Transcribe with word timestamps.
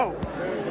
go. 0.00 0.16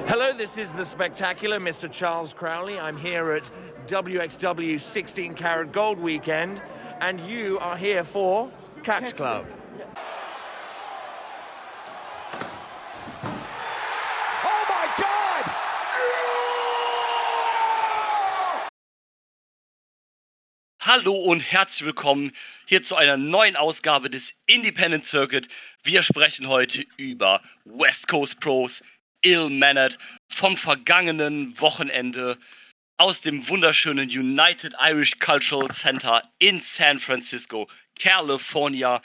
Hello, 0.08 0.34
this 0.34 0.58
is 0.58 0.74
the 0.74 0.86
spectacular 0.86 1.60
Mr. 1.60 1.92
Charles 1.92 2.34
Crowley. 2.34 2.80
I'm 2.80 2.98
here 2.98 3.32
at 3.32 3.50
WXW 3.88 4.80
16 4.80 5.36
Karat 5.36 5.72
Gold 5.72 6.00
Weekend, 6.00 6.62
and 7.00 7.20
you 7.22 7.60
are 7.60 7.78
here 7.78 8.04
for 8.04 8.50
Catch 8.84 9.16
Club. 9.16 9.46
Yes. 9.78 9.94
Oh 14.44 14.66
my 14.68 14.88
God! 14.98 15.46
Hallo 20.82 21.14
und 21.14 21.42
herzlich 21.42 21.86
willkommen 21.86 22.32
hier 22.66 22.82
zu 22.82 22.96
einer 22.96 23.18
neuen 23.18 23.56
Ausgabe 23.56 24.10
des 24.10 24.34
Independent 24.48 25.06
Circuit. 25.06 25.48
Wir 25.84 26.02
sprechen 26.02 26.48
heute 26.48 26.84
über 26.98 27.42
West 27.66 28.08
Coast 28.08 28.40
Pros, 28.40 28.82
Ill 29.22 29.50
Mannered 29.50 29.98
vom 30.30 30.58
vergangenen 30.58 31.60
Wochenende 31.60 32.38
aus 32.98 33.22
dem 33.22 33.48
wunderschönen 33.48 34.10
United 34.10 34.76
Irish 34.80 35.20
Cultural 35.20 35.70
Center 35.70 36.22
in 36.38 36.62
San 36.62 37.00
Francisco, 37.00 37.70
California. 37.98 39.02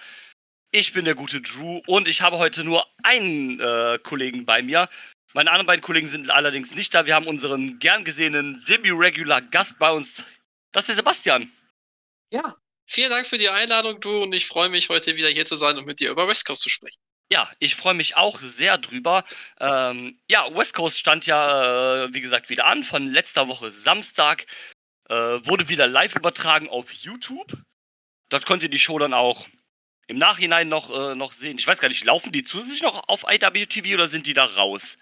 Ich 0.72 0.92
bin 0.92 1.04
der 1.04 1.14
gute 1.14 1.40
Drew 1.40 1.80
und 1.86 2.08
ich 2.08 2.20
habe 2.20 2.38
heute 2.38 2.64
nur 2.64 2.84
einen 3.04 3.60
äh, 3.60 3.98
Kollegen 4.02 4.44
bei 4.44 4.62
mir. 4.62 4.88
Meine 5.32 5.50
anderen 5.50 5.66
beiden 5.66 5.82
Kollegen 5.82 6.08
sind 6.08 6.30
allerdings 6.30 6.74
nicht 6.74 6.94
da. 6.94 7.06
Wir 7.06 7.14
haben 7.14 7.26
unseren 7.26 7.78
gern 7.78 8.04
gesehenen 8.04 8.60
semi-regular 8.64 9.42
Gast 9.42 9.78
bei 9.78 9.90
uns. 9.90 10.24
Das 10.72 10.82
ist 10.82 10.88
der 10.88 10.96
Sebastian. 10.96 11.52
Ja, 12.30 12.56
vielen 12.86 13.10
Dank 13.10 13.28
für 13.28 13.38
die 13.38 13.48
Einladung, 13.48 14.00
du, 14.00 14.22
und 14.22 14.32
ich 14.32 14.46
freue 14.46 14.68
mich, 14.68 14.88
heute 14.88 15.14
wieder 15.14 15.28
hier 15.28 15.46
zu 15.46 15.56
sein 15.56 15.78
und 15.78 15.86
mit 15.86 16.00
dir 16.00 16.10
über 16.10 16.26
West 16.26 16.44
Coast 16.46 16.62
zu 16.62 16.68
sprechen. 16.68 16.98
Ja, 17.32 17.50
ich 17.58 17.74
freue 17.74 17.94
mich 17.94 18.16
auch 18.16 18.38
sehr 18.38 18.78
drüber. 18.78 19.24
Ähm, 19.58 20.18
ja, 20.30 20.46
West 20.54 20.74
Coast 20.74 20.98
stand 20.98 21.26
ja, 21.26 22.04
äh, 22.04 22.14
wie 22.14 22.20
gesagt, 22.20 22.50
wieder 22.50 22.66
an 22.66 22.82
von 22.82 23.06
letzter 23.06 23.48
Woche 23.48 23.70
Samstag. 23.70 24.46
Äh, 25.08 25.14
wurde 25.14 25.68
wieder 25.68 25.86
live 25.86 26.16
übertragen 26.16 26.68
auf 26.68 26.92
YouTube. 26.92 27.56
Dort 28.28 28.46
könnt 28.46 28.62
ihr 28.62 28.68
die 28.68 28.78
Show 28.78 28.98
dann 28.98 29.14
auch 29.14 29.48
im 30.06 30.18
Nachhinein 30.18 30.68
noch, 30.68 30.90
äh, 30.90 31.14
noch 31.14 31.32
sehen. 31.32 31.58
Ich 31.58 31.66
weiß 31.66 31.80
gar 31.80 31.88
nicht, 31.88 32.04
laufen 32.04 32.32
die 32.32 32.44
zusätzlich 32.44 32.82
noch 32.82 33.08
auf 33.08 33.24
IWTV 33.28 33.94
oder 33.94 34.08
sind 34.08 34.26
die 34.26 34.34
da 34.34 34.44
raus? 34.44 34.98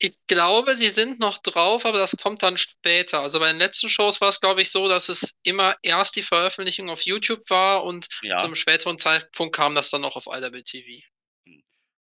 Ich 0.00 0.14
glaube, 0.28 0.76
sie 0.76 0.90
sind 0.90 1.18
noch 1.18 1.38
drauf, 1.38 1.84
aber 1.84 1.98
das 1.98 2.16
kommt 2.16 2.42
dann 2.44 2.56
später. 2.56 3.20
Also 3.20 3.40
bei 3.40 3.48
den 3.48 3.58
letzten 3.58 3.88
Shows 3.88 4.20
war 4.20 4.28
es, 4.28 4.40
glaube 4.40 4.62
ich, 4.62 4.70
so, 4.70 4.88
dass 4.88 5.08
es 5.08 5.34
immer 5.42 5.76
erst 5.82 6.14
die 6.14 6.22
Veröffentlichung 6.22 6.88
auf 6.88 7.02
YouTube 7.02 7.40
war 7.50 7.82
und 7.82 8.06
Ja. 8.22 8.38
zum 8.38 8.54
späteren 8.54 8.98
Zeitpunkt 8.98 9.56
kam 9.56 9.74
das 9.74 9.90
dann 9.90 10.02
noch 10.02 10.14
auf 10.14 10.26
IWTV. 10.26 11.02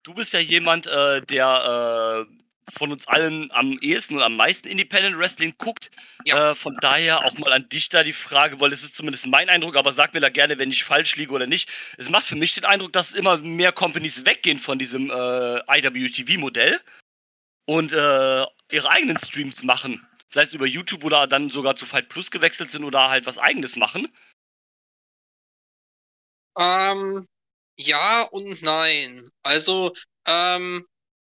Du 0.02 0.14
bist 0.14 0.32
ja 0.32 0.40
jemand, 0.40 0.86
äh, 0.86 1.20
der 1.22 2.26
äh, 2.28 2.32
von 2.72 2.90
uns 2.90 3.06
allen 3.06 3.50
am 3.52 3.78
ehesten 3.80 4.16
und 4.16 4.22
am 4.22 4.36
meisten 4.36 4.66
Independent 4.66 5.16
Wrestling 5.16 5.54
guckt. 5.56 5.90
Ja. 6.24 6.50
Äh, 6.50 6.54
von 6.56 6.76
daher 6.80 7.24
auch 7.24 7.38
mal 7.38 7.52
an 7.52 7.68
dich 7.68 7.88
da 7.88 8.02
die 8.02 8.12
Frage, 8.12 8.60
weil 8.60 8.72
es 8.72 8.82
ist 8.82 8.96
zumindest 8.96 9.28
mein 9.28 9.48
Eindruck, 9.48 9.76
aber 9.76 9.92
sag 9.92 10.14
mir 10.14 10.20
da 10.20 10.28
gerne, 10.28 10.58
wenn 10.58 10.70
ich 10.70 10.82
falsch 10.82 11.14
liege 11.16 11.32
oder 11.32 11.46
nicht. 11.46 11.70
Es 11.98 12.10
macht 12.10 12.24
für 12.24 12.34
mich 12.36 12.54
den 12.54 12.64
Eindruck, 12.64 12.92
dass 12.92 13.12
immer 13.12 13.38
mehr 13.38 13.70
Companies 13.72 14.24
weggehen 14.26 14.58
von 14.58 14.78
diesem 14.78 15.10
äh, 15.10 15.60
IWTV-Modell 15.78 16.80
und 17.66 17.92
äh, 17.92 18.46
ihre 18.70 18.90
eigenen 18.90 19.18
Streams 19.18 19.62
machen. 19.62 20.06
Sei 20.28 20.42
es 20.42 20.52
über 20.52 20.66
YouTube 20.66 21.04
oder 21.04 21.26
dann 21.26 21.50
sogar 21.50 21.76
zu 21.76 21.86
Fight 21.86 22.08
Plus 22.08 22.30
gewechselt 22.30 22.70
sind 22.70 22.84
oder 22.84 23.10
halt 23.10 23.26
was 23.26 23.38
eigenes 23.38 23.76
machen. 23.76 24.08
Ähm, 26.58 27.26
ja 27.76 28.22
und 28.22 28.62
nein. 28.62 29.28
Also, 29.42 29.94
ähm, 30.26 30.86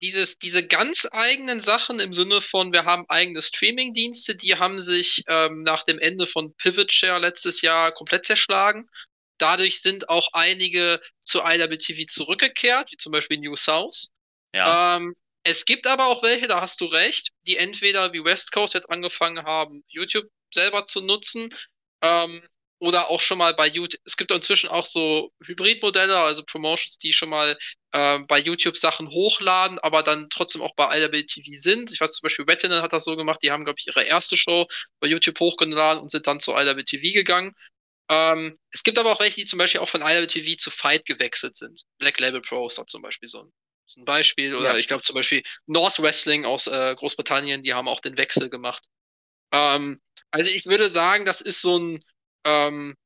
dieses, 0.02 0.38
diese 0.38 0.66
ganz 0.66 1.06
eigenen 1.12 1.60
Sachen 1.60 2.00
im 2.00 2.14
Sinne 2.14 2.40
von, 2.40 2.72
wir 2.72 2.86
haben 2.86 3.04
eigene 3.08 3.42
Streaming-Dienste, 3.42 4.34
die 4.34 4.56
haben 4.56 4.80
sich 4.80 5.22
ähm, 5.26 5.62
nach 5.62 5.84
dem 5.84 5.98
Ende 5.98 6.26
von 6.26 6.54
Pivot 6.54 6.90
Share 6.90 7.20
letztes 7.20 7.60
Jahr 7.60 7.92
komplett 7.92 8.24
zerschlagen. 8.24 8.88
Dadurch 9.36 9.82
sind 9.82 10.08
auch 10.08 10.28
einige 10.32 11.00
zu 11.20 11.40
IWTV 11.44 12.06
zurückgekehrt, 12.06 12.92
wie 12.92 12.96
zum 12.96 13.12
Beispiel 13.12 13.38
New 13.38 13.56
South. 13.56 14.08
Ja. 14.54 14.96
Ähm, 14.96 15.14
es 15.42 15.64
gibt 15.64 15.86
aber 15.86 16.06
auch 16.06 16.22
welche, 16.22 16.48
da 16.48 16.60
hast 16.60 16.80
du 16.80 16.86
recht, 16.86 17.30
die 17.46 17.56
entweder 17.56 18.12
wie 18.12 18.24
West 18.24 18.52
Coast 18.52 18.74
jetzt 18.74 18.90
angefangen 18.90 19.44
haben, 19.44 19.84
YouTube 19.88 20.26
selber 20.52 20.84
zu 20.84 21.00
nutzen, 21.00 21.54
ähm, 22.02 22.42
oder 22.80 23.10
auch 23.10 23.20
schon 23.20 23.38
mal 23.38 23.54
bei 23.54 23.66
YouTube. 23.66 24.00
Es 24.04 24.16
gibt 24.16 24.32
inzwischen 24.32 24.70
auch 24.70 24.86
so 24.86 25.32
Hybridmodelle, 25.44 26.18
also 26.18 26.42
Promotions, 26.44 26.96
die 26.98 27.12
schon 27.12 27.28
mal 27.28 27.58
ähm, 27.92 28.26
bei 28.26 28.38
YouTube 28.38 28.76
Sachen 28.76 29.08
hochladen, 29.10 29.78
aber 29.78 30.02
dann 30.02 30.30
trotzdem 30.30 30.62
auch 30.62 30.74
bei 30.74 30.98
IWTV 30.98 31.56
sind. 31.56 31.92
Ich 31.92 32.00
weiß 32.00 32.14
zum 32.14 32.26
Beispiel, 32.26 32.46
Wettinen 32.46 32.82
hat 32.82 32.94
das 32.94 33.04
so 33.04 33.16
gemacht, 33.16 33.40
die 33.42 33.50
haben, 33.50 33.64
glaube 33.64 33.78
ich, 33.78 33.86
ihre 33.86 34.04
erste 34.04 34.36
Show 34.36 34.66
bei 34.98 35.08
YouTube 35.08 35.38
hochgeladen 35.40 36.02
und 36.02 36.10
sind 36.10 36.26
dann 36.26 36.40
zu 36.40 36.52
IWTV 36.52 37.12
gegangen. 37.12 37.54
Ähm, 38.08 38.58
es 38.72 38.82
gibt 38.82 38.98
aber 38.98 39.12
auch 39.12 39.20
welche, 39.20 39.40
die 39.40 39.46
zum 39.46 39.58
Beispiel 39.58 39.80
auch 39.80 39.88
von 39.88 40.02
IWTV 40.02 40.56
zu 40.56 40.70
Fight 40.70 41.04
gewechselt 41.04 41.56
sind. 41.56 41.82
Black 41.98 42.18
Label 42.18 42.40
Pros 42.40 42.78
hat 42.78 42.88
zum 42.88 43.02
Beispiel 43.02 43.28
so 43.28 43.42
ein, 43.42 43.52
ein 43.96 44.04
Beispiel. 44.04 44.54
Oder 44.54 44.70
Ja, 44.70 44.76
ich 44.76 44.88
glaube 44.88 45.02
zum 45.02 45.14
Beispiel 45.14 45.42
North 45.66 45.98
Wrestling 46.00 46.44
aus 46.44 46.66
äh, 46.66 46.94
Großbritannien, 46.96 47.62
die 47.62 47.74
haben 47.74 47.88
auch 47.88 48.00
den 48.00 48.16
Wechsel 48.16 48.50
gemacht. 48.50 48.84
Ähm, 49.52 50.00
also 50.30 50.50
ich 50.50 50.66
würde 50.66 50.90
sagen, 50.90 51.24
das 51.24 51.40
ist 51.40 51.60
so 51.60 51.78
ein 51.78 52.04
ähm, 52.44 52.96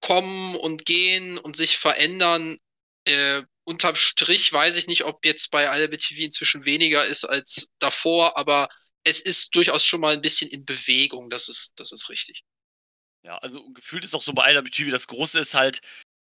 Kommen 0.00 0.56
und 0.56 0.84
Gehen 0.84 1.38
und 1.38 1.56
sich 1.56 1.78
verändern. 1.78 2.58
Äh, 3.04 3.42
unterm 3.64 3.96
Strich 3.96 4.52
weiß 4.52 4.76
ich 4.76 4.86
nicht, 4.86 5.04
ob 5.04 5.24
jetzt 5.24 5.50
bei 5.50 5.64
IWTV 5.64 6.18
inzwischen 6.18 6.64
weniger 6.64 7.06
ist 7.06 7.24
als 7.24 7.68
davor, 7.78 8.36
aber 8.36 8.68
es 9.04 9.20
ist 9.20 9.54
durchaus 9.54 9.84
schon 9.84 10.00
mal 10.00 10.14
ein 10.14 10.22
bisschen 10.22 10.50
in 10.50 10.64
Bewegung. 10.64 11.30
Das 11.30 11.48
ist, 11.48 11.72
das 11.76 11.92
ist 11.92 12.08
richtig. 12.08 12.42
Ja, 13.24 13.38
also 13.38 13.70
gefühlt 13.72 14.04
ist 14.04 14.14
auch 14.14 14.22
so 14.22 14.32
bei 14.32 14.52
IWTV, 14.52 14.90
das 14.90 15.06
Große 15.06 15.38
ist 15.38 15.54
halt 15.54 15.80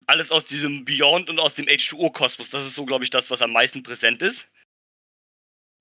alles 0.09 0.31
aus 0.31 0.46
diesem 0.46 0.86
Beyond 0.86 1.30
und 1.30 1.40
aus 1.40 1.53
dem 1.53 1.68
H2O-Kosmos. 1.68 2.50
Das 2.50 2.66
ist 2.66 2.75
so, 2.75 2.86
glaube 2.86 3.03
ich, 3.03 3.12
das, 3.12 3.30
was 3.30 3.42
am 3.42 3.52
meisten 3.52 3.84
präsent 3.84 4.22
ist. 4.22 4.50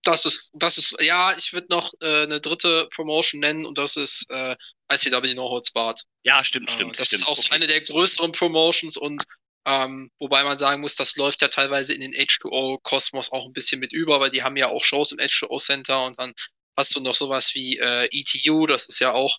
Das 0.05 0.25
ist, 0.25 0.51
das 0.53 0.79
ist, 0.79 0.97
ja, 1.01 1.37
ich 1.37 1.53
würde 1.53 1.67
noch 1.71 1.93
äh, 2.01 2.23
eine 2.23 2.41
dritte 2.41 2.89
Promotion 2.95 3.41
nennen 3.41 3.67
und 3.67 3.79
das 3.79 3.97
ist 3.97 4.27
äh, 4.31 4.55
ICW 4.93 5.35
No 5.35 5.51
Holds 5.51 5.73
Barred. 5.73 6.05
Ja, 6.23 6.45
stimmt, 6.45 6.69
Äh, 6.69 6.73
stimmt, 6.73 7.01
das 7.01 7.09
stimmt. 7.09 7.23
ist 7.23 7.29
auch 7.29 7.39
okay. 7.39 7.49
eine 7.51 7.67
der 7.67 7.81
größeren 7.81 8.33
Promotions 8.33 8.97
und 8.97 9.25
ähm, 9.67 10.11
wobei 10.19 10.45
man 10.45 10.57
sagen 10.57 10.81
muss, 10.81 10.95
das 10.95 11.17
läuft 11.17 11.43
ja 11.43 11.49
teilweise 11.49 11.95
in 11.95 12.01
den 12.01 12.15
H2O-Kosmos 12.15 13.33
auch 13.33 13.45
ein 13.47 13.53
bisschen 13.53 13.81
mit 13.81 13.93
über, 13.93 14.21
weil 14.21 14.31
die 14.31 14.43
haben 14.43 14.57
ja 14.57 14.69
auch 14.69 14.85
Shows 14.85 15.13
im 15.13 15.19
H2O-Center 15.19 16.05
und 16.07 16.19
dann 16.19 16.33
hast 16.77 16.95
du 16.95 17.01
noch 17.01 17.17
sowas 17.17 17.55
wie 17.55 17.77
äh, 17.79 18.09
ETU, 18.13 18.67
das 18.67 18.87
ist 18.87 19.01
ja 19.01 19.13
auch 19.13 19.39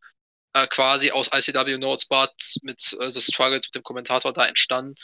äh, 0.54 0.68
quasi 0.68 1.12
aus 1.12 1.30
ICW 1.34 1.78
Notes 1.78 2.06
Bart 2.06 2.34
mit 2.62 2.96
äh, 3.00 3.10
The 3.10 3.22
Struggles 3.22 3.68
mit 3.68 3.76
dem 3.76 3.84
Kommentator 3.84 4.34
da 4.34 4.46
entstanden. 4.46 4.96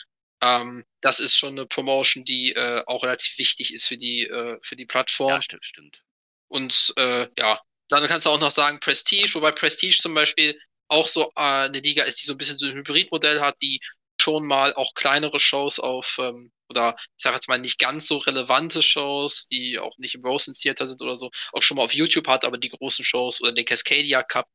Ähm, 0.42 0.86
das 1.02 1.20
ist 1.20 1.38
schon 1.38 1.54
eine 1.54 1.66
Promotion, 1.66 2.24
die 2.24 2.54
äh, 2.54 2.84
auch 2.88 3.04
relativ 3.04 3.38
wichtig 3.38 3.74
ist 3.74 3.88
für 3.88 3.98
die, 3.98 4.24
äh, 4.24 4.60
für 4.64 4.76
die 4.76 4.86
Plattform. 4.86 5.32
Ja, 5.32 5.42
stimmt, 5.42 5.66
stimmt. 5.66 6.02
Und 6.48 6.94
äh, 6.98 7.28
ja, 7.38 7.60
dann 7.90 8.08
kannst 8.08 8.26
du 8.26 8.32
auch 8.32 8.40
noch 8.40 8.52
sagen 8.52 8.80
Prestige, 8.80 9.34
wobei 9.36 9.52
Prestige 9.52 9.98
zum 9.98 10.14
Beispiel 10.14 10.60
auch 10.88 11.08
so 11.08 11.32
äh, 11.36 11.66
eine 11.66 11.80
Liga 11.80 12.04
ist, 12.04 12.22
die 12.22 12.26
so 12.26 12.34
ein 12.34 12.38
bisschen 12.38 12.58
so 12.58 12.68
ein 12.68 12.76
Hybridmodell 12.76 13.42
hat, 13.42 13.62
die 13.62 13.80
schon 14.20 14.46
mal 14.46 14.74
auch 14.74 14.94
kleinere 14.94 15.40
Shows 15.40 15.80
auf, 15.80 16.18
ähm, 16.20 16.52
oder 16.70 16.96
ich 16.98 17.24
sag 17.24 17.34
jetzt 17.34 17.48
mal 17.48 17.60
nicht 17.60 17.80
ganz 17.80 18.08
so 18.08 18.18
relevante 18.18 18.82
Shows, 18.82 19.48
die 19.48 19.78
auch 19.78 19.98
nicht 19.98 20.16
im 20.16 20.26
Rosen 20.26 20.54
Theater 20.54 20.88
sind 20.88 21.02
oder 21.02 21.16
so, 21.16 21.30
auch 21.54 21.62
schon 21.62 21.78
mal 21.78 21.84
auf 21.84 21.94
YouTube 21.94 22.28
hat, 22.28 22.44
aber 22.44 22.58
die 22.58 22.70
großen 22.70 23.06
Shows 23.06 23.42
oder 23.42 23.52
den 23.52 23.66
Cascadia 23.66 24.24
Cup 24.24 24.48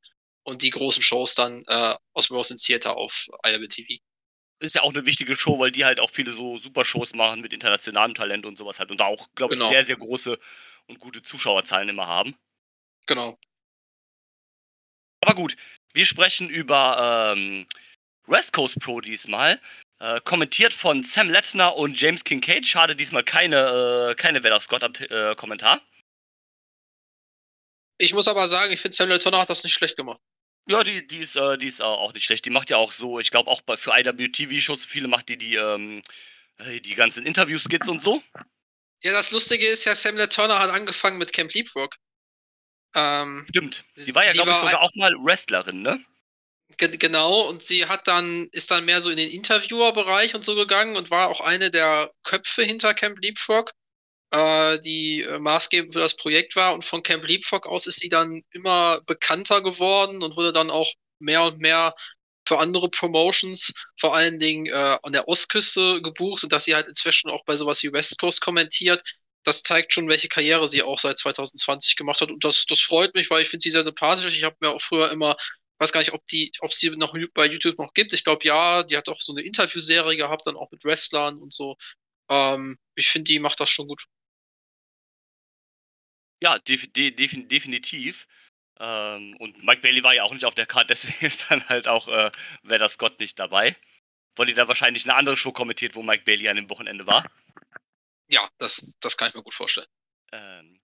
und 0.51 0.63
die 0.63 0.71
großen 0.71 1.03
Shows 1.03 1.35
dann 1.35 1.65
äh, 1.67 1.97
aus 2.13 2.31
Rosen 2.31 2.57
Theater 2.57 2.97
auf 2.97 3.29
IWTV. 3.47 4.01
Ist 4.63 4.75
ja 4.75 4.83
auch 4.83 4.93
eine 4.93 5.07
wichtige 5.07 5.37
Show, 5.39 5.59
weil 5.59 5.71
die 5.71 5.87
halt 5.87 6.01
auch 6.01 6.11
viele 6.11 6.33
so 6.33 6.59
super 6.59 6.85
Shows 6.85 7.15
machen 7.15 7.41
mit 7.41 7.55
internationalem 7.55 8.15
Talent 8.15 8.45
und 8.45 8.59
sowas 8.59 8.79
halt. 8.79 8.91
Und 8.91 9.01
da 9.01 9.07
auch, 9.07 9.29
glaube 9.35 9.55
ich, 9.55 9.61
Genau. 9.61 9.71
sehr, 9.71 9.85
sehr 9.85 9.97
große 9.97 10.39
und 10.87 10.99
gute 10.99 11.23
Zuschauerzahlen 11.23 11.89
immer 11.89 12.07
haben. 12.07 12.35
Genau. 13.07 13.39
Aber 15.23 15.35
gut, 15.35 15.57
wir 15.95 16.05
sprechen 16.05 16.51
über 16.51 17.35
ähm, 17.37 17.67
West 18.27 18.53
Coast 18.53 18.81
Pro 18.81 19.01
diesmal. 19.01 19.61
Äh, 19.99 20.21
kommentiert 20.23 20.73
von 20.75 21.05
Sam 21.05 21.31
Lettner 21.31 21.77
und 21.77 21.99
James 22.01 22.25
Kincaid. 22.25 22.67
Schade, 22.67 22.97
diesmal 22.97 23.23
keine, 23.25 24.11
äh, 24.11 24.15
keine 24.15 24.43
Weather 24.43 24.61
Scott 24.61 24.83
am 24.83 24.93
äh, 24.95 25.35
Kommentar. 25.37 25.81
Ich 27.99 28.15
muss 28.15 28.29
aber 28.29 28.49
sagen, 28.49 28.73
ich 28.73 28.81
finde 28.81 28.97
Samuel 28.97 29.19
Turner 29.19 29.41
hat 29.41 29.51
das 29.51 29.63
nicht 29.63 29.75
schlecht 29.75 29.97
gemacht. 29.97 30.21
Ja, 30.67 30.85
die, 30.85 31.07
die 31.07 31.19
ist, 31.19 31.37
äh, 31.37 31.59
die 31.59 31.67
ist 31.67 31.81
äh, 31.81 31.85
auch 31.85 32.13
nicht 32.13 32.25
schlecht. 32.25 32.45
Die 32.45 32.51
macht 32.51 32.71
ja 32.71 32.77
auch 32.77 32.93
so, 32.93 33.19
ich 33.19 33.31
glaube 33.31 33.51
auch 33.51 33.61
bei, 33.63 33.77
für 33.77 33.93
IWTV-Shows, 33.93 34.85
viele 34.85 35.09
macht 35.09 35.29
die 35.29 35.37
die, 35.37 35.57
ähm, 35.57 36.03
äh, 36.59 36.81
die 36.81 36.95
ganzen 36.95 37.27
Interview-Skits 37.27 37.89
und 37.89 38.03
so. 38.03 38.23
Ja, 39.03 39.13
das 39.13 39.31
Lustige 39.31 39.67
ist 39.67 39.85
ja, 39.85 39.95
Samuel 39.95 40.29
Turner 40.29 40.59
hat 40.59 40.71
angefangen 40.71 41.19
mit 41.19 41.33
Camp 41.33 41.53
Leapfrog. 41.55 41.95
Ähm, 42.95 43.47
Stimmt. 43.49 43.85
Die 43.97 44.15
war 44.15 44.25
ja, 44.25 44.33
Sie 44.33 44.37
glaube 44.37 44.51
ich, 44.51 44.57
sogar 44.57 44.81
auch 44.81 44.91
mal 44.97 45.15
Wrestlerin, 45.15 45.83
ne? 45.83 46.05
Ge 46.77 46.97
genau, 46.97 47.43
und 47.49 47.63
sie 47.63 47.87
hat 47.87 48.07
dann, 48.07 48.49
ist 48.53 48.71
dann 48.71 48.85
mehr 48.85 49.03
so 49.03 49.11
in 49.11 49.17
den 49.17 49.31
Interviewer-Bereich 49.31 50.35
und 50.35 50.45
so 50.45 50.55
gegangen 50.55 50.97
und 50.97 51.11
war 51.11 51.29
auch 51.29 51.41
eine 51.41 51.71
der 51.71 52.13
Köpfe 52.23 52.63
hinter 52.63 52.95
Camp 52.95 53.19
Leapfrog. 53.21 53.73
Äh, 54.31 54.79
die 54.81 55.23
äh, 55.23 55.39
maßgebend 55.39 55.93
für 55.93 56.01
das 56.01 56.17
Projekt 56.17 56.57
war. 56.57 56.75
Und 56.75 56.85
von 56.85 57.03
Camp 57.03 57.27
Leapfrog 57.27 57.67
aus 57.67 57.87
ist 57.87 58.01
sie 58.01 58.09
dann 58.09 58.43
immer 58.51 59.01
bekannter 59.07 59.63
geworden 59.63 60.23
und 60.23 60.37
wurde 60.37 60.53
dann 60.53 60.71
auch 60.71 60.93
mehr 61.19 61.45
und 61.45 61.59
mehr 61.59 61.95
für 62.47 62.59
andere 62.59 62.89
Promotions, 62.89 63.73
vor 63.99 64.15
allen 64.17 64.39
Dingen 64.39 64.67
äh, 64.67 64.99
an 65.03 65.13
der 65.13 65.29
Ostküste 65.29 66.03
gebucht 66.03 66.43
und 66.43 66.53
dass 66.53 66.65
sie 66.65 66.75
halt 66.75 66.89
inzwischen 66.89 67.31
auch 67.31 67.45
bei 67.45 67.57
sowas 67.57 67.83
wie 67.83 67.93
West 67.93 68.19
Coast 68.19 68.41
kommentiert. 68.41 69.03
Das 69.45 69.63
zeigt 69.63 69.95
schon, 69.95 70.09
welche 70.09 70.29
Karriere 70.29 70.69
sie 70.69 70.83
auch 70.83 70.99
seit 70.99 71.19
2020 71.19 71.97
gemacht 71.97 72.21
hat. 72.21 72.31
Und 72.31 72.45
das, 72.45 72.67
das 72.67 72.81
freut 72.81 73.15
mich, 73.15 73.31
weil 73.31 73.43
ich 73.43 73.49
finde 73.49 73.63
sie 73.63 73.71
sehr 73.71 73.85
sympathisch. 73.85 74.37
Ich 74.37 74.45
habe 74.45 74.57
mir 74.61 74.71
auch 74.71 74.83
früher 74.83 75.11
immer, 75.11 75.37
weiß 75.79 75.93
gar 75.93 76.01
nicht, 76.01 76.13
ob 76.13 76.27
die, 76.27 76.53
ob 76.61 76.73
sie 76.75 76.91
noch 76.91 77.15
bei 77.35 77.47
YouTube 77.47 77.79
noch 77.79 77.95
gibt. 77.95 78.13
Ich 78.13 78.25
glaube 78.25 78.45
ja, 78.45 78.83
die 78.83 78.97
hat 78.97 79.09
auch 79.09 79.21
so 79.21 79.33
eine 79.33 79.43
Interviewserie 79.43 80.17
gehabt, 80.17 80.47
dann 80.47 80.57
auch 80.57 80.71
mit 80.71 80.85
Wrestlern 80.85 81.39
und 81.39 81.53
so. 81.53 81.77
Ähm, 82.29 82.79
ich 82.97 83.09
finde, 83.09 83.31
die 83.31 83.39
macht 83.39 83.61
das 83.61 83.71
schon 83.71 83.89
gut. 83.89 84.05
Ja, 86.41 86.59
def 86.59 86.91
def 86.93 87.15
definitiv. 87.49 88.27
Ähm, 88.79 89.37
und 89.39 89.63
Mike 89.63 89.83
Bailey 89.83 90.03
war 90.03 90.15
ja 90.15 90.25
auch 90.25 90.33
nicht 90.33 90.45
auf 90.45 90.55
der 90.55 90.67
Karte, 90.67 90.87
deswegen 90.89 91.27
ist 91.27 91.51
dann 91.51 91.67
halt 91.69 91.87
auch 91.87 92.09
äh, 92.09 92.31
Werder 92.63 92.89
Scott 92.89 93.21
nicht 93.21 93.39
dabei. 93.39 93.77
Weil 94.37 94.47
die 94.47 94.55
da 94.55 94.69
wahrscheinlich 94.69 95.05
eine 95.05 95.17
andere 95.17 95.37
Show 95.37 95.53
kommentiert, 95.53 95.95
wo 95.95 96.03
Mike 96.03 96.25
Bailey 96.25 96.49
an 96.49 96.57
dem 96.57 96.71
Wochenende 96.71 97.07
war. 97.07 97.27
Ja, 98.29 98.49
das, 98.59 98.95
das 99.01 99.17
kann 99.17 99.29
ich 99.29 99.35
mir 99.35 99.43
gut 99.43 99.55
vorstellen. 99.55 99.89
Ähm, 100.33 100.81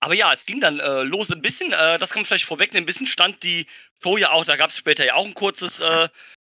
aber 0.00 0.14
ja, 0.14 0.32
es 0.32 0.44
ging 0.44 0.60
dann 0.60 0.80
äh, 0.80 1.02
los 1.02 1.30
ein 1.30 1.40
bisschen, 1.40 1.72
äh, 1.72 1.98
das 1.98 2.10
kann 2.10 2.20
man 2.20 2.26
vielleicht 2.26 2.44
vorwegnehmen, 2.44 2.84
ein 2.84 2.86
bisschen 2.86 3.06
stand 3.06 3.42
die 3.42 3.66
Show 4.02 4.16
ja 4.16 4.32
auch, 4.32 4.44
da 4.44 4.56
gab 4.56 4.70
es 4.70 4.76
später 4.76 5.04
ja 5.04 5.14
auch 5.14 5.24
ein 5.24 5.34
kurzes 5.34 5.80
äh, 5.80 6.08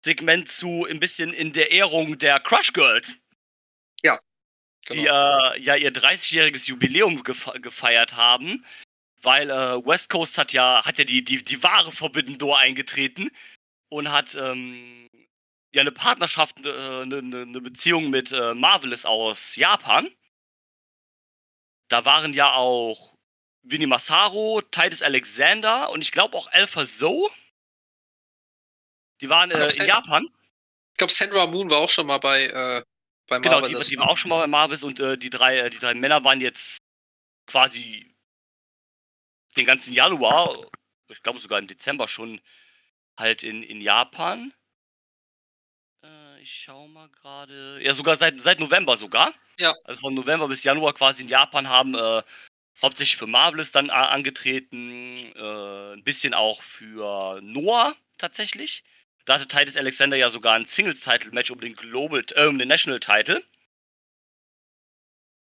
Segment 0.04 0.50
zu, 0.50 0.86
ein 0.90 1.00
bisschen 1.00 1.34
in 1.34 1.54
der 1.54 1.72
Ehrung 1.72 2.18
der 2.18 2.40
Crush 2.40 2.74
Girls. 2.74 3.18
Genau. 4.86 5.02
Die 5.02 5.08
äh, 5.08 5.62
ja 5.62 5.76
ihr 5.76 5.92
30-jähriges 5.92 6.68
Jubiläum 6.68 7.24
gefeiert 7.24 8.16
haben 8.16 8.64
weil 9.26 9.50
äh, 9.50 9.86
West 9.86 10.10
Coast 10.10 10.38
hat 10.38 10.54
ja, 10.54 10.86
hat 10.86 10.98
ja 10.98 11.04
die, 11.04 11.24
die, 11.24 11.44
die 11.44 11.62
wahre 11.64 11.92
Forbidden 11.92 12.38
Door 12.38 12.60
eingetreten 12.60 13.30
und 13.90 14.12
hat 14.12 14.36
ähm, 14.36 15.10
ja 15.74 15.82
eine 15.82 15.92
Partnerschaft, 15.92 16.66
äh, 16.66 16.70
eine, 16.70 17.18
eine 17.18 17.62
Beziehung 17.62 18.10
mit 18.10 18.32
äh, 18.32 18.54
Marvelous 18.54 19.04
aus 19.06 19.56
Japan. 19.56 20.08
Da 21.90 22.06
waren 22.06 22.34
ja 22.34 22.54
auch 22.54 23.14
Winnie 23.64 23.88
Massaro, 23.88 24.62
Titus 24.72 25.02
Alexander 25.02 25.90
und 25.90 26.02
ich 26.02 26.12
glaube 26.12 26.38
auch 26.38 26.52
Alpha 26.52 26.86
Zoe. 26.86 27.30
Die 29.22 29.30
waren 29.30 29.52
äh, 29.52 29.68
in 29.68 29.86
Japan. 29.86 30.28
Ich 30.94 30.98
glaube, 30.98 31.14
Sandra 31.14 31.48
Moon 31.48 31.70
war 31.70 31.80
auch 31.80 31.90
schon 31.90 32.08
mal 32.08 32.20
bei, 32.20 32.46
äh, 32.46 32.84
bei. 33.28 33.40
Genau, 33.40 33.62
die, 33.62 33.76
die, 33.76 33.98
war 33.98 34.10
auch 34.10 34.18
schon 34.18 34.30
mal 34.30 34.40
bei 34.40 34.48
Marvelous 34.48 34.84
und 34.84 35.00
äh, 35.00 35.18
die, 35.18 35.30
drei, 35.30 35.60
äh, 35.60 35.70
die 35.70 35.80
drei 35.80 35.94
Männer 35.94 36.24
waren 36.24 36.42
jetzt 36.42 36.78
quasi 37.48 38.16
den 39.56 39.66
ganzen 39.66 39.94
Januar, 39.94 40.68
ich 41.10 41.24
glaube 41.24 41.40
sogar 41.40 41.60
im 41.60 41.68
Dezember 41.68 42.08
schon, 42.08 42.42
halt 43.18 43.44
in, 43.44 43.64
in 43.64 43.82
Japan. 43.82 44.54
Äh, 46.04 46.42
ich 46.42 46.54
schau 46.54 46.88
mal 46.88 47.10
gerade. 47.10 47.80
Ja, 47.82 47.94
sogar 47.94 48.18
seit, 48.18 48.40
seit 48.42 48.60
November 48.60 48.98
sogar. 48.98 49.34
Ja. 49.58 49.76
Also 49.84 50.02
von 50.02 50.14
November 50.14 50.48
bis 50.48 50.64
Januar 50.64 50.94
quasi 50.94 51.24
in 51.24 51.30
Japan 51.30 51.70
haben 51.70 51.96
äh, 51.96 52.22
hauptsächlich 52.82 53.18
für 53.18 53.28
Marvelous 53.28 53.72
dann 53.72 53.90
angetreten, 53.90 55.32
äh, 55.36 55.94
ein 55.94 56.04
bisschen 56.04 56.34
auch 56.34 56.62
für 56.62 57.40
Noah 57.42 57.96
tatsächlich. 58.18 58.84
Da 59.26 59.36
hatte 59.36 59.48
Titus 59.48 59.78
Alexander 59.78 60.18
ja 60.18 60.30
sogar 60.30 60.54
ein 60.54 60.66
Singles-Title-Match 60.66 61.52
um 61.52 61.60
den 61.60 61.76
Global, 61.76 62.24
äh, 62.36 62.46
um 62.46 62.58
den 62.58 62.68
National-Title. 62.68 63.44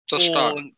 Das 0.09 0.23
ist 0.23 0.29
stark. 0.29 0.55
Und 0.55 0.77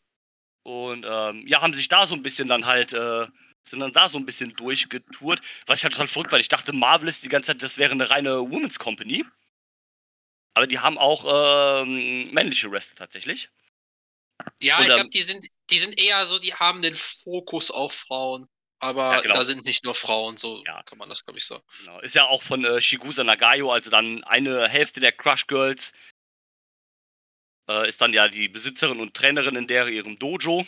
und 0.64 1.04
ähm, 1.08 1.46
ja, 1.46 1.60
haben 1.60 1.74
sich 1.74 1.88
da 1.88 2.06
so 2.06 2.14
ein 2.14 2.22
bisschen 2.22 2.48
dann 2.48 2.66
halt, 2.66 2.92
äh, 2.92 3.26
sind 3.62 3.80
dann 3.80 3.92
da 3.92 4.08
so 4.08 4.18
ein 4.18 4.26
bisschen 4.26 4.54
durchgetourt. 4.54 5.40
Was 5.66 5.80
ich 5.80 5.84
halt 5.84 5.94
total 5.94 6.08
verrückt, 6.08 6.32
weil 6.32 6.40
ich 6.40 6.48
dachte, 6.48 6.72
Marvel 6.72 7.08
ist 7.08 7.24
die 7.24 7.28
ganze 7.28 7.48
Zeit, 7.48 7.62
das 7.62 7.78
wäre 7.78 7.92
eine 7.92 8.10
reine 8.10 8.38
Women's 8.38 8.78
Company. 8.78 9.24
Aber 10.54 10.66
die 10.66 10.78
haben 10.78 10.98
auch 10.98 11.82
ähm, 11.82 12.32
männliche 12.32 12.70
Wrestler 12.70 12.96
tatsächlich. 12.96 13.50
Ja, 14.60 14.76
Und, 14.76 14.82
ich 14.82 14.86
glaube, 14.86 15.10
die 15.10 15.22
sind, 15.22 15.46
die 15.70 15.78
sind 15.78 15.98
eher 15.98 16.26
so, 16.26 16.38
die 16.38 16.54
haben 16.54 16.82
den 16.82 16.94
Fokus 16.94 17.70
auf 17.70 17.92
Frauen. 17.92 18.48
Aber 18.82 19.14
ja, 19.14 19.20
genau. 19.20 19.34
da 19.36 19.44
sind 19.44 19.64
nicht 19.64 19.84
nur 19.84 19.94
Frauen, 19.94 20.36
so 20.36 20.60
ja. 20.66 20.82
kann 20.82 20.98
man 20.98 21.08
das, 21.08 21.24
glaube 21.24 21.38
ich, 21.38 21.46
sagen. 21.46 21.62
Genau. 21.78 22.00
Ist 22.00 22.16
ja 22.16 22.24
auch 22.24 22.42
von 22.42 22.64
äh, 22.64 22.80
Shigusa 22.80 23.22
Nagayo, 23.22 23.70
also 23.70 23.90
dann 23.90 24.24
eine 24.24 24.68
Hälfte 24.68 24.98
der 24.98 25.12
Crush 25.12 25.46
Girls, 25.46 25.92
äh, 27.68 27.88
ist 27.88 28.00
dann 28.00 28.12
ja 28.12 28.26
die 28.26 28.48
Besitzerin 28.48 28.98
und 28.98 29.14
Trainerin 29.14 29.54
in 29.54 29.68
der 29.68 29.86
ihrem 29.86 30.18
Dojo. 30.18 30.66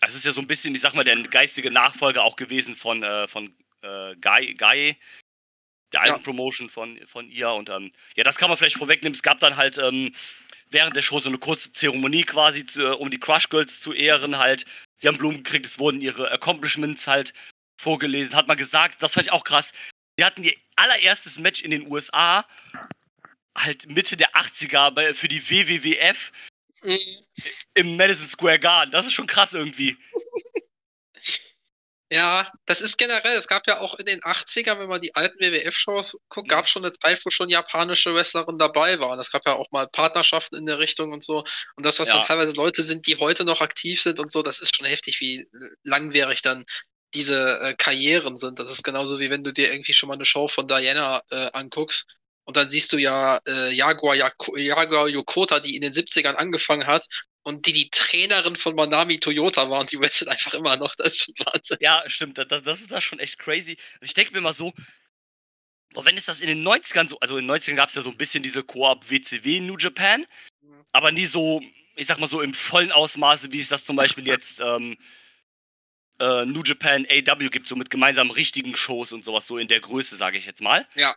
Es 0.00 0.14
ist 0.14 0.24
ja 0.24 0.32
so 0.32 0.40
ein 0.40 0.46
bisschen, 0.46 0.74
ich 0.74 0.80
sag 0.80 0.94
mal, 0.94 1.04
der 1.04 1.22
geistige 1.24 1.70
Nachfolger 1.70 2.24
auch 2.24 2.36
gewesen 2.36 2.76
von, 2.76 3.02
äh, 3.02 3.28
von 3.28 3.54
äh, 3.82 4.16
Guy, 4.16 4.54
Guy, 4.54 4.96
der 5.92 6.00
alten 6.00 6.16
ja. 6.16 6.22
Promotion 6.22 6.70
von, 6.70 6.98
von 7.06 7.28
ihr. 7.28 7.50
Und 7.50 7.68
ähm, 7.68 7.92
ja, 8.16 8.24
das 8.24 8.38
kann 8.38 8.48
man 8.48 8.56
vielleicht 8.56 8.78
vorwegnehmen. 8.78 9.14
Es 9.14 9.22
gab 9.22 9.38
dann 9.38 9.58
halt 9.58 9.76
ähm, 9.76 10.14
während 10.70 10.96
der 10.96 11.02
Show 11.02 11.18
so 11.18 11.28
eine 11.28 11.36
kurze 11.36 11.72
Zeremonie 11.72 12.24
quasi, 12.24 12.64
zu, 12.64 12.96
um 12.96 13.10
die 13.10 13.20
Crush 13.20 13.50
Girls 13.50 13.80
zu 13.80 13.92
ehren 13.92 14.38
halt. 14.38 14.64
Sie 14.96 15.08
haben 15.08 15.18
Blumen 15.18 15.42
gekriegt, 15.42 15.66
es 15.66 15.78
wurden 15.78 16.00
ihre 16.00 16.30
Accomplishments 16.30 17.06
halt 17.06 17.34
vorgelesen. 17.80 18.34
Hat 18.34 18.48
man 18.48 18.56
gesagt, 18.56 19.02
das 19.02 19.14
fand 19.14 19.26
ich 19.26 19.32
auch 19.32 19.44
krass. 19.44 19.72
Sie 20.16 20.24
hatten 20.24 20.44
ihr 20.44 20.54
allererstes 20.76 21.38
Match 21.38 21.62
in 21.62 21.70
den 21.70 21.90
USA 21.90 22.44
halt 23.56 23.88
Mitte 23.88 24.16
der 24.16 24.34
80er 24.34 25.14
für 25.14 25.28
die 25.28 25.42
WWWF 25.42 26.32
mhm. 26.82 26.98
im 27.74 27.96
Madison 27.96 28.28
Square 28.28 28.58
Garden. 28.58 28.90
Das 28.90 29.06
ist 29.06 29.12
schon 29.12 29.26
krass 29.26 29.54
irgendwie. 29.54 29.96
Ja, 32.14 32.48
das 32.66 32.80
ist 32.80 32.96
generell, 32.96 33.36
es 33.36 33.48
gab 33.48 33.66
ja 33.66 33.80
auch 33.80 33.96
in 33.96 34.06
den 34.06 34.20
80ern, 34.20 34.78
wenn 34.78 34.88
man 34.88 35.00
die 35.00 35.16
alten 35.16 35.36
WWF-Shows 35.40 36.20
guckt, 36.28 36.48
gab 36.48 36.66
es 36.66 36.70
schon 36.70 36.84
eine 36.84 36.92
Zeit, 36.92 37.20
wo 37.24 37.30
schon 37.30 37.48
japanische 37.48 38.14
Wrestlerinnen 38.14 38.56
dabei 38.56 39.00
waren. 39.00 39.18
Es 39.18 39.32
gab 39.32 39.44
ja 39.46 39.54
auch 39.54 39.68
mal 39.72 39.88
Partnerschaften 39.88 40.54
in 40.54 40.64
der 40.64 40.78
Richtung 40.78 41.12
und 41.12 41.24
so. 41.24 41.42
Und 41.74 41.84
dass 41.84 41.96
das 41.96 42.10
ja. 42.10 42.18
dann 42.18 42.24
teilweise 42.24 42.54
Leute 42.54 42.84
sind, 42.84 43.08
die 43.08 43.16
heute 43.16 43.44
noch 43.44 43.60
aktiv 43.60 44.00
sind 44.00 44.20
und 44.20 44.30
so, 44.30 44.44
das 44.44 44.60
ist 44.60 44.76
schon 44.76 44.86
heftig, 44.86 45.20
wie 45.20 45.48
langwierig 45.82 46.40
dann 46.40 46.64
diese 47.14 47.58
äh, 47.58 47.74
Karrieren 47.74 48.38
sind. 48.38 48.60
Das 48.60 48.70
ist 48.70 48.84
genauso 48.84 49.18
wie 49.18 49.30
wenn 49.30 49.42
du 49.42 49.52
dir 49.52 49.72
irgendwie 49.72 49.92
schon 49.92 50.06
mal 50.06 50.14
eine 50.14 50.24
Show 50.24 50.46
von 50.46 50.68
Diana 50.68 51.20
äh, 51.30 51.50
anguckst 51.52 52.06
und 52.44 52.56
dann 52.56 52.68
siehst 52.68 52.92
du 52.92 52.96
ja 52.96 53.40
äh, 53.44 53.72
Jaguar, 53.72 54.14
Jaguar 54.14 55.08
Yokota, 55.08 55.58
die 55.58 55.74
in 55.74 55.82
den 55.82 55.92
70ern 55.92 56.34
angefangen 56.34 56.86
hat 56.86 57.08
und 57.44 57.66
die 57.66 57.72
die 57.72 57.90
Trainerin 57.90 58.56
von 58.56 58.74
Manami 58.74 59.20
Toyota 59.20 59.68
war 59.70 59.80
und 59.80 59.92
die 59.92 59.98
wrestelt 59.98 60.30
einfach 60.30 60.54
immer 60.54 60.76
noch. 60.76 60.94
Das 60.96 61.08
ist 61.08 61.24
schon 61.24 61.34
Wahnsinn. 61.46 61.76
Ja, 61.80 62.02
stimmt. 62.06 62.38
Das, 62.38 62.62
das 62.62 62.80
ist 62.80 62.90
das 62.90 63.04
schon 63.04 63.18
echt 63.20 63.38
crazy. 63.38 63.76
Ich 64.00 64.14
denke 64.14 64.32
mir 64.32 64.40
mal 64.40 64.54
so, 64.54 64.72
boah, 65.92 66.04
wenn 66.04 66.16
es 66.16 66.24
das 66.24 66.40
in 66.40 66.48
den 66.48 66.66
90ern 66.66 67.06
so, 67.06 67.20
also 67.20 67.36
in 67.36 67.46
den 67.46 67.54
90ern 67.54 67.76
gab 67.76 67.90
es 67.90 67.94
ja 67.94 68.02
so 68.02 68.10
ein 68.10 68.16
bisschen 68.16 68.42
diese 68.42 68.62
Koop 68.62 69.10
WCW 69.10 69.60
New 69.60 69.76
Japan, 69.76 70.26
mhm. 70.62 70.84
aber 70.92 71.12
nie 71.12 71.26
so, 71.26 71.62
ich 71.96 72.06
sag 72.06 72.18
mal 72.18 72.26
so 72.26 72.40
im 72.40 72.54
vollen 72.54 72.92
Ausmaße, 72.92 73.52
wie 73.52 73.60
es 73.60 73.68
das 73.68 73.84
zum 73.84 73.96
Beispiel 73.96 74.26
jetzt 74.26 74.60
ähm, 74.64 74.96
äh, 76.18 76.46
New 76.46 76.62
Japan 76.62 77.06
AW 77.10 77.48
gibt, 77.50 77.68
so 77.68 77.76
mit 77.76 77.90
gemeinsamen 77.90 78.30
richtigen 78.30 78.74
Shows 78.74 79.12
und 79.12 79.22
sowas, 79.22 79.46
so 79.46 79.58
in 79.58 79.68
der 79.68 79.80
Größe, 79.80 80.16
sage 80.16 80.38
ich 80.38 80.46
jetzt 80.46 80.62
mal. 80.62 80.86
Ja. 80.94 81.14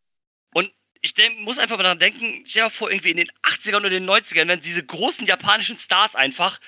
Ich 1.01 1.13
denk, 1.13 1.39
muss 1.39 1.59
einfach 1.59 1.77
mal 1.77 1.83
daran 1.83 1.99
denken, 1.99 2.43
stell 2.45 2.61
dir 2.61 2.65
mal 2.65 2.69
vor, 2.69 2.89
irgendwie 2.91 3.11
in 3.11 3.17
den 3.17 3.31
80ern 3.43 3.77
oder 3.77 3.89
den 3.89 4.09
90ern, 4.09 4.47
wenn 4.47 4.61
diese 4.61 4.85
großen 4.85 5.25
japanischen 5.25 5.77
Stars 5.77 6.15
einfach, 6.15 6.59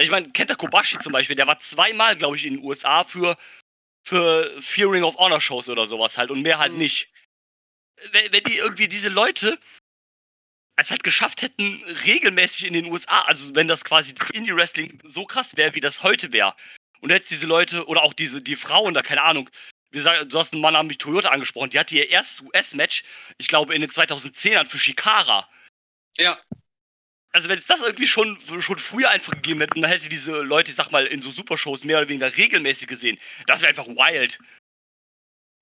ich 0.00 0.10
meine, 0.10 0.28
Kenta 0.30 0.54
Kobashi 0.54 0.98
zum 0.98 1.12
Beispiel, 1.12 1.36
der 1.36 1.46
war 1.46 1.58
zweimal, 1.58 2.16
glaube 2.16 2.36
ich, 2.36 2.44
in 2.44 2.54
den 2.54 2.64
USA 2.64 3.04
für, 3.04 3.36
für 4.06 4.60
vier 4.60 4.90
Ring 4.90 5.04
of 5.04 5.16
Honor 5.16 5.40
Shows 5.40 5.68
oder 5.68 5.86
sowas 5.86 6.18
halt 6.18 6.30
und 6.30 6.42
mehr 6.42 6.58
halt 6.58 6.72
mhm. 6.72 6.78
nicht. 6.78 7.10
Wenn, 8.12 8.32
wenn 8.32 8.44
die 8.44 8.58
irgendwie 8.58 8.88
diese 8.88 9.08
Leute 9.08 9.58
es 10.76 10.90
halt 10.90 11.02
geschafft 11.02 11.42
hätten, 11.42 11.82
regelmäßig 12.04 12.66
in 12.66 12.72
den 12.72 12.86
USA, 12.86 13.22
also 13.22 13.54
wenn 13.56 13.66
das 13.66 13.84
quasi 13.84 14.14
Indie-Wrestling 14.32 15.00
so 15.02 15.24
krass 15.24 15.56
wäre, 15.56 15.74
wie 15.74 15.80
das 15.80 16.04
heute 16.04 16.32
wäre, 16.32 16.54
und 17.00 17.10
jetzt 17.10 17.30
diese 17.30 17.46
Leute, 17.46 17.86
oder 17.86 18.02
auch 18.02 18.12
diese, 18.12 18.42
die 18.42 18.56
Frauen 18.56 18.94
da, 18.94 19.02
keine 19.02 19.22
Ahnung, 19.22 19.50
wie 19.90 19.98
gesagt, 19.98 20.32
du 20.32 20.38
hast 20.38 20.52
einen 20.52 20.62
Mann 20.62 20.74
namens 20.74 20.98
Toyota 20.98 21.30
angesprochen, 21.30 21.70
die 21.70 21.78
hatte 21.78 21.94
ihr 21.94 22.10
erstes 22.10 22.42
US-Match, 22.42 23.04
ich 23.38 23.48
glaube, 23.48 23.74
in 23.74 23.80
den 23.80 23.90
2010ern 23.90 24.66
für 24.66 24.78
Shikara. 24.78 25.48
Ja. 26.16 26.38
Also, 27.32 27.48
wenn 27.48 27.58
es 27.58 27.66
das 27.66 27.82
irgendwie 27.82 28.06
schon, 28.06 28.38
schon 28.60 28.78
früher 28.78 29.10
einfach 29.10 29.32
gegeben 29.32 29.60
hätte, 29.60 29.80
dann 29.80 29.90
hätte 29.90 30.08
diese 30.08 30.40
Leute, 30.40 30.70
ich 30.70 30.76
sag 30.76 30.90
mal, 30.90 31.06
in 31.06 31.22
so 31.22 31.30
Supershows 31.30 31.84
mehr 31.84 31.98
oder 31.98 32.08
weniger 32.08 32.34
regelmäßig 32.36 32.88
gesehen. 32.88 33.18
Das 33.46 33.60
wäre 33.60 33.68
einfach 33.68 33.86
wild. 33.86 34.38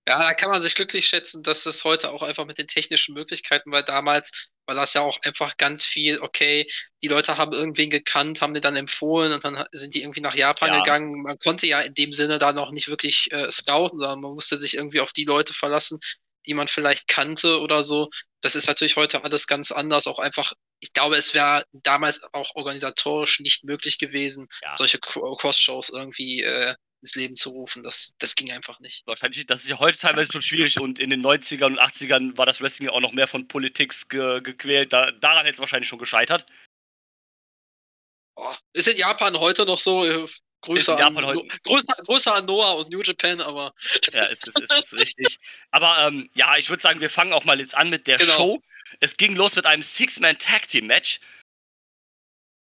Ja, 0.07 0.23
da 0.23 0.33
kann 0.33 0.49
man 0.49 0.61
sich 0.61 0.73
glücklich 0.73 1.05
schätzen, 1.05 1.43
dass 1.43 1.63
das 1.63 1.83
heute 1.83 2.11
auch 2.11 2.23
einfach 2.23 2.45
mit 2.45 2.57
den 2.57 2.67
technischen 2.67 3.13
Möglichkeiten, 3.13 3.71
weil 3.71 3.83
damals 3.83 4.31
war 4.65 4.73
das 4.73 4.93
ja 4.93 5.01
auch 5.01 5.19
einfach 5.23 5.57
ganz 5.57 5.83
viel, 5.83 6.19
okay, 6.21 6.65
die 7.03 7.09
Leute 7.09 7.37
haben 7.37 7.51
irgendwen 7.51 7.89
gekannt, 7.89 8.41
haben 8.41 8.53
den 8.53 8.61
dann 8.61 8.77
empfohlen 8.77 9.33
und 9.33 9.43
dann 9.43 9.65
sind 9.73 9.95
die 9.95 10.01
irgendwie 10.01 10.21
nach 10.21 10.33
Japan 10.33 10.69
ja. 10.69 10.79
gegangen. 10.79 11.23
Man 11.23 11.37
konnte 11.39 11.67
ja 11.67 11.81
in 11.81 11.93
dem 11.93 12.13
Sinne 12.13 12.39
da 12.39 12.53
noch 12.53 12.71
nicht 12.71 12.87
wirklich 12.87 13.29
äh, 13.33 13.51
scouten, 13.51 13.99
sondern 13.99 14.21
man 14.21 14.33
musste 14.33 14.55
sich 14.55 14.75
irgendwie 14.75 15.01
auf 15.01 15.11
die 15.11 15.25
Leute 15.25 15.53
verlassen, 15.53 15.99
die 16.45 16.53
man 16.53 16.69
vielleicht 16.69 17.09
kannte 17.09 17.59
oder 17.59 17.83
so. 17.83 18.09
Das 18.39 18.55
ist 18.55 18.67
natürlich 18.67 18.95
heute 18.95 19.25
alles 19.25 19.45
ganz 19.45 19.73
anders, 19.73 20.07
auch 20.07 20.19
einfach 20.19 20.53
ich 20.79 20.93
glaube, 20.93 21.15
es 21.15 21.33
wäre 21.33 21.63
damals 21.73 22.21
auch 22.33 22.51
organisatorisch 22.55 23.39
nicht 23.39 23.63
möglich 23.63 23.97
gewesen, 23.97 24.47
Ja. 24.61 24.75
solche 24.75 24.99
Cross-Shows 24.99 25.89
irgendwie 25.89 26.43
äh, 26.43 26.75
ins 27.01 27.15
Leben 27.15 27.35
zu 27.35 27.49
rufen. 27.51 27.83
Das, 27.83 28.15
das 28.19 28.35
ging 28.35 28.51
einfach 28.51 28.79
nicht. 28.79 29.05
Wahrscheinlich, 29.05 29.45
das 29.45 29.63
ist 29.63 29.69
ja 29.69 29.79
heute 29.79 29.97
teilweise 29.97 30.31
schon 30.31 30.41
schwierig 30.41 30.79
und 30.79 30.99
in 30.99 31.09
den 31.09 31.21
90ern 31.23 31.65
und 31.67 31.79
80ern 31.79 32.37
war 32.37 32.45
das 32.45 32.61
Wrestling 32.61 32.87
ja 32.89 32.93
auch 32.93 32.99
noch 33.01 33.11
mehr 33.13 33.27
von 33.27 33.47
Politik 33.47 33.93
ge 34.09 34.41
gequält. 34.41 34.93
Da, 34.93 35.11
daran 35.11 35.45
hätte 35.45 35.55
es 35.55 35.59
wahrscheinlich 35.59 35.87
schon 35.89 35.99
gescheitert. 35.99 36.45
Oh, 38.35 38.53
ist 38.73 38.87
in 38.87 38.97
Japan 38.97 39.37
heute 39.39 39.65
noch 39.65 39.79
so. 39.79 40.05
äh, 40.05 40.27
Grüße, 40.61 40.97
an, 40.97 41.13
No- 41.13 41.45
Grüße, 41.63 41.87
Grüße 42.05 42.33
an 42.33 42.45
Noah 42.45 42.77
und 42.77 42.89
New 42.89 43.01
Japan, 43.01 43.41
aber 43.41 43.73
Ja, 44.11 44.25
ist, 44.25 44.47
ist, 44.47 44.59
ist, 44.59 44.71
ist 44.71 44.93
richtig. 44.93 45.37
Aber 45.69 46.07
ähm, 46.07 46.27
ja, 46.33 46.57
ich 46.57 46.67
würde 46.69 46.81
sagen, 46.81 46.99
wir 46.99 47.11
fangen 47.11 47.31
auch 47.31 47.45
mal 47.45 47.59
jetzt 47.59 47.75
an 47.75 47.91
mit 47.91 48.07
der 48.07 48.17
Genau. 48.17 48.33
Show. 48.33 48.61
Es 48.99 49.17
ging 49.17 49.35
los 49.35 49.55
mit 49.55 49.67
einem 49.67 49.83
Six-Man-Tag-Team-Match. 49.83 51.19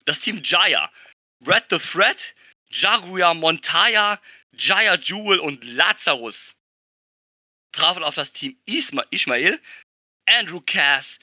Das 0.04 0.20
Team 0.20 0.40
Jaya, 0.44 0.92
Red 1.46 1.64
the 1.70 1.78
Threat, 1.78 2.34
Jaguar 2.70 3.34
Montaya, 3.34 4.20
Jaya 4.52 4.96
Jewel 4.96 5.40
und 5.40 5.64
Lazarus 5.64 6.54
trafen 7.72 8.02
auf 8.02 8.14
das 8.14 8.32
Team 8.32 8.58
Isma 8.66 9.04
Ishmael, 9.10 9.60
Andrew 10.26 10.60
Cass, 10.60 11.18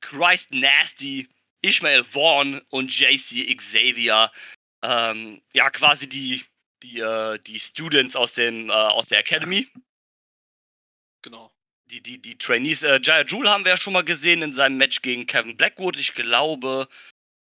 Christ 0.00 0.52
Nasty, 0.52 1.28
Ishmael 1.62 2.04
Vaughn 2.04 2.60
und 2.70 2.96
JC 2.96 3.54
Xavier. 3.56 4.30
Ähm, 4.82 5.42
ja, 5.52 5.68
quasi 5.70 6.08
die, 6.08 6.44
die, 6.82 7.00
äh, 7.00 7.38
die 7.38 7.58
Students 7.58 8.16
aus, 8.16 8.34
dem, 8.34 8.70
äh, 8.70 8.72
aus 8.72 9.08
der 9.08 9.18
Academy 9.18 9.68
genau. 11.22 11.52
die, 11.86 12.02
die, 12.02 12.20
die 12.20 12.38
Trainees. 12.38 12.82
Äh, 12.82 13.00
Jaya 13.02 13.24
Jewel 13.24 13.50
haben 13.50 13.64
wir 13.64 13.72
ja 13.72 13.76
schon 13.76 13.92
mal 13.92 14.04
gesehen 14.04 14.42
in 14.42 14.54
seinem 14.54 14.76
Match 14.76 15.02
gegen 15.02 15.26
Kevin 15.26 15.56
Blackwood. 15.56 15.96
Ich 15.96 16.14
glaube, 16.14 16.88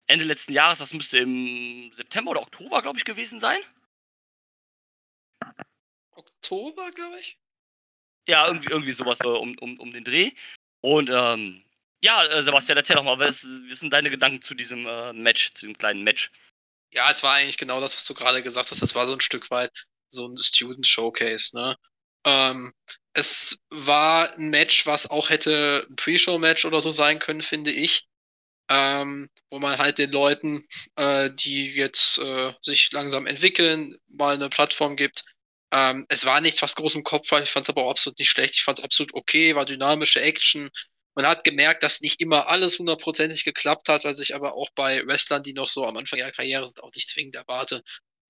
Ende 0.07 0.25
letzten 0.25 0.53
Jahres, 0.53 0.79
das 0.79 0.93
müsste 0.93 1.17
im 1.17 1.91
September 1.93 2.31
oder 2.31 2.41
Oktober, 2.41 2.81
glaube 2.81 2.97
ich, 2.97 3.05
gewesen 3.05 3.39
sein. 3.39 3.59
Oktober, 6.11 6.91
glaube 6.91 7.19
ich. 7.19 7.37
Ja, 8.27 8.47
irgendwie, 8.47 8.69
irgendwie 8.69 8.91
sowas 8.91 9.19
äh, 9.21 9.27
um, 9.27 9.57
um, 9.59 9.79
um 9.79 9.91
den 9.91 10.03
Dreh. 10.03 10.31
Und 10.81 11.09
ähm, 11.09 11.63
ja, 12.01 12.23
äh, 12.25 12.43
Sebastian, 12.43 12.77
erzähl 12.77 12.95
doch 12.95 13.03
mal, 13.03 13.19
was, 13.19 13.43
was 13.43 13.79
sind 13.79 13.91
deine 13.91 14.09
Gedanken 14.09 14.41
zu 14.41 14.53
diesem 14.53 14.85
äh, 14.85 15.13
Match, 15.13 15.53
zu 15.53 15.65
dem 15.65 15.77
kleinen 15.77 16.03
Match? 16.03 16.31
Ja, 16.91 17.11
es 17.11 17.23
war 17.23 17.35
eigentlich 17.35 17.57
genau 17.57 17.81
das, 17.81 17.95
was 17.95 18.05
du 18.05 18.13
gerade 18.13 18.43
gesagt 18.43 18.71
hast. 18.71 18.81
Das 18.81 18.95
war 18.95 19.07
so 19.07 19.13
ein 19.13 19.21
Stück 19.21 19.51
weit 19.51 19.87
so 20.09 20.27
ein 20.27 20.37
Student 20.37 20.87
Showcase, 20.87 21.55
ne? 21.55 21.77
Ähm, 22.25 22.73
es 23.13 23.59
war 23.69 24.33
ein 24.33 24.49
Match, 24.49 24.85
was 24.85 25.09
auch 25.09 25.29
hätte 25.29 25.87
ein 25.89 25.95
Pre-Show-Match 25.95 26.65
oder 26.65 26.81
so 26.81 26.91
sein 26.91 27.19
können, 27.19 27.41
finde 27.41 27.71
ich. 27.71 28.07
Ähm, 28.69 29.29
wo 29.49 29.59
man 29.59 29.77
halt 29.77 29.97
den 29.97 30.11
Leuten, 30.11 30.67
äh, 30.95 31.29
die 31.31 31.73
jetzt 31.73 32.17
äh, 32.17 32.53
sich 32.61 32.91
langsam 32.91 33.25
entwickeln, 33.25 33.95
mal 34.07 34.35
eine 34.35 34.49
Plattform 34.49 34.97
gibt. 34.97 35.23
Ähm, 35.71 36.05
es 36.09 36.25
war 36.25 36.41
nichts, 36.41 36.61
was 36.61 36.75
groß 36.75 36.95
im 36.95 37.03
Kopf 37.03 37.31
war. 37.31 37.41
Ich 37.41 37.49
fand 37.49 37.65
es 37.65 37.69
aber 37.69 37.85
auch 37.85 37.91
absolut 37.91 38.19
nicht 38.19 38.29
schlecht. 38.29 38.55
Ich 38.55 38.63
fand 38.63 38.79
es 38.79 38.83
absolut 38.83 39.13
okay, 39.13 39.55
war 39.55 39.65
dynamische 39.65 40.21
Action. 40.21 40.69
Man 41.15 41.25
hat 41.25 41.43
gemerkt, 41.43 41.83
dass 41.83 42.01
nicht 42.01 42.21
immer 42.21 42.47
alles 42.47 42.77
hundertprozentig 42.77 43.43
geklappt 43.43 43.89
hat, 43.89 44.03
was 44.03 44.19
ich 44.19 44.35
aber 44.35 44.53
auch 44.53 44.69
bei 44.75 45.05
Wrestlern, 45.07 45.43
die 45.43 45.53
noch 45.53 45.67
so 45.67 45.85
am 45.85 45.97
Anfang 45.97 46.19
ihrer 46.19 46.31
Karriere 46.31 46.67
sind, 46.67 46.83
auch 46.83 46.93
nicht 46.93 47.09
zwingend 47.09 47.35
erwarte. 47.35 47.83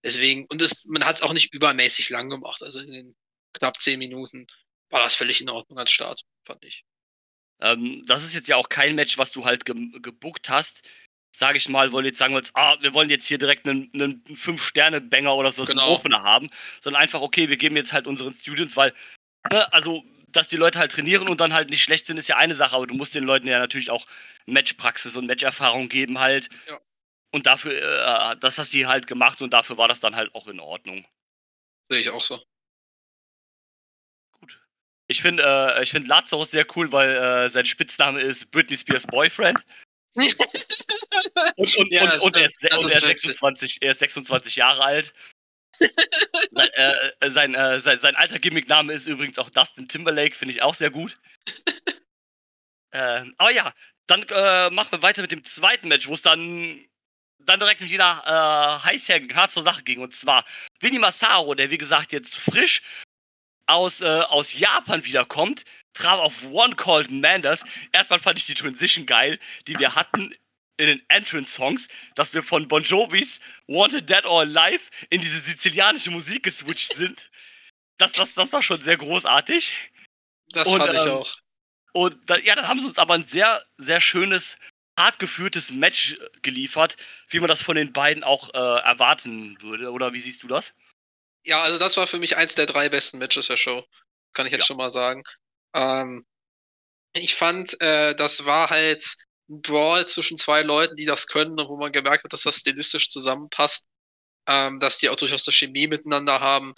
Deswegen, 0.03 0.45
und 0.45 0.61
es, 0.61 0.85
man 0.85 1.03
hat 1.03 1.17
es 1.17 1.21
auch 1.21 1.33
nicht 1.33 1.53
übermäßig 1.53 2.09
lang 2.09 2.29
gemacht. 2.29 2.63
Also 2.63 2.79
in 2.79 2.91
den 2.91 3.15
knapp 3.53 3.81
zehn 3.81 3.99
Minuten 3.99 4.47
war 4.89 5.01
das 5.01 5.15
völlig 5.15 5.41
in 5.41 5.49
Ordnung 5.49 5.79
als 5.79 5.91
Start, 5.91 6.21
fand 6.45 6.63
ich. 6.63 6.85
Ähm, 7.61 8.03
das 8.05 8.23
ist 8.23 8.35
jetzt 8.35 8.49
ja 8.49 8.55
auch 8.55 8.69
kein 8.69 8.95
Match, 8.95 9.17
was 9.17 9.31
du 9.31 9.45
halt 9.45 9.65
ge 9.65 9.75
gebuckt 10.01 10.49
hast. 10.49 10.87
Sage 11.35 11.57
ich 11.57 11.69
mal, 11.69 11.91
wollen 11.91 12.05
jetzt 12.05 12.17
sagen 12.17 12.33
wir 12.33 12.39
jetzt, 12.39 12.55
ah, 12.55 12.77
wir 12.81 12.93
wollen 12.93 13.09
jetzt 13.09 13.27
hier 13.27 13.37
direkt 13.37 13.67
einen, 13.67 13.91
einen 13.93 14.23
5-Sterne-Banger 14.23 15.35
oder 15.35 15.51
so 15.51 15.63
Genau. 15.65 15.93
Opener 15.93 16.23
haben, 16.23 16.49
sondern 16.81 17.01
einfach, 17.01 17.21
okay, 17.21 17.49
wir 17.49 17.57
geben 17.57 17.75
jetzt 17.75 17.93
halt 17.93 18.07
unseren 18.07 18.33
Students, 18.33 18.75
weil, 18.75 18.93
ne, 19.51 19.71
also, 19.71 20.03
dass 20.29 20.47
die 20.47 20.57
Leute 20.57 20.79
halt 20.79 20.91
trainieren 20.91 21.27
und 21.27 21.39
dann 21.39 21.53
halt 21.53 21.69
nicht 21.69 21.83
schlecht 21.83 22.07
sind, 22.07 22.17
ist 22.17 22.27
ja 22.27 22.37
eine 22.37 22.55
Sache, 22.55 22.75
aber 22.75 22.87
du 22.87 22.95
musst 22.95 23.13
den 23.15 23.23
Leuten 23.23 23.47
ja 23.47 23.59
natürlich 23.59 23.91
auch 23.91 24.05
Matchpraxis 24.45 25.15
und 25.15 25.27
Matcherfahrung 25.27 25.89
geben 25.89 26.19
halt. 26.19 26.49
Ja. 26.67 26.79
Und 27.31 27.45
dafür, 27.45 27.71
äh, 27.73 28.37
das 28.39 28.57
hast 28.57 28.73
du 28.73 28.87
halt 28.87 29.05
gemacht 29.07 29.41
und 29.41 29.53
dafür 29.53 29.77
war 29.77 29.87
das 29.87 29.99
dann 29.99 30.15
halt 30.15 30.33
auch 30.33 30.47
in 30.47 30.59
Ordnung. 30.59 31.05
Sehe 31.89 31.99
ich 31.99 32.09
auch 32.09 32.23
so. 32.23 32.41
Ich 35.07 35.21
finde 35.21 35.43
äh, 35.43 35.83
ich 35.83 35.91
find 35.91 36.07
Lazarus 36.07 36.51
sehr 36.51 36.65
cool, 36.75 36.91
weil 36.91 37.15
äh, 37.15 37.49
sein 37.49 37.65
Spitzname 37.65 38.19
ist 38.21 38.51
Britney 38.51 38.75
Spears 38.75 39.07
Boyfriend. 39.07 39.63
Und, 41.55 41.77
und, 41.77 41.91
Ja, 41.91 42.13
und, 42.13 42.21
und, 42.21 42.35
er, 42.35 42.45
ist, 42.45 42.63
und 42.63 42.91
er, 42.91 42.97
ist 42.97 43.07
witzig. 43.07 43.37
26, 43.37 43.81
er 43.81 43.91
ist 43.91 43.99
26 43.99 44.55
Jahre 44.55 44.83
alt. 44.83 45.13
sein, 46.51 46.69
äh, 46.73 47.29
sein, 47.29 47.55
äh, 47.55 47.79
sein, 47.79 47.99
sein 47.99 48.15
alter 48.15 48.39
Gimmickname 48.39 48.93
ist 48.93 49.05
übrigens 49.05 49.37
auch 49.37 49.49
Dustin 49.49 49.87
Timberlake, 49.87 50.35
finde 50.35 50.55
ich 50.55 50.63
auch 50.63 50.73
sehr 50.73 50.89
gut. 50.89 51.17
ähm, 52.93 53.35
aber 53.37 53.51
ja, 53.51 53.71
dann 54.07 54.23
äh, 54.23 54.69
machen 54.71 54.91
wir 54.91 55.01
weiter 55.03 55.21
mit 55.21 55.31
dem 55.31 55.43
zweiten 55.43 55.87
Match, 55.87 56.07
wo 56.07 56.13
es 56.13 56.21
dann, 56.21 56.83
dann 57.39 57.59
direkt 57.59 57.81
wieder 57.81 58.23
äh, 58.25 58.85
heiß 58.85 59.09
herging, 59.09 59.35
hart 59.35 59.51
zur 59.51 59.63
Sache 59.63 59.83
ging. 59.83 59.99
Und 59.99 60.15
zwar 60.15 60.43
Vinny 60.79 60.97
Massaro, 60.97 61.53
der 61.53 61.69
wie 61.69 61.77
gesagt 61.77 62.11
jetzt 62.11 62.37
frisch 62.37 62.81
aus, 63.67 64.01
äh, 64.01 64.05
aus 64.05 64.57
Japan 64.57 65.05
wiederkommt, 65.05 65.63
traf 65.93 66.19
auf 66.19 66.43
One 66.51 66.75
Called 66.75 67.11
Manders. 67.11 67.63
Erstmal 67.91 68.19
fand 68.19 68.39
ich 68.39 68.45
die 68.45 68.53
Transition 68.53 69.05
geil, 69.05 69.39
die 69.67 69.77
wir 69.77 69.95
hatten 69.95 70.33
in 70.77 70.87
den 70.87 71.01
Entrance-Songs, 71.09 71.87
dass 72.15 72.33
wir 72.33 72.43
von 72.43 72.67
Bon 72.67 72.83
Jovis 72.83 73.39
Wanted 73.67 74.09
Dead 74.09 74.25
or 74.25 74.41
Alive 74.41 74.85
in 75.09 75.21
diese 75.21 75.39
sizilianische 75.39 76.11
Musik 76.11 76.43
geswitcht 76.43 76.95
sind. 76.95 77.31
Das, 77.97 78.11
das, 78.11 78.33
das 78.35 78.53
war 78.53 78.61
schon 78.61 78.81
sehr 78.81 78.97
großartig. 78.97 79.73
Das 80.49 80.67
Und, 80.67 80.79
fand 80.79 80.93
ich 80.93 81.01
ähm, 81.01 81.11
auch. 81.11 81.35
Und 81.93 82.17
da, 82.29 82.37
ja, 82.37 82.55
dann 82.55 82.67
haben 82.67 82.79
sie 82.79 82.87
uns 82.87 82.99
aber 82.99 83.15
ein 83.15 83.25
sehr, 83.25 83.65
sehr 83.77 83.99
schönes, 83.99 84.57
hart 84.99 85.17
geführtes 85.17 85.71
Match 85.71 86.17
geliefert, 86.43 86.95
wie 87.29 87.39
man 87.39 87.47
das 87.47 87.63
von 87.63 87.75
den 87.75 87.91
beiden 87.91 88.23
auch 88.23 88.53
äh, 88.53 88.57
erwarten 88.57 89.59
würde. 89.61 89.91
Oder 89.91 90.13
wie 90.13 90.19
siehst 90.19 90.43
du 90.43 90.47
das? 90.47 90.75
Ja, 91.47 91.61
also 91.61 91.79
das 91.79 91.95
war 91.95 92.07
für 92.07 92.19
mich 92.19 92.35
eins 92.35 92.55
der 92.55 92.65
drei 92.65 92.89
besten 92.89 93.19
Matches 93.19 93.47
der 93.47 93.55
Show. 93.55 93.81
Kann 94.33 94.45
ich 94.45 94.51
jetzt 94.51 94.63
Ja. 94.63 94.65
schon 94.67 94.77
mal 94.77 94.91
sagen. 94.91 95.23
Ähm, 95.73 96.25
ich 97.13 97.35
fand, 97.35 97.79
äh, 97.81 98.15
das 98.15 98.45
war 98.45 98.69
halt 98.69 99.01
ein 99.49 99.61
Brawl 99.61 100.05
zwischen 100.07 100.35
zwei 100.35 100.61
Leuten, 100.61 100.97
die 100.97 101.05
das 101.05 101.27
können, 101.27 101.57
und 101.57 101.69
wo 101.69 101.77
man 101.77 101.93
gemerkt 101.93 102.25
hat, 102.25 102.33
dass 102.33 102.43
das 102.43 102.57
stilistisch 102.57 103.09
zusammenpasst, 103.09 103.87
ähm, 104.47 104.81
dass 104.81 104.97
die 104.97 105.07
auch 105.09 105.15
durchaus 105.15 105.47
eine 105.47 105.53
Chemie 105.53 105.87
miteinander 105.87 106.41
haben. 106.41 106.73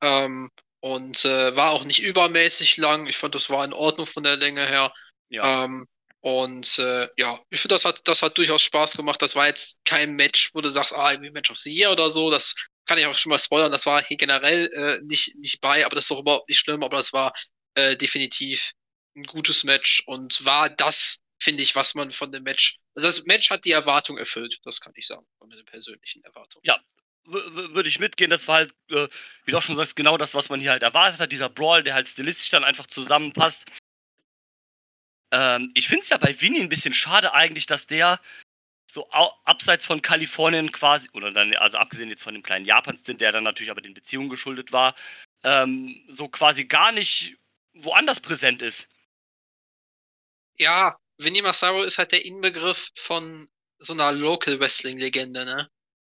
Ähm, 0.00 0.50
und 0.80 1.24
äh, 1.24 1.56
war 1.56 1.72
auch 1.72 1.84
nicht 1.84 2.00
übermäßig 2.00 2.76
lang. 2.76 3.08
Ich 3.08 3.16
fand, 3.16 3.34
das 3.34 3.50
war 3.50 3.64
in 3.64 3.72
Ordnung 3.72 4.06
von 4.06 4.22
der 4.22 4.36
Länge 4.36 4.66
her. 4.66 4.92
Ja. 5.30 5.64
Ähm, 5.64 5.86
und 6.20 6.78
äh, 6.78 7.08
ja, 7.16 7.40
ich 7.50 7.60
finde, 7.60 7.74
das 7.74 7.84
hat, 7.84 8.06
das 8.06 8.22
hat 8.22 8.38
durchaus 8.38 8.62
Spaß 8.62 8.96
gemacht. 8.96 9.20
Das 9.20 9.34
war 9.34 9.48
jetzt 9.48 9.84
kein 9.84 10.14
Match, 10.14 10.54
wo 10.54 10.60
du 10.60 10.68
sagst, 10.70 10.92
ah, 10.92 11.10
irgendwie 11.10 11.32
Match 11.32 11.50
of 11.50 11.58
the 11.58 11.72
Year 11.74 11.90
oder 11.90 12.10
so. 12.10 12.30
Das 12.30 12.54
kann 12.86 12.98
ich 12.98 13.06
auch 13.06 13.16
schon 13.16 13.30
mal 13.30 13.38
spoilern. 13.38 13.72
Das 13.72 13.86
war 13.86 14.02
hier 14.02 14.16
generell 14.16 14.66
äh, 14.72 15.00
nicht, 15.04 15.36
nicht 15.36 15.60
bei, 15.60 15.84
aber 15.84 15.94
das 15.94 16.04
ist 16.04 16.10
doch 16.10 16.20
überhaupt 16.20 16.48
nicht 16.48 16.58
schlimm. 16.58 16.82
Aber 16.82 16.96
das 16.96 17.12
war 17.12 17.32
äh, 17.74 17.96
definitiv 17.96 18.72
ein 19.16 19.24
gutes 19.24 19.64
Match 19.64 20.02
und 20.06 20.44
war 20.44 20.70
das, 20.70 21.20
finde 21.38 21.62
ich, 21.62 21.76
was 21.76 21.94
man 21.94 22.12
von 22.12 22.32
dem 22.32 22.42
Match. 22.42 22.78
Also 22.94 23.08
das 23.08 23.24
Match 23.24 23.50
hat 23.50 23.64
die 23.64 23.72
Erwartung 23.72 24.18
erfüllt, 24.18 24.58
das 24.64 24.80
kann 24.80 24.92
ich 24.96 25.06
sagen, 25.06 25.26
von 25.38 25.50
den 25.50 25.64
persönlichen 25.64 26.22
Erwartungen. 26.24 26.64
Ja. 26.64 26.80
Würde 27.24 27.88
ich 27.88 28.00
mitgehen, 28.00 28.30
das 28.30 28.48
war 28.48 28.56
halt, 28.56 28.74
äh, 28.90 29.06
wie 29.44 29.52
du 29.52 29.56
auch 29.56 29.62
schon 29.62 29.76
sagst, 29.76 29.94
genau 29.94 30.18
das, 30.18 30.34
was 30.34 30.48
man 30.48 30.58
hier 30.58 30.72
halt 30.72 30.82
erwartet 30.82 31.20
hat. 31.20 31.30
Dieser 31.30 31.48
Brawl, 31.48 31.84
der 31.84 31.94
halt 31.94 32.08
stilistisch 32.08 32.50
dann 32.50 32.64
einfach 32.64 32.88
zusammenpasst. 32.88 33.66
Ähm, 35.30 35.70
ich 35.74 35.86
finde 35.86 36.02
es 36.02 36.08
ja 36.08 36.16
bei 36.16 36.40
Vinny 36.40 36.60
ein 36.60 36.68
bisschen 36.68 36.94
schade 36.94 37.32
eigentlich, 37.32 37.66
dass 37.66 37.86
der 37.86 38.20
so 38.92 39.08
abseits 39.44 39.86
von 39.86 40.02
Kalifornien 40.02 40.70
quasi, 40.72 41.08
oder 41.14 41.30
dann, 41.32 41.54
also 41.56 41.78
abgesehen 41.78 42.10
jetzt 42.10 42.22
von 42.22 42.34
dem 42.34 42.42
kleinen 42.42 42.64
Japan-Stint, 42.66 43.20
der 43.20 43.32
dann 43.32 43.44
natürlich 43.44 43.70
aber 43.70 43.80
den 43.80 43.94
Beziehungen 43.94 44.28
geschuldet 44.28 44.72
war, 44.72 44.94
ähm, 45.44 46.04
so 46.08 46.28
quasi 46.28 46.66
gar 46.66 46.92
nicht 46.92 47.36
woanders 47.74 48.20
präsent 48.20 48.62
ist. 48.62 48.88
Ja, 50.58 50.96
Vinny 51.18 51.42
Massaro 51.42 51.82
ist 51.82 51.98
halt 51.98 52.12
der 52.12 52.24
Inbegriff 52.24 52.90
von 52.96 53.48
so 53.78 53.92
einer 53.92 54.12
Local 54.12 54.60
Wrestling 54.60 54.98
Legende, 54.98 55.44
ne? 55.44 55.68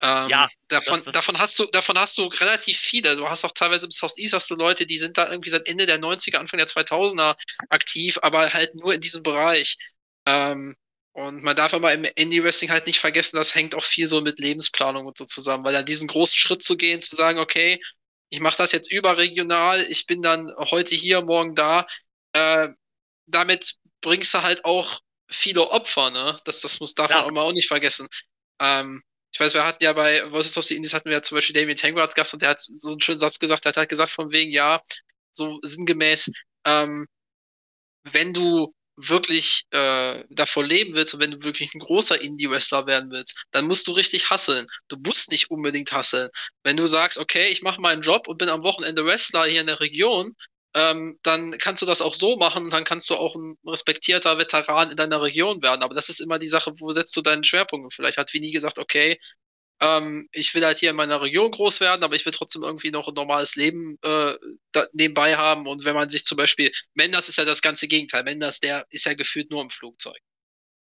Ähm, 0.00 0.28
Ja, 0.31 0.49
davon, 0.69 0.99
das- 0.99 1.04
das- 1.04 1.14
davon 1.14 1.38
hast 1.38 1.59
du, 1.59 1.66
davon 1.66 1.99
hast 1.99 2.19
du 2.19 2.25
relativ 2.26 2.78
viele. 2.78 3.16
Du 3.16 3.28
hast 3.28 3.45
auch 3.45 3.52
teilweise 3.52 3.87
im 3.87 3.93
Southeast 3.93 4.35
hast 4.35 4.50
du 4.50 4.57
Leute, 4.57 4.87
die 4.87 4.99
sind 4.99 5.16
da 5.19 5.31
irgendwie 5.31 5.50
seit 5.50 5.66
Ende 5.69 5.87
der 5.87 5.99
90er, 5.99 6.40
Anfang 6.40 6.59
der 6.59 6.66
2000er 6.66 7.37
aktiv, 7.71 8.19
aber 8.23 8.52
halt 8.52 8.75
nur 8.75 8.95
in 8.95 9.00
diesem 9.00 9.23
Bereich. 9.23 9.76
Ähm, 10.26 10.76
und 11.14 11.44
man 11.44 11.56
darf 11.56 11.75
aber 11.75 11.94
im 11.94 12.04
Indie 12.16 12.44
Wrestling 12.44 12.73
halt 12.73 12.87
nicht 12.88 13.00
vergessen, 13.00 13.37
das 13.38 13.54
hängt 13.56 13.76
auch 13.76 13.85
viel 13.85 14.09
so 14.09 14.23
mit 14.23 14.40
Lebensplanung 14.40 15.06
und 15.06 15.18
so 15.18 15.26
zusammen, 15.26 15.64
weil 15.64 15.75
dann 15.75 15.87
diesen 15.87 16.09
großen 16.09 16.37
Schritt 16.37 16.64
zu 16.64 16.76
gehen, 16.78 17.02
zu 17.02 17.16
sagen, 17.16 17.40
okay, 17.40 17.80
ich 18.30 18.40
mache 18.40 18.59
das 18.59 18.73
jetzt 18.73 18.92
überregional, 18.92 19.83
ich 19.90 20.06
bin 20.06 20.23
dann 20.23 20.52
heute 20.59 20.97
hier, 20.97 21.23
morgen 21.23 21.56
da, 21.56 21.87
äh, 22.35 22.68
damit 23.26 23.75
bringst 24.02 24.35
du 24.35 24.42
halt 24.42 24.64
auch 24.64 25.00
viele 25.30 25.71
Opfer, 25.71 26.11
ne? 26.11 26.37
Das, 26.47 26.62
das 26.62 26.80
muss, 26.80 26.94
darf 26.94 27.11
Ja. 27.12 27.25
man 27.26 27.38
auch 27.38 27.52
nicht 27.52 27.68
vergessen. 27.68 28.09
Ähm, 28.61 29.02
ich 29.33 29.40
weiß, 29.40 29.54
wir 29.54 29.66
hatten 29.66 29.85
ja 29.85 29.92
bei 29.94 30.30
Voices 30.33 30.59
of 30.59 30.64
the 30.66 30.76
Indies 30.76 30.94
hatten 30.94 31.06
wir 31.11 31.14
ja 31.18 31.23
zum 31.23 31.37
Beispiel 31.37 31.54
Damien 31.54 31.76
Tango 31.78 32.00
als 32.00 32.14
Gast 32.16 32.35
und 32.35 32.42
der 32.42 32.50
hat 32.50 32.62
so 32.62 32.90
einen 32.92 33.02
schönen 33.02 33.21
Satz 33.21 33.38
gesagt, 33.40 33.66
der 33.66 33.71
hat 33.71 33.78
halt 33.78 33.90
gesagt 33.90 34.12
von 34.12 34.30
wegen, 34.33 34.52
ja, 34.52 34.83
so 35.33 35.59
sinngemäß, 35.62 36.30
ähm, 36.66 37.06
wenn 38.04 38.33
du 38.35 38.75
wirklich 38.96 39.64
äh, 39.70 40.24
davon 40.30 40.66
leben 40.66 40.94
willst 40.94 41.14
und 41.14 41.20
wenn 41.20 41.32
du 41.32 41.42
wirklich 41.42 41.74
ein 41.74 41.80
großer 41.80 42.20
Indie-Wrestler 42.20 42.86
werden 42.86 43.10
willst, 43.10 43.44
dann 43.50 43.66
musst 43.66 43.86
du 43.88 43.92
richtig 43.92 44.30
hasseln. 44.30 44.66
Du 44.88 44.96
musst 44.96 45.30
nicht 45.30 45.50
unbedingt 45.50 45.92
hasseln. 45.92 46.30
Wenn 46.62 46.76
du 46.76 46.86
sagst, 46.86 47.18
okay, 47.18 47.48
ich 47.48 47.62
mache 47.62 47.80
meinen 47.80 48.02
Job 48.02 48.28
und 48.28 48.38
bin 48.38 48.48
am 48.48 48.62
Wochenende 48.62 49.04
Wrestler 49.04 49.46
hier 49.46 49.60
in 49.60 49.66
der 49.66 49.80
Region, 49.80 50.34
ähm, 50.74 51.18
dann 51.22 51.56
kannst 51.58 51.82
du 51.82 51.86
das 51.86 52.02
auch 52.02 52.14
so 52.14 52.36
machen 52.36 52.64
und 52.64 52.72
dann 52.72 52.84
kannst 52.84 53.08
du 53.08 53.14
auch 53.14 53.36
ein 53.36 53.56
respektierter 53.66 54.38
Veteran 54.38 54.90
in 54.90 54.96
deiner 54.96 55.22
Region 55.22 55.62
werden. 55.62 55.82
Aber 55.82 55.94
das 55.94 56.08
ist 56.08 56.20
immer 56.20 56.38
die 56.38 56.48
Sache, 56.48 56.72
wo 56.78 56.90
setzt 56.90 57.16
du 57.16 57.22
deinen 57.22 57.44
Schwerpunkt? 57.44 57.94
Vielleicht 57.94 58.18
hat 58.18 58.32
Vini 58.32 58.50
gesagt, 58.50 58.78
okay, 58.78 59.18
ähm, 59.81 60.28
ich 60.33 60.54
will 60.54 60.64
halt 60.64 60.78
hier 60.78 60.90
in 60.90 60.97
meiner 60.97 61.21
Region 61.23 61.50
groß 61.50 61.81
werden, 61.81 62.04
aber 62.04 62.14
ich 62.16 62.25
will 62.26 62.33
trotzdem 62.33 62.62
irgendwie 62.62 62.90
noch 62.90 63.09
ein 63.09 63.14
normales 63.14 63.57
Leben 63.57 63.99
äh, 64.02 64.35
nebenbei 64.93 65.37
haben. 65.37 65.66
Und 65.66 65.85
wenn 65.85 65.95
man 65.95 66.11
sich 66.11 66.25
zum 66.25 66.37
Beispiel, 66.37 66.73
Menders 66.95 67.28
ist 67.28 67.38
ja 67.38 67.45
das 67.45 67.62
ganze 67.62 67.88
Gegenteil. 67.88 68.25
Menders, 68.25 68.61
der 68.61 68.87
ist 68.90 69.07
ja 69.07 69.14
gefühlt 69.14 69.50
nur 69.50 69.62
im 69.62 69.71
Flugzeug 69.71 70.19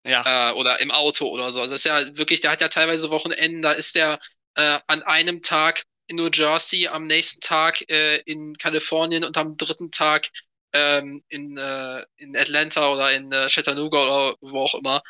Ja, 0.06 0.52
äh, 0.52 0.54
oder 0.56 0.80
im 0.82 0.92
Auto 0.92 1.28
oder 1.30 1.52
so. 1.52 1.62
Also 1.62 1.74
das 1.74 1.82
ist 1.82 1.86
ja 1.86 2.18
wirklich, 2.18 2.42
der 2.42 2.52
hat 2.52 2.62
ja 2.62 2.68
teilweise 2.70 3.10
Wochenenden, 3.10 3.62
da 3.62 3.72
ist 3.74 3.96
der 3.96 4.20
äh, 4.56 4.80
an 4.88 5.04
einem 5.04 5.42
Tag 5.42 5.84
in 6.08 6.18
New 6.18 6.30
Jersey, 6.32 6.88
am 6.88 7.08
nächsten 7.08 7.42
Tag 7.42 7.90
äh, 7.90 8.18
in 8.26 8.56
Kalifornien 8.58 9.24
und 9.24 9.38
am 9.38 9.58
dritten 9.58 9.92
Tag 9.92 10.30
ähm, 10.74 11.24
in, 11.30 11.58
äh, 11.58 12.06
in 12.18 12.36
Atlanta 12.36 12.94
oder 12.94 13.12
in 13.14 13.32
äh, 13.32 13.48
Chattanooga 13.50 14.04
oder 14.04 14.38
wo 14.42 14.60
auch 14.60 14.76
immer. 14.76 15.02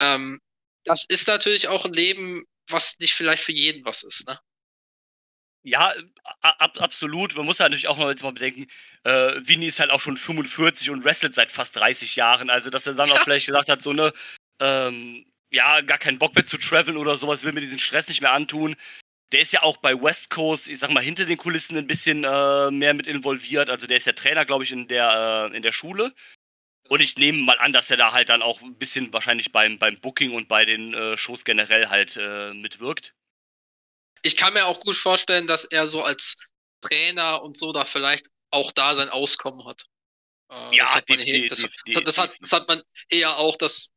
Ähm, 0.00 0.40
das 0.84 1.04
ist 1.06 1.28
natürlich 1.28 1.68
auch 1.68 1.84
ein 1.84 1.92
Leben, 1.92 2.44
was 2.70 2.98
nicht 2.98 3.14
vielleicht 3.14 3.42
für 3.42 3.52
jeden 3.52 3.84
was 3.84 4.02
ist, 4.02 4.26
ne? 4.26 4.38
ja, 5.68 5.92
ab, 6.40 6.78
absolut. 6.80 7.36
Man 7.36 7.46
muss 7.46 7.60
halt 7.60 7.70
natürlich 7.70 7.88
auch 7.88 7.98
noch 7.98 8.08
jetzt 8.08 8.22
mal 8.22 8.32
bedenken, 8.32 8.66
äh, 9.04 9.34
Vinny 9.40 9.66
ist 9.66 9.80
halt 9.80 9.90
auch 9.90 10.00
schon 10.00 10.16
45 10.16 10.90
und 10.90 11.04
wrestelt 11.04 11.34
seit 11.34 11.52
fast 11.52 11.76
30 11.76 12.16
Jahren. 12.16 12.50
Also, 12.50 12.70
dass 12.70 12.86
er 12.86 12.94
dann 12.94 13.10
auch 13.10 13.18
vielleicht 13.18 13.46
gesagt 13.46 13.68
hat, 13.68 13.82
so 13.82 13.90
eine, 13.90 14.12
ähm, 14.60 15.26
ja, 15.50 15.80
gar 15.82 15.98
keinen 15.98 16.18
Bock 16.18 16.34
mehr 16.34 16.46
zu 16.46 16.58
traveln 16.58 16.96
oder 16.96 17.16
sowas, 17.16 17.44
will 17.44 17.52
mir 17.52 17.60
diesen 17.60 17.78
Stress 17.78 18.08
nicht 18.08 18.22
mehr 18.22 18.32
antun. 18.32 18.76
Der 19.32 19.40
ist 19.40 19.52
ja 19.52 19.62
auch 19.62 19.76
bei 19.78 20.00
West 20.00 20.30
Coast, 20.30 20.68
ich 20.68 20.78
sag 20.78 20.90
mal, 20.90 21.02
hinter 21.02 21.26
den 21.26 21.36
Kulissen 21.36 21.76
ein 21.76 21.86
bisschen 21.86 22.24
äh, 22.24 22.70
mehr 22.70 22.94
mit 22.94 23.06
involviert. 23.06 23.68
Also 23.70 23.86
der 23.86 23.98
ist 23.98 24.06
ja 24.06 24.12
Trainer, 24.12 24.46
glaube 24.46 24.64
ich, 24.64 24.72
in 24.72 24.88
der, 24.88 25.50
äh, 25.52 25.56
in 25.56 25.62
der 25.62 25.72
Schule. 25.72 26.12
Und 26.88 27.00
ich 27.00 27.16
nehme 27.16 27.38
mal 27.38 27.58
an, 27.58 27.72
dass 27.72 27.90
er 27.90 27.96
da 27.96 28.12
halt 28.12 28.28
dann 28.30 28.42
auch 28.42 28.62
ein 28.62 28.76
bisschen 28.76 29.12
wahrscheinlich 29.12 29.52
beim, 29.52 29.78
beim 29.78 29.98
Booking 30.00 30.32
und 30.32 30.48
bei 30.48 30.64
den 30.64 30.94
äh, 30.94 31.16
Shows 31.16 31.44
generell 31.44 31.88
halt 31.88 32.16
äh, 32.16 32.52
mitwirkt. 32.54 33.14
Ich 34.22 34.36
kann 34.36 34.54
mir 34.54 34.66
auch 34.66 34.80
gut 34.80 34.96
vorstellen, 34.96 35.46
dass 35.46 35.64
er 35.64 35.86
so 35.86 36.02
als 36.02 36.36
Trainer 36.80 37.42
und 37.42 37.58
so 37.58 37.72
da 37.72 37.84
vielleicht 37.84 38.26
auch 38.50 38.72
da 38.72 38.94
sein 38.94 39.08
Auskommen 39.08 39.66
hat. 39.66 39.86
Äh, 40.50 40.76
Ja, 40.76 40.84
das 40.84 40.94
hat 40.94 41.08
man 41.08 41.18
das, 41.48 41.62
das, 41.62 42.04
das, 42.04 42.18
hat, 42.18 42.36
das 42.40 42.52
hat 42.52 42.68
man 42.68 42.82
eher 43.08 43.38
auch, 43.38 43.56
dass 43.58 43.90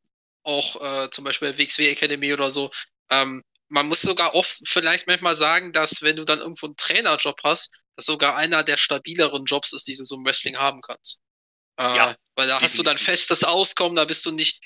auch 0.44 0.82
äh, 0.82 1.10
zum 1.12 1.26
Beispiel 1.26 1.58
WXW 1.58 1.90
Academy 1.90 2.34
oder 2.34 2.52
so. 2.52 2.72
Ähm, 3.10 3.44
man 3.70 3.88
muss 3.88 4.02
sogar 4.02 4.36
oft 4.36 4.62
vielleicht 4.68 5.08
manchmal 5.08 5.36
sagen, 5.36 5.74
dass 5.74 6.02
wenn 6.02 6.18
du 6.18 6.26
dann 6.26 6.40
irgendwo 6.40 6.68
einen 6.68 6.78
Trainerjob 6.78 7.40
hast, 7.44 7.72
das 7.96 8.06
sogar 8.06 8.36
einer 8.38 8.64
der 8.64 8.78
stabileren 8.78 9.46
Jobs 9.46 9.74
ist, 9.74 9.88
die 9.88 9.98
du 9.98 10.06
so 10.06 10.18
im 10.18 10.26
Wrestling 10.26 10.58
haben 10.58 10.82
kannst. 10.82 11.22
Äh, 11.78 11.84
Ja, 11.94 12.18
weil 12.36 12.48
da 12.48 12.62
hast 12.62 12.78
du 12.78 12.84
dann 12.84 12.98
festes 12.98 13.44
Auskommen, 13.44 13.96
da 13.96 14.06
bist 14.06 14.26
du 14.26 14.32
nicht 14.32 14.62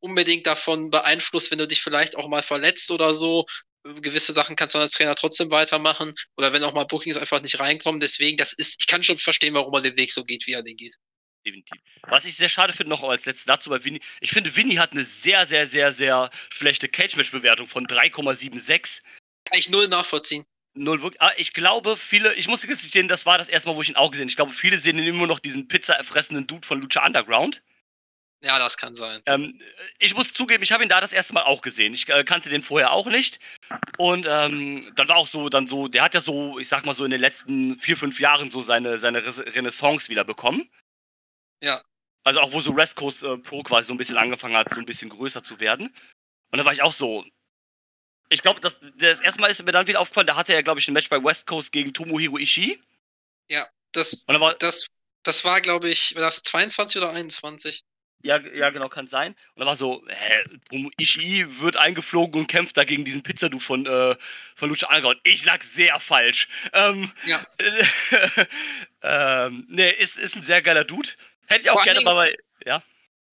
unbedingt 0.00 0.46
davon 0.46 0.90
beeinflusst, 0.90 1.50
wenn 1.50 1.58
du 1.58 1.66
dich 1.66 1.82
vielleicht 1.82 2.16
auch 2.16 2.28
mal 2.28 2.42
verletzt 2.42 2.90
oder 2.90 3.14
so. 3.14 3.46
Gewisse 3.84 4.32
Sachen 4.32 4.56
kannst 4.56 4.74
du 4.74 4.78
als 4.78 4.92
Trainer 4.92 5.14
trotzdem 5.14 5.50
weitermachen. 5.50 6.14
Oder 6.36 6.52
wenn 6.52 6.62
auch 6.64 6.74
mal 6.74 6.84
Bookings 6.84 7.16
einfach 7.16 7.40
nicht 7.42 7.58
reinkommen. 7.58 8.00
Deswegen, 8.00 8.36
das 8.36 8.52
ist, 8.52 8.80
ich 8.80 8.86
kann 8.86 9.02
schon 9.02 9.18
verstehen, 9.18 9.54
warum 9.54 9.72
er 9.74 9.80
den 9.80 9.96
Weg 9.96 10.12
so 10.12 10.24
geht, 10.24 10.46
wie 10.46 10.52
er 10.52 10.62
den 10.62 10.76
geht. 10.76 10.94
Definitiv. 11.46 11.80
Was 12.02 12.24
ich 12.24 12.36
sehr 12.36 12.48
schade 12.48 12.72
finde, 12.72 12.90
noch 12.90 13.02
als 13.04 13.24
letztes 13.24 13.46
dazu 13.46 13.70
bei 13.70 13.84
Winnie, 13.84 14.00
ich 14.20 14.30
finde, 14.30 14.54
Winnie 14.56 14.78
hat 14.78 14.92
eine 14.92 15.04
sehr, 15.04 15.46
sehr, 15.46 15.66
sehr, 15.66 15.92
sehr 15.92 16.30
schlechte 16.52 16.88
Cage-Match-Bewertung 16.88 17.68
von 17.68 17.86
3,76. 17.86 19.02
Kann 19.44 19.58
ich 19.58 19.70
null 19.70 19.88
nachvollziehen. 19.88 20.44
Null 20.78 21.02
wirklich. 21.02 21.20
Ah, 21.20 21.32
ich 21.36 21.52
glaube, 21.52 21.96
viele, 21.96 22.34
ich 22.34 22.48
muss 22.48 22.66
gestehen, 22.66 23.08
das 23.08 23.26
war 23.26 23.38
das 23.38 23.48
erste 23.48 23.68
Mal, 23.68 23.76
wo 23.76 23.82
ich 23.82 23.88
ihn 23.88 23.96
auch 23.96 24.10
gesehen 24.10 24.24
habe. 24.24 24.30
Ich 24.30 24.36
glaube, 24.36 24.52
viele 24.52 24.78
sehen 24.78 24.98
immer 24.98 25.26
noch 25.26 25.40
diesen 25.40 25.68
pizza-fressenden 25.68 26.46
Dude 26.46 26.66
von 26.66 26.80
Lucha 26.80 27.04
Underground. 27.04 27.62
Ja, 28.40 28.58
das 28.58 28.76
kann 28.76 28.94
sein. 28.94 29.20
Ähm, 29.26 29.60
ich 29.98 30.14
muss 30.14 30.32
zugeben, 30.32 30.62
ich 30.62 30.70
habe 30.70 30.84
ihn 30.84 30.88
da 30.88 31.00
das 31.00 31.12
erste 31.12 31.34
Mal 31.34 31.42
auch 31.42 31.60
gesehen. 31.60 31.92
Ich 31.92 32.08
äh, 32.08 32.22
kannte 32.22 32.48
den 32.50 32.62
vorher 32.62 32.92
auch 32.92 33.06
nicht. 33.06 33.40
Und 33.96 34.26
ähm, 34.28 34.92
dann 34.94 35.08
war 35.08 35.16
auch 35.16 35.26
so, 35.26 35.48
dann 35.48 35.66
so, 35.66 35.88
der 35.88 36.04
hat 36.04 36.14
ja 36.14 36.20
so, 36.20 36.58
ich 36.58 36.68
sag 36.68 36.86
mal 36.86 36.94
so 36.94 37.04
in 37.04 37.10
den 37.10 37.20
letzten 37.20 37.76
vier, 37.76 37.96
fünf 37.96 38.20
Jahren 38.20 38.50
so 38.50 38.62
seine, 38.62 38.98
seine 38.98 39.24
Renaissance 39.24 40.08
wieder 40.08 40.22
bekommen. 40.22 40.70
Ja. 41.60 41.82
Also 42.22 42.40
auch 42.40 42.52
wo 42.52 42.60
so 42.60 42.76
West 42.76 42.94
Coast 42.94 43.24
äh, 43.24 43.38
Pro 43.38 43.62
quasi 43.64 43.88
so 43.88 43.94
ein 43.94 43.98
bisschen 43.98 44.16
angefangen 44.16 44.56
hat, 44.56 44.72
so 44.72 44.80
ein 44.80 44.86
bisschen 44.86 45.10
größer 45.10 45.42
zu 45.42 45.58
werden. 45.58 45.92
Und 46.52 46.58
da 46.58 46.64
war 46.64 46.72
ich 46.72 46.82
auch 46.82 46.92
so. 46.92 47.24
Ich 48.28 48.42
glaube, 48.42 48.60
das, 48.60 48.76
das 48.98 49.20
erste 49.20 49.40
Mal 49.40 49.50
ist 49.50 49.64
mir 49.64 49.72
dann 49.72 49.86
wieder 49.86 50.00
aufgefallen, 50.00 50.26
da 50.26 50.36
hatte 50.36 50.52
er, 50.52 50.62
glaube 50.62 50.80
ich, 50.80 50.88
ein 50.88 50.94
Match 50.94 51.08
bei 51.08 51.22
West 51.22 51.46
Coast 51.46 51.72
gegen 51.72 51.94
Tomohiro 51.94 52.38
Ishii. 52.38 52.80
Ja, 53.48 53.68
das, 53.92 54.24
war, 54.26 54.54
das, 54.54 54.88
das 55.22 55.44
war, 55.44 55.60
glaube 55.60 55.88
ich, 55.88 56.14
war 56.14 56.22
das 56.22 56.42
22 56.42 57.00
oder 57.00 57.10
21? 57.10 57.84
ja, 58.22 58.38
ja, 58.52 58.70
genau, 58.70 58.88
kann 58.88 59.06
sein. 59.06 59.32
Und 59.54 59.60
dann 59.60 59.66
war 59.66 59.76
so, 59.76 60.04
hä, 60.08 60.44
Ishii 60.98 61.60
wird 61.60 61.76
eingeflogen 61.76 62.40
und 62.40 62.46
kämpft 62.48 62.76
da 62.76 62.84
gegen 62.84 63.04
diesen 63.04 63.22
Pizzadu 63.22 63.60
von, 63.60 63.86
äh, 63.86 64.16
von 64.56 64.68
Lucha 64.68 64.88
Underground. 64.88 65.20
Ich 65.24 65.44
lag 65.44 65.62
sehr 65.62 65.98
falsch. 66.00 66.48
Ähm, 66.72 67.12
Ja. 67.24 67.46
ähm, 69.46 69.66
nee, 69.68 69.90
ist, 69.90 70.16
ist 70.16 70.36
ein 70.36 70.42
sehr 70.42 70.62
geiler 70.62 70.84
Dude. 70.84 71.08
Hätte 71.46 71.62
ich 71.62 71.70
auch 71.70 71.74
Vor 71.74 71.84
gerne 71.84 72.00
mal 72.00 72.14
bei, 72.14 72.36
ja. 72.66 72.82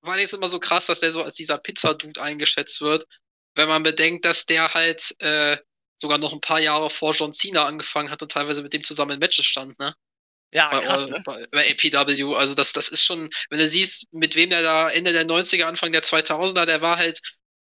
war 0.02 0.20
jetzt 0.20 0.34
immer 0.34 0.48
so 0.48 0.60
krass, 0.60 0.86
dass 0.86 1.00
der 1.00 1.12
so 1.12 1.24
als 1.24 1.36
dieser 1.36 1.58
Pizza-Dude 1.58 2.22
eingeschätzt 2.22 2.82
wird, 2.82 3.08
wenn 3.56 3.68
man 3.68 3.84
bedenkt, 3.84 4.26
dass 4.26 4.46
der 4.46 4.74
halt 4.74 5.16
äh, 5.20 5.58
sogar 5.98 6.18
noch 6.18 6.34
ein 6.34 6.42
paar 6.42 6.60
Jahre 6.60 6.90
vor 6.90 7.14
John 7.14 7.34
Cena 7.34 7.66
angefangen 7.66 8.12
hat 8.12 8.22
und 8.22 8.32
teilweise 8.32 8.62
mit 8.62 8.74
dem 8.74 8.84
zusammen 8.84 9.12
in 9.12 9.20
Matches 9.20 9.46
stand, 9.46 9.80
ne? 9.80 9.96
Ja, 10.52 10.70
Bei, 10.70 10.80
krass, 10.82 11.08
ne? 11.08 11.22
bei, 11.26 11.48
bei 11.52 11.72
APW. 11.72 12.36
Also 12.36 12.56
das, 12.56 12.72
das 12.74 12.90
ist 12.90 13.04
schon, 13.04 13.30
wenn 13.50 13.60
du 13.60 13.68
siehst, 13.68 14.12
mit 14.14 14.36
wem 14.36 14.50
der 14.52 14.62
da 14.62 14.90
Ende 14.90 15.12
der 15.12 15.26
90er, 15.26 15.66
Anfang 15.66 15.92
der 15.92 16.04
2000er, 16.04 16.66
der 16.66 16.82
war 16.82 16.98
halt 16.98 17.20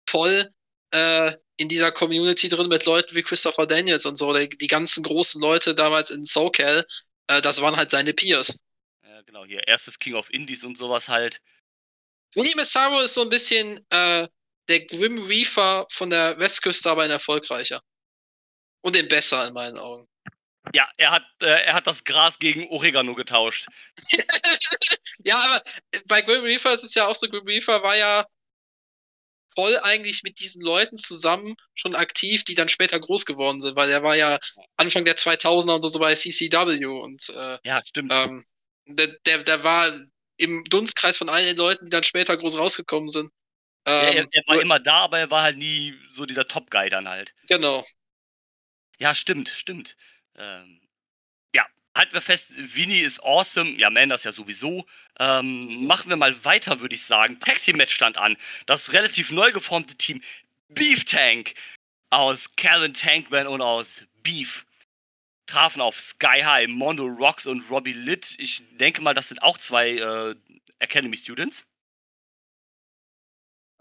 voll 0.07 0.49
äh, 0.91 1.33
in 1.57 1.69
dieser 1.69 1.91
Community 1.91 2.49
drin 2.49 2.67
mit 2.67 2.85
Leuten 2.85 3.15
wie 3.15 3.23
Christopher 3.23 3.65
Daniels 3.65 4.05
und 4.05 4.17
so. 4.17 4.33
Die, 4.33 4.49
die 4.49 4.67
ganzen 4.67 5.03
großen 5.03 5.41
Leute 5.41 5.73
damals 5.73 6.11
in 6.11 6.23
SoCal, 6.25 6.85
äh, 7.27 7.41
das 7.41 7.61
waren 7.61 7.77
halt 7.77 7.89
seine 7.89 8.13
Peers. 8.13 8.59
Ja, 9.03 9.21
genau, 9.21 9.45
hier 9.45 9.67
erstes 9.67 9.97
King 9.97 10.15
of 10.15 10.31
Indies 10.31 10.63
und 10.63 10.77
sowas 10.77 11.09
halt. 11.09 11.41
Willie 12.35 12.55
Massaro 12.55 13.01
ist 13.01 13.13
so 13.13 13.21
ein 13.21 13.29
bisschen 13.29 13.79
äh, 13.89 14.27
der 14.69 14.85
Grim 14.85 15.25
Reaper 15.25 15.85
von 15.89 16.09
der 16.09 16.37
Westküste, 16.39 16.89
aber 16.89 17.03
ein 17.03 17.11
erfolgreicher. 17.11 17.81
Und 18.81 18.95
den 18.95 19.07
besser 19.07 19.47
in 19.47 19.53
meinen 19.53 19.77
Augen. 19.77 20.07
Ja, 20.73 20.89
er 20.97 21.11
hat, 21.11 21.25
äh, 21.41 21.65
er 21.65 21.73
hat 21.73 21.87
das 21.87 22.03
Gras 22.03 22.39
gegen 22.39 22.67
Oregano 22.69 23.15
getauscht. 23.15 23.67
Ja, 25.25 25.37
aber 25.37 25.63
bei 26.07 26.21
Grim 26.21 26.43
Reaper 26.43 26.73
ist 26.73 26.83
es 26.83 26.95
ja 26.95 27.07
auch 27.07 27.15
so, 27.15 27.29
Grim 27.29 27.45
Reaper 27.45 27.81
war 27.83 27.95
ja 27.95 28.25
voll 29.55 29.77
eigentlich 29.77 30.23
mit 30.23 30.39
diesen 30.39 30.61
Leuten 30.61 30.97
zusammen 30.97 31.55
schon 31.75 31.95
aktiv, 31.95 32.43
die 32.43 32.55
dann 32.55 32.67
später 32.67 32.99
groß 32.99 33.25
geworden 33.25 33.61
sind, 33.61 33.75
weil 33.75 33.89
er 33.89 34.03
war 34.03 34.15
ja 34.15 34.39
Anfang 34.75 35.05
der 35.05 35.15
2000er 35.15 35.75
und 35.75 35.81
so, 35.81 35.87
so 35.87 35.99
bei 35.99 36.15
CCW 36.15 36.85
und 36.85 37.29
äh, 37.29 37.59
Ja, 37.63 37.81
stimmt. 37.85 38.11
ähm, 38.13 38.43
der, 38.85 39.07
der, 39.25 39.43
der 39.43 39.63
war 39.63 39.97
im 40.37 40.63
Dunstkreis 40.65 41.17
von 41.17 41.29
all 41.29 41.45
den 41.45 41.57
Leuten, 41.57 41.85
die 41.85 41.91
dann 41.91 42.03
später 42.03 42.35
groß 42.35 42.57
rausgekommen 42.57 43.09
sind. 43.09 43.31
Ja, 43.85 43.93
er, 43.93 44.15
Ähm, 44.23 44.29
er 44.31 44.43
war 44.47 44.61
immer 44.61 44.79
da, 44.79 44.97
aber 44.99 45.19
er 45.19 45.29
war 45.31 45.43
halt 45.43 45.57
nie 45.57 45.93
so 46.09 46.25
dieser 46.25 46.47
Top-Guy 46.47 46.89
dann 46.89 47.09
halt. 47.09 47.33
genau. 47.47 47.85
Ja, 48.99 49.13
stimmt, 49.15 49.49
stimmt. 49.49 49.97
Ähm, 50.37 50.79
ja, 51.55 51.65
halten 51.97 52.13
wir 52.13 52.21
fest, 52.21 52.51
Vinny 52.55 52.99
ist 52.99 53.21
awesome. 53.23 53.71
Ja, 53.71 53.89
Man 53.89 54.09
das 54.09 54.23
ja 54.23 54.31
sowieso. 54.31 54.85
Ähm, 55.19 55.85
machen 55.85 56.09
wir 56.09 56.15
mal 56.15 56.45
weiter, 56.45 56.79
würde 56.79 56.95
ich 56.95 57.03
sagen. 57.03 57.39
Tag 57.39 57.61
Team 57.61 57.77
Match 57.77 57.93
stand 57.93 58.17
an. 58.17 58.37
Das 58.65 58.93
relativ 58.93 59.31
neu 59.31 59.51
geformte 59.51 59.95
Team 59.95 60.21
Beef 60.69 61.05
Tank 61.05 61.53
aus 62.11 62.55
Calvin 62.55 62.93
Tankman 62.93 63.47
und 63.47 63.61
aus 63.61 64.03
Beef 64.21 64.65
trafen 65.47 65.81
auf 65.81 65.99
Sky 65.99 66.41
High, 66.43 66.67
Mondo 66.67 67.05
Rocks 67.05 67.45
und 67.45 67.69
Robbie 67.69 67.93
Litt. 67.93 68.35
Ich 68.37 68.63
denke 68.77 69.01
mal, 69.01 69.13
das 69.13 69.27
sind 69.29 69.41
auch 69.43 69.57
zwei 69.57 69.89
äh, 69.91 70.35
Academy 70.79 71.17
Students. 71.17 71.65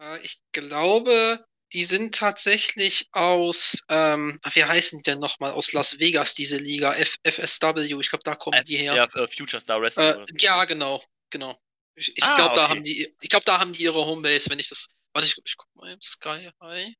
Äh, 0.03 0.21
ich 0.23 0.41
glaube, 0.53 1.45
die 1.73 1.85
sind 1.85 2.15
tatsächlich 2.15 3.09
aus, 3.13 3.83
ähm, 3.89 4.39
wie 4.53 4.65
heißen 4.65 4.99
die 4.99 5.03
denn 5.11 5.21
nochmal? 5.21 5.53
Aus 5.53 5.73
Las 5.73 5.99
Vegas, 5.99 6.35
diese 6.35 6.59
Liga, 6.59 6.95
F 6.95 7.17
FSW. 7.23 7.99
Ich 8.01 8.11
glaube, 8.11 8.25
da 8.25 8.35
kommen 8.35 8.63
die 8.65 8.77
her. 8.77 8.95
Ja, 8.95 9.05
äh, 9.05 9.27
Future 9.29 9.61
Star 9.61 9.81
Wrestling. 9.81 10.07
Äh, 10.07 10.27
so. 10.27 10.35
ja, 10.39 10.65
genau, 10.67 11.03
genau. 11.31 11.59
Ich, 11.95 12.17
ich 12.17 12.23
Ah, 12.25 12.35
glaube, 12.37 12.55
da 12.55 12.65
okay. 12.65 12.71
haben 12.71 12.83
die, 12.83 13.15
ich 13.21 13.29
glaube, 13.31 13.45
da 13.45 13.59
haben 13.59 13.73
die 13.73 13.83
ihre 13.85 14.05
Homebase, 14.05 14.51
wenn 14.51 14.59
ich 14.59 14.69
das. 14.69 14.89
Warte, 15.15 15.29
ich, 15.29 15.37
ich 15.45 15.57
guck 15.57 15.75
mal 15.75 15.93
im 15.93 16.01
Sky 16.01 16.51
High. 16.61 16.95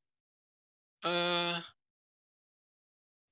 Äh, 1.03 1.61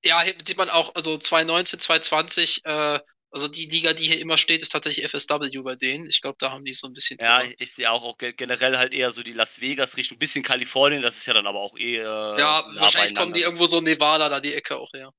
ja, 0.04 0.20
hier 0.22 0.34
sieht 0.44 0.56
man 0.56 0.70
auch, 0.70 0.94
also 0.94 1.16
2019, 1.16 1.78
2020, 1.80 2.64
äh, 2.64 3.00
also 3.32 3.48
die 3.48 3.66
Liga, 3.66 3.92
die 3.94 4.06
hier 4.06 4.20
immer 4.20 4.36
steht, 4.36 4.62
ist 4.62 4.70
tatsächlich 4.70 5.04
FSW 5.04 5.62
bei 5.62 5.74
denen. 5.74 6.06
Ich 6.06 6.20
glaube, 6.20 6.36
da 6.38 6.50
haben 6.50 6.64
die 6.64 6.72
so 6.72 6.86
ein 6.86 6.92
bisschen. 6.92 7.18
Ja, 7.20 7.42
ich, 7.42 7.54
ich 7.58 7.72
sehe 7.72 7.90
auch, 7.90 8.04
auch 8.04 8.18
ge- 8.18 8.32
generell 8.34 8.76
halt 8.78 8.92
eher 8.92 9.10
so 9.10 9.22
die 9.22 9.32
Las 9.32 9.60
Vegas 9.60 9.96
Richtung, 9.96 10.18
bisschen 10.18 10.44
Kalifornien, 10.44 11.02
das 11.02 11.16
ist 11.16 11.26
ja 11.26 11.34
dann 11.34 11.46
aber 11.46 11.60
auch 11.60 11.76
eh. 11.78 11.96
Äh, 11.96 12.02
ja 12.04 12.64
wahrscheinlich 12.76 13.14
kommen 13.16 13.32
die 13.32 13.40
irgendwo 13.40 13.66
so 13.66 13.80
Nevada, 13.80 14.28
da 14.28 14.40
die 14.40 14.54
Ecke 14.54 14.76
auch 14.76 14.92
her. 14.92 15.12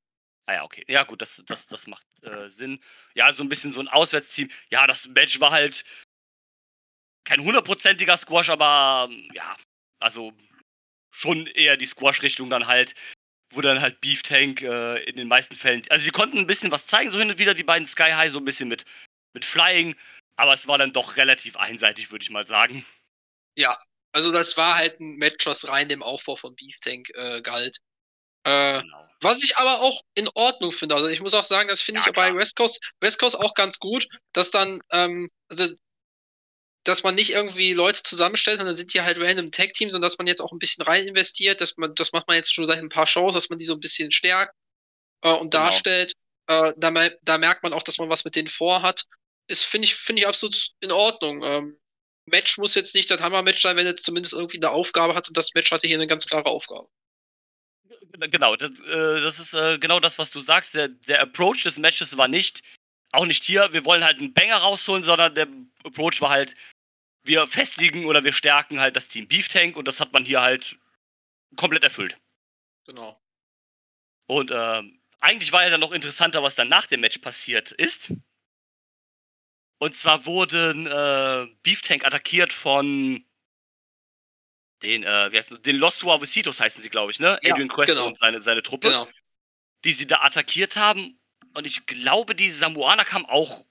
Ah 0.46 0.54
ja, 0.54 0.64
okay. 0.64 0.84
Ja, 0.88 1.04
gut, 1.04 1.22
das, 1.22 1.42
das, 1.48 1.68
das 1.68 1.88
macht 1.88 2.06
äh, 2.22 2.50
Sinn. 2.50 2.80
Ja, 3.16 3.32
so 3.34 3.44
ein 3.44 3.50
bisschen 3.50 3.72
so 3.72 3.80
ein 3.80 3.88
Auswärtsteam. 3.88 4.50
Ja, 4.70 4.86
das 4.88 5.08
Match 5.08 5.40
war 5.40 5.52
halt 5.52 5.86
kein 7.26 7.42
hundertprozentiger 7.42 8.18
Squash, 8.18 8.50
aber 8.50 9.10
ja, 9.34 9.56
also 10.00 10.34
schon 11.12 11.48
eher 11.48 11.78
die 11.78 11.86
Squash-Richtung 11.86 12.50
dann 12.50 12.68
halt, 12.68 12.94
wo 13.56 13.62
dann 13.62 13.82
halt 13.82 14.02
Beef 14.02 14.24
Tank 14.24 14.62
äh, 14.62 15.04
in 15.04 15.16
den 15.16 15.28
meisten 15.28 15.56
Fällen. 15.56 15.84
Also 15.90 16.06
die 16.06 16.12
konnten 16.12 16.38
ein 16.38 16.48
bisschen 16.48 16.72
was 16.72 16.86
zeigen, 16.86 17.12
so 17.12 17.20
hin 17.20 17.30
und 17.30 17.40
wieder 17.40 17.54
die 17.54 17.64
beiden 17.64 17.88
Sky 17.88 18.12
High, 18.12 18.32
so 18.32 18.40
ein 18.40 18.46
bisschen 18.46 18.70
mit, 18.70 18.86
mit 19.34 19.46
Flying, 19.46 19.96
aber 20.38 20.54
es 20.54 20.68
war 20.68 20.78
dann 20.78 20.94
doch 20.94 21.18
relativ 21.18 21.58
einseitig, 21.58 22.12
würde 22.12 22.24
ich 22.24 22.30
mal 22.30 22.48
sagen. 22.48 22.86
Ja, 23.56 23.78
also 24.12 24.32
das 24.32 24.58
war 24.58 24.76
halt 24.76 25.00
ein 25.00 25.16
Match, 25.18 25.46
was 25.46 25.68
rein 25.68 25.90
dem 25.90 26.04
Aufbau 26.04 26.36
von 26.36 26.56
Beef 26.56 26.80
Tank 26.80 27.10
äh, 27.16 27.42
galt. 27.42 27.78
Äh, 28.44 28.82
Genau. 28.82 29.10
Was 29.22 29.42
ich 29.42 29.56
aber 29.58 29.80
auch 29.82 30.02
in 30.16 30.30
Ordnung 30.36 30.72
finde. 30.74 30.96
Also 30.96 31.08
ich 31.08 31.22
muss 31.22 31.34
auch 31.34 31.46
sagen, 31.46 31.70
das 31.70 31.82
finde 31.82 32.02
Ja, 32.02 32.08
ich 32.08 32.14
bei 32.14 32.28
klar. 32.30 32.36
West 32.38 32.56
Coast, 32.58 32.82
West 33.00 33.20
Coast 33.20 33.40
auch 33.40 33.54
ganz 33.54 33.80
gut, 33.80 34.08
dass 34.34 34.52
dann, 34.52 34.82
ähm, 34.92 35.30
also 35.50 35.74
dass 36.84 37.04
man 37.04 37.16
nicht 37.16 37.32
irgendwie 37.32 37.74
Leute 37.74 38.04
zusammenstellt 38.04 38.60
und 38.60 38.66
dann 38.66 38.76
sind 38.76 38.94
die 38.94 39.02
halt 39.02 39.20
random 39.20 39.52
Tag 39.52 39.74
Teams 39.74 39.94
und 39.94 40.02
dass 40.02 40.18
man 40.18 40.28
jetzt 40.28 40.42
auch 40.42 40.52
ein 40.52 40.60
bisschen 40.60 40.84
rein 40.84 41.08
investiert, 41.08 41.62
dass 41.62 41.78
man, 41.78 41.96
das 41.96 42.12
macht 42.12 42.28
man 42.28 42.36
jetzt 42.36 42.54
schon 42.54 42.66
seit 42.66 42.80
ein 42.80 42.90
paar 42.90 43.08
Shows, 43.08 43.34
dass 43.34 43.50
man 43.50 43.60
die 43.60 43.66
so 43.66 43.74
ein 43.74 43.80
bisschen 43.80 44.12
stärkt 44.12 44.54
äh, 45.22 45.30
und 45.32 45.52
Genau. 45.52 45.66
darstellt. 45.66 46.14
Äh, 46.48 46.74
da, 46.76 47.10
da 47.22 47.38
merkt 47.38 47.64
man 47.64 47.74
auch, 47.74 47.84
dass 47.84 48.00
man 48.00 48.10
was 48.10 48.26
mit 48.26 48.36
denen 48.36 48.50
vorhat. 48.50 49.06
Ist, 49.48 49.66
finde 49.66 49.88
ich, 49.88 49.96
finde 49.96 50.22
ich 50.22 50.28
absolut 50.28 50.72
in 50.82 50.92
Ordnung. 50.92 51.44
Ähm, 51.44 51.78
Match 52.26 52.58
muss 52.58 52.76
jetzt 52.76 52.96
nicht 52.96 53.10
das 53.10 53.20
Hammer-Match 53.22 53.62
sein, 53.62 53.76
wenn 53.76 53.88
es 53.88 54.02
zumindest 54.02 54.34
irgendwie 54.34 54.58
eine 54.58 54.72
Aufgabe 54.72 55.16
hat 55.16 55.28
und 55.28 55.38
das 55.38 55.54
Match 55.54 55.72
hatte 55.72 55.88
hier 55.88 55.98
eine 55.98 56.08
ganz 56.08 56.26
klare 56.26 56.46
Aufgabe. 56.46 56.88
Genau, 58.18 58.56
das, 58.56 58.72
äh, 58.72 59.22
das 59.22 59.40
ist 59.40 59.54
äh, 59.54 59.78
genau 59.80 60.00
das, 60.00 60.20
was 60.20 60.32
du 60.32 60.40
sagst. 60.40 60.74
Der, 60.74 60.88
der 60.88 61.22
Approach 61.22 61.64
des 61.64 61.78
Matches 61.78 62.18
war 62.18 62.28
nicht, 62.28 62.62
auch 63.12 63.26
nicht 63.26 63.44
hier, 63.44 63.72
wir 63.74 63.86
wollen 63.86 64.04
halt 64.04 64.20
einen 64.20 64.34
Banger 64.34 64.58
rausholen, 64.58 65.04
sondern 65.04 65.36
der 65.36 65.48
Approach 65.84 66.22
war 66.22 66.30
halt, 66.30 66.56
wir 67.24 67.48
festigen 67.48 68.06
oder 68.06 68.24
wir 68.24 68.34
stärken 68.34 68.80
halt 68.80 68.96
das 68.96 69.08
Team 69.08 69.28
Beef 69.28 69.48
Tank 69.48 69.78
und 69.78 69.88
das 69.88 70.00
hat 70.00 70.14
man 70.14 70.26
hier 70.26 70.42
halt 70.42 70.78
komplett 71.56 71.84
erfüllt. 71.84 72.20
Genau. 72.86 73.20
Und 74.28 74.52
ähm, 74.54 75.02
eigentlich 75.22 75.52
war 75.52 75.64
ja 75.64 75.70
dann 75.70 75.80
noch 75.80 75.92
interessanter, 75.92 76.44
was 76.44 76.56
dann 76.56 76.68
nach 76.68 76.86
dem 76.86 77.02
Match 77.02 77.20
passiert 77.20 77.72
ist. 77.72 78.12
Und 79.80 79.98
zwar 79.98 80.26
wurden 80.26 80.88
äh, 80.88 81.48
Beef 81.62 81.82
Tank 81.82 82.06
attackiert 82.06 82.54
von 82.54 83.26
den, 84.82 85.04
äh, 85.04 85.32
wie 85.32 85.38
heißt 85.38 85.52
das? 85.52 85.62
den 85.62 85.78
Los 85.78 86.00
Suavecitos 86.00 86.60
heißen 86.60 86.82
sie, 86.82 86.90
glaube 86.90 87.12
ich, 87.12 87.20
ne? 87.20 87.40
Ja, 87.42 87.54
Adrian 87.54 87.70
Quest 87.70 87.94
genau. 87.94 88.08
und 88.08 88.18
seine, 88.18 88.42
seine 88.42 88.64
Truppe. 88.64 88.90
Genau. 88.90 89.08
die 89.86 89.94
sie 89.94 90.08
da 90.08 90.22
attackiert 90.22 90.76
haben. 90.76 91.20
Und 91.54 91.66
ich 91.66 91.86
glaube, 91.86 92.36
die 92.36 92.50
Samoaner 92.52 93.06
kamen 93.06 93.26
auch. 93.26 93.66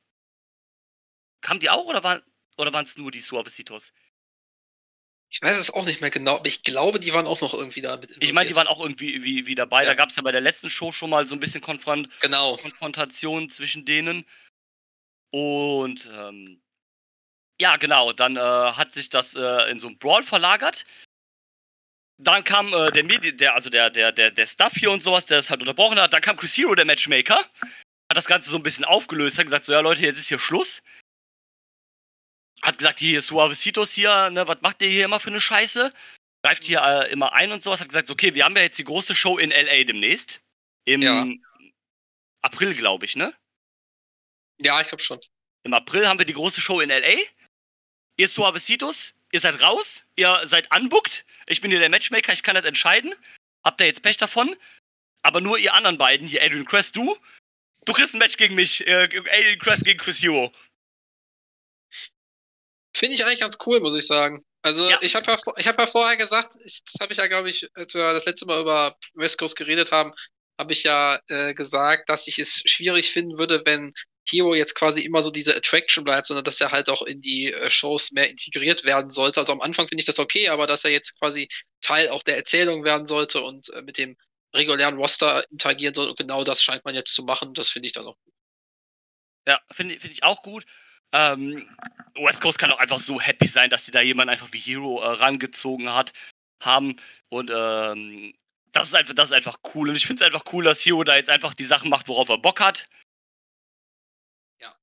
Kamen 1.40 1.60
die 1.60 1.70
auch 1.70 1.84
oder 1.84 2.04
waren 2.04 2.22
oder 2.56 2.72
waren 2.72 2.84
es 2.84 2.96
nur 2.96 3.10
die 3.10 3.20
Suavecitos? 3.20 3.92
Ich 5.30 5.40
weiß 5.40 5.58
es 5.58 5.70
auch 5.70 5.86
nicht 5.86 6.02
mehr 6.02 6.10
genau, 6.10 6.36
aber 6.36 6.46
ich 6.46 6.62
glaube, 6.62 7.00
die 7.00 7.14
waren 7.14 7.26
auch 7.26 7.40
noch 7.40 7.54
irgendwie 7.54 7.80
da 7.80 7.96
mit. 7.96 8.14
Ich 8.20 8.34
meine, 8.34 8.48
die 8.48 8.54
waren 8.54 8.66
auch 8.66 8.80
irgendwie 8.80 9.24
wie, 9.24 9.46
wie 9.46 9.54
dabei. 9.54 9.82
Ja. 9.84 9.88
Da 9.88 9.94
gab 9.94 10.10
es 10.10 10.16
ja 10.16 10.22
bei 10.22 10.32
der 10.32 10.42
letzten 10.42 10.68
Show 10.68 10.92
schon 10.92 11.08
mal 11.08 11.26
so 11.26 11.34
ein 11.34 11.40
bisschen 11.40 11.62
Konfront 11.62 12.08
Genau. 12.20 12.58
Konfrontation 12.58 13.48
zwischen 13.48 13.86
denen. 13.86 14.26
Und 15.30 16.10
ähm, 16.12 16.60
ja, 17.58 17.78
genau, 17.78 18.12
dann 18.12 18.36
äh, 18.36 18.40
hat 18.40 18.92
sich 18.92 19.08
das 19.08 19.34
äh, 19.34 19.70
in 19.70 19.80
so 19.80 19.86
einen 19.86 19.98
Brawl 19.98 20.22
verlagert. 20.22 20.84
Dann 22.18 22.44
kam 22.44 22.72
äh, 22.74 22.90
der 22.90 23.04
Medi 23.04 23.34
der, 23.34 23.54
also 23.54 23.70
der, 23.70 23.88
der, 23.88 24.12
der, 24.12 24.30
der 24.30 24.46
Stuff 24.46 24.74
hier 24.74 24.90
und 24.90 25.02
sowas, 25.02 25.24
der 25.24 25.38
das 25.38 25.48
halt 25.48 25.60
unterbrochen 25.60 25.98
hat. 25.98 26.12
Dann 26.12 26.20
kam 26.20 26.36
Chris 26.36 26.56
Hero, 26.58 26.74
der 26.74 26.84
Matchmaker, 26.84 27.38
hat 27.38 28.16
das 28.16 28.26
Ganze 28.26 28.50
so 28.50 28.56
ein 28.56 28.62
bisschen 28.62 28.84
aufgelöst, 28.84 29.38
hat 29.38 29.46
gesagt, 29.46 29.64
so 29.64 29.72
ja 29.72 29.80
Leute, 29.80 30.02
jetzt 30.02 30.18
ist 30.18 30.28
hier 30.28 30.38
Schluss. 30.38 30.82
Hat 32.64 32.78
gesagt, 32.78 33.00
hier 33.00 33.20
Suavecitos 33.22 33.92
hier, 33.92 34.30
ne, 34.30 34.46
was 34.46 34.60
macht 34.60 34.80
ihr 34.82 34.88
hier 34.88 35.04
immer 35.04 35.20
für 35.20 35.30
eine 35.30 35.40
Scheiße? 35.40 35.92
Greift 36.44 36.64
hier 36.64 36.80
äh, 36.82 37.10
immer 37.10 37.32
ein 37.32 37.52
und 37.52 37.62
sowas, 37.62 37.80
hat 37.80 37.88
gesagt, 37.88 38.10
okay, 38.10 38.34
wir 38.34 38.44
haben 38.44 38.56
ja 38.56 38.62
jetzt 38.62 38.78
die 38.78 38.84
große 38.84 39.14
Show 39.14 39.38
in 39.38 39.50
LA 39.50 39.84
demnächst. 39.84 40.40
Im 40.84 41.02
Ja. 41.02 41.26
April, 42.42 42.74
glaube 42.74 43.04
ich, 43.06 43.16
ne? 43.16 43.34
Ja, 44.58 44.80
ich 44.80 44.88
glaube 44.88 45.02
schon. 45.02 45.20
Im 45.64 45.74
April 45.74 46.08
haben 46.08 46.18
wir 46.18 46.26
die 46.26 46.32
große 46.32 46.60
Show 46.60 46.80
in 46.80 46.90
LA. 46.90 47.16
Ihr 48.16 48.28
Suavecitos, 48.28 49.14
ihr 49.32 49.40
seid 49.40 49.60
raus, 49.62 50.04
ihr 50.16 50.40
seid 50.44 50.72
unbooked. 50.74 51.24
Ich 51.46 51.60
bin 51.60 51.70
hier 51.70 51.80
der 51.80 51.88
Matchmaker, 51.88 52.32
ich 52.32 52.42
kann 52.42 52.54
das 52.56 52.64
entscheiden. 52.64 53.14
Habt 53.64 53.80
ihr 53.80 53.86
jetzt 53.86 54.02
Pech 54.02 54.16
davon? 54.16 54.54
Aber 55.22 55.40
nur 55.40 55.58
ihr 55.58 55.72
anderen 55.74 55.98
beiden, 55.98 56.26
hier 56.26 56.42
Adrian 56.42 56.64
Crest, 56.64 56.96
du, 56.96 57.16
du 57.84 57.92
kriegst 57.92 58.14
ein 58.14 58.18
Match 58.18 58.36
gegen 58.36 58.56
mich. 58.56 58.84
Äh, 58.86 59.04
Adrian 59.04 59.58
Crest 59.60 59.84
gegen 59.84 59.98
Chris 60.00 60.20
Hero. 60.22 60.52
Finde 63.02 63.16
ich 63.16 63.24
eigentlich 63.24 63.40
ganz 63.40 63.58
cool, 63.66 63.80
muss 63.80 63.96
ich 63.96 64.06
sagen. 64.06 64.44
Also 64.62 64.88
Ja. 64.88 64.96
ich 65.00 65.16
habe 65.16 65.26
ja, 65.28 65.36
ich 65.56 65.66
hab 65.66 65.76
ja 65.76 65.88
vorher 65.88 66.16
gesagt, 66.16 66.54
ich, 66.64 66.84
das 66.84 67.00
habe 67.00 67.12
ich 67.12 67.18
ja, 67.18 67.26
glaube 67.26 67.50
ich, 67.50 67.68
als 67.74 67.94
wir 67.94 68.12
das 68.12 68.26
letzte 68.26 68.46
Mal 68.46 68.60
über 68.60 68.96
West 69.14 69.38
Coast 69.38 69.56
geredet 69.56 69.90
haben, 69.90 70.12
habe 70.56 70.72
ich 70.72 70.84
ja 70.84 71.20
äh, 71.26 71.52
gesagt, 71.52 72.08
dass 72.08 72.28
ich 72.28 72.38
es 72.38 72.62
schwierig 72.64 73.10
finden 73.10 73.38
würde, 73.38 73.60
wenn 73.64 73.92
Hero 74.30 74.54
jetzt 74.54 74.76
quasi 74.76 75.00
immer 75.00 75.20
so 75.24 75.32
diese 75.32 75.56
Attraction 75.56 76.04
bleibt, 76.04 76.26
sondern 76.26 76.44
dass 76.44 76.60
er 76.60 76.70
halt 76.70 76.88
auch 76.90 77.02
in 77.02 77.20
die 77.20 77.52
äh, 77.52 77.70
Shows 77.70 78.12
mehr 78.12 78.30
integriert 78.30 78.84
werden 78.84 79.10
sollte. 79.10 79.40
Also 79.40 79.52
am 79.52 79.62
Anfang 79.62 79.88
finde 79.88 80.02
ich 80.02 80.06
das 80.06 80.20
okay, 80.20 80.48
aber 80.48 80.68
dass 80.68 80.84
er 80.84 80.92
jetzt 80.92 81.18
quasi 81.18 81.48
Teil 81.80 82.08
auch 82.08 82.22
der 82.22 82.36
Erzählung 82.36 82.84
werden 82.84 83.08
sollte 83.08 83.42
und 83.42 83.68
äh, 83.70 83.82
mit 83.82 83.98
dem 83.98 84.16
regulären 84.54 84.96
Roster 84.96 85.50
interagieren 85.50 85.94
soll. 85.94 86.08
Und 86.08 86.18
genau 86.18 86.44
das 86.44 86.62
scheint 86.62 86.84
man 86.84 86.94
jetzt 86.94 87.16
zu 87.16 87.24
machen. 87.24 87.52
Das 87.54 87.68
finde 87.68 87.88
ich 87.88 87.94
dann 87.94 88.06
auch. 88.06 88.16
Ja, 89.44 89.58
finde 89.72 89.98
find 89.98 90.12
ich 90.12 90.22
auch 90.22 90.44
gut. 90.44 90.64
Ähm, 91.12 91.68
West 92.14 92.40
Coast 92.42 92.58
kann 92.58 92.70
auch 92.70 92.78
einfach 92.78 93.00
so 93.00 93.20
happy 93.20 93.46
sein, 93.46 93.70
dass 93.70 93.84
sie 93.84 93.90
da 93.92 94.00
jemanden 94.00 94.30
einfach 94.30 94.52
wie 94.52 94.58
Hero 94.58 95.00
äh, 95.02 95.06
rangezogen 95.08 95.92
hat, 95.92 96.12
haben. 96.62 96.96
Und 97.28 97.50
ähm, 97.54 98.34
das 98.72 98.88
ist 98.88 98.94
einfach, 98.94 99.14
das 99.14 99.28
ist 99.28 99.34
einfach 99.34 99.58
cool. 99.74 99.90
Und 99.90 99.96
ich 99.96 100.06
finde 100.06 100.24
es 100.24 100.26
einfach 100.32 100.50
cool, 100.52 100.64
dass 100.64 100.84
Hero 100.84 101.04
da 101.04 101.16
jetzt 101.16 101.28
einfach 101.30 101.54
die 101.54 101.64
Sachen 101.64 101.90
macht, 101.90 102.08
worauf 102.08 102.28
er 102.30 102.38
Bock 102.38 102.60
hat. 102.60 102.86
Ja. 104.60 104.74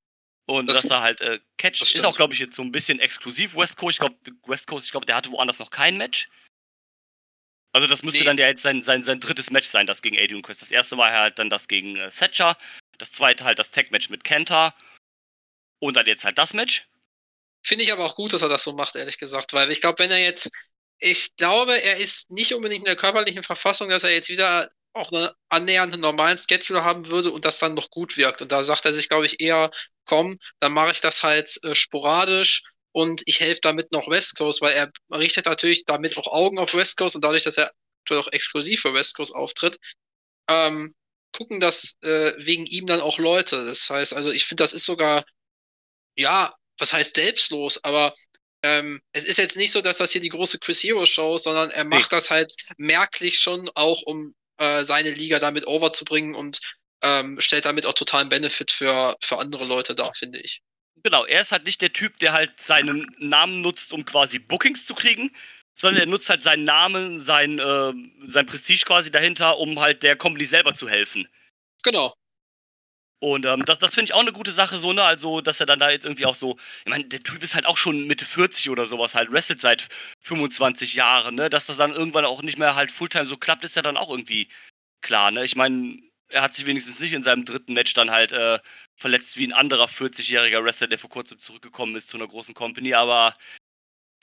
Und 0.45 0.67
Das- 0.67 0.83
dass 0.83 0.91
er 0.91 1.01
halt 1.01 1.21
äh, 1.21 1.39
catcht. 1.57 1.81
Ist 1.81 1.89
stimmt. 1.89 2.05
auch, 2.05 2.15
glaube 2.15 2.33
ich, 2.33 2.39
jetzt 2.39 2.55
so 2.55 2.61
ein 2.61 2.71
bisschen 2.71 2.99
exklusiv 2.99 3.55
West 3.55 3.77
Coast. 3.77 3.95
Ich 3.95 3.99
glaube, 3.99 4.15
West 4.45 4.67
Coast, 4.67 4.85
ich 4.85 4.91
glaube, 4.91 5.05
der 5.05 5.15
hatte 5.15 5.31
woanders 5.31 5.59
noch 5.59 5.71
kein 5.71 5.97
Match. 5.97 6.29
Also 7.73 7.87
das 7.87 8.01
müsste 8.03 8.19
Nee. 8.21 8.25
dann 8.25 8.37
ja 8.37 8.47
jetzt 8.47 8.63
sein, 8.63 8.81
sein, 8.81 9.03
sein 9.03 9.19
drittes 9.19 9.51
Match 9.51 9.67
sein, 9.67 9.85
das 9.85 10.01
gegen 10.01 10.17
Adrian 10.17 10.41
Quest. 10.41 10.61
Das 10.63 10.71
erste 10.71 10.97
war 10.97 11.11
halt 11.11 11.37
dann 11.37 11.49
das 11.51 11.67
gegen 11.67 11.95
äh, 11.97 12.09
Thatcher. 12.09 12.57
Das 12.97 13.11
zweite 13.11 13.43
halt 13.43 13.59
das 13.59 13.71
Tag-Match 13.71 14.09
mit 14.09 14.23
Kenta. 14.23 14.73
Und 15.79 15.95
dann 15.95 16.05
jetzt 16.05 16.25
halt 16.25 16.37
das 16.37 16.53
Match. 16.53 16.85
Finde 17.63 17.83
ich 17.83 17.91
aber 17.91 18.05
auch 18.05 18.15
gut, 18.15 18.33
dass 18.33 18.41
er 18.41 18.49
das 18.49 18.63
so 18.63 18.73
macht, 18.73 18.95
ehrlich 18.95 19.17
gesagt, 19.17 19.53
weil 19.53 19.71
ich 19.71 19.81
glaube, 19.81 19.99
wenn 19.99 20.11
er 20.11 20.19
jetzt, 20.19 20.51
ich 20.97 21.35
glaube, 21.35 21.81
er 21.81 21.97
ist 21.97 22.31
nicht 22.31 22.53
unbedingt 22.53 22.81
in 22.81 22.85
der 22.85 22.95
körperlichen 22.95 23.43
Verfassung, 23.43 23.89
dass 23.89 24.03
er 24.03 24.11
jetzt 24.11 24.29
wieder 24.29 24.69
auch 24.93 25.11
einen 25.11 25.29
annähernd 25.49 25.97
normalen 25.99 26.37
Schedule 26.37 26.83
haben 26.83 27.07
würde 27.07 27.31
und 27.31 27.45
das 27.45 27.59
dann 27.59 27.73
noch 27.73 27.89
gut 27.89 28.17
wirkt. 28.17 28.41
Und 28.41 28.51
da 28.51 28.63
sagt 28.63 28.85
er 28.85 28.93
sich, 28.93 29.09
glaube 29.09 29.25
ich, 29.25 29.39
eher, 29.39 29.71
komm, 30.05 30.39
dann 30.59 30.73
mache 30.73 30.91
ich 30.91 31.01
das 31.01 31.23
halt 31.23 31.63
äh, 31.63 31.75
sporadisch 31.75 32.63
und 32.91 33.21
ich 33.25 33.39
helfe 33.39 33.61
damit 33.61 33.91
noch 33.91 34.09
West 34.09 34.37
Coast, 34.37 34.61
weil 34.61 34.73
er 34.73 34.91
richtet 35.15 35.45
natürlich 35.45 35.85
damit 35.85 36.17
auch 36.17 36.27
Augen 36.27 36.59
auf 36.59 36.73
West 36.73 36.97
Coast 36.97 37.15
und 37.15 37.23
dadurch, 37.23 37.43
dass 37.43 37.57
er 37.57 37.71
aktuell 38.01 38.21
auch 38.21 38.31
exklusiv 38.31 38.81
für 38.81 38.93
West 38.93 39.15
Coast 39.15 39.35
auftritt, 39.35 39.77
ähm, 40.49 40.95
gucken 41.31 41.59
das 41.59 41.95
äh, 42.01 42.33
wegen 42.37 42.65
ihm 42.65 42.87
dann 42.87 43.01
auch 43.01 43.19
Leute. 43.19 43.65
Das 43.65 43.89
heißt, 43.89 44.15
also 44.15 44.31
ich 44.31 44.45
finde, 44.45 44.63
das 44.63 44.73
ist 44.73 44.85
sogar 44.85 45.23
ja, 46.19 46.53
was 46.77 46.93
heißt 46.93 47.15
selbstlos, 47.15 47.83
aber 47.83 48.13
ähm, 48.61 49.01
es 49.13 49.25
ist 49.25 49.37
jetzt 49.37 49.55
nicht 49.55 49.71
so, 49.71 49.81
dass 49.81 49.97
das 49.97 50.11
hier 50.11 50.21
die 50.21 50.29
große 50.29 50.59
Chris 50.59 50.83
Hero 50.83 51.05
Show 51.05 51.35
ist, 51.35 51.43
sondern 51.43 51.71
er 51.71 51.85
macht 51.85 52.11
das 52.11 52.29
halt 52.29 52.53
merklich 52.77 53.39
schon 53.39 53.69
auch, 53.73 54.01
um 54.01 54.35
äh, 54.57 54.83
seine 54.83 55.11
Liga 55.11 55.39
damit 55.39 55.65
overzubringen 55.65 56.35
und 56.35 56.59
ähm, 57.01 57.39
stellt 57.39 57.63
damit 57.63 57.85
auch 57.85 57.93
totalen 57.93 58.27
Benefit 58.27 58.71
für, 58.71 59.15
für 59.21 59.37
andere 59.37 59.63
Leute 59.63 59.95
dar, 59.95 60.13
finde 60.13 60.39
ich. 60.39 60.61
Genau, 61.03 61.25
er 61.25 61.39
ist 61.39 61.53
halt 61.53 61.65
nicht 61.65 61.81
der 61.81 61.93
Typ, 61.93 62.19
der 62.19 62.33
halt 62.33 62.59
seinen 62.59 63.07
Namen 63.19 63.61
nutzt, 63.61 63.93
um 63.93 64.03
quasi 64.03 64.39
Bookings 64.39 64.85
zu 64.85 64.93
kriegen, 64.95 65.31
sondern 65.73 66.01
er 66.01 66.07
nutzt 66.07 66.29
halt 66.29 66.43
seinen 66.43 66.65
Namen, 66.65 67.21
sein, 67.21 67.57
äh, 67.59 67.93
sein 68.27 68.45
Prestige 68.45 68.83
quasi 68.85 69.09
dahinter, 69.09 69.57
um 69.57 69.79
halt 69.79 70.03
der 70.03 70.17
Company 70.17 70.43
selber 70.43 70.73
zu 70.73 70.89
helfen. 70.89 71.29
Genau. 71.83 72.13
Und 73.21 73.45
ähm, 73.45 73.65
das, 73.65 73.77
das 73.79 73.95
finde 73.95 74.05
ich 74.05 74.13
auch 74.13 74.21
eine 74.21 74.31
gute 74.31 74.51
Sache, 74.51 74.77
so, 74.77 74.93
ne? 74.93 75.03
Also, 75.03 75.41
dass 75.41 75.59
er 75.59 75.65
dann 75.65 75.79
da 75.79 75.89
jetzt 75.89 76.05
irgendwie 76.05 76.25
auch 76.25 76.35
so, 76.35 76.57
ich 76.85 76.89
meine, 76.89 77.03
der 77.05 77.19
Typ 77.21 77.43
ist 77.43 77.53
halt 77.53 77.65
auch 77.65 77.75
schon 77.77 78.07
Mitte 78.07 78.25
40 78.25 78.69
oder 78.69 78.85
sowas, 78.85 79.13
halt, 79.15 79.31
wrestelt 79.31 79.59
seit 79.59 79.87
25 80.21 80.93
Jahren, 80.93 81.35
ne? 81.35 81.49
Dass 81.49 81.65
das 81.65 81.75
dann 81.77 81.93
irgendwann 81.93 82.25
auch 82.25 82.41
nicht 82.41 82.57
mehr 82.57 82.75
halt 82.75 82.91
Fulltime 82.91 83.25
so 83.27 83.35
klappt, 83.37 83.63
ist 83.65 83.75
ja 83.75 83.81
dann 83.81 83.97
auch 83.97 84.09
irgendwie 84.09 84.47
klar, 85.01 85.31
ne? 85.31 85.45
Ich 85.45 85.55
meine, 85.57 85.99
er 86.29 86.43
hat 86.43 86.55
sich 86.55 86.65
wenigstens 86.65 86.99
nicht 86.99 87.13
in 87.13 87.23
seinem 87.23 87.45
dritten 87.45 87.73
Match 87.73 87.93
dann 87.93 88.11
halt 88.11 88.31
äh, 88.33 88.59
verletzt 88.97 89.37
wie 89.37 89.47
ein 89.47 89.53
anderer 89.53 89.87
40-jähriger 89.89 90.63
Wrestler, 90.63 90.87
der 90.87 90.99
vor 90.99 91.09
kurzem 91.09 91.39
zurückgekommen 91.39 91.95
ist 91.97 92.09
zu 92.09 92.17
einer 92.17 92.27
großen 92.27 92.55
Company, 92.55 92.93
aber 92.93 93.33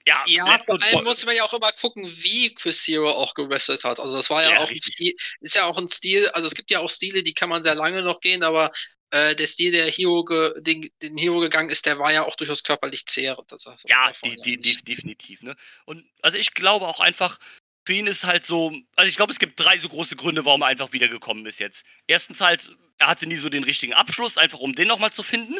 ja, 0.06 0.22
ja 0.26 0.58
vor 0.58 0.80
allem 0.82 1.04
muss 1.04 1.26
man 1.26 1.34
ja 1.36 1.44
auch 1.44 1.52
immer 1.52 1.72
gucken, 1.72 2.04
wie 2.22 2.54
Chris 2.54 2.86
Hero 2.86 3.10
auch 3.10 3.34
gewrestelt 3.34 3.84
hat. 3.84 3.98
Also 3.98 4.16
das 4.16 4.30
war 4.30 4.42
ja, 4.42 4.50
ja 4.50 4.58
auch 4.60 4.70
ein 4.70 4.76
Stil, 4.76 5.14
ist 5.40 5.54
ja 5.54 5.64
auch 5.64 5.78
ein 5.78 5.88
Stil, 5.88 6.28
also 6.28 6.46
es 6.46 6.54
gibt 6.54 6.70
ja 6.70 6.80
auch 6.80 6.90
Stile, 6.90 7.22
die 7.22 7.34
kann 7.34 7.48
man 7.48 7.62
sehr 7.62 7.74
lange 7.74 8.02
noch 8.02 8.20
gehen, 8.20 8.42
aber 8.42 8.72
äh, 9.10 9.36
der 9.36 9.46
Stil, 9.46 9.72
der 9.72 9.90
Hero 9.90 10.24
den, 10.58 10.90
den 11.02 11.16
Hero 11.16 11.40
gegangen 11.40 11.70
ist, 11.70 11.86
der 11.86 11.98
war 11.98 12.12
ja 12.12 12.24
auch 12.24 12.36
durchaus 12.36 12.62
körperlich 12.62 13.06
zehrend. 13.06 13.50
Das 13.50 13.66
heißt, 13.66 13.88
ja, 13.88 14.12
die, 14.24 14.36
die, 14.36 14.58
die, 14.58 14.76
definitiv. 14.84 15.42
Ne? 15.42 15.54
Und 15.84 16.04
also 16.22 16.38
ich 16.38 16.54
glaube 16.54 16.86
auch 16.86 17.00
einfach, 17.00 17.38
für 17.86 17.92
ihn 17.92 18.08
ist 18.08 18.24
halt 18.24 18.44
so, 18.44 18.72
also 18.96 19.08
ich 19.08 19.16
glaube, 19.16 19.32
es 19.32 19.38
gibt 19.38 19.60
drei 19.60 19.78
so 19.78 19.88
große 19.88 20.16
Gründe, 20.16 20.44
warum 20.44 20.62
er 20.62 20.68
einfach 20.68 20.92
wiedergekommen 20.92 21.46
ist 21.46 21.60
jetzt. 21.60 21.86
Erstens 22.06 22.40
halt, 22.40 22.72
er 22.98 23.06
hatte 23.06 23.26
nie 23.26 23.36
so 23.36 23.48
den 23.48 23.64
richtigen 23.64 23.94
Abschluss, 23.94 24.38
einfach 24.38 24.58
um 24.58 24.74
den 24.74 24.88
nochmal 24.88 25.12
zu 25.12 25.22
finden. 25.22 25.58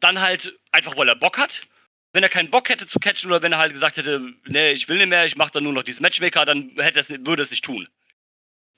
Dann 0.00 0.20
halt 0.20 0.58
einfach, 0.72 0.96
weil 0.96 1.08
er 1.08 1.14
Bock 1.14 1.38
hat. 1.38 1.62
Wenn 2.12 2.22
er 2.22 2.28
keinen 2.28 2.50
Bock 2.50 2.68
hätte 2.68 2.86
zu 2.86 2.98
catchen 2.98 3.30
oder 3.30 3.42
wenn 3.42 3.52
er 3.52 3.58
halt 3.58 3.72
gesagt 3.72 3.96
hätte, 3.96 4.20
nee, 4.46 4.72
ich 4.72 4.88
will 4.88 4.98
nicht 4.98 5.08
mehr, 5.08 5.26
ich 5.26 5.36
mache 5.36 5.52
dann 5.52 5.64
nur 5.64 5.72
noch 5.72 5.84
dieses 5.84 6.00
Matchmaker, 6.00 6.44
dann 6.44 6.70
hätte 6.76 6.98
es, 6.98 7.10
würde 7.10 7.42
es 7.42 7.50
nicht 7.50 7.64
tun. 7.64 7.88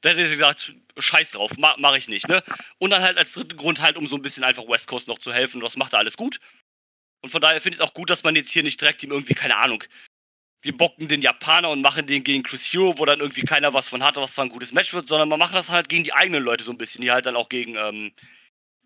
Dann 0.02 0.16
hätte 0.16 0.28
er 0.28 0.36
gesagt, 0.36 0.74
scheiß 0.98 1.30
drauf, 1.30 1.52
mach, 1.56 1.78
mach 1.78 1.96
ich 1.96 2.08
nicht, 2.08 2.28
ne? 2.28 2.42
Und 2.78 2.90
dann 2.90 3.02
halt 3.02 3.16
als 3.16 3.32
dritten 3.32 3.56
Grund 3.56 3.80
halt, 3.80 3.96
um 3.96 4.06
so 4.06 4.16
ein 4.16 4.22
bisschen 4.22 4.44
einfach 4.44 4.68
West 4.68 4.88
Coast 4.88 5.08
noch 5.08 5.18
zu 5.18 5.32
helfen. 5.32 5.58
Und 5.58 5.64
das 5.64 5.76
macht 5.76 5.94
er 5.94 6.00
alles 6.00 6.16
gut. 6.16 6.38
Und 7.22 7.30
von 7.30 7.40
daher 7.40 7.60
finde 7.60 7.74
ich 7.74 7.80
es 7.80 7.88
auch 7.88 7.94
gut, 7.94 8.10
dass 8.10 8.24
man 8.24 8.36
jetzt 8.36 8.50
hier 8.50 8.64
nicht 8.64 8.80
direkt 8.80 9.02
ihm 9.02 9.12
irgendwie, 9.12 9.34
keine 9.34 9.56
Ahnung, 9.56 9.84
wir 10.62 10.76
bocken 10.76 11.08
den 11.08 11.22
Japaner 11.22 11.70
und 11.70 11.82
machen 11.82 12.06
den 12.06 12.24
gegen 12.24 12.42
Chris 12.42 12.72
Hero, 12.72 12.96
wo 12.98 13.04
dann 13.04 13.20
irgendwie 13.20 13.42
keiner 13.42 13.74
was 13.74 13.88
von 13.88 14.02
hat, 14.02 14.16
was 14.16 14.34
zwar 14.34 14.44
ein 14.44 14.50
gutes 14.50 14.72
Match 14.72 14.92
wird, 14.92 15.08
sondern 15.08 15.28
man 15.28 15.38
macht 15.38 15.54
das 15.54 15.70
halt 15.70 15.88
gegen 15.88 16.04
die 16.04 16.14
eigenen 16.14 16.42
Leute 16.42 16.64
so 16.64 16.70
ein 16.70 16.78
bisschen, 16.78 17.02
die 17.02 17.10
halt 17.10 17.26
dann 17.26 17.36
auch 17.36 17.48
gegen 17.48 17.76
ähm, 17.76 18.12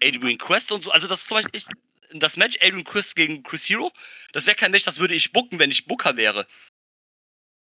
Adrian 0.02 0.38
Quest 0.38 0.72
und 0.72 0.84
so. 0.84 0.90
Also 0.90 1.06
das 1.06 1.20
ist 1.20 1.28
zum 1.28 1.36
Beispiel 1.36 1.60
ich, 1.60 1.66
das 2.12 2.36
Match 2.36 2.56
Adrian 2.60 2.84
Quest 2.84 3.16
gegen 3.16 3.42
Chris 3.42 3.68
Hero, 3.68 3.92
das 4.32 4.46
wäre 4.46 4.56
kein 4.56 4.70
Match, 4.70 4.84
das 4.84 4.98
würde 4.98 5.14
ich 5.14 5.32
bucken, 5.32 5.58
wenn 5.58 5.70
ich 5.70 5.86
Booker 5.86 6.16
wäre. 6.16 6.46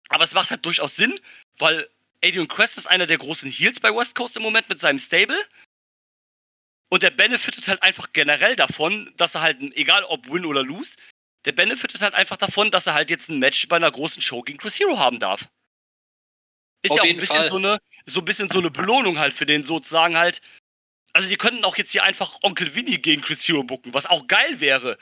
Aber 0.09 0.25
es 0.25 0.35
macht 0.35 0.51
halt 0.51 0.65
durchaus 0.67 0.97
Sinn, 0.97 1.19
weil 1.59 1.89
Adrian 2.23 2.49
Quest 2.49 2.79
ist 2.79 2.87
einer 2.87 3.07
der 3.07 3.19
großen 3.19 3.51
Heels 3.51 3.81
bei 3.81 3.95
West 3.95 4.15
Coast 4.15 4.37
im 4.37 4.43
Moment 4.43 4.69
mit 4.69 4.79
seinem 4.79 4.99
Stable. 4.99 5.39
Und 6.89 7.03
der 7.03 7.11
benefitet 7.11 7.69
halt 7.69 7.83
einfach 7.83 8.13
generell 8.13 8.55
davon, 8.55 9.13
dass 9.17 9.35
er 9.35 9.41
halt, 9.41 9.63
egal 9.77 10.05
ob 10.05 10.31
win 10.31 10.45
oder 10.45 10.63
lose, 10.63 10.97
der 11.45 11.53
benefitet 11.53 12.03
halt 12.03 12.15
einfach 12.15 12.37
davon, 12.37 12.71
dass 12.71 12.87
er 12.87 12.95
halt 12.95 13.11
jetzt 13.11 13.31
ein 13.31 13.39
Match 13.39 13.67
bei 13.69 13.77
einer 13.77 13.91
großen 13.91 14.23
Show 14.23 14.43
gegen 14.43 14.59
Chris 14.59 14.79
Hero 14.79 14.99
haben 14.99 15.19
darf. 15.19 15.49
Ist 16.83 16.93
Auf 16.93 16.99
ja 16.99 17.03
auch 17.05 17.09
ein 17.09 17.17
bisschen 17.17 17.49
so 17.49 17.57
eine, 17.57 17.79
so 18.07 18.21
ein 18.21 18.25
bisschen 18.25 18.51
so 18.51 18.59
eine 18.59 18.71
Belohnung 18.71 19.19
halt 19.19 19.35
für 19.35 19.47
den 19.47 19.65
sozusagen 19.65 20.17
halt. 20.17 20.41
Also 21.13 21.29
die 21.29 21.37
könnten 21.37 21.65
auch 21.65 21.77
jetzt 21.77 21.93
hier 21.93 22.05
einfach 22.05 22.39
Onkel 22.43 22.75
Winnie 22.75 22.99
gegen 22.99 23.23
Chris 23.23 23.47
Hero 23.47 23.63
bucken, 23.63 23.93
was 23.93 24.07
auch 24.07 24.27
geil 24.27 24.61
wäre. 24.61 24.97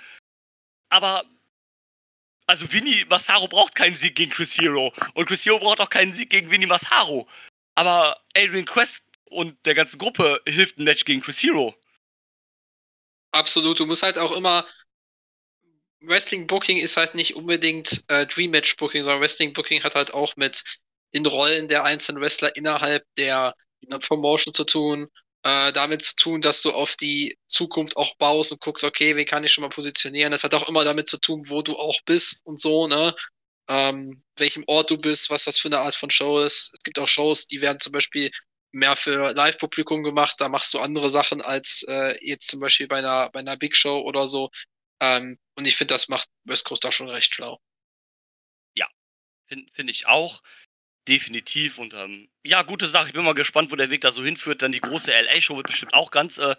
Aber 0.89 1.25
also 2.47 2.73
Winnie 2.73 3.05
Massaro 3.09 3.47
braucht 3.47 3.77
keinen 3.77 3.95
Sieg 3.95 4.17
gegen 4.17 4.33
Chris 4.33 4.59
Hero 4.59 4.93
und 5.15 5.27
Chris 5.27 5.45
Hero 5.45 5.61
braucht 5.61 5.81
auch 5.81 5.91
keinen 5.91 6.13
Sieg 6.13 6.31
gegen 6.31 6.51
Winnie 6.51 6.67
Massaro. 6.67 7.29
Aber 7.77 8.21
Adrian 8.37 8.65
Quest 8.65 9.05
und 9.27 9.65
der 9.65 9.75
ganzen 9.77 9.99
Gruppe 9.99 10.43
hilft 10.47 10.79
ein 10.79 10.85
Match 10.85 11.05
gegen 11.05 11.21
Chris 11.21 11.41
Hero. 11.41 11.77
Absolut, 13.31 13.79
du 13.79 13.87
musst 13.87 14.03
halt 14.03 14.19
auch 14.19 14.33
immer 14.33 14.67
Wrestling 16.01 16.47
Booking 16.47 16.79
ist 16.79 16.97
halt 16.97 17.15
nicht 17.15 17.37
unbedingt 17.37 18.05
äh, 18.09 18.27
Dream 18.27 18.51
Match 18.51 18.77
Booking, 18.77 19.03
sondern 19.03 19.21
Wrestling 19.21 19.53
Booking 19.53 19.83
hat 19.85 19.95
halt 19.95 20.13
auch 20.15 20.35
mit 20.37 20.65
den 21.15 21.27
Rollen 21.27 21.69
der 21.69 21.85
einzelnen 21.85 22.21
Wrestler 22.21 22.57
innerhalb 22.57 23.05
der, 23.17 23.55
der 23.83 23.99
Promotion 23.99 24.55
zu 24.55 24.65
tun, 24.65 25.09
äh, 25.43 25.73
damit 25.73 26.03
zu 26.03 26.17
tun, 26.17 26.41
dass 26.41 26.63
du 26.63 26.73
auf 26.73 26.97
die 26.97 27.39
Zukunft 27.47 27.97
auch 27.97 28.17
baust 28.17 28.53
und 28.53 28.61
guckst, 28.61 28.85
okay, 28.85 29.17
wen 29.17 29.27
kann 29.27 29.45
ich 29.45 29.53
schon 29.53 29.63
mal 29.63 29.69
positionieren. 29.71 30.33
Das 30.33 30.45
hat 30.45 30.55
auch 30.55 30.69
immer 30.69 30.85
damit 30.85 31.09
zu 31.09 31.19
tun, 31.19 31.49
wo 31.49 31.63
du 31.63 31.77
auch 31.79 31.99
bist 32.05 32.45
und 32.47 32.61
so, 32.61 32.87
ne? 32.87 33.15
Ähm, 33.69 34.23
welchem 34.37 34.65
Ort 34.67 34.91
du 34.91 34.99
bist, 34.99 35.31
was 35.31 35.45
das 35.45 35.59
für 35.59 35.69
eine 35.69 35.79
Art 35.79 35.95
von 35.95 36.11
Show 36.11 36.41
ist. 36.41 36.73
Es 36.77 36.83
gibt 36.85 36.99
auch 36.99 37.09
Shows, 37.09 37.47
die 37.47 37.61
werden 37.61 37.81
zum 37.81 37.93
Beispiel 37.93 38.31
mehr 38.73 38.97
für 38.97 39.33
Live-Publikum 39.33 40.03
gemacht, 40.03 40.37
da 40.39 40.49
machst 40.49 40.75
du 40.75 40.81
andere 40.81 41.11
Sachen 41.11 41.41
als 41.41 41.85
äh, 41.89 42.17
jetzt 42.25 42.51
zum 42.51 42.61
Beispiel 42.61 42.89
bei 42.89 42.99
einer, 42.99 43.31
bei 43.31 43.41
einer 43.41 43.57
Big 43.57 43.77
Show 43.77 44.01
oder 44.01 44.29
so. 44.29 44.51
Ähm, 45.01 45.39
und 45.57 45.67
ich 45.67 45.77
finde, 45.77 45.95
das 45.95 46.09
macht 46.09 46.29
West 46.45 46.65
Coast 46.67 46.85
da 46.85 46.93
schon 46.93 47.09
recht 47.09 47.35
schlau. 47.35 47.59
Ja, 48.75 48.87
finde 49.49 49.71
find 49.73 49.91
ich 49.91 50.07
auch. 50.07 50.43
Definitiv. 51.09 51.79
Und 51.79 51.95
ähm, 51.95 52.29
ja, 52.45 52.63
gute 52.63 52.87
Sache. 52.87 53.09
Ich 53.09 53.15
bin 53.15 53.25
mal 53.25 53.35
gespannt, 53.35 53.71
wo 53.71 53.77
der 53.77 53.91
Weg 53.91 54.03
da 54.03 54.13
so 54.13 54.23
hinführt. 54.23 54.63
Dann 54.63 54.73
die 54.73 54.81
große 54.81 55.13
LA-Show 55.13 55.57
wird 55.57 55.67
bestimmt 55.67 55.95
auch 55.95 56.11
ganz, 56.11 56.39
äh, 56.39 56.57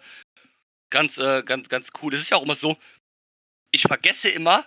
ganz, 0.90 1.18
äh, 1.18 1.42
ganz, 1.42 1.68
ganz 1.68 1.90
cool. 2.02 2.10
Das 2.12 2.20
ist 2.20 2.30
ja 2.30 2.36
auch 2.36 2.42
immer 2.42 2.54
so. 2.54 2.76
Ich 3.70 3.82
vergesse 3.82 4.28
immer, 4.28 4.66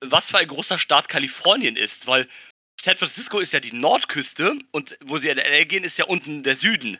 was 0.00 0.30
für 0.30 0.38
ein 0.38 0.46
großer 0.46 0.78
Staat 0.78 1.08
Kalifornien 1.08 1.76
ist, 1.76 2.06
weil 2.06 2.28
San 2.80 2.96
Francisco 2.96 3.38
ist 3.38 3.52
ja 3.52 3.60
die 3.60 3.74
Nordküste 3.74 4.58
und 4.70 4.96
wo 5.04 5.18
sie 5.18 5.28
in 5.28 5.38
LA 5.38 5.64
gehen, 5.64 5.84
ist 5.84 5.98
ja 5.98 6.06
unten 6.06 6.42
der 6.42 6.56
Süden. 6.56 6.98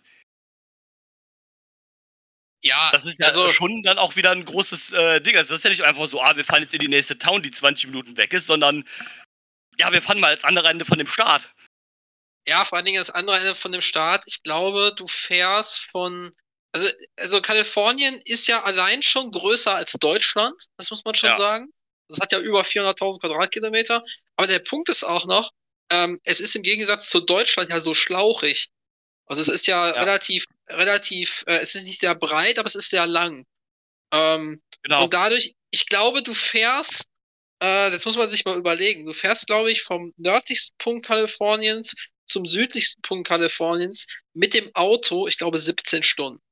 Ja, 2.63 2.91
das 2.93 3.07
ist 3.07 3.19
ja 3.19 3.29
also, 3.29 3.51
schon 3.51 3.83
dann 3.83 3.99
auch 3.99 4.17
wieder 4.17 4.33
ein 4.33 4.45
großes 4.45 4.93
äh, 4.93 5.21
Ding. 5.23 5.37
Also 5.37 5.51
das 5.51 5.61
ist 5.61 5.65
ja 5.65 5.71
nicht 5.71 5.83
einfach 5.83 6.07
so, 6.07 6.21
ah, 6.21 6.37
wir 6.37 6.45
fahren 6.45 6.63
jetzt 6.63 6.75
in 6.75 6.81
die 6.81 6.89
nächste 6.89 7.17
Town, 7.17 7.43
die 7.43 7.51
20 7.51 7.87
Minuten 7.87 8.17
weg 8.19 8.35
ist, 8.35 8.47
sondern 8.47 8.85
ja, 9.79 9.91
wir 9.93 10.03
fahren 10.03 10.21
mal 10.21 10.31
als 10.31 10.45
andere 10.45 10.69
Ende 10.69 10.85
von 10.85 10.99
dem 10.99 11.07
Staat. 11.07 11.55
Ja, 12.47 12.65
vor 12.65 12.77
allen 12.77 12.85
Dingen 12.85 13.01
das 13.01 13.11
andere 13.11 13.39
Ende 13.39 13.55
von 13.55 13.73
dem 13.73 13.83
Staat. 13.83 14.25
Ich 14.27 14.43
glaube, 14.43 14.93
du 14.97 15.07
fährst 15.07 15.81
von. 15.81 16.33
Also, 16.73 16.89
also 17.17 17.41
Kalifornien 17.43 18.21
ist 18.25 18.47
ja 18.47 18.63
allein 18.63 19.03
schon 19.03 19.33
größer 19.33 19.75
als 19.75 19.93
Deutschland, 19.95 20.55
das 20.77 20.91
muss 20.93 21.05
man 21.05 21.17
schon 21.17 21.31
ja. 21.31 21.37
sagen. 21.37 21.73
Das 22.09 22.21
hat 22.21 22.33
ja 22.33 22.39
über 22.39 22.63
400.000 22.63 23.21
Quadratkilometer. 23.21 24.05
Aber 24.37 24.47
der 24.47 24.61
Punkt 24.61 24.89
ist 24.89 25.03
auch 25.05 25.27
noch, 25.27 25.51
ähm, 25.91 26.21
es 26.25 26.41
ist 26.41 26.55
im 26.55 26.63
Gegensatz 26.63 27.09
zu 27.09 27.21
Deutschland 27.21 27.71
ja 27.71 27.81
so 27.81 27.95
schlauchig. 27.95 28.69
Also 29.27 29.43
es 29.43 29.49
ist 29.49 29.67
ja, 29.67 29.89
ja. 29.89 29.93
relativ, 29.93 30.45
relativ, 30.69 31.45
äh, 31.47 31.59
es 31.59 31.75
ist 31.75 31.85
nicht 31.85 32.01
sehr 32.01 32.15
breit, 32.15 32.59
aber 32.59 32.67
es 32.67 32.75
ist 32.75 32.91
sehr 32.91 33.07
lang. 33.07 33.47
Ähm, 34.13 34.61
genau. 34.83 35.05
Und 35.05 35.15
dadurch, 35.15 35.55
ich 35.71 35.87
glaube, 35.87 36.23
du 36.23 36.35
fährst, 36.35 37.05
äh, 37.61 37.91
das 37.91 38.05
muss 38.07 38.17
man 38.17 38.29
sich 38.29 38.45
mal 38.45 38.59
überlegen, 38.59 39.07
du 39.07 39.13
fährst, 39.13 39.47
glaube 39.47 39.71
ich, 39.71 39.83
vom 39.83 40.13
nördlichsten 40.17 40.77
Punkt 40.79 41.07
Kaliforniens 41.07 41.95
zum 42.31 42.47
südlichsten 42.47 43.03
Punkt 43.03 43.29
Kaliforniens 43.29 44.07
mit 44.33 44.55
dem 44.55 44.71
Auto, 44.75 45.27
ich 45.27 45.37
glaube, 45.37 45.59
17 45.59 46.03
Stunden. 46.03 46.43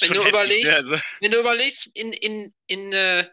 Wenn 0.00 0.12
du, 0.12 0.28
überlegst, 0.28 0.64
ne, 0.64 0.74
also. 0.74 0.98
wenn 1.20 1.30
du 1.30 1.40
überlegst, 1.40 1.90
in, 1.94 2.12
in, 2.12 2.54
in, 2.66 2.92
äh, 2.92 3.28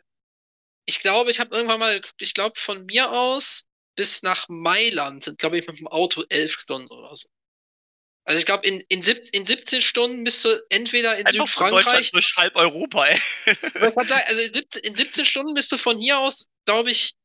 ich 0.85 0.99
glaube, 0.99 1.31
ich 1.31 1.39
habe 1.39 1.55
irgendwann 1.55 1.79
mal 1.79 1.99
geguckt, 1.99 2.21
ich 2.21 2.33
glaube, 2.33 2.59
von 2.59 2.85
mir 2.85 3.11
aus 3.11 3.65
bis 3.95 4.23
nach 4.23 4.47
Mailand 4.49 5.23
sind, 5.23 5.39
glaube 5.39 5.59
ich, 5.59 5.67
mit 5.67 5.79
dem 5.79 5.87
Auto 5.87 6.23
elf 6.29 6.53
Stunden 6.53 6.89
oder 6.89 7.15
so. 7.15 7.27
Also 8.25 8.39
ich 8.39 8.45
glaube, 8.45 8.65
in, 8.65 8.79
in, 8.87 9.03
in 9.33 9.45
17 9.45 9.81
Stunden 9.81 10.23
bist 10.23 10.45
du 10.45 10.49
entweder 10.69 11.17
in 11.17 11.25
Einfach 11.25 11.45
Südfrankreich. 11.45 12.11
durch 12.11 12.35
halb 12.37 12.55
Europa, 12.55 13.05
ey. 13.05 13.19
also 14.25 14.41
in 14.81 14.95
17 14.95 15.25
Stunden 15.25 15.53
bist 15.53 15.71
du 15.73 15.77
von 15.77 15.99
hier 15.99 16.19
aus, 16.19 16.47
glaube 16.65 16.91
ich, 16.91 17.15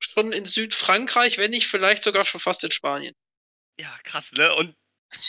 schon 0.00 0.32
in 0.32 0.46
Südfrankreich, 0.46 1.38
wenn 1.38 1.50
nicht 1.50 1.66
vielleicht 1.66 2.02
sogar 2.02 2.26
schon 2.26 2.40
fast 2.40 2.64
in 2.64 2.70
Spanien. 2.70 3.14
Ja, 3.78 3.94
krass, 4.04 4.32
ne? 4.32 4.54
Und 4.54 4.74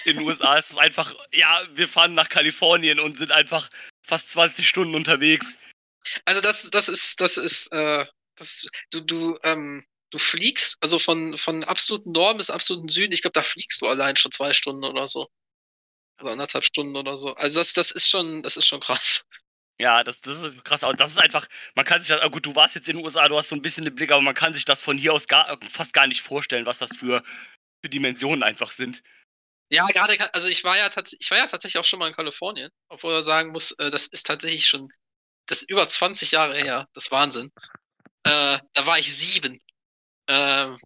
in 0.06 0.18
den 0.18 0.26
USA 0.26 0.58
ist 0.58 0.72
es 0.72 0.78
einfach, 0.78 1.16
ja, 1.34 1.68
wir 1.74 1.88
fahren 1.88 2.14
nach 2.14 2.30
Kalifornien 2.30 3.00
und 3.00 3.18
sind 3.18 3.32
einfach 3.32 3.70
fast 4.06 4.32
20 4.32 4.68
Stunden 4.68 4.96
unterwegs. 4.96 5.56
Also 6.26 6.42
das, 6.42 6.70
das 6.72 6.90
ist, 6.90 7.22
das 7.22 7.38
ist, 7.38 7.72
äh, 7.72 8.06
das, 8.36 8.68
du, 8.92 9.02
du, 9.02 9.40
ähm, 9.44 9.86
du 10.10 10.18
fliegst, 10.18 10.78
also 10.82 11.00
von, 11.00 11.38
von 11.38 11.64
absoluten 11.64 12.12
Norden 12.12 12.38
bis 12.38 12.50
absoluten 12.50 12.90
Süden, 12.90 13.14
ich 13.14 13.22
glaube, 13.22 13.34
da 13.34 13.44
fliegst 13.44 13.82
du 13.82 13.88
allein 13.88 14.16
schon 14.16 14.32
zwei 14.32 14.54
Stunden 14.54 14.84
oder 14.84 15.08
so. 15.08 15.28
Also 16.18 16.32
anderthalb 16.32 16.66
Stunden 16.66 16.96
oder 16.96 17.18
so. 17.18 17.36
Also 17.36 17.60
das, 17.60 17.74
das 17.74 17.92
ist 17.92 18.10
schon, 18.10 18.42
das 18.42 18.58
ist 18.58 18.68
schon 18.68 18.80
krass. 18.80 19.24
Ja, 19.80 20.04
das, 20.04 20.22
das 20.22 20.44
ist 20.44 20.66
krass. 20.66 20.84
Aber 20.84 20.94
das 20.94 21.12
ist 21.12 21.20
einfach, 21.20 21.48
man 21.76 21.86
kann 21.86 22.02
sich 22.02 22.10
das, 22.10 22.22
ah, 22.22 22.28
gut, 22.30 22.46
du 22.46 22.56
warst 22.56 22.76
jetzt 22.76 22.90
in 22.90 22.98
den 22.98 23.04
USA, 23.04 23.28
du 23.28 23.38
hast 23.38 23.50
so 23.50 23.56
ein 23.56 23.62
bisschen 23.62 23.86
den 23.86 23.94
Blick, 23.94 24.12
aber 24.12 24.22
man 24.22 24.34
kann 24.34 24.54
sich 24.54 24.66
das 24.66 24.82
von 24.82 24.98
hier 24.98 25.14
aus 25.14 25.28
gar, 25.28 25.58
fast 25.70 25.94
gar 25.94 26.08
nicht 26.08 26.22
vorstellen, 26.22 26.66
was 26.66 26.80
das 26.80 26.96
für, 26.96 27.22
für 27.84 27.90
Dimensionen 27.90 28.44
einfach 28.44 28.72
sind. 28.72 29.04
Ja, 29.70 29.86
gerade, 29.88 30.34
also 30.34 30.48
ich 30.48 30.64
war 30.64 30.78
ja 30.78 30.90
tatsächlich, 30.90 31.26
ich 31.26 31.32
war 31.32 31.38
ja 31.38 31.48
tatsächlich 31.48 31.80
auch 31.80 31.84
schon 31.84 32.00
mal 32.00 32.08
in 32.08 32.16
Kalifornien, 32.16 32.72
obwohl 32.90 33.14
man 33.14 33.24
sagen 33.24 33.52
muss, 33.52 33.72
äh, 33.74 33.92
das 33.92 34.08
ist 34.08 34.26
tatsächlich 34.26 34.68
schon, 34.68 34.90
das 35.46 35.62
ist 35.62 35.70
über 35.70 35.88
20 35.88 36.32
Jahre 36.32 36.58
her, 36.58 36.88
das 36.94 37.06
ist 37.06 37.12
Wahnsinn. 37.12 37.52
Äh, 38.24 38.60
da 38.74 38.86
war 38.86 38.98
ich 38.98 39.16
sieben. 39.16 39.60
Ähm, 40.28 40.78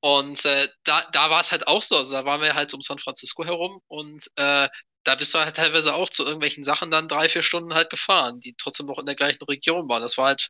und 0.00 0.44
äh, 0.44 0.68
da, 0.84 1.02
da 1.12 1.30
war 1.30 1.40
es 1.40 1.52
halt 1.52 1.66
auch 1.66 1.82
so. 1.82 1.96
Also 1.96 2.12
da 2.12 2.24
waren 2.24 2.40
wir 2.40 2.54
halt 2.54 2.72
um 2.74 2.80
San 2.80 2.98
Francisco 2.98 3.44
herum 3.44 3.82
und 3.88 4.30
äh, 4.36 4.68
da 5.04 5.14
bist 5.14 5.34
du 5.34 5.38
halt 5.38 5.56
teilweise 5.56 5.94
auch 5.94 6.10
zu 6.10 6.24
irgendwelchen 6.24 6.62
Sachen 6.64 6.90
dann 6.90 7.08
drei, 7.08 7.28
vier 7.28 7.42
Stunden 7.42 7.74
halt 7.74 7.90
gefahren, 7.90 8.40
die 8.40 8.54
trotzdem 8.56 8.86
noch 8.86 8.98
in 8.98 9.06
der 9.06 9.14
gleichen 9.14 9.44
Region 9.44 9.88
waren. 9.88 10.02
Das 10.02 10.18
war 10.18 10.26
halt 10.28 10.48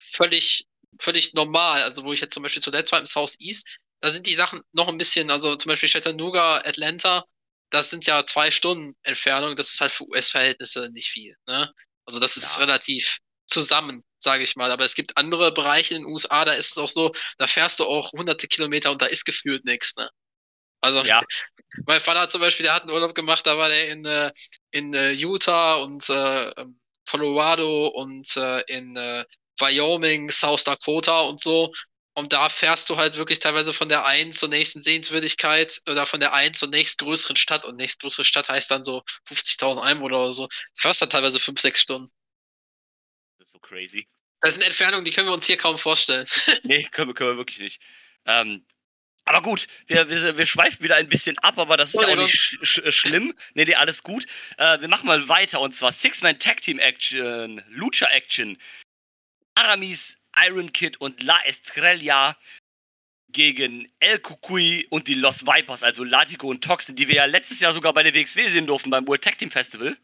völlig, 0.00 0.66
völlig 1.00 1.34
normal. 1.34 1.82
Also 1.82 2.04
wo 2.04 2.12
ich 2.12 2.20
jetzt 2.20 2.34
zum 2.34 2.42
Beispiel 2.42 2.62
zuletzt 2.62 2.92
war 2.92 3.00
im 3.00 3.06
Southeast, 3.06 3.66
da 4.00 4.10
sind 4.10 4.26
die 4.26 4.34
Sachen 4.36 4.60
noch 4.72 4.88
ein 4.88 4.98
bisschen, 4.98 5.30
also 5.30 5.56
zum 5.56 5.70
Beispiel 5.70 5.88
Chattanooga, 5.88 6.58
Atlanta, 6.58 7.24
das 7.70 7.90
sind 7.90 8.06
ja 8.06 8.24
zwei 8.24 8.50
Stunden 8.50 8.94
Entfernung, 9.02 9.56
das 9.56 9.70
ist 9.72 9.80
halt 9.80 9.92
für 9.92 10.08
US-Verhältnisse 10.08 10.90
nicht 10.92 11.08
viel. 11.10 11.36
Ne? 11.46 11.72
Also 12.06 12.20
das 12.20 12.36
ist 12.36 12.54
Ja. 12.54 12.60
relativ 12.60 13.18
zusammen, 13.46 14.04
sage 14.18 14.44
ich 14.44 14.56
mal. 14.56 14.70
Aber 14.70 14.84
es 14.84 14.94
gibt 14.94 15.16
andere 15.16 15.52
Bereiche 15.52 15.94
in 15.94 16.02
den 16.02 16.12
USA, 16.12 16.44
da 16.44 16.52
ist 16.52 16.72
es 16.72 16.78
auch 16.78 16.88
so, 16.88 17.12
da 17.38 17.46
fährst 17.46 17.80
du 17.80 17.84
auch 17.84 18.12
hunderte 18.12 18.46
Kilometer 18.48 18.90
und 18.90 19.02
da 19.02 19.06
ist 19.06 19.24
gefühlt 19.24 19.64
nichts. 19.64 19.96
Ne? 19.96 20.08
Also 20.80 21.02
Ja. 21.02 21.22
mein 21.86 22.00
Vater 22.00 22.20
hat 22.20 22.30
zum 22.30 22.40
Beispiel, 22.40 22.64
der 22.64 22.74
hat 22.74 22.82
einen 22.82 22.92
Urlaub 22.92 23.14
gemacht, 23.14 23.46
da 23.46 23.58
war 23.58 23.68
der 23.68 23.88
in, 23.88 24.04
äh, 24.04 24.32
in 24.70 24.94
äh, 24.94 25.10
Utah 25.10 25.76
und 25.76 26.08
äh, 26.08 26.50
ähm, 26.50 26.80
Colorado 27.08 27.88
und 27.88 28.36
äh, 28.36 28.60
in 28.62 28.94
Wyoming, 29.58 30.30
South 30.30 30.64
Dakota 30.64 31.22
und 31.22 31.40
so. 31.40 31.72
Und 32.18 32.32
da 32.32 32.48
fährst 32.48 32.90
du 32.90 32.96
halt 32.96 33.16
wirklich 33.16 33.38
teilweise 33.38 33.72
von 33.72 33.88
der 33.88 34.04
einen 34.04 34.32
zur 34.32 34.48
nächsten 34.48 34.82
Sehenswürdigkeit 34.82 35.80
oder 35.88 36.04
von 36.04 36.18
der 36.18 36.32
einen 36.32 36.52
zur 36.52 36.68
nächstgrößeren 36.68 37.36
Stadt. 37.36 37.64
Und 37.64 37.76
nächstgrößere 37.76 38.24
Stadt 38.24 38.48
heißt 38.48 38.72
dann 38.72 38.82
so 38.82 39.04
50.000 39.28 39.80
Einwohner 39.80 40.18
oder 40.18 40.34
so. 40.34 40.48
Du 40.48 40.54
fährst 40.74 41.00
dann 41.00 41.10
teilweise 41.10 41.38
fünf, 41.38 41.60
sechs 41.60 41.80
Stunden. 41.80 42.10
Das 43.38 43.46
ist 43.46 43.52
so 43.52 43.60
crazy. 43.60 44.08
Das 44.40 44.54
sind 44.54 44.64
Entfernungen, 44.64 45.04
die 45.04 45.12
können 45.12 45.28
wir 45.28 45.32
uns 45.32 45.46
hier 45.46 45.56
kaum 45.56 45.78
vorstellen. 45.78 46.26
Nee, 46.64 46.88
können 46.90 47.08
wir, 47.08 47.14
können 47.14 47.30
wir 47.30 47.36
wirklich 47.36 47.60
nicht. 47.60 47.80
Ähm, 48.24 48.66
aber 49.28 49.42
gut, 49.42 49.66
wir, 49.86 50.08
wir, 50.08 50.36
wir 50.36 50.46
schweifen 50.46 50.82
wieder 50.82 50.96
ein 50.96 51.08
bisschen 51.08 51.38
ab, 51.38 51.58
aber 51.58 51.76
das 51.76 51.94
ist 51.94 52.00
ja 52.00 52.08
auch 52.08 52.16
nicht 52.16 52.34
sch 52.34 52.58
sch 52.62 52.80
schlimm. 52.92 53.34
Nee, 53.54 53.66
nee, 53.66 53.74
alles 53.74 54.02
gut. 54.02 54.26
Äh, 54.56 54.80
wir 54.80 54.88
machen 54.88 55.06
mal 55.06 55.28
weiter 55.28 55.60
und 55.60 55.74
zwar 55.74 55.92
Six-Man 55.92 56.38
Tag 56.38 56.62
Team 56.62 56.78
Action, 56.78 57.62
Lucha 57.68 58.06
Action. 58.06 58.58
Aramis, 59.54 60.18
Iron 60.46 60.72
Kid 60.72 61.00
und 61.00 61.22
La 61.22 61.38
Estrella 61.44 62.36
gegen 63.30 63.86
El 63.98 64.20
Cucuy 64.20 64.86
und 64.90 65.08
die 65.08 65.14
Los 65.14 65.44
Vipers, 65.46 65.82
also 65.82 66.04
Latigo 66.04 66.48
und 66.48 66.64
Toxin, 66.64 66.96
die 66.96 67.08
wir 67.08 67.16
ja 67.16 67.24
letztes 67.26 67.60
Jahr 67.60 67.72
sogar 67.72 67.92
bei 67.92 68.02
der 68.02 68.14
WXW 68.14 68.48
sehen 68.48 68.66
durften 68.66 68.90
beim 68.90 69.06
World 69.06 69.22
Tag 69.22 69.36
Team 69.38 69.50
Festival. 69.50 69.96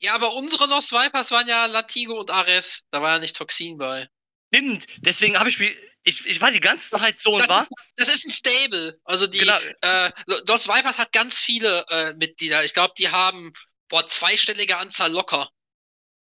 Ja, 0.00 0.14
aber 0.14 0.34
unsere 0.34 0.66
Lost 0.66 0.92
Vipers 0.92 1.30
waren 1.30 1.46
ja 1.46 1.66
Latigo 1.66 2.18
und 2.18 2.30
Ares. 2.30 2.86
Da 2.90 3.02
war 3.02 3.12
ja 3.12 3.18
nicht 3.18 3.36
Toxin 3.36 3.76
bei. 3.76 4.08
Stimmt, 4.52 4.86
deswegen 4.98 5.38
habe 5.38 5.50
ich 5.50 5.58
mich, 5.58 5.76
ich, 6.04 6.24
ich 6.26 6.40
war 6.40 6.50
die 6.50 6.60
ganze 6.60 6.90
Das- 6.90 7.00
Zeit 7.02 7.20
so 7.20 7.34
und 7.36 7.48
war. 7.48 7.62
ist, 7.62 7.70
das 7.96 8.08
ist 8.08 8.24
ein 8.26 8.30
Stable. 8.30 8.98
Also 9.04 9.26
die 9.26 9.38
Genau. 9.38 9.58
äh, 9.82 10.10
Lost 10.46 10.68
Vipers 10.68 10.98
hat 10.98 11.12
ganz 11.12 11.40
viele 11.40 11.84
äh, 11.88 12.14
Mitglieder. 12.14 12.64
Ich 12.64 12.74
glaube, 12.74 12.94
die 12.98 13.10
haben 13.10 13.52
boah, 13.88 14.06
zweistellige 14.06 14.76
Anzahl 14.78 15.10
locker. 15.12 15.50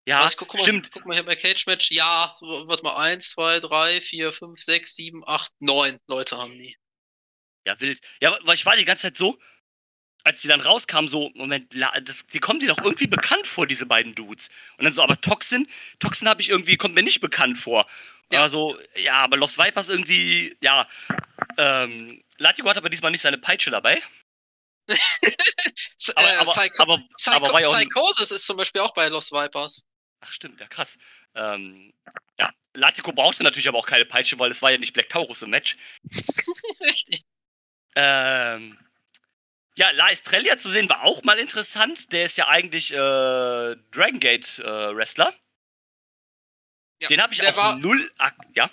Ja, 0.08 0.22
Also 0.22 0.38
guck, 0.38 0.50
guck 0.50 0.60
mal, 0.60 0.66
stimmt. 0.66 0.92
Guck 0.92 1.06
mal 1.08 1.16
hier 1.16 1.24
bei 1.26 1.36
Cage 1.36 1.66
Match. 1.66 1.90
Ja, 1.92 2.36
warte 2.40 2.84
mal, 2.84 2.96
eins, 2.96 3.32
zwei, 3.32 3.60
drei, 3.60 4.02
vier, 4.02 4.32
fünf, 4.34 4.62
sechs, 4.62 4.96
sieben, 4.96 5.28
acht, 5.28 5.52
neun 5.60 6.00
Leute 6.08 6.38
haben 6.38 6.58
die. 6.60 6.78
Ja, 7.66 7.80
wild. 7.80 8.00
Ja, 8.22 8.38
weil 8.44 8.54
ich 8.54 8.66
war 8.68 8.76
die 8.78 8.86
ganze 8.86 9.02
Zeit 9.04 9.18
so, 9.18 9.40
als 10.24 10.42
die 10.44 10.48
dann 10.48 10.62
rauskamen, 10.62 11.10
so, 11.10 11.32
Moment, 11.34 11.74
das, 12.04 12.28
die 12.28 12.40
kommen 12.40 12.60
dir 12.60 12.68
doch 12.68 12.78
irgendwie 12.84 13.08
bekannt 13.08 13.48
vor, 13.48 13.66
diese 13.66 13.88
beiden 13.88 14.14
Dudes. 14.14 14.50
Und 14.78 14.86
dann 14.86 14.94
so, 14.94 15.02
aber 15.02 15.20
Toxin, 15.20 15.68
Toxin 16.00 16.30
habe 16.30 16.42
ich 16.42 16.50
irgendwie, 16.50 16.78
kommt 16.78 16.94
mir 16.94 17.02
nicht 17.04 17.20
bekannt 17.22 17.58
vor. 17.58 17.88
Ja. 18.32 18.42
Also, 18.42 18.78
ja, 18.96 19.14
aber 19.16 19.38
Los 19.38 19.58
Vipers 19.58 19.90
irgendwie, 19.90 20.58
ja. 20.62 20.88
Ähm, 21.58 22.24
Latigo 22.38 22.70
hat 22.70 22.78
aber 22.78 22.90
diesmal 22.90 23.12
nicht 23.12 23.22
seine 23.22 23.38
Peitsche 23.38 23.72
dabei. 23.72 24.02
Aber, 26.16 26.32
äh, 26.32 26.36
aber, 26.36 26.54
Psycho 26.54 26.84
aber, 26.84 27.04
Psycho 27.18 27.36
aber 27.38 27.68
auch. 27.68 27.76
Psychosis 27.76 28.32
ist 28.32 28.46
zum 28.46 28.58
Beispiel 28.58 28.82
auch 28.82 28.94
bei 28.94 29.08
Lost 29.08 29.32
Vipers. 29.32 29.84
Ach, 30.22 30.32
stimmt, 30.32 30.60
ja, 30.60 30.68
krass. 30.68 30.98
Ähm, 31.34 31.92
ja, 32.38 32.52
Latigo 32.74 33.12
brauchte 33.12 33.44
natürlich 33.44 33.68
aber 33.68 33.80
auch 33.80 33.88
keine 33.88 34.06
Peitsche, 34.06 34.38
weil 34.38 34.52
es 34.52 34.62
war 34.62 34.72
ja 34.72 34.78
nicht 34.78 34.94
Black 34.94 35.10
Taurus 35.10 35.42
im 35.42 35.50
Match. 35.50 35.76
Richtig. 36.82 37.26
Ähm, 37.96 38.78
ja, 39.78 39.90
La 39.92 40.10
Estrella 40.10 40.58
zu 40.58 40.70
sehen 40.70 40.88
war 40.90 41.04
auch 41.04 41.24
mal 41.24 41.38
interessant. 41.38 42.12
Der 42.12 42.26
ist 42.26 42.38
ja 42.38 42.48
eigentlich 42.48 42.92
äh, 42.92 42.96
Dragon 42.96 44.20
Gate 44.20 44.60
äh, 44.60 44.96
Wrestler. 44.96 45.34
Ja, 47.02 47.08
Den 47.10 47.22
habe 47.22 47.34
ich 47.34 47.40
der 47.40 47.52
auch 47.52 47.58
war, 47.58 47.76
null. 47.78 48.12
Ja, 48.56 48.70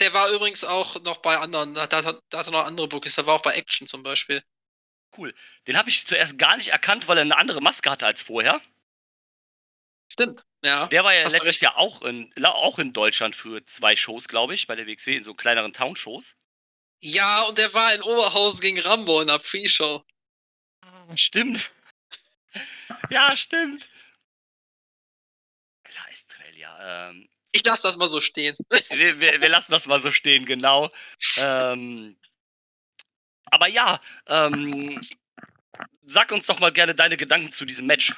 Der 0.00 0.12
war 0.12 0.30
übrigens 0.30 0.64
auch 0.64 1.00
noch 1.02 1.18
bei 1.18 1.38
anderen. 1.38 1.74
Da, 1.74 1.86
da, 1.86 2.02
da 2.28 2.38
hat 2.38 2.46
er 2.46 2.50
noch 2.52 2.64
andere 2.64 2.88
Bookies. 2.88 3.14
Der 3.14 3.26
war 3.26 3.34
auch 3.34 3.42
bei 3.42 3.54
Action 3.54 3.86
zum 3.86 4.02
Beispiel. 4.02 4.42
cool. 5.16 5.32
Den 5.66 5.76
habe 5.78 5.88
ich 5.90 6.06
zuerst 6.06 6.38
gar 6.38 6.56
nicht 6.56 6.68
erkannt, 6.68 7.06
weil 7.08 7.18
er 7.18 7.22
eine 7.22 7.36
andere 7.36 7.60
Maske 7.60 7.90
hatte 7.90 8.06
als 8.06 8.22
vorher. 8.22 8.60
Stimmt. 10.12 10.44
Ja. 10.62 10.86
Der 10.88 11.04
war 11.04 11.14
ja 11.14 11.22
letztes 11.28 11.42
recht. 11.48 11.60
Jahr 11.62 11.76
auch 11.76 12.02
in, 12.02 12.32
auch 12.44 12.78
in 12.78 12.92
Deutschland 12.92 13.36
für 13.36 13.64
zwei 13.64 13.96
Shows, 13.96 14.28
glaube 14.28 14.54
ich, 14.54 14.66
bei 14.66 14.74
der 14.76 14.86
WXW, 14.86 15.16
in 15.16 15.24
so 15.24 15.34
kleineren 15.34 15.72
Town-Shows. 15.72 16.36
Ja, 17.00 17.42
und 17.42 17.58
der 17.58 17.72
war 17.74 17.94
in 17.94 18.02
Oberhausen 18.02 18.60
gegen 18.60 18.80
Rambo 18.80 19.20
in 19.20 19.26
der 19.28 19.38
Pre-Show. 19.38 20.04
Stimmt. 21.16 21.74
ja, 23.10 23.36
stimmt. 23.36 23.88
La 25.94 26.08
Estrella. 26.10 27.08
Ähm, 27.10 27.28
Ich 27.54 27.64
lasse 27.64 27.84
das 27.84 27.96
mal 27.96 28.08
so 28.08 28.20
stehen. 28.20 28.56
wir, 28.90 29.20
wir, 29.20 29.40
wir 29.40 29.48
lassen 29.48 29.70
das 29.70 29.86
mal 29.86 30.00
so 30.00 30.10
stehen, 30.10 30.44
genau. 30.44 30.90
Ähm, 31.36 32.16
aber 33.44 33.68
ja, 33.68 34.00
ähm, 34.26 35.00
sag 36.02 36.32
uns 36.32 36.46
doch 36.48 36.58
mal 36.58 36.72
gerne 36.72 36.96
deine 36.96 37.16
Gedanken 37.16 37.52
zu 37.52 37.64
diesem 37.64 37.86
Match. 37.86 38.12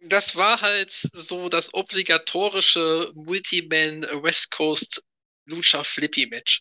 Das 0.00 0.36
war 0.36 0.60
halt 0.60 0.90
so 0.90 1.48
das 1.48 1.72
obligatorische 1.72 3.10
Multiman 3.14 4.02
West 4.22 4.50
Coast 4.50 5.02
Lucha 5.46 5.82
Flippy 5.82 6.26
Match, 6.26 6.60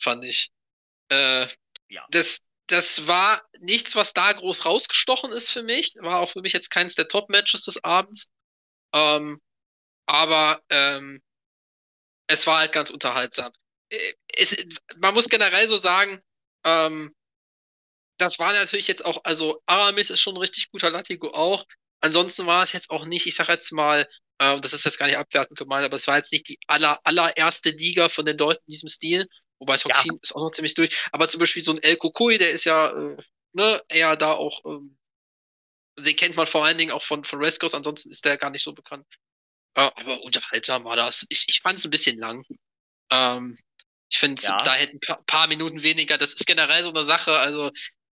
fand 0.00 0.24
ich. 0.24 0.50
Äh, 1.10 1.46
Ja. 1.90 2.06
Das, 2.10 2.38
das 2.68 3.06
war 3.06 3.46
nichts, 3.58 3.96
was 3.96 4.14
da 4.14 4.32
groß 4.32 4.64
rausgestochen 4.64 5.32
ist 5.32 5.50
für 5.50 5.62
mich. 5.62 5.94
War 5.96 6.20
auch 6.20 6.30
für 6.30 6.40
mich 6.40 6.54
jetzt 6.54 6.70
keines 6.70 6.94
der 6.94 7.08
Top-Matches 7.08 7.62
des 7.62 7.84
Abends. 7.84 8.30
Ähm, 8.94 9.42
aber 10.08 10.62
ähm, 10.70 11.22
es 12.26 12.46
war 12.46 12.58
halt 12.58 12.72
ganz 12.72 12.90
unterhaltsam. 12.90 13.52
Äh, 13.90 14.14
Es, 14.36 14.56
man 14.96 15.14
muss 15.14 15.28
generell 15.28 15.68
so 15.68 15.76
sagen, 15.76 16.18
ähm, 16.64 17.14
das 18.18 18.38
war 18.38 18.52
natürlich 18.52 18.88
jetzt 18.88 19.04
auch, 19.04 19.20
also 19.24 19.62
Aramis 19.66 20.10
ist 20.10 20.20
schon 20.20 20.34
ein 20.34 20.40
richtig 20.40 20.70
guter 20.70 20.90
Latigo 20.90 21.30
auch. 21.32 21.66
Ansonsten 22.00 22.46
war 22.46 22.64
es 22.64 22.72
jetzt 22.72 22.90
auch 22.90 23.04
nicht, 23.04 23.26
ich 23.26 23.34
sag 23.34 23.48
jetzt 23.48 23.70
mal, 23.72 24.08
äh, 24.38 24.60
das 24.60 24.72
ist 24.72 24.84
jetzt 24.84 24.98
gar 24.98 25.06
nicht 25.06 25.18
abwertend 25.18 25.58
gemeint, 25.58 25.84
aber 25.84 25.96
es 25.96 26.06
war 26.06 26.16
jetzt 26.16 26.32
nicht 26.32 26.48
die 26.48 26.58
aller, 26.66 26.98
allererste 27.04 27.70
Liga 27.70 28.08
von 28.08 28.24
den 28.24 28.38
Leuten 28.38 28.62
in 28.66 28.72
diesem 28.72 28.88
Stil. 28.88 29.28
Wobei 29.58 29.76
Toxin 29.76 30.18
ist 30.22 30.34
auch 30.34 30.40
noch 30.40 30.52
ziemlich 30.52 30.74
durch. 30.74 31.08
Aber 31.12 31.28
zum 31.28 31.40
Beispiel 31.40 31.64
so 31.64 31.72
ein 31.72 31.82
El 31.82 31.96
Kokui, 31.96 32.38
der 32.38 32.52
ist 32.52 32.64
ja, 32.64 32.92
äh, 32.92 33.16
ne, 33.52 33.82
eher 33.88 34.16
da 34.16 34.32
auch, 34.32 34.64
ähm, 34.64 34.96
den 35.98 36.16
kennt 36.16 36.36
man 36.36 36.46
vor 36.46 36.64
allen 36.64 36.78
Dingen 36.78 36.92
auch 36.92 37.02
von, 37.02 37.24
von 37.24 37.40
West 37.40 37.60
Coast, 37.60 37.74
ansonsten 37.74 38.10
ist 38.10 38.24
der 38.24 38.38
gar 38.38 38.50
nicht 38.50 38.64
so 38.64 38.72
bekannt. 38.72 39.06
Äh, 39.74 39.90
aber 39.94 40.22
unterhaltsam 40.22 40.84
war 40.84 40.96
das. 40.96 41.26
Ich, 41.28 41.44
ich 41.48 41.60
fand 41.60 41.78
es 41.78 41.84
ein 41.84 41.90
bisschen 41.90 42.18
lang. 42.18 42.44
Ähm, 43.10 43.58
ich 44.10 44.18
finde, 44.18 44.42
Ja. 44.42 44.62
da 44.62 44.74
hätten 44.74 44.96
ein 44.96 45.00
paar, 45.00 45.22
paar 45.24 45.46
Minuten 45.48 45.82
weniger. 45.82 46.18
Das 46.18 46.34
ist 46.34 46.46
generell 46.46 46.82
so 46.84 46.90
eine 46.90 47.04
Sache. 47.04 47.38
Also, 47.38 47.68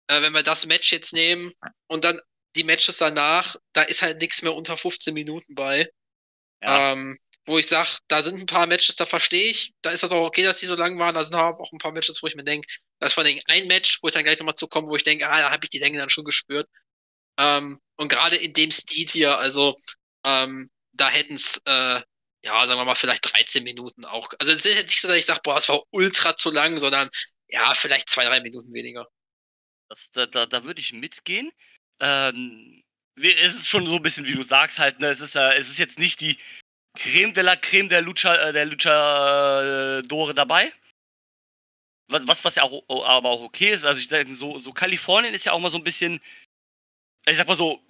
äh, 0.08 0.22
wenn 0.22 0.32
wir 0.32 0.42
das 0.42 0.66
Match 0.66 0.92
jetzt 0.92 1.12
nehmen 1.12 1.52
und 1.86 2.04
dann 2.04 2.20
die 2.56 2.64
Matches 2.64 2.98
danach, 2.98 3.56
da 3.72 3.82
ist 3.82 4.02
halt 4.02 4.20
nichts 4.20 4.42
mehr 4.42 4.54
unter 4.54 4.76
15 4.76 5.14
Minuten 5.14 5.54
bei. 5.54 5.90
Ja, 6.62 6.92
Ähm, 6.92 7.16
wo 7.46 7.56
ich 7.58 7.66
sag, 7.66 7.98
da 8.08 8.20
sind 8.20 8.38
ein 8.40 8.46
paar 8.46 8.66
Matches, 8.66 8.96
da 8.96 9.06
verstehe 9.06 9.44
ich. 9.50 9.72
Da 9.80 9.90
ist 9.90 10.02
das 10.02 10.12
auch 10.12 10.26
okay, 10.26 10.42
dass 10.42 10.58
die 10.58 10.66
so 10.66 10.74
lang 10.74 10.98
waren. 10.98 11.14
Da 11.14 11.24
sind 11.24 11.34
auch 11.34 11.72
ein 11.72 11.78
paar 11.78 11.92
Matches, 11.92 12.22
wo 12.22 12.26
ich 12.26 12.34
mir 12.34 12.44
denke, 12.44 12.68
das 12.98 13.10
ist 13.10 13.14
vor 13.14 13.24
allem 13.24 13.38
ein 13.46 13.66
Match, 13.68 14.02
wo 14.02 14.08
ich 14.08 14.14
dann 14.14 14.24
gleich 14.24 14.38
nochmal 14.38 14.54
zukomme, 14.54 14.88
wo 14.88 14.96
ich 14.96 15.02
denke, 15.04 15.26
ah, 15.28 15.40
da 15.40 15.50
habe 15.50 15.64
ich 15.64 15.70
die 15.70 15.78
Länge 15.78 15.98
dann 15.98 16.10
schon 16.10 16.24
gespürt. 16.26 16.68
Ähm, 17.38 17.80
und 17.96 18.08
gerade 18.08 18.36
in 18.36 18.52
dem 18.52 18.70
Stil 18.70 19.08
hier, 19.08 19.38
also 19.38 19.78
ähm, 20.24 20.70
da 20.92 21.08
hätten 21.10 21.34
es, 21.34 21.60
äh, 21.66 22.00
ja, 22.42 22.66
sagen 22.66 22.80
wir 22.80 22.84
mal, 22.84 22.94
vielleicht 22.94 23.32
13 23.32 23.64
Minuten 23.64 24.04
auch. 24.04 24.30
Also 24.38 24.52
es 24.52 24.64
ist 24.64 24.82
nicht 24.86 25.00
so, 25.00 25.08
dass 25.08 25.16
ich 25.16 25.26
sage, 25.26 25.40
boah, 25.42 25.58
es 25.58 25.68
war 25.68 25.82
ultra 25.90 26.36
zu 26.36 26.50
lang, 26.50 26.78
sondern 26.78 27.08
ja, 27.48 27.74
vielleicht 27.74 28.08
zwei, 28.08 28.24
drei 28.24 28.40
Minuten 28.40 28.72
weniger. 28.72 29.08
das, 29.88 30.10
da, 30.10 30.26
da, 30.26 30.46
da 30.46 30.64
würde 30.64 30.80
ich 30.80 30.92
mitgehen. 30.92 31.50
Ähm, 32.00 32.82
es 33.16 33.54
ist 33.54 33.68
schon 33.68 33.86
so 33.86 33.96
ein 33.96 34.02
bisschen, 34.02 34.26
wie 34.26 34.34
du 34.34 34.42
sagst, 34.42 34.78
halt, 34.78 35.00
ne? 35.00 35.08
Es 35.08 35.20
ist, 35.20 35.34
äh, 35.34 35.54
es 35.54 35.68
ist 35.68 35.78
jetzt 35.78 35.98
nicht 35.98 36.20
die 36.20 36.38
Creme 36.96 37.32
de 37.34 37.42
la 37.42 37.56
Creme 37.56 37.88
der 37.88 38.02
Lucha, 38.02 38.34
äh, 38.36 38.52
der 38.52 38.66
Lucha 38.66 40.02
Dore 40.02 40.34
dabei. 40.34 40.72
Was, 42.10 42.26
was, 42.26 42.44
was 42.44 42.54
ja 42.54 42.62
auch, 42.62 42.72
o- 42.88 43.04
aber 43.04 43.28
auch 43.28 43.42
okay 43.42 43.70
ist. 43.72 43.84
Also 43.84 44.00
ich 44.00 44.08
denke, 44.08 44.34
so, 44.34 44.58
so 44.58 44.72
Kalifornien 44.72 45.34
ist 45.34 45.44
ja 45.46 45.52
auch 45.52 45.60
mal 45.60 45.70
so 45.70 45.76
ein 45.78 45.84
bisschen, 45.84 46.20
ich 47.26 47.36
sag 47.36 47.46
mal 47.46 47.56
so, 47.56 47.84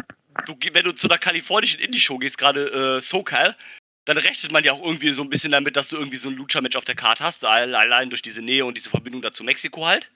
du, 0.47 0.57
wenn 0.73 0.85
du 0.85 0.93
zu 0.93 1.09
einer 1.09 1.19
kalifornischen 1.19 1.81
Indie-Show 1.81 2.19
gehst, 2.19 2.39
gerade 2.39 2.97
äh, 2.97 3.01
SoCal, 3.01 3.57
dann 4.05 4.19
rechnet 4.19 4.53
man 4.53 4.65
ja 4.65 4.73
auch 4.73 4.83
irgendwie 4.83 5.11
so 5.11 5.23
ein 5.23 5.31
bisschen 5.31 5.53
damit, 5.53 5.77
dass 5.77 5.89
du 5.89 5.97
irgendwie 5.97 6.17
so 6.17 6.29
ein 6.29 6.37
Lucha-Match 6.37 6.77
auf 6.77 6.85
der 6.85 6.95
Karte 6.95 7.25
hast, 7.25 7.45
alle- 7.45 7.79
allein 7.79 8.09
durch 8.11 8.23
diese 8.23 8.41
Nähe 8.43 8.65
und 8.65 8.79
diese 8.79 8.91
Verbindung 8.91 9.21
dazu 9.23 9.45
Mexiko 9.45 9.87
halt. 9.87 10.11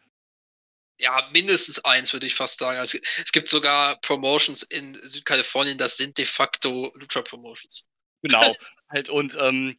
Ja, 0.98 1.28
mindestens 1.32 1.84
eins, 1.84 2.12
würde 2.12 2.26
ich 2.26 2.34
fast 2.34 2.58
sagen. 2.58 2.78
Also, 2.78 2.98
es 3.22 3.32
gibt 3.32 3.48
sogar 3.48 4.00
Promotions 4.00 4.62
in 4.62 4.94
Südkalifornien, 5.06 5.76
das 5.76 5.96
sind 5.96 6.16
de 6.16 6.24
facto 6.24 6.92
Lucha-Promotions. 6.94 7.88
Genau. 8.22 8.56
halt, 8.88 9.08
und 9.10 9.36
ähm, 9.40 9.78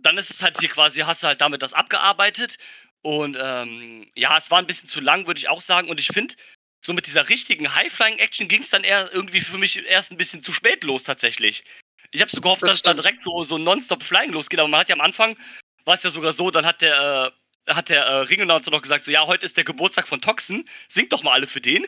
dann 0.00 0.16
ist 0.16 0.30
es 0.30 0.42
halt 0.42 0.58
hier 0.60 0.68
quasi, 0.68 1.00
hast 1.00 1.22
du 1.22 1.26
halt 1.26 1.40
damit 1.40 1.62
das 1.62 1.72
abgearbeitet. 1.72 2.56
Und 3.02 3.36
ähm, 3.40 4.08
ja, 4.14 4.38
es 4.38 4.50
war 4.50 4.58
ein 4.58 4.66
bisschen 4.66 4.88
zu 4.88 5.00
lang, 5.00 5.26
würde 5.26 5.38
ich 5.38 5.48
auch 5.48 5.60
sagen. 5.60 5.88
Und 5.90 5.98
ich 5.98 6.06
finde, 6.06 6.34
so 6.84 6.92
mit 6.92 7.06
dieser 7.06 7.28
richtigen 7.28 7.74
High-Flying-Action 7.74 8.48
ging 8.48 8.62
es 8.62 8.70
dann 8.70 8.84
eher 8.84 9.12
irgendwie 9.12 9.40
für 9.40 9.58
mich 9.58 9.86
erst 9.86 10.10
ein 10.10 10.16
bisschen 10.16 10.42
zu 10.42 10.52
spät 10.52 10.82
los 10.84 11.04
tatsächlich. 11.04 11.64
Ich 12.10 12.20
habe 12.20 12.30
so 12.30 12.40
gehofft, 12.40 12.62
das 12.62 12.70
dass 12.70 12.76
es 12.78 12.82
da 12.82 12.94
direkt 12.94 13.22
so, 13.22 13.44
so 13.44 13.56
nonstop-Flying 13.56 14.32
losgeht, 14.32 14.58
aber 14.58 14.68
man 14.68 14.80
hat 14.80 14.88
ja 14.88 14.96
am 14.96 15.00
Anfang, 15.00 15.36
war 15.84 15.94
es 15.94 16.02
ja 16.02 16.10
sogar 16.10 16.32
so, 16.32 16.50
dann 16.50 16.66
hat 16.66 16.82
der, 16.82 17.32
äh, 17.66 17.72
hat 17.72 17.88
der 17.88 18.04
äh, 18.04 18.14
Ring-Announcer 18.22 18.70
noch 18.70 18.82
gesagt, 18.82 19.04
so 19.04 19.12
ja, 19.12 19.26
heute 19.26 19.46
ist 19.46 19.56
der 19.56 19.64
Geburtstag 19.64 20.08
von 20.08 20.20
Toxen, 20.20 20.68
singt 20.88 21.12
doch 21.12 21.22
mal 21.22 21.32
alle 21.32 21.46
für 21.46 21.60
den. 21.60 21.86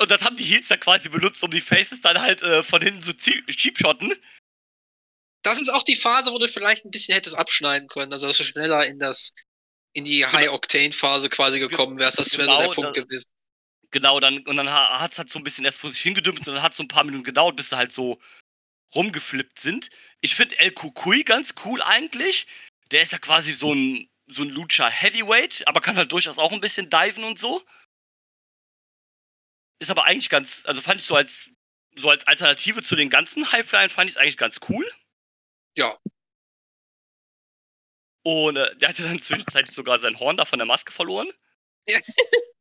Und 0.00 0.10
das 0.10 0.22
haben 0.22 0.36
die 0.36 0.44
Heels 0.44 0.70
ja 0.70 0.78
quasi 0.78 1.10
benutzt, 1.10 1.44
um 1.44 1.50
die 1.50 1.60
Faces 1.60 2.00
dann 2.00 2.20
halt 2.20 2.40
äh, 2.40 2.62
von 2.62 2.80
hinten 2.80 3.02
zu 3.02 3.10
so 3.10 3.52
cheapshotten. 3.52 4.12
Das 5.42 5.60
ist 5.60 5.68
auch 5.68 5.82
die 5.82 5.96
Phase, 5.96 6.32
wo 6.32 6.38
du 6.38 6.48
vielleicht 6.48 6.86
ein 6.86 6.90
bisschen 6.90 7.14
hättest 7.14 7.36
abschneiden 7.36 7.88
können, 7.88 8.12
also 8.12 8.26
dass 8.26 8.38
du 8.38 8.44
schneller 8.44 8.86
in 8.86 8.98
das 8.98 9.34
in 9.92 10.04
die 10.04 10.20
genau. 10.20 10.32
High-Octane-Phase 10.32 11.28
quasi 11.28 11.58
gekommen 11.58 11.98
wärst. 11.98 12.18
Das 12.18 12.32
wäre 12.38 12.48
genau, 12.48 12.60
so 12.60 12.66
der 12.66 12.74
Punkt 12.74 12.96
da, 12.96 13.02
gewesen. 13.02 13.30
Genau, 13.92 14.20
dann, 14.20 14.46
und 14.46 14.56
dann 14.56 14.70
hat 14.70 15.12
es 15.12 15.18
halt 15.18 15.30
so 15.30 15.38
ein 15.38 15.42
bisschen 15.42 15.64
erst 15.64 15.80
vor 15.80 15.90
sich 15.90 16.00
hingedümpelt 16.00 16.46
und 16.46 16.54
dann 16.54 16.62
hat 16.62 16.72
es 16.72 16.76
so 16.78 16.84
ein 16.84 16.88
paar 16.88 17.04
Minuten 17.04 17.24
gedauert, 17.24 17.56
bis 17.56 17.70
sie 17.70 17.76
halt 17.76 17.92
so 17.92 18.20
rumgeflippt 18.94 19.58
sind. 19.58 19.90
Ich 20.20 20.34
finde 20.34 20.58
El 20.58 20.72
Kukui 20.72 21.24
ganz 21.24 21.54
cool 21.64 21.82
eigentlich. 21.82 22.46
Der 22.92 23.02
ist 23.02 23.12
ja 23.12 23.18
quasi 23.18 23.52
so 23.52 23.74
ein, 23.74 24.08
so 24.26 24.42
ein 24.42 24.50
Lucha 24.50 24.88
Heavyweight, 24.88 25.66
aber 25.66 25.80
kann 25.80 25.96
halt 25.96 26.12
durchaus 26.12 26.38
auch 26.38 26.52
ein 26.52 26.60
bisschen 26.60 26.88
diven 26.88 27.24
und 27.24 27.38
so. 27.38 27.64
Ist 29.80 29.90
aber 29.90 30.04
eigentlich 30.04 30.28
ganz, 30.28 30.64
also 30.66 30.80
fand 30.82 31.00
ich 31.00 31.06
so 31.06 31.16
als, 31.16 31.50
so 31.96 32.10
als 32.10 32.26
Alternative 32.26 32.82
zu 32.82 32.96
den 32.96 33.10
ganzen 33.10 33.50
Highflyern, 33.50 33.90
fand 33.90 34.10
ich 34.10 34.16
es 34.16 34.20
eigentlich 34.20 34.36
ganz 34.36 34.60
cool. 34.68 34.88
Ja. 35.76 35.98
Und 38.22 38.56
äh, 38.56 38.76
der 38.76 38.88
hatte 38.90 39.02
dann 39.02 39.20
zwischenzeitlich 39.20 39.74
sogar 39.74 39.98
sein 39.98 40.18
Horn 40.20 40.36
da 40.36 40.44
von 40.44 40.58
der 40.58 40.66
Maske 40.66 40.92
verloren. 40.92 41.28
Ja. 41.86 41.98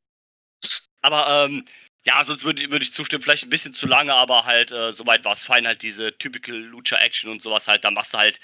aber 1.01 1.45
ähm, 1.45 1.65
ja, 2.05 2.23
sonst 2.23 2.43
würde 2.45 2.69
würd 2.71 2.83
ich 2.83 2.93
zustimmen, 2.93 3.21
vielleicht 3.21 3.43
ein 3.43 3.49
bisschen 3.49 3.73
zu 3.73 3.87
lange, 3.87 4.13
aber 4.13 4.45
halt, 4.45 4.71
äh, 4.71 4.93
soweit 4.93 5.25
war 5.25 5.33
es 5.33 5.43
fein, 5.43 5.67
halt 5.67 5.81
diese 5.81 6.17
typical 6.17 6.55
Lucha-Action 6.55 7.29
und 7.29 7.41
sowas 7.41 7.67
halt, 7.67 7.83
da 7.83 7.91
machst 7.91 8.13
du 8.13 8.17
halt, 8.17 8.39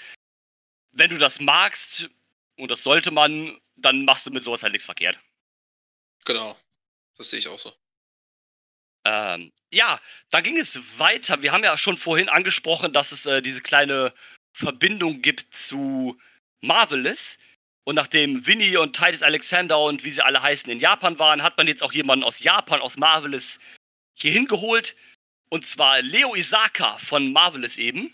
wenn 0.92 1.10
du 1.10 1.18
das 1.18 1.40
magst, 1.40 2.10
und 2.58 2.70
das 2.70 2.82
sollte 2.82 3.10
man, 3.10 3.58
dann 3.76 4.04
machst 4.04 4.26
du 4.26 4.30
mit 4.30 4.44
sowas 4.44 4.62
halt 4.62 4.72
nichts 4.72 4.86
verkehrt. 4.86 5.18
Genau, 6.24 6.58
das 7.16 7.30
sehe 7.30 7.38
ich 7.38 7.48
auch 7.48 7.58
so. 7.58 7.72
Ähm, 9.04 9.52
ja, 9.70 10.00
dann 10.30 10.42
ging 10.42 10.58
es 10.58 10.98
weiter. 10.98 11.42
Wir 11.42 11.52
haben 11.52 11.62
ja 11.62 11.78
schon 11.78 11.96
vorhin 11.96 12.28
angesprochen, 12.28 12.92
dass 12.92 13.12
es 13.12 13.24
äh, 13.26 13.40
diese 13.40 13.62
kleine 13.62 14.12
Verbindung 14.52 15.22
gibt 15.22 15.54
zu 15.54 16.18
Marvelous. 16.60 17.38
Und 17.86 17.94
nachdem 17.94 18.44
Winnie 18.46 18.76
und 18.78 18.96
Titus 18.96 19.22
Alexander 19.22 19.78
und 19.78 20.02
wie 20.02 20.10
sie 20.10 20.24
alle 20.24 20.42
heißen 20.42 20.68
in 20.72 20.80
Japan 20.80 21.20
waren, 21.20 21.44
hat 21.44 21.56
man 21.56 21.68
jetzt 21.68 21.84
auch 21.84 21.92
jemanden 21.92 22.24
aus 22.24 22.40
Japan, 22.40 22.80
aus 22.80 22.96
Marvelous, 22.96 23.60
hier 24.14 24.32
hingeholt. 24.32 24.96
Und 25.50 25.64
zwar 25.64 26.02
Leo 26.02 26.34
Isaka 26.34 26.98
von 26.98 27.32
Marvelous 27.32 27.78
eben. 27.78 28.12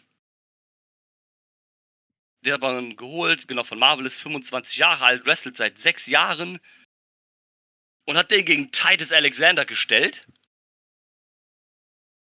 Der 2.45 2.55
hat 2.55 2.61
man 2.61 2.97
geholt, 2.97 3.49
genau 3.49 3.65
von 3.65 3.79
Marvelous, 3.79 4.19
25 4.19 4.77
Jahre 4.77 5.07
alt, 5.07 5.25
wrestelt 5.25 5.57
seit 5.57 5.79
sechs 5.79 6.05
Jahren. 6.05 6.61
Und 8.05 8.19
hat 8.19 8.31
den 8.31 8.45
gegen 8.45 8.73
Titus 8.73 9.11
Alexander 9.11 9.65
gestellt. 9.65 10.27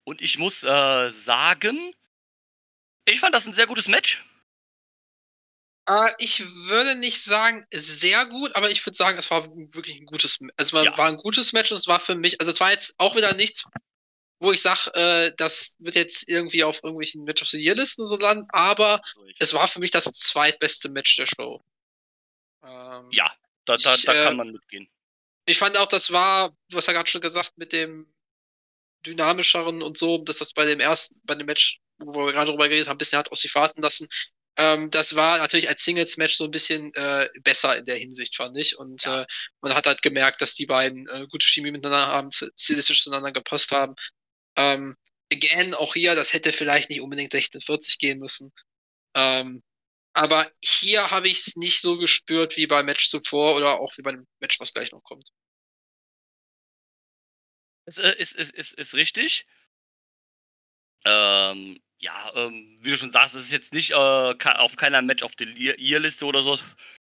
Und 0.04 0.22
ich 0.22 0.38
muss 0.38 0.62
äh, 0.62 1.10
sagen, 1.10 1.94
ich 3.04 3.20
fand 3.20 3.34
das 3.34 3.46
ein 3.46 3.52
sehr 3.52 3.66
gutes 3.66 3.88
Match. 3.88 4.24
Äh, 5.88 6.12
ich 6.18 6.44
würde 6.68 6.94
nicht 6.94 7.22
sagen 7.22 7.64
sehr 7.72 8.26
gut, 8.26 8.54
aber 8.56 8.70
ich 8.70 8.84
würde 8.84 8.96
sagen, 8.96 9.18
es 9.18 9.30
war 9.30 9.46
wirklich 9.46 9.96
ein 9.96 10.06
gutes, 10.06 10.38
also 10.56 10.82
ja. 10.82 10.96
war 10.98 11.06
ein 11.06 11.16
gutes 11.16 11.52
Match 11.52 11.70
und 11.70 11.78
es 11.78 11.86
war 11.86 12.00
für 12.00 12.14
mich, 12.14 12.40
also 12.40 12.52
es 12.52 12.60
war 12.60 12.70
jetzt 12.70 12.94
auch 12.98 13.14
wieder 13.16 13.34
nichts, 13.34 13.64
wo 14.38 14.52
ich 14.52 14.60
sage, 14.60 14.92
äh, 14.94 15.32
das 15.36 15.76
wird 15.78 15.94
jetzt 15.94 16.28
irgendwie 16.28 16.64
auf 16.64 16.82
irgendwelchen 16.82 17.24
Match 17.24 17.42
of 17.42 17.48
the 17.48 17.62
Year 17.62 17.74
Listen 17.74 18.04
so 18.04 18.16
landen, 18.16 18.46
aber 18.50 19.00
es 19.38 19.54
war 19.54 19.68
für 19.68 19.80
mich 19.80 19.90
das 19.90 20.04
zweitbeste 20.04 20.90
Match 20.90 21.16
der 21.16 21.26
Show. 21.26 21.62
Ähm, 22.62 23.08
ja, 23.12 23.32
da, 23.64 23.76
da, 23.76 23.94
ich, 23.94 24.04
da 24.04 24.12
kann 24.12 24.34
äh, 24.34 24.36
man 24.36 24.50
mitgehen. 24.50 24.88
Ich 25.46 25.58
fand 25.58 25.76
auch, 25.78 25.86
das 25.86 26.12
war, 26.12 26.50
du 26.68 26.76
hast 26.76 26.86
ja 26.86 26.92
gerade 26.92 27.08
schon 27.08 27.20
gesagt, 27.20 27.56
mit 27.56 27.72
dem 27.72 28.12
dynamischeren 29.06 29.82
und 29.82 29.96
so, 29.96 30.18
dass 30.18 30.38
das 30.38 30.52
bei 30.52 30.64
dem 30.64 30.80
ersten, 30.80 31.20
bei 31.22 31.36
dem 31.36 31.46
Match, 31.46 31.80
wo 31.98 32.26
wir 32.26 32.32
gerade 32.32 32.50
drüber 32.50 32.68
geredet 32.68 32.88
haben, 32.88 32.96
ein 32.96 32.98
bisschen 32.98 33.18
hat 33.18 33.30
auf 33.30 33.38
sich 33.38 33.54
warten 33.54 33.80
lassen. 33.80 34.08
Ähm, 34.58 34.90
das 34.90 35.16
war 35.16 35.38
natürlich 35.38 35.68
als 35.68 35.84
Singles-Match 35.84 36.36
so 36.36 36.44
ein 36.44 36.50
bisschen 36.50 36.94
äh, 36.94 37.28
besser 37.42 37.76
in 37.76 37.84
der 37.84 37.96
Hinsicht, 37.96 38.36
fand 38.36 38.56
ich. 38.56 38.78
Und 38.78 39.04
ja. 39.04 39.22
äh, 39.22 39.26
man 39.60 39.74
hat 39.74 39.86
halt 39.86 40.02
gemerkt, 40.02 40.40
dass 40.40 40.54
die 40.54 40.66
beiden 40.66 41.06
äh, 41.08 41.26
gute 41.30 41.46
Chemie 41.46 41.70
miteinander 41.70 42.06
haben, 42.06 42.30
stilistisch 42.32 43.04
zueinander 43.04 43.32
gepasst 43.32 43.72
haben. 43.72 43.94
Ähm, 44.56 44.96
again, 45.32 45.74
auch 45.74 45.94
hier, 45.94 46.14
das 46.14 46.32
hätte 46.32 46.52
vielleicht 46.52 46.88
nicht 46.88 47.02
unbedingt 47.02 47.34
1640 47.34 47.98
gehen 47.98 48.18
müssen. 48.18 48.52
Ähm, 49.14 49.62
aber 50.14 50.50
hier 50.62 51.10
habe 51.10 51.28
ich 51.28 51.46
es 51.46 51.56
nicht 51.56 51.82
so 51.82 51.98
gespürt 51.98 52.56
wie 52.56 52.66
beim 52.66 52.86
Match 52.86 53.10
zuvor 53.10 53.56
oder 53.56 53.78
auch 53.80 53.96
wie 53.98 54.02
beim 54.02 54.26
Match, 54.40 54.58
was 54.60 54.72
gleich 54.72 54.92
noch 54.92 55.02
kommt. 55.02 55.28
Ist, 57.84 57.98
äh, 57.98 58.16
ist, 58.16 58.34
ist, 58.34 58.54
ist, 58.54 58.72
ist 58.72 58.94
richtig. 58.94 59.46
Ähm, 61.04 61.78
ja, 62.06 62.30
ähm, 62.34 62.78
wie 62.80 62.90
du 62.90 62.96
schon 62.96 63.10
sagst, 63.10 63.34
es 63.34 63.46
ist 63.46 63.52
jetzt 63.52 63.74
nicht 63.74 63.90
äh, 63.90 63.94
auf 63.94 64.76
keiner 64.76 65.02
Match 65.02 65.24
auf 65.24 65.34
der 65.34 65.48
Year-Liste 65.48 66.24
oder 66.24 66.40
so. 66.40 66.56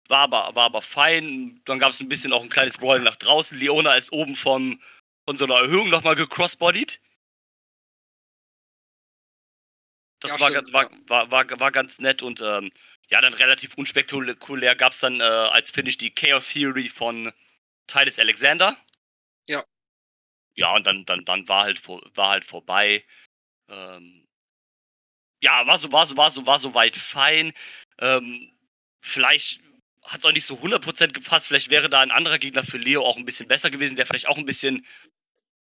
War 0.08 0.20
aber, 0.20 0.56
war 0.56 0.66
aber 0.66 0.82
fein. 0.82 1.62
Dann 1.66 1.80
gab 1.80 1.92
es 1.92 2.00
ein 2.00 2.08
bisschen 2.08 2.32
auch 2.32 2.42
ein 2.42 2.50
kleines 2.50 2.78
Brawling 2.78 3.04
nach 3.04 3.18
draußen. 3.18 3.60
Leona 3.60 3.96
ist 3.96 4.14
oben 4.14 4.38
vom, 4.38 4.82
von 5.28 5.38
so 5.38 5.44
einer 5.44 5.56
Erhöhung 5.56 5.90
nochmal 5.90 6.16
gecrossbodied. 6.16 7.02
Das 10.22 10.32
ja, 10.32 10.40
war, 10.40 10.50
stimmt, 10.52 10.74
war, 10.74 10.84
ja. 10.90 10.98
war, 11.08 11.32
war, 11.32 11.60
war, 11.60 11.72
ganz 11.72 12.00
nett 12.00 12.24
und 12.24 12.40
ähm, 12.42 12.72
ja, 13.10 13.22
dann 13.22 13.34
relativ 13.34 13.76
unspektakulär 13.76 14.76
gab 14.76 14.94
es 14.94 15.00
dann 15.00 15.20
äh, 15.20 15.24
als 15.24 15.70
Finish 15.70 15.98
die 15.98 16.16
Chaos 16.16 16.50
Theory 16.50 16.88
von 16.88 17.32
Titus 17.88 18.20
Alexander. 18.20 18.78
Ja. 19.48 19.66
Ja, 20.56 20.74
und 20.74 20.88
dann, 20.88 21.06
dann, 21.06 21.24
dann 21.26 21.48
war, 21.48 21.66
halt, 21.66 21.88
war 22.16 22.30
halt 22.30 22.46
vorbei. 22.46 23.04
Ähm, 23.70 24.27
ja, 25.42 25.66
war 25.68 25.78
so, 25.78 25.92
war 25.92 26.06
so, 26.08 26.18
war 26.18 26.30
so, 26.30 26.46
war 26.46 26.60
so 26.60 26.74
weit 26.74 26.96
fein. 26.96 27.54
Ähm, 28.00 28.52
vielleicht 29.02 29.62
hat 30.04 30.20
es 30.20 30.26
auch 30.26 30.32
nicht 30.32 30.46
so 30.46 30.56
100% 30.56 31.14
gepasst. 31.14 31.48
Vielleicht 31.48 31.70
wäre 31.70 31.90
da 31.90 32.02
ein 32.02 32.12
anderer 32.12 32.40
Gegner 32.40 32.64
für 32.64 32.78
Leo 32.78 33.04
auch 33.04 33.18
ein 33.18 33.26
bisschen 33.26 33.48
besser 33.48 33.70
gewesen, 33.70 33.96
der 33.96 34.06
vielleicht 34.06 34.28
auch 34.28 34.38
ein 34.38 34.46
bisschen, 34.46 34.86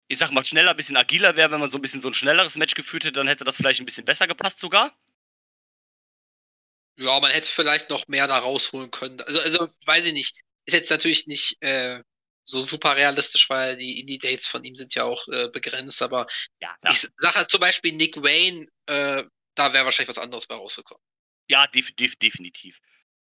ich 0.06 0.18
sag 0.18 0.30
mal, 0.30 0.44
schneller, 0.44 0.70
ein 0.70 0.76
bisschen 0.76 0.96
agiler 0.96 1.36
wäre, 1.36 1.50
wenn 1.50 1.61
man 1.61 1.70
so 1.70 1.78
ein 1.78 1.82
bisschen 1.82 2.00
so 2.00 2.09
ein 2.09 2.14
schnelleres 2.14 2.56
Match 2.56 2.74
geführt 2.74 3.04
hätte, 3.04 3.14
dann 3.14 3.28
hätte 3.28 3.44
das 3.44 3.56
vielleicht 3.56 3.80
ein 3.80 3.86
bisschen 3.86 4.04
besser 4.04 4.26
gepasst 4.26 4.61
sogar. 4.61 4.92
Ja, 6.96 7.18
man 7.20 7.30
hätte 7.30 7.50
vielleicht 7.50 7.90
noch 7.90 8.09
mehr 8.09 8.26
da 8.26 8.38
rausholen 8.38 8.90
können. 8.90 9.20
Also, 9.20 9.40
also 9.40 9.68
weiß 9.86 10.06
ich 10.06 10.12
nicht. 10.12 10.36
Ist 10.66 10.74
jetzt 10.74 10.90
natürlich 10.90 11.26
nicht 11.26 11.56
äh, 11.62 12.02
so 12.44 12.61
super 12.61 12.96
realistisch, 12.96 13.48
weil 13.48 13.76
die 13.76 14.00
Indie-Dates 14.00 14.46
von 14.46 14.64
ihm 14.64 14.74
sind 14.74 14.94
ja 14.94 15.04
auch 15.04 15.26
äh, 15.28 15.48
begrenzt, 15.48 16.02
aber 16.02 16.26
ja, 16.61 16.74
ich 16.90 17.09
sage 17.18 17.36
halt 17.36 17.50
zum 17.50 17.61
Beispiel 17.61 17.92
Nick 17.92 18.16
Wayne 18.16 18.66
äh, 18.86 19.24
da 19.59 19.72
wäre 19.72 19.84
wahrscheinlich 19.84 20.09
was 20.09 20.18
anderes 20.18 20.46
bei 20.46 20.54
rausgekommen. 20.54 21.02
Ja, 21.48 21.66
def 21.66 21.92
def 21.92 22.16
definitiv. 22.16 22.80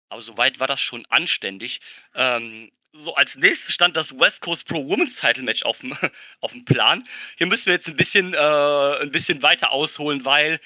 Aber 0.09 0.21
soweit 0.21 0.59
war 0.59 0.67
das 0.67 0.81
schon 0.81 1.05
anständig. 1.07 1.81
Ähm, 2.13 2.71
so 2.93 3.15
als 3.15 3.35
nächstes 3.35 3.73
stand 3.73 3.95
das 3.97 4.17
West 4.17 4.41
Coast 4.41 4.67
Pro 4.67 4.87
Women's 4.87 5.19
Title 5.19 5.43
Match 5.43 5.63
auf 5.63 5.79
dem, 5.79 6.65
Plan. 6.65 7.07
Hier 7.37 7.47
müssen 7.47 7.67
wir 7.67 7.73
jetzt 7.73 7.87
ein 7.87 7.95
bisschen, 7.95 8.33
äh, 8.33 9.01
ein 9.01 9.11
bisschen 9.11 9.41
weiter 9.41 9.71
ausholen, 9.71 10.23
weil 10.25 10.59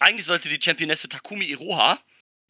eigentlich 0.00 0.26
sollte 0.26 0.48
die 0.48 0.62
Championesse 0.62 1.08
Takumi 1.08 1.46
Iroha 1.46 2.00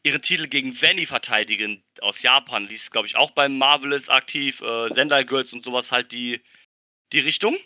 ihren 0.05 0.23
Titel 0.23 0.47
gegen 0.47 0.81
Vanny 0.81 1.07
verteidigen 1.07 1.83
aus 2.01 2.23
Japan. 2.23 2.67
Die 2.69 2.75
ist, 2.75 2.93
glaube 2.93 3.09
ich, 3.09 3.17
auch 3.17 3.31
beim 3.33 3.59
Marvelous 3.59 4.09
aktiv, 4.09 4.61
äh, 4.61 4.89
Sendai 4.91 5.25
Girls 5.25 5.53
und 5.53 5.65
sowas 5.65 5.93
halt 5.93 6.13
die, 6.13 6.41
die 7.13 7.21
Richtung. 7.21 7.57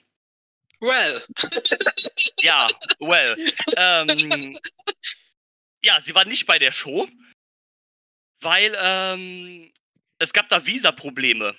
Well. 0.83 1.23
ja, 2.41 2.67
well. 2.99 3.37
Ähm, 3.77 4.59
ja, 5.81 6.01
sie 6.01 6.15
war 6.15 6.25
nicht 6.25 6.45
bei 6.47 6.59
der 6.59 6.73
Show, 6.73 7.09
weil 8.41 8.77
ähm, 8.77 9.73
es 10.19 10.33
gab 10.33 10.49
da 10.49 10.67
Visa-Probleme. 10.67 11.55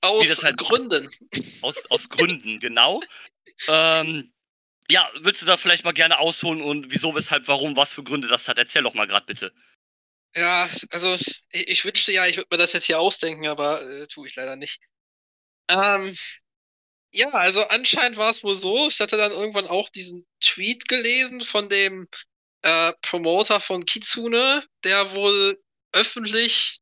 Aus 0.00 0.44
halt, 0.44 0.58
Gründen. 0.58 1.10
Aus, 1.60 1.90
aus 1.90 2.08
Gründen, 2.08 2.60
genau. 2.60 3.02
ähm, 3.66 4.32
ja, 4.88 5.10
willst 5.20 5.42
du 5.42 5.46
da 5.46 5.56
vielleicht 5.56 5.84
mal 5.84 5.92
gerne 5.92 6.20
ausholen 6.20 6.62
und 6.62 6.92
wieso, 6.92 7.14
weshalb, 7.16 7.48
warum, 7.48 7.76
was 7.76 7.92
für 7.92 8.04
Gründe 8.04 8.28
das 8.28 8.46
hat? 8.46 8.58
Erzähl 8.58 8.82
doch 8.82 8.94
mal 8.94 9.08
gerade 9.08 9.26
bitte. 9.26 9.52
Ja, 10.36 10.70
also 10.90 11.14
ich, 11.14 11.42
ich 11.50 11.84
wünschte 11.84 12.12
ja, 12.12 12.26
ich 12.26 12.36
würde 12.36 12.48
mir 12.52 12.58
das 12.58 12.72
jetzt 12.74 12.86
hier 12.86 13.00
ausdenken, 13.00 13.46
aber 13.48 13.82
äh, 13.82 14.06
tue 14.06 14.28
ich 14.28 14.36
leider 14.36 14.54
nicht. 14.54 14.80
Ähm, 15.72 16.14
ja, 17.12 17.28
also 17.28 17.66
anscheinend 17.68 18.16
war 18.18 18.30
es 18.30 18.42
wohl 18.44 18.54
so. 18.54 18.88
Ich 18.88 19.00
hatte 19.00 19.16
dann 19.16 19.32
irgendwann 19.32 19.66
auch 19.66 19.90
diesen 19.90 20.26
Tweet 20.40 20.88
gelesen 20.88 21.42
von 21.42 21.68
dem 21.68 22.08
äh, 22.62 22.92
Promoter 23.02 23.60
von 23.60 23.84
Kitsune, 23.84 24.64
der 24.84 25.12
wohl 25.14 25.60
öffentlich 25.92 26.80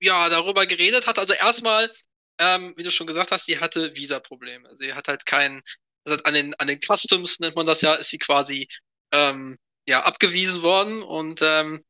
ja 0.00 0.28
darüber 0.28 0.66
geredet 0.66 1.06
hat. 1.06 1.18
Also 1.18 1.32
erstmal, 1.34 1.90
ähm, 2.38 2.74
wie 2.76 2.82
du 2.82 2.90
schon 2.90 3.06
gesagt 3.06 3.30
hast, 3.30 3.46
sie 3.46 3.60
hatte 3.60 3.94
Visa-Probleme. 3.96 4.76
Sie 4.76 4.94
hat 4.94 5.08
halt 5.08 5.26
keinen, 5.26 5.62
also 6.04 6.22
an 6.24 6.34
den 6.34 6.54
an 6.54 6.68
den 6.68 6.80
Customs 6.80 7.40
nennt 7.40 7.56
man 7.56 7.66
das 7.66 7.80
ja, 7.82 7.94
ist 7.94 8.10
sie 8.10 8.18
quasi 8.18 8.68
ähm, 9.12 9.58
ja 9.86 10.04
abgewiesen 10.04 10.62
worden 10.62 11.02
und 11.02 11.40
ähm, 11.42 11.84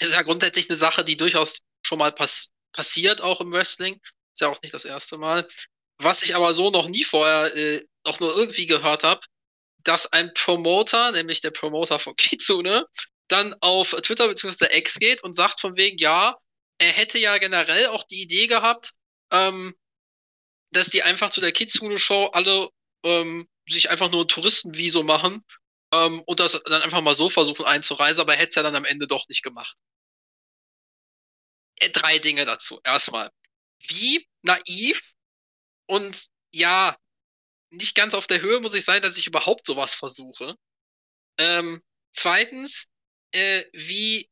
ist 0.00 0.12
ja 0.12 0.22
grundsätzlich 0.22 0.68
eine 0.70 0.76
Sache, 0.78 1.04
die 1.04 1.16
durchaus 1.16 1.60
schon 1.82 1.98
mal 1.98 2.12
pass 2.12 2.50
passiert, 2.72 3.20
auch 3.20 3.40
im 3.40 3.52
Wrestling. 3.52 4.00
Ist 4.32 4.40
ja 4.40 4.48
auch 4.48 4.62
nicht 4.62 4.74
das 4.74 4.84
erste 4.84 5.18
Mal. 5.18 5.46
Was 5.98 6.22
ich 6.22 6.34
aber 6.34 6.54
so 6.54 6.70
noch 6.70 6.88
nie 6.88 7.04
vorher 7.04 7.54
äh, 7.56 7.86
auch 8.04 8.20
nur 8.20 8.34
irgendwie 8.36 8.66
gehört 8.66 9.04
habe, 9.04 9.20
dass 9.84 10.12
ein 10.12 10.32
Promoter, 10.34 11.12
nämlich 11.12 11.40
der 11.40 11.50
Promoter 11.50 11.98
von 11.98 12.16
Kitsune, 12.16 12.86
dann 13.28 13.54
auf 13.60 13.90
Twitter 14.02 14.28
bzw. 14.28 14.76
X 14.76 14.98
geht 14.98 15.22
und 15.22 15.34
sagt 15.34 15.60
von 15.60 15.76
wegen, 15.76 15.98
ja, 15.98 16.36
er 16.78 16.92
hätte 16.92 17.18
ja 17.18 17.38
generell 17.38 17.88
auch 17.88 18.04
die 18.04 18.22
Idee 18.22 18.46
gehabt, 18.46 18.94
ähm, 19.30 19.74
dass 20.72 20.88
die 20.88 21.02
einfach 21.02 21.30
zu 21.30 21.40
der 21.40 21.52
Kitsune-Show 21.52 22.26
alle 22.32 22.68
ähm, 23.04 23.48
sich 23.68 23.90
einfach 23.90 24.10
nur 24.10 24.24
ein 24.24 24.28
Touristenvisum 24.28 25.06
machen 25.06 25.44
ähm, 25.92 26.22
und 26.26 26.40
das 26.40 26.60
dann 26.64 26.82
einfach 26.82 27.02
mal 27.02 27.14
so 27.14 27.28
versuchen 27.28 27.64
einzureisen, 27.64 28.20
aber 28.20 28.34
er 28.34 28.40
hätte 28.40 28.50
es 28.50 28.54
ja 28.56 28.62
dann 28.62 28.76
am 28.76 28.84
Ende 28.84 29.06
doch 29.06 29.28
nicht 29.28 29.42
gemacht. 29.42 29.76
Äh, 31.78 31.90
drei 31.90 32.18
Dinge 32.18 32.44
dazu. 32.44 32.80
Erstmal, 32.84 33.30
wie 33.88 34.26
naiv 34.42 35.12
und 35.86 36.26
ja, 36.50 36.96
nicht 37.70 37.94
ganz 37.94 38.14
auf 38.14 38.26
der 38.26 38.40
Höhe 38.40 38.60
muss 38.60 38.74
ich 38.74 38.84
sein, 38.84 39.02
dass 39.02 39.16
ich 39.16 39.26
überhaupt 39.26 39.66
sowas 39.66 39.94
versuche. 39.94 40.56
Ähm, 41.38 41.82
zweitens, 42.12 42.86
äh, 43.32 43.64
wie 43.72 44.28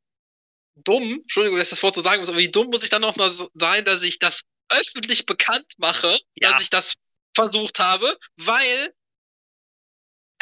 dumm, 0.75 1.21
Entschuldigung, 1.23 1.59
dass 1.59 1.69
ich 1.69 1.71
das 1.71 1.83
Wort 1.83 1.95
so 1.95 2.03
sagen 2.03 2.21
muss, 2.21 2.29
aber 2.29 2.39
wie 2.39 2.51
dumm 2.51 2.69
muss 2.69 2.85
ich 2.85 2.91
dann 2.91 3.05
auch 3.05 3.17
noch 3.17 3.49
sein, 3.55 3.85
dass 3.85 4.03
ich 4.03 4.19
das 4.19 4.43
öffentlich 4.69 5.27
bekannt 5.27 5.73
mache, 5.79 6.19
ja. 6.35 6.51
dass 6.51 6.63
ich 6.63 6.71
das 6.71 6.95
versucht 7.35 7.79
habe, 7.79 8.19
weil 8.37 8.95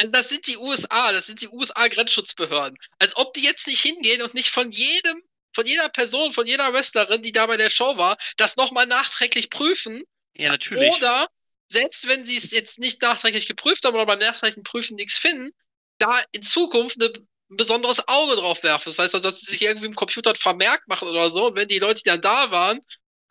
also 0.01 0.13
das 0.13 0.29
sind 0.29 0.47
die 0.47 0.57
USA, 0.57 1.13
das 1.13 1.27
sind 1.27 1.41
die 1.41 1.49
USA-Grenzschutzbehörden. 1.49 2.79
Als 3.01 3.17
ob 3.17 3.35
die 3.35 3.43
jetzt 3.43 3.67
nicht 3.67 3.83
hingehen 3.83 4.23
und 4.23 4.33
nicht 4.33 4.51
von 4.51 4.71
jedem, 4.71 5.23
von 5.59 5.67
jeder 5.67 5.89
Person, 5.89 6.33
von 6.33 6.47
jeder 6.47 6.73
Wrestlerin, 6.73 7.21
die 7.21 7.33
da 7.33 7.47
bei 7.47 7.57
der 7.57 7.69
Show 7.69 7.97
war, 7.97 8.17
das 8.37 8.55
nochmal 8.55 8.87
nachträglich 8.87 9.51
prüfen. 9.51 10.05
Ja, 10.35 10.51
natürlich. 10.51 10.93
Oder, 10.93 11.27
selbst 11.67 12.07
wenn 12.07 12.25
sie 12.25 12.37
es 12.37 12.53
jetzt 12.53 12.79
nicht 12.79 13.03
nachträglich 13.03 13.49
geprüft 13.49 13.85
haben 13.85 13.97
oder 13.97 14.07
beim 14.07 14.21
nachträglichen 14.21 14.63
Prüfen 14.63 14.95
nichts 14.95 15.19
finden, 15.19 15.51
da 15.99 16.23
in 16.31 16.45
Zukunft 16.45 17.03
eine, 17.03 17.13
ein 17.51 17.57
besonderes 17.57 18.07
Auge 18.07 18.37
drauf 18.37 18.63
werfen. 18.63 18.91
Das 18.91 19.01
heißt, 19.01 19.17
also, 19.17 19.29
dass 19.29 19.41
sie 19.41 19.51
sich 19.51 19.61
irgendwie 19.61 19.87
im 19.87 19.97
Computer 19.97 20.33
vermerkt 20.37 20.87
machen 20.87 21.09
oder 21.09 21.29
so. 21.29 21.49
Und 21.49 21.57
wenn 21.57 21.67
die 21.67 21.81
Leute, 21.81 22.03
die 22.05 22.09
dann 22.09 22.21
da 22.21 22.53
waren, 22.53 22.79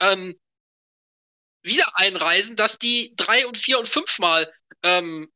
ähm, 0.02 0.38
wieder 1.62 1.88
einreisen, 1.94 2.58
dass 2.58 2.78
die 2.78 3.14
drei 3.16 3.48
und 3.48 3.58
vier 3.58 3.80
und 3.80 3.88
fünfmal 3.88 4.52
ähm, 4.84 5.32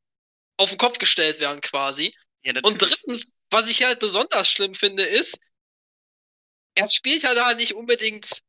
auf 0.58 0.68
den 0.68 0.78
Kopf 0.78 0.98
gestellt 0.98 1.39
werden 1.39 1.62
quasi. 1.62 2.14
Ja, 2.44 2.52
und 2.64 2.82
drittens, 2.82 3.32
was 3.50 3.70
ich 3.70 3.82
halt 3.84 4.00
besonders 4.00 4.50
schlimm 4.50 4.76
finde, 4.76 5.04
ist, 5.04 5.39
er 6.76 6.89
spielt 6.89 7.24
ja 7.24 7.34
da 7.34 7.53
nicht 7.53 7.74
unbedingt 7.74 8.41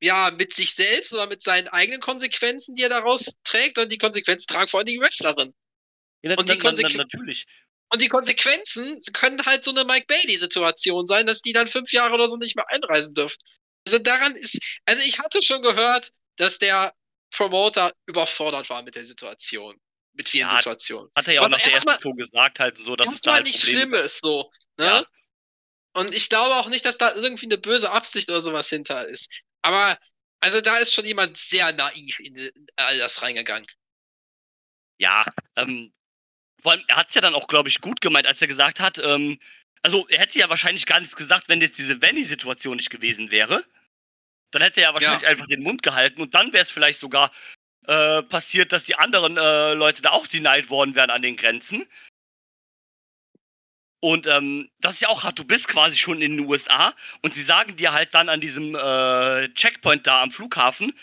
ja 0.00 0.30
mit 0.30 0.54
sich 0.54 0.74
selbst 0.74 1.12
oder 1.12 1.26
mit 1.26 1.42
seinen 1.42 1.68
eigenen 1.68 2.00
Konsequenzen, 2.00 2.74
die 2.74 2.82
er 2.82 2.88
daraus 2.88 3.36
trägt, 3.44 3.78
und 3.78 3.92
die 3.92 3.98
Konsequenzen 3.98 4.46
tragen 4.46 4.68
vor 4.68 4.80
allem 4.80 4.86
die 4.86 4.98
Wrestlerin. 4.98 5.54
Ja, 6.22 6.36
und, 6.36 6.48
die 6.48 6.58
Konsequ 6.58 6.96
natürlich. 6.96 7.46
und 7.90 8.02
die 8.02 8.08
Konsequenzen 8.08 9.00
können 9.12 9.44
halt 9.46 9.64
so 9.64 9.70
eine 9.70 9.84
Mike 9.84 10.06
Bailey-Situation 10.06 11.06
sein, 11.06 11.26
dass 11.26 11.42
die 11.42 11.52
dann 11.52 11.66
fünf 11.66 11.92
Jahre 11.92 12.14
oder 12.14 12.28
so 12.28 12.36
nicht 12.36 12.56
mehr 12.56 12.68
einreisen 12.68 13.14
dürfen. 13.14 13.38
Also 13.86 13.98
daran 13.98 14.34
ist, 14.36 14.58
also 14.84 15.02
ich 15.06 15.18
hatte 15.18 15.42
schon 15.42 15.62
gehört, 15.62 16.10
dass 16.36 16.58
der 16.58 16.94
Promoter 17.30 17.92
überfordert 18.06 18.68
war 18.68 18.82
mit 18.82 18.94
der 18.94 19.06
Situation 19.06 19.76
mit 20.12 20.28
vielen 20.28 20.48
ja, 20.48 20.56
Situationen. 20.56 21.10
Hat 21.14 21.28
er 21.28 21.34
ja 21.34 21.42
auch 21.42 21.48
nach 21.48 21.60
der 21.60 21.72
ersten 21.72 21.98
so 21.98 22.12
gesagt, 22.12 22.58
halt 22.60 22.78
so, 22.78 22.96
dass 22.96 23.12
es 23.12 23.20
da 23.22 23.34
halt 23.34 23.44
nicht 23.44 23.60
schlimm 23.60 23.94
ist, 23.94 24.20
so. 24.20 24.50
Ne? 24.76 24.86
Ja. 24.86 25.06
Und 25.92 26.14
ich 26.14 26.28
glaube 26.28 26.54
auch 26.56 26.68
nicht, 26.68 26.84
dass 26.84 26.98
da 26.98 27.14
irgendwie 27.14 27.46
eine 27.46 27.58
böse 27.58 27.90
Absicht 27.90 28.30
oder 28.30 28.40
sowas 28.40 28.68
hinter 28.68 29.08
ist. 29.08 29.30
Aber, 29.62 29.98
also 30.40 30.60
da 30.60 30.78
ist 30.78 30.94
schon 30.94 31.04
jemand 31.04 31.36
sehr 31.36 31.72
naiv 31.72 32.20
in, 32.20 32.36
in 32.36 32.66
all 32.76 32.98
das 32.98 33.22
reingegangen. 33.22 33.66
Ja, 34.98 35.24
ähm, 35.56 35.92
vor 36.62 36.72
allem, 36.72 36.84
er 36.88 36.96
hat 36.96 37.08
es 37.08 37.14
ja 37.14 37.20
dann 37.20 37.34
auch, 37.34 37.48
glaube 37.48 37.68
ich, 37.68 37.80
gut 37.80 38.00
gemeint, 38.00 38.26
als 38.26 38.40
er 38.40 38.48
gesagt 38.48 38.80
hat, 38.80 38.98
ähm, 38.98 39.40
also 39.82 40.06
er 40.08 40.20
hätte 40.20 40.38
ja 40.38 40.48
wahrscheinlich 40.50 40.86
gar 40.86 41.00
nichts 41.00 41.16
gesagt, 41.16 41.48
wenn 41.48 41.60
jetzt 41.60 41.78
diese 41.78 42.00
Vanny-Situation 42.02 42.76
nicht 42.76 42.90
gewesen 42.90 43.30
wäre. 43.30 43.64
Dann 44.50 44.62
hätte 44.62 44.80
er 44.80 44.88
ja 44.88 44.94
wahrscheinlich 44.94 45.22
ja. 45.22 45.28
einfach 45.28 45.46
den 45.46 45.62
Mund 45.62 45.82
gehalten 45.82 46.20
und 46.20 46.34
dann 46.34 46.52
wäre 46.52 46.62
es 46.62 46.70
vielleicht 46.70 46.98
sogar 46.98 47.30
äh, 47.86 48.22
passiert, 48.24 48.72
dass 48.72 48.84
die 48.84 48.96
anderen 48.96 49.36
äh, 49.36 49.72
Leute 49.74 50.02
da 50.02 50.10
auch 50.10 50.26
denied 50.26 50.68
worden 50.70 50.94
wären 50.94 51.10
an 51.10 51.22
den 51.22 51.36
Grenzen. 51.36 51.86
Und 54.00 54.26
ähm, 54.26 54.70
das 54.80 54.94
ist 54.94 55.00
ja 55.02 55.08
auch 55.08 55.24
hart, 55.24 55.38
du 55.38 55.44
bist 55.44 55.68
quasi 55.68 55.98
schon 55.98 56.22
in 56.22 56.38
den 56.38 56.46
USA 56.46 56.94
und 57.20 57.34
sie 57.34 57.42
sagen 57.42 57.76
dir 57.76 57.92
halt 57.92 58.14
dann 58.14 58.30
an 58.30 58.40
diesem 58.40 58.74
äh, 58.74 59.48
Checkpoint 59.52 60.06
da 60.06 60.22
am 60.22 60.32
Flughafen, 60.32 60.94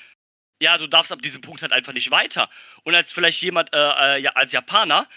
ja, 0.59 0.77
du 0.79 0.87
darfst 0.87 1.11
ab 1.11 1.21
diesem 1.21 1.41
Punkt 1.41 1.61
halt 1.61 1.71
einfach 1.71 1.93
nicht 1.93 2.09
weiter. 2.09 2.49
Und 2.83 2.95
als 2.95 3.11
vielleicht 3.11 3.41
jemand, 3.43 3.73
äh, 3.73 4.15
äh, 4.15 4.21
ja, 4.21 4.31
als 4.31 4.51
Japaner, 4.51 5.07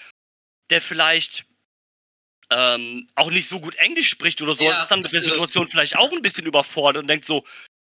der 0.68 0.82
vielleicht 0.82 1.46
ähm, 2.50 3.08
auch 3.14 3.30
nicht 3.30 3.48
so 3.48 3.60
gut 3.60 3.74
Englisch 3.76 4.10
spricht 4.10 4.42
oder 4.42 4.54
so, 4.54 4.64
ja, 4.64 4.78
ist 4.78 4.88
dann 4.88 5.00
mit 5.02 5.12
der 5.12 5.22
Situation 5.22 5.68
vielleicht 5.68 5.96
auch 5.96 6.12
ein 6.12 6.22
bisschen 6.22 6.46
überfordert 6.46 7.02
und 7.02 7.08
denkt 7.08 7.24
so, 7.24 7.46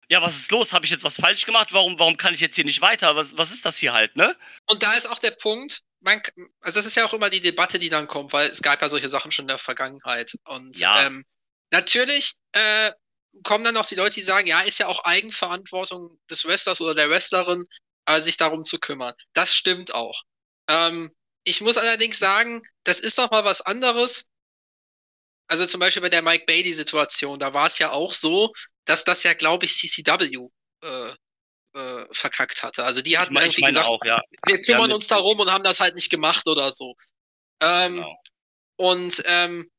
ja, 0.08 0.22
was 0.22 0.36
ist 0.36 0.50
los? 0.50 0.72
Habe 0.72 0.84
ich 0.84 0.90
jetzt 0.90 1.04
was 1.04 1.16
falsch 1.16 1.44
gemacht? 1.44 1.72
Warum, 1.72 1.98
warum 1.98 2.16
kann 2.16 2.34
ich 2.34 2.40
jetzt 2.40 2.56
hier 2.56 2.64
nicht 2.64 2.80
weiter? 2.80 3.16
Was, 3.16 3.36
was 3.36 3.52
ist 3.52 3.64
das 3.64 3.78
hier 3.78 3.92
halt, 3.92 4.16
ne? 4.16 4.36
Und 4.66 4.82
da 4.82 4.94
ist 4.94 5.08
auch 5.08 5.18
der 5.18 5.32
Punkt, 5.32 5.82
man, 6.04 6.22
also 6.60 6.78
das 6.78 6.86
ist 6.86 6.96
ja 6.96 7.04
auch 7.04 7.14
immer 7.14 7.30
die 7.30 7.40
Debatte, 7.40 7.78
die 7.78 7.88
dann 7.88 8.06
kommt, 8.06 8.32
weil 8.32 8.50
es 8.50 8.62
gab 8.62 8.80
ja 8.82 8.88
solche 8.88 9.08
Sachen 9.08 9.30
schon 9.30 9.44
in 9.44 9.48
der 9.48 9.58
Vergangenheit. 9.58 10.34
Und 10.44 10.78
ja. 10.78 11.06
ähm, 11.06 11.24
natürlich 11.70 12.34
äh, 12.52 12.92
kommen 13.42 13.64
dann 13.64 13.76
auch 13.76 13.86
die 13.86 13.94
Leute, 13.94 14.14
die 14.14 14.22
sagen, 14.22 14.46
ja, 14.46 14.60
ist 14.60 14.78
ja 14.78 14.86
auch 14.86 15.04
Eigenverantwortung 15.04 16.18
des 16.30 16.44
Wrestlers 16.44 16.80
oder 16.80 16.94
der 16.94 17.08
Wrestlerin, 17.08 17.64
äh, 18.06 18.20
sich 18.20 18.36
darum 18.36 18.64
zu 18.64 18.78
kümmern. 18.78 19.14
Das 19.32 19.54
stimmt 19.54 19.94
auch. 19.94 20.22
Ähm, 20.68 21.10
ich 21.42 21.60
muss 21.60 21.78
allerdings 21.78 22.18
sagen, 22.18 22.62
das 22.84 23.00
ist 23.00 23.18
noch 23.18 23.30
mal 23.30 23.44
was 23.44 23.62
anderes. 23.62 24.28
Also 25.46 25.66
zum 25.66 25.80
Beispiel 25.80 26.02
bei 26.02 26.10
der 26.10 26.22
Mike 26.22 26.44
Bailey-Situation, 26.46 27.38
da 27.38 27.54
war 27.54 27.66
es 27.66 27.78
ja 27.78 27.90
auch 27.90 28.12
so, 28.14 28.52
dass 28.84 29.04
das 29.04 29.22
ja, 29.22 29.34
glaube 29.34 29.64
ich, 29.64 29.76
CCW 29.76 30.48
äh, 30.82 31.14
äh, 31.74 32.06
verkackt 32.12 32.62
hatte. 32.62 32.84
Also 32.84 33.02
die 33.02 33.18
hatten 33.18 33.32
ich 33.32 33.34
mein, 33.34 33.50
irgendwie 33.50 33.62
gesagt, 33.62 33.86
auch, 33.86 34.04
ja. 34.04 34.22
wir 34.46 34.62
kümmern 34.62 34.90
ja, 34.90 34.96
uns 34.96 35.08
darum 35.08 35.40
und 35.40 35.50
haben 35.50 35.64
das 35.64 35.80
halt 35.80 35.94
nicht 35.94 36.10
gemacht 36.10 36.46
oder 36.48 36.72
so. 36.72 36.94
Ähm, 37.60 37.96
genau. 37.96 38.16
Und 38.76 39.22
ähm, 39.26 39.70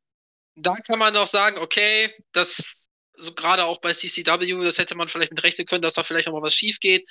da 0.55 0.75
kann 0.75 0.99
man 0.99 1.15
auch 1.17 1.27
sagen, 1.27 1.57
okay, 1.57 2.13
das 2.31 2.73
so 3.17 3.33
gerade 3.33 3.65
auch 3.65 3.79
bei 3.79 3.93
CCW, 3.93 4.63
das 4.63 4.77
hätte 4.77 4.95
man 4.95 5.07
vielleicht 5.07 5.31
mit 5.31 5.43
rechnen 5.43 5.67
können, 5.67 5.81
dass 5.81 5.93
da 5.93 6.03
vielleicht 6.03 6.27
noch 6.27 6.33
mal 6.33 6.41
was 6.41 6.53
schief 6.53 6.79
geht. 6.79 7.09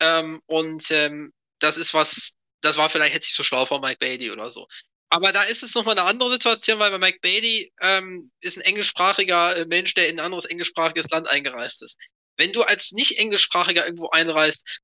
Ähm, 0.00 0.40
und 0.46 0.90
ähm, 0.90 1.32
das 1.58 1.76
ist 1.76 1.94
was, 1.94 2.32
das 2.60 2.76
war 2.76 2.90
vielleicht 2.90 3.14
hätte 3.14 3.26
ich 3.26 3.34
so 3.34 3.44
schlau 3.44 3.66
von 3.66 3.80
Mike 3.80 3.98
Bailey 3.98 4.30
oder 4.30 4.50
so. 4.50 4.66
Aber 5.10 5.32
da 5.32 5.42
ist 5.42 5.62
es 5.62 5.74
nochmal 5.74 5.98
eine 5.98 6.08
andere 6.08 6.30
Situation, 6.30 6.78
weil 6.78 6.90
bei 6.90 6.98
Mike 6.98 7.18
Bailey 7.20 7.70
ähm, 7.82 8.32
ist 8.40 8.56
ein 8.56 8.62
englischsprachiger 8.62 9.56
äh, 9.56 9.66
Mensch, 9.66 9.92
der 9.92 10.08
in 10.08 10.18
ein 10.18 10.24
anderes 10.24 10.46
englischsprachiges 10.46 11.10
Land 11.10 11.28
eingereist 11.28 11.82
ist. 11.82 11.98
Wenn 12.36 12.52
du 12.52 12.62
als 12.62 12.92
nicht 12.92 13.18
englischsprachiger 13.18 13.84
irgendwo 13.84 14.08
einreist, 14.10 14.80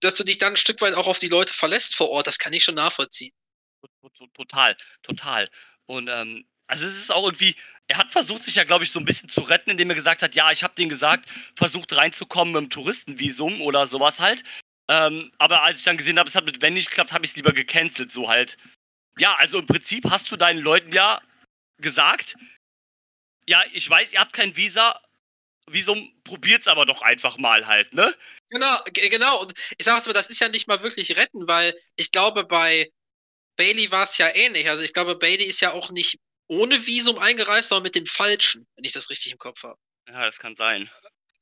dass 0.00 0.14
du 0.14 0.24
dich 0.24 0.38
dann 0.38 0.54
ein 0.54 0.56
Stück 0.56 0.80
weit 0.80 0.94
auch 0.94 1.06
auf 1.06 1.18
die 1.18 1.28
Leute 1.28 1.54
verlässt 1.54 1.94
vor 1.94 2.10
Ort, 2.10 2.26
das 2.26 2.38
kann 2.38 2.52
ich 2.52 2.64
schon 2.64 2.74
nachvollziehen. 2.74 3.32
Total, 4.34 4.76
total. 5.02 5.48
Und 5.86 6.08
ähm, 6.08 6.46
also 6.66 6.86
es 6.86 6.98
ist 6.98 7.12
auch 7.12 7.24
irgendwie, 7.24 7.56
er 7.88 7.98
hat 7.98 8.12
versucht, 8.12 8.44
sich 8.44 8.54
ja, 8.54 8.64
glaube 8.64 8.84
ich, 8.84 8.92
so 8.92 8.98
ein 8.98 9.04
bisschen 9.04 9.28
zu 9.28 9.40
retten, 9.40 9.70
indem 9.70 9.90
er 9.90 9.96
gesagt 9.96 10.22
hat, 10.22 10.34
ja, 10.34 10.50
ich 10.52 10.62
habe 10.62 10.74
denen 10.74 10.88
gesagt, 10.88 11.28
versucht 11.56 11.94
reinzukommen 11.94 12.54
mit 12.54 12.62
dem 12.62 12.70
Touristenvisum 12.70 13.60
oder 13.60 13.86
sowas 13.86 14.20
halt. 14.20 14.44
Ähm, 14.88 15.32
aber 15.38 15.62
als 15.62 15.80
ich 15.80 15.84
dann 15.84 15.96
gesehen 15.96 16.18
habe, 16.18 16.28
es 16.28 16.34
hat 16.34 16.44
mit 16.44 16.62
wenn 16.62 16.74
nicht 16.74 16.88
geklappt, 16.88 17.12
habe 17.12 17.24
ich 17.24 17.32
es 17.32 17.36
lieber 17.36 17.52
gecancelt, 17.52 18.12
so 18.12 18.28
halt. 18.28 18.56
Ja, 19.18 19.34
also 19.36 19.58
im 19.58 19.66
Prinzip 19.66 20.08
hast 20.10 20.30
du 20.30 20.36
deinen 20.36 20.60
Leuten 20.60 20.92
ja 20.92 21.20
gesagt, 21.78 22.36
ja, 23.46 23.62
ich 23.72 23.88
weiß, 23.88 24.12
ihr 24.12 24.20
habt 24.20 24.32
kein 24.32 24.56
Visa, 24.56 25.00
Visum, 25.72 26.12
probiert's 26.24 26.68
aber 26.68 26.86
doch 26.86 27.02
einfach 27.02 27.38
mal 27.38 27.66
halt, 27.66 27.92
ne? 27.94 28.14
Genau, 28.48 28.78
genau. 28.92 29.42
Und 29.42 29.54
ich 29.78 29.84
sag 29.84 30.04
mal, 30.06 30.12
das 30.12 30.30
ist 30.30 30.40
ja 30.40 30.48
nicht 30.48 30.68
mal 30.68 30.82
wirklich 30.82 31.16
retten, 31.16 31.46
weil 31.46 31.74
ich 31.96 32.10
glaube, 32.10 32.44
bei 32.44 32.90
Bailey 33.56 33.90
war 33.90 34.04
es 34.04 34.18
ja 34.18 34.34
ähnlich. 34.34 34.68
Also 34.68 34.82
ich 34.82 34.92
glaube, 34.92 35.16
Bailey 35.16 35.44
ist 35.44 35.60
ja 35.60 35.72
auch 35.72 35.90
nicht 35.90 36.18
ohne 36.48 36.86
Visum 36.86 37.18
eingereist, 37.18 37.68
sondern 37.68 37.84
mit 37.84 37.94
dem 37.94 38.06
falschen, 38.06 38.66
wenn 38.74 38.84
ich 38.84 38.92
das 38.92 39.10
richtig 39.10 39.32
im 39.32 39.38
Kopf 39.38 39.62
habe. 39.62 39.78
Ja, 40.08 40.24
das 40.24 40.38
kann 40.38 40.56
sein. 40.56 40.90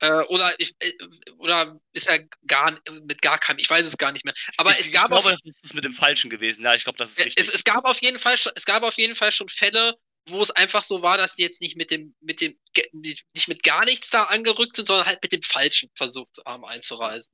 Äh, 0.01 0.21
oder, 0.27 0.53
ich, 0.59 0.73
äh, 0.79 0.93
oder 1.37 1.77
ist 1.91 2.07
er 2.07 2.25
gar 2.47 2.77
mit 3.03 3.21
gar 3.21 3.37
keinem, 3.37 3.57
ich 3.59 3.69
weiß 3.69 3.85
es 3.85 3.97
gar 3.97 4.11
nicht 4.11 4.23
mehr. 4.23 4.33
Aber 4.57 4.71
ich, 4.71 4.79
es 4.79 4.91
gab 4.91 5.05
ich 5.05 5.09
glaube, 5.09 5.29
auf, 5.29 5.41
das 5.43 5.61
ist 5.61 5.73
mit 5.73 5.83
dem 5.83 5.93
Falschen 5.93 6.29
gewesen. 6.29 6.63
Ja, 6.63 6.73
ich 6.73 6.83
glaube, 6.83 6.97
das 6.97 7.11
ist 7.11 7.19
richtig. 7.19 7.47
es, 7.47 7.53
es 7.53 7.63
gab 7.63 7.85
auf 7.85 8.01
jeden 8.01 8.19
Fall 8.19 8.37
schon, 8.37 8.53
es 8.55 8.65
gab 8.65 8.83
auf 8.83 8.93
jeden 8.93 9.15
Fall 9.15 9.31
schon 9.31 9.49
Fälle, 9.49 9.97
wo 10.27 10.41
es 10.41 10.51
einfach 10.51 10.83
so 10.83 11.01
war, 11.01 11.17
dass 11.17 11.35
die 11.35 11.43
jetzt 11.43 11.61
nicht 11.61 11.75
mit 11.75 11.91
dem, 11.91 12.15
mit 12.19 12.41
dem, 12.41 12.59
nicht 12.93 13.47
mit 13.47 13.63
gar 13.63 13.85
nichts 13.85 14.09
da 14.09 14.23
angerückt 14.23 14.75
sind, 14.75 14.87
sondern 14.87 15.07
halt 15.07 15.21
mit 15.21 15.31
dem 15.31 15.41
Falschen 15.41 15.89
versucht 15.95 16.37
haben 16.45 16.65
einzureisen. 16.65 17.33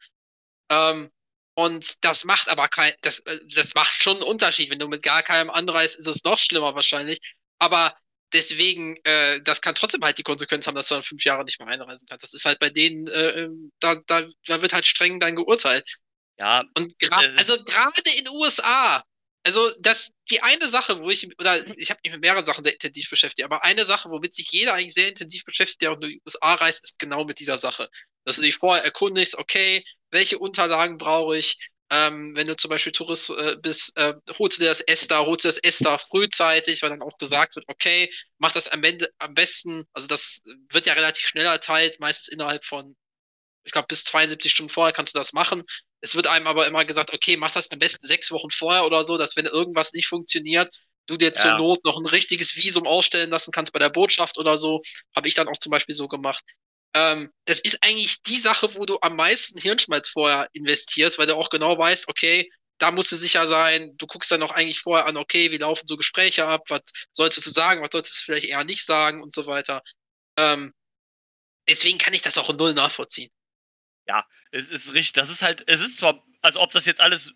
Ähm, 0.69 1.11
und 1.55 2.03
das 2.03 2.25
macht 2.25 2.49
aber 2.49 2.67
kein, 2.67 2.93
das, 3.01 3.19
äh, 3.21 3.39
das 3.53 3.73
macht 3.75 4.01
schon 4.01 4.17
einen 4.17 4.25
Unterschied. 4.25 4.69
Wenn 4.69 4.79
du 4.79 4.87
mit 4.87 5.03
gar 5.03 5.23
keinem 5.23 5.49
anreist, 5.49 5.97
ist 5.97 6.07
es 6.07 6.23
noch 6.23 6.37
schlimmer 6.37 6.75
wahrscheinlich. 6.75 7.19
Aber 7.59 7.95
deswegen, 8.33 8.97
äh, 9.03 9.41
das 9.41 9.61
kann 9.61 9.75
trotzdem 9.75 10.03
halt 10.03 10.17
die 10.17 10.23
Konsequenz 10.23 10.67
haben, 10.67 10.75
dass 10.75 10.89
du 10.89 10.95
dann 10.95 11.03
fünf 11.03 11.23
Jahre 11.23 11.45
nicht 11.45 11.59
mehr 11.59 11.69
einreisen 11.69 12.07
kannst. 12.09 12.23
Das 12.23 12.33
ist 12.33 12.45
halt 12.45 12.59
bei 12.59 12.69
denen, 12.69 13.07
äh, 13.07 13.43
ähm, 13.43 13.71
da, 13.79 13.95
da, 14.07 14.25
da 14.45 14.61
wird 14.61 14.73
halt 14.73 14.85
streng 14.85 15.19
dann 15.19 15.35
geurteilt. 15.35 15.97
Ja, 16.37 16.63
Und 16.77 16.99
gerade, 16.99 17.33
also 17.37 17.55
gerade 17.63 18.01
in 18.17 18.25
den 18.25 18.33
USA, 18.33 19.03
also 19.45 19.71
das 19.79 20.11
die 20.31 20.41
eine 20.41 20.67
Sache, 20.67 20.99
wo 20.99 21.09
ich 21.11 21.29
oder 21.39 21.65
ich 21.77 21.91
habe 21.91 21.99
mich 22.03 22.13
mit 22.13 22.21
mehreren 22.21 22.45
Sachen 22.45 22.63
sehr 22.63 22.73
intensiv 22.73 23.09
beschäftigt, 23.09 23.45
aber 23.45 23.63
eine 23.63 23.85
Sache, 23.85 24.09
womit 24.09 24.33
sich 24.33 24.51
jeder 24.51 24.73
eigentlich 24.73 24.95
sehr 24.95 25.07
intensiv 25.07 25.45
beschäftigt, 25.45 25.83
der 25.83 25.91
auch 25.91 26.01
in 26.01 26.09
die 26.09 26.21
USA 26.25 26.55
reist, 26.55 26.83
ist 26.83 26.99
genau 26.99 27.25
mit 27.25 27.39
dieser 27.39 27.57
Sache, 27.57 27.89
dass 28.25 28.37
du 28.37 28.41
dich 28.41 28.55
vorher 28.55 28.83
erkundigst, 28.83 29.37
okay, 29.37 29.85
welche 30.09 30.39
Unterlagen 30.39 30.97
brauche 30.97 31.37
ich? 31.37 31.57
Ähm, 31.91 32.35
wenn 32.35 32.47
du 32.47 32.55
zum 32.55 32.69
Beispiel 32.69 32.91
Tourist 32.91 33.29
äh, 33.29 33.57
bist, 33.61 33.95
äh, 33.97 34.15
holst 34.39 34.57
du 34.57 34.63
dir 34.63 34.69
das 34.69 34.81
ESTA, 34.81 35.23
holst 35.23 35.45
du 35.45 35.49
das 35.49 35.59
ESTA 35.59 35.99
frühzeitig, 35.99 36.81
weil 36.81 36.89
dann 36.89 37.03
auch 37.03 37.17
gesagt 37.19 37.55
wird, 37.55 37.65
okay, 37.67 38.11
mach 38.39 38.51
das 38.51 38.67
am 38.67 38.83
Ende 38.83 39.11
am 39.19 39.35
besten, 39.35 39.83
also 39.93 40.07
das 40.07 40.41
wird 40.71 40.87
ja 40.87 40.93
relativ 40.93 41.27
schnell 41.27 41.45
erteilt, 41.45 41.99
meistens 41.99 42.29
innerhalb 42.29 42.65
von, 42.65 42.95
ich 43.63 43.71
glaube, 43.71 43.87
bis 43.87 44.03
72 44.05 44.51
Stunden 44.51 44.71
vorher 44.71 44.93
kannst 44.93 45.13
du 45.13 45.19
das 45.19 45.33
machen. 45.33 45.63
Es 46.05 46.13
wird 46.13 46.27
einem 46.27 46.45
aber 46.45 46.67
immer 46.67 46.85
gesagt, 46.85 47.15
okay, 47.15 47.35
mach 47.35 47.51
das 47.51 47.71
am 47.71 47.79
besten 47.79 48.05
sechs 48.05 48.31
Wochen 48.31 48.51
vorher 48.51 48.85
oder 48.85 49.05
so, 49.05 49.17
dass 49.17 49.35
wenn 49.35 49.47
irgendwas 49.47 49.91
nicht 49.93 50.07
funktioniert, 50.07 50.69
du 51.07 51.17
dir 51.17 51.33
zur 51.33 51.51
Ja. 51.51 51.57
Not 51.57 51.83
noch 51.83 51.97
ein 51.97 52.05
richtiges 52.05 52.55
Visum 52.55 52.85
ausstellen 52.85 53.31
lassen 53.31 53.51
kannst 53.51 53.73
bei 53.73 53.79
der 53.79 53.89
Botschaft 53.89 54.37
oder 54.37 54.55
so. 54.59 54.81
Habe 55.15 55.27
ich 55.27 55.33
dann 55.33 55.47
auch 55.47 55.57
zum 55.57 55.71
Beispiel 55.71 55.95
so 55.95 56.07
gemacht. 56.07 56.43
Ähm, 56.93 57.31
das 57.45 57.59
ist 57.59 57.83
eigentlich 57.83 58.21
die 58.21 58.37
Sache, 58.37 58.75
wo 58.75 58.85
du 58.85 58.99
am 59.01 59.15
meisten 59.15 59.59
Hirnschmalz 59.59 60.09
vorher 60.09 60.47
investierst, 60.53 61.17
weil 61.17 61.25
du 61.25 61.35
auch 61.35 61.49
genau 61.49 61.75
weißt, 61.75 62.07
okay, 62.07 62.51
da 62.77 62.91
musst 62.91 63.11
du 63.11 63.15
sicher 63.15 63.47
sein. 63.47 63.97
Du 63.97 64.05
guckst 64.05 64.31
dann 64.31 64.43
auch 64.43 64.51
eigentlich 64.51 64.81
vorher 64.81 65.07
an, 65.07 65.17
okay, 65.17 65.49
wie 65.49 65.57
laufen 65.57 65.87
so 65.87 65.97
Gespräche 65.97 66.45
ab, 66.45 66.65
was 66.69 66.81
solltest 67.13 67.47
du 67.47 67.51
sagen, 67.51 67.81
was 67.81 67.89
solltest 67.91 68.19
du 68.19 68.25
vielleicht 68.25 68.45
eher 68.45 68.63
nicht 68.63 68.85
sagen 68.85 69.23
und 69.23 69.33
so 69.33 69.47
weiter. 69.47 69.81
Ähm, 70.37 70.71
deswegen 71.67 71.97
kann 71.97 72.13
ich 72.13 72.21
das 72.21 72.37
auch 72.37 72.51
in 72.51 72.57
null 72.57 72.75
nachvollziehen. 72.75 73.31
Es 74.51 74.69
ist 74.69 74.93
richtig. 74.93 75.13
Das 75.13 75.29
ist 75.29 75.41
halt, 75.41 75.63
es 75.67 75.81
ist 75.81 75.97
zwar, 75.97 76.23
also 76.41 76.61
ob 76.61 76.71
das 76.71 76.85
jetzt 76.85 77.01
alles 77.01 77.33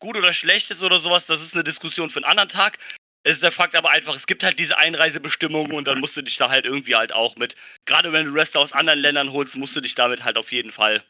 gut 0.00 0.16
oder 0.16 0.32
schlecht 0.32 0.70
ist 0.70 0.82
oder 0.82 0.98
sowas, 0.98 1.26
das 1.26 1.42
ist 1.42 1.54
eine 1.54 1.64
Diskussion 1.64 2.10
für 2.10 2.18
einen 2.18 2.24
anderen 2.24 2.48
Tag. 2.48 2.78
Es 3.22 3.36
ist 3.36 3.42
der 3.42 3.52
Fakt 3.52 3.74
aber 3.74 3.90
einfach, 3.90 4.16
es 4.16 4.26
gibt 4.26 4.42
halt 4.42 4.58
diese 4.58 4.78
Einreisebestimmungen 4.78 5.72
und 5.72 5.86
dann 5.86 6.00
musst 6.00 6.16
du 6.16 6.22
dich 6.22 6.36
da 6.38 6.48
halt 6.48 6.64
irgendwie 6.64 6.96
halt 6.96 7.12
auch 7.12 7.36
mit, 7.36 7.54
gerade 7.84 8.12
wenn 8.12 8.26
du 8.26 8.34
Wrestler 8.34 8.62
aus 8.62 8.72
anderen 8.72 8.98
Ländern 8.98 9.32
holst, 9.32 9.56
musst 9.56 9.76
du 9.76 9.82
dich 9.82 9.94
damit 9.94 10.24
halt 10.24 10.38
auf 10.38 10.52
jeden 10.52 10.72
Fall 10.72 11.04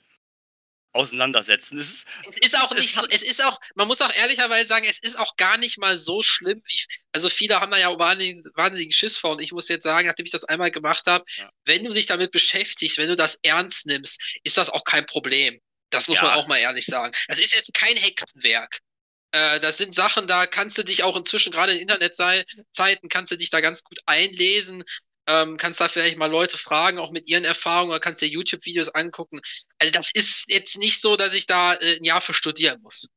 auseinandersetzen. 0.93 1.79
Es 1.79 1.89
ist, 1.89 2.09
Es 2.31 2.39
ist 2.39 2.57
auch 2.61 2.71
Es 2.73 2.77
nicht 2.79 2.95
so, 2.95 3.03
hat- 3.03 3.13
es 3.13 3.23
ist 3.23 3.45
auch, 3.45 3.59
man 3.75 3.87
muss 3.89 4.01
auch 4.01 4.13
ehrlicherweise 4.15 4.67
sagen, 4.67 4.87
es 4.89 4.99
ist 4.99 5.19
auch 5.19 5.37
gar 5.37 5.57
nicht 5.59 5.79
mal 5.79 5.99
so 5.99 6.23
schlimm, 6.23 6.63
wie, 6.67 6.81
also 7.13 7.29
viele 7.29 7.61
haben 7.61 7.71
da 7.71 7.79
ja 7.79 7.97
wahnsinnig, 7.99 8.43
wahnsinnigen 8.55 8.93
Schiss 8.93 9.17
vor 9.19 9.33
und 9.33 9.41
ich 9.41 9.53
muss 9.53 9.69
jetzt 9.69 9.85
sagen, 9.85 10.07
nachdem 10.09 10.27
ich 10.27 10.33
das 10.33 10.45
einmal 10.45 10.71
gemacht 10.71 11.07
habe, 11.07 11.25
Ja. 11.37 11.51
wenn 11.65 11.83
du 11.85 11.93
dich 11.95 12.07
damit 12.07 12.33
beschäftigst, 12.33 12.99
wenn 12.99 13.09
du 13.09 13.17
das 13.17 13.39
ernst 13.43 13.87
nimmst, 13.87 14.21
ist 14.45 14.57
das 14.57 14.71
auch 14.71 14.85
kein 14.85 15.07
Problem. 15.07 15.61
Das 15.91 16.09
muss 16.09 16.19
Ja. 16.19 16.25
man 16.25 16.35
auch 16.35 16.47
mal 16.47 16.59
ehrlich 16.59 16.87
sagen. 16.87 17.13
Das 17.29 17.39
ist 17.41 17.55
jetzt 17.55 17.73
kein 17.75 17.97
Hexenwerk. 17.97 18.79
Äh, 19.33 19.61
das 19.61 19.79
sind 19.79 19.95
Sachen, 19.95 20.27
da 20.27 20.47
kannst 20.47 20.77
du 20.79 20.83
dich 20.83 21.05
auch 21.05 21.17
inzwischen, 21.17 21.53
gerade 21.53 21.73
in 21.73 21.81
Internetzeiten, 21.81 23.09
kannst 23.09 23.31
du 23.31 23.37
dich 23.37 23.51
da 23.51 23.61
ganz 23.61 23.85
gut 23.85 24.01
einlesen, 24.07 24.83
ähm, 25.31 25.57
kannst 25.57 25.81
da 25.81 25.89
vielleicht 25.89 26.19
mal 26.19 26.31
Leute 26.31 26.59
fragen, 26.59 26.99
auch 26.99 27.13
mit 27.13 27.29
ihren 27.29 27.45
Erfahrungen, 27.45 27.91
oder 27.91 28.01
kannst 28.01 28.21
dir 28.21 28.29
YouTube-Videos 28.29 28.89
angucken. 28.89 29.41
Also 29.79 29.93
das 29.93 30.11
ist 30.13 30.51
jetzt 30.51 30.77
nicht 30.79 31.01
so, 31.01 31.17
dass 31.17 31.35
ich 31.35 31.47
da 31.47 31.75
äh, 31.75 31.97
ein 31.97 32.05
Jahr 32.05 32.21
für 32.21 32.35
studieren 32.35 32.81
muss. 32.83 33.09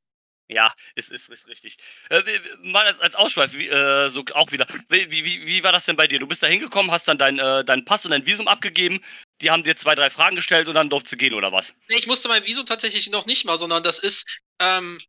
ja, 0.47 0.73
es 0.95 1.09
ist, 1.09 1.29
ist 1.29 1.47
richtig. 1.47 1.77
Äh, 2.09 2.21
mal 2.61 2.85
als, 2.85 2.99
als 2.99 3.15
Ausschweif, 3.15 3.53
wie, 3.53 3.67
äh, 3.67 4.09
so 4.09 4.23
auch 4.33 4.51
wieder. 4.51 4.67
Wie, 4.89 5.09
wie, 5.11 5.47
wie 5.47 5.63
war 5.63 5.71
das 5.71 5.85
denn 5.85 5.95
bei 5.95 6.07
dir? 6.07 6.19
Du 6.19 6.27
bist 6.27 6.43
da 6.43 6.47
hingekommen, 6.47 6.91
hast 6.91 7.07
dann 7.07 7.17
dein, 7.17 7.39
äh, 7.39 7.63
deinen 7.65 7.85
Pass 7.85 8.05
und 8.05 8.11
dein 8.11 8.25
Visum 8.27 8.47
abgegeben, 8.47 9.03
die 9.41 9.49
haben 9.49 9.63
dir 9.63 9.75
zwei, 9.75 9.95
drei 9.95 10.09
Fragen 10.09 10.35
gestellt 10.35 10.67
und 10.67 10.75
dann 10.75 10.89
durfst 10.89 11.11
du 11.11 11.17
gehen 11.17 11.33
oder 11.33 11.51
was? 11.51 11.73
Nee, 11.89 11.97
ich 11.97 12.07
musste 12.07 12.27
mein 12.27 12.45
Visum 12.45 12.65
tatsächlich 12.65 13.09
noch 13.09 13.25
nicht 13.25 13.45
mal, 13.45 13.57
sondern 13.57 13.83
das 13.83 13.99
ist, 13.99 14.27
ähm, 14.59 14.99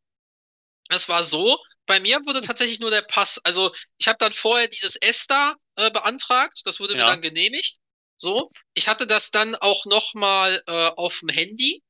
das 0.88 1.08
war 1.08 1.24
so, 1.24 1.58
bei 1.86 2.00
mir 2.00 2.20
wurde 2.24 2.40
tatsächlich 2.40 2.80
nur 2.80 2.90
der 2.90 3.02
Pass, 3.02 3.38
also 3.44 3.74
ich 3.98 4.08
habe 4.08 4.18
dann 4.18 4.32
vorher 4.32 4.68
dieses 4.68 4.96
ESTA 4.96 5.56
äh, 5.76 5.90
beantragt, 5.90 6.60
das 6.64 6.80
wurde 6.80 6.94
mir 6.94 7.00
Ja. 7.00 7.06
dann 7.06 7.22
genehmigt. 7.22 7.78
So, 8.16 8.50
ich 8.74 8.88
hatte 8.88 9.06
das 9.06 9.30
dann 9.30 9.54
auch 9.56 9.86
noch 9.86 10.14
mal 10.14 10.62
äh, 10.66 10.86
auf 10.96 11.20
dem 11.20 11.28
Handy 11.28 11.82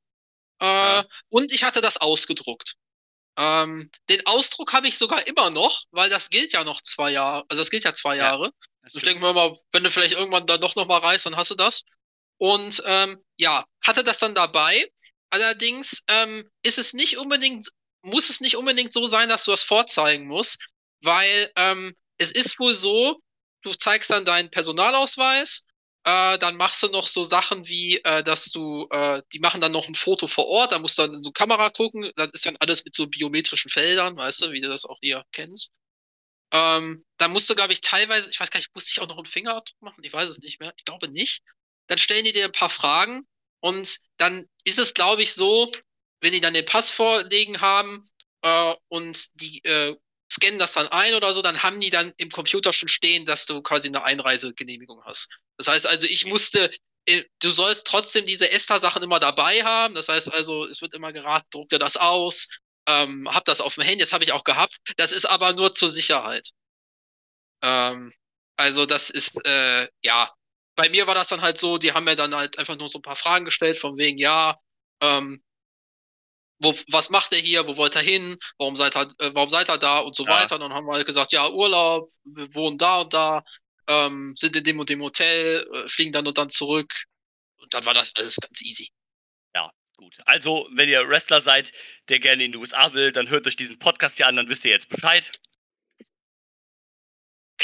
äh, 0.61 0.65
Ja. 0.65 1.07
und 1.29 1.53
ich 1.53 1.65
hatte 1.65 1.81
das 1.81 1.99
ausgedruckt. 1.99 2.75
Ähm, 3.37 3.91
den 4.09 4.25
Ausdruck 4.27 4.73
habe 4.73 4.87
ich 4.89 4.97
sogar 4.97 5.27
immer 5.27 5.51
noch, 5.51 5.83
weil 5.91 6.09
das 6.09 6.31
gilt 6.31 6.53
ja 6.53 6.65
noch 6.65 6.81
zwei 6.83 7.11
Jahre, 7.11 7.45
also 7.49 7.61
das 7.61 7.71
gilt 7.71 7.85
ja 7.85 7.93
zwei 7.95 8.17
Ja. 8.17 8.25
Jahre. 8.27 8.53
Ich 8.93 9.03
denke 9.03 9.21
mir 9.21 9.33
mal, 9.33 9.57
wenn 9.73 9.83
du 9.83 9.91
vielleicht 9.91 10.15
irgendwann 10.15 10.47
dann 10.47 10.61
doch 10.61 10.77
noch 10.77 10.87
mal 10.87 10.99
reist, 10.99 11.27
dann 11.27 11.37
hast 11.37 11.51
du 11.51 11.55
das. 11.55 11.83
Und 12.37 12.83
ähm, 12.87 13.23
ja, 13.37 13.65
hatte 13.83 14.05
das 14.05 14.19
dann 14.19 14.35
dabei. 14.35 14.89
Allerdings 15.31 16.03
ähm, 16.09 16.49
ist 16.63 16.79
es 16.79 16.93
nicht 16.93 17.17
unbedingt, 17.19 17.69
muss 18.03 18.29
es 18.29 18.41
nicht 18.41 18.57
unbedingt 18.57 18.93
so 18.93 19.07
sein, 19.07 19.29
dass 19.29 19.45
du 19.45 19.51
das 19.51 19.63
vorzeigen 19.63 20.27
musst, 20.27 20.59
weil 21.01 21.51
ähm, 21.57 21.97
es 22.19 22.31
ist 22.31 22.59
wohl 22.61 22.75
so, 22.75 23.19
du 23.65 23.73
zeigst 23.73 24.11
dann 24.11 24.25
deinen 24.25 24.51
Personalausweis, 24.51 25.67
äh, 26.05 26.39
dann 26.39 26.57
machst 26.57 26.83
du 26.83 26.89
noch 26.89 27.09
so 27.09 27.25
Sachen 27.25 27.67
wie, 27.67 27.99
äh, 28.05 28.23
dass 28.23 28.51
du, 28.51 28.87
äh, 28.91 29.23
die 29.33 29.39
machen 29.39 29.61
dann 29.61 29.73
noch 29.73 29.89
ein 29.89 29.95
Foto 29.95 30.27
vor 30.27 30.47
Ort, 30.47 30.73
da 30.73 30.79
musst 30.79 30.99
du 30.99 31.03
dann 31.03 31.15
in 31.15 31.25
so 31.25 31.33
Kamera 31.33 31.71
gucken, 31.71 32.11
das 32.17 32.33
ist 32.33 32.47
dann 32.47 32.57
alles 32.59 32.85
mit 32.85 32.95
so 32.95 33.07
biometrischen 33.07 33.71
Feldern, 33.71 34.17
weißt 34.17 34.43
du, 34.43 34.53
wie 34.53 34.61
du 34.61 34.69
das 34.69 34.85
auch 34.85 34.99
hier 35.01 35.25
kennst. 35.33 35.71
Ähm, 36.53 37.05
dann 37.17 37.33
musst 37.33 37.51
du, 37.51 37.57
glaube 37.57 37.73
ich, 37.73 37.81
teilweise, 37.81 38.31
ich 38.31 38.39
weiß 38.39 38.51
gar 38.51 38.61
nicht, 38.61 38.75
musste 38.75 38.93
ich 38.93 39.01
auch 39.01 39.09
noch 39.09 39.17
einen 39.17 39.27
Fingerabdruck 39.27 39.83
machen? 39.83 40.05
Ich 40.05 40.13
weiß 40.13 40.31
es 40.31 40.39
nicht 40.39 40.61
mehr. 40.61 40.73
Ich 40.77 40.85
glaube 40.85 41.09
nicht. 41.09 41.43
Dann 41.89 41.99
stellen 41.99 42.25
die 42.25 42.33
dir 42.33 42.45
ein 42.45 42.53
paar 42.53 42.71
Fragen 42.71 43.27
und 43.61 43.99
dann 44.19 44.49
ist 44.65 44.79
es, 44.79 44.95
glaube 44.95 45.23
ich, 45.23 45.35
so, 45.35 45.73
wenn 46.21 46.33
die 46.33 46.41
dann 46.41 46.55
den 46.55 46.65
Pass 46.65 46.91
vorlegen 46.93 47.61
haben 47.61 48.09
äh, 48.43 48.75
und 48.89 49.41
die 49.41 49.65
äh, 49.65 49.97
scannen 50.31 50.59
das 50.59 50.73
dann 50.73 50.89
ein 50.89 51.15
oder 51.15 51.35
so, 51.35 51.43
dann 51.43 51.63
haben 51.63 51.81
die 51.81 51.91
dann 51.91 52.13
im 52.17 52.31
Computer 52.31 52.73
schon 52.73 52.89
stehen, 52.89 53.27
dass 53.27 53.47
du 53.47 53.63
quasi 53.63 53.89
eine 53.89 54.05
Einreisegenehmigung 54.05 55.03
hast. 55.05 55.29
Das 55.59 55.69
heißt 55.69 55.87
also, 55.87 56.07
ich 56.07 56.25
musste, 56.25 56.71
äh, 57.07 57.25
du 57.41 57.51
sollst 57.51 57.87
trotzdem 57.87 58.27
diese 58.27 58.51
ESTA-Sachen 58.51 59.03
immer 59.03 59.21
dabei 59.21 59.63
haben. 59.63 59.95
Das 59.95 60.09
heißt 60.09 60.33
also, 60.33 60.65
es 60.67 60.83
wird 60.83 60.95
immer 60.95 61.13
geraten, 61.13 61.47
druck 61.51 61.69
dir 61.69 61.79
das 61.79 61.97
aus, 61.97 62.49
ähm, 62.87 63.29
hab 63.33 63.45
das 63.45 63.61
auf 63.61 63.75
dem 63.75 63.85
Handy, 63.85 64.01
das 64.01 64.13
habe 64.13 64.25
ich 64.25 64.33
auch 64.33 64.45
gehabt. 64.45 64.77
Das 64.97 65.13
ist 65.13 65.27
aber 65.27 65.53
nur 65.53 65.75
zur 65.75 65.91
Sicherheit. 65.91 66.51
Ähm, 67.63 68.13
also 68.57 68.87
das 68.87 69.11
ist, 69.11 69.45
äh, 69.47 69.89
ja, 70.03 70.33
bei 70.77 70.89
mir 70.89 71.07
war 71.07 71.15
das 71.15 71.29
dann 71.29 71.43
halt 71.43 71.59
so, 71.59 71.79
die 71.79 71.93
haben 71.93 72.05
mir 72.05 72.17
dann 72.17 72.35
halt 72.35 72.59
einfach 72.59 72.77
nur 72.77 72.89
so 72.89 72.99
ein 72.99 73.03
paar 73.03 73.17
Fragen 73.17 73.45
gestellt, 73.45 73.79
von 73.79 73.97
wegen, 73.97 74.19
ja, 74.19 74.59
ähm, 75.01 75.43
wo, 76.59 76.75
was 76.89 77.11
macht 77.11 77.33
er 77.33 77.39
hier, 77.39 77.67
wo 77.67 77.77
wollt 77.77 77.97
er 77.97 78.03
hin, 78.03 78.37
warum 78.59 78.77
seid 78.77 78.97
ihr, 78.97 79.09
äh, 79.19 79.35
warum 79.35 79.51
seid 79.51 79.69
ihr 79.69 79.79
da 79.79 80.01
und 80.01 80.15
so 80.17 80.25
Ja. 80.25 80.31
weiter. 80.31 80.55
Und 80.57 80.63
dann 80.63 80.73
haben 80.73 80.87
wir 80.87 80.95
halt 80.95 81.07
gesagt, 81.07 81.33
ja, 81.33 81.49
Urlaub, 81.49 82.11
wir 82.25 82.55
wohnen 82.55 82.79
da 82.79 83.01
und 83.03 83.13
da, 83.15 83.45
ähm, 83.89 84.35
sind 84.37 84.57
in 84.57 84.65
dem 84.65 84.79
und 84.79 84.89
dem 84.89 85.03
Hotel, 85.03 85.67
äh, 85.73 85.89
fliegen 85.89 86.13
dann 86.13 86.27
und 86.27 86.39
dann 86.39 86.51
zurück. 86.51 86.93
Und 87.59 87.73
dann 87.75 87.85
war 87.87 87.95
das 87.95 88.13
alles 88.17 88.37
ganz 88.37 88.63
easy. 88.63 88.91
Gut. 89.97 90.17
Also, 90.27 90.69
wenn 90.73 90.89
ihr 90.89 91.09
Wrestler 91.09 91.41
seid, 91.41 91.73
der 92.09 92.19
gerne 92.19 92.43
in 92.45 92.51
die 92.53 92.59
USA 92.59 92.93
will, 92.95 93.13
dann 93.13 93.29
hört 93.29 93.47
euch 93.47 93.55
diesen 93.55 93.79
Podcast 93.79 94.17
hier 94.17 94.27
an, 94.27 94.35
dann 94.35 94.49
wisst 94.49 94.65
ihr 94.65 94.73
jetzt 94.73 94.89
Bescheid. 94.89 95.31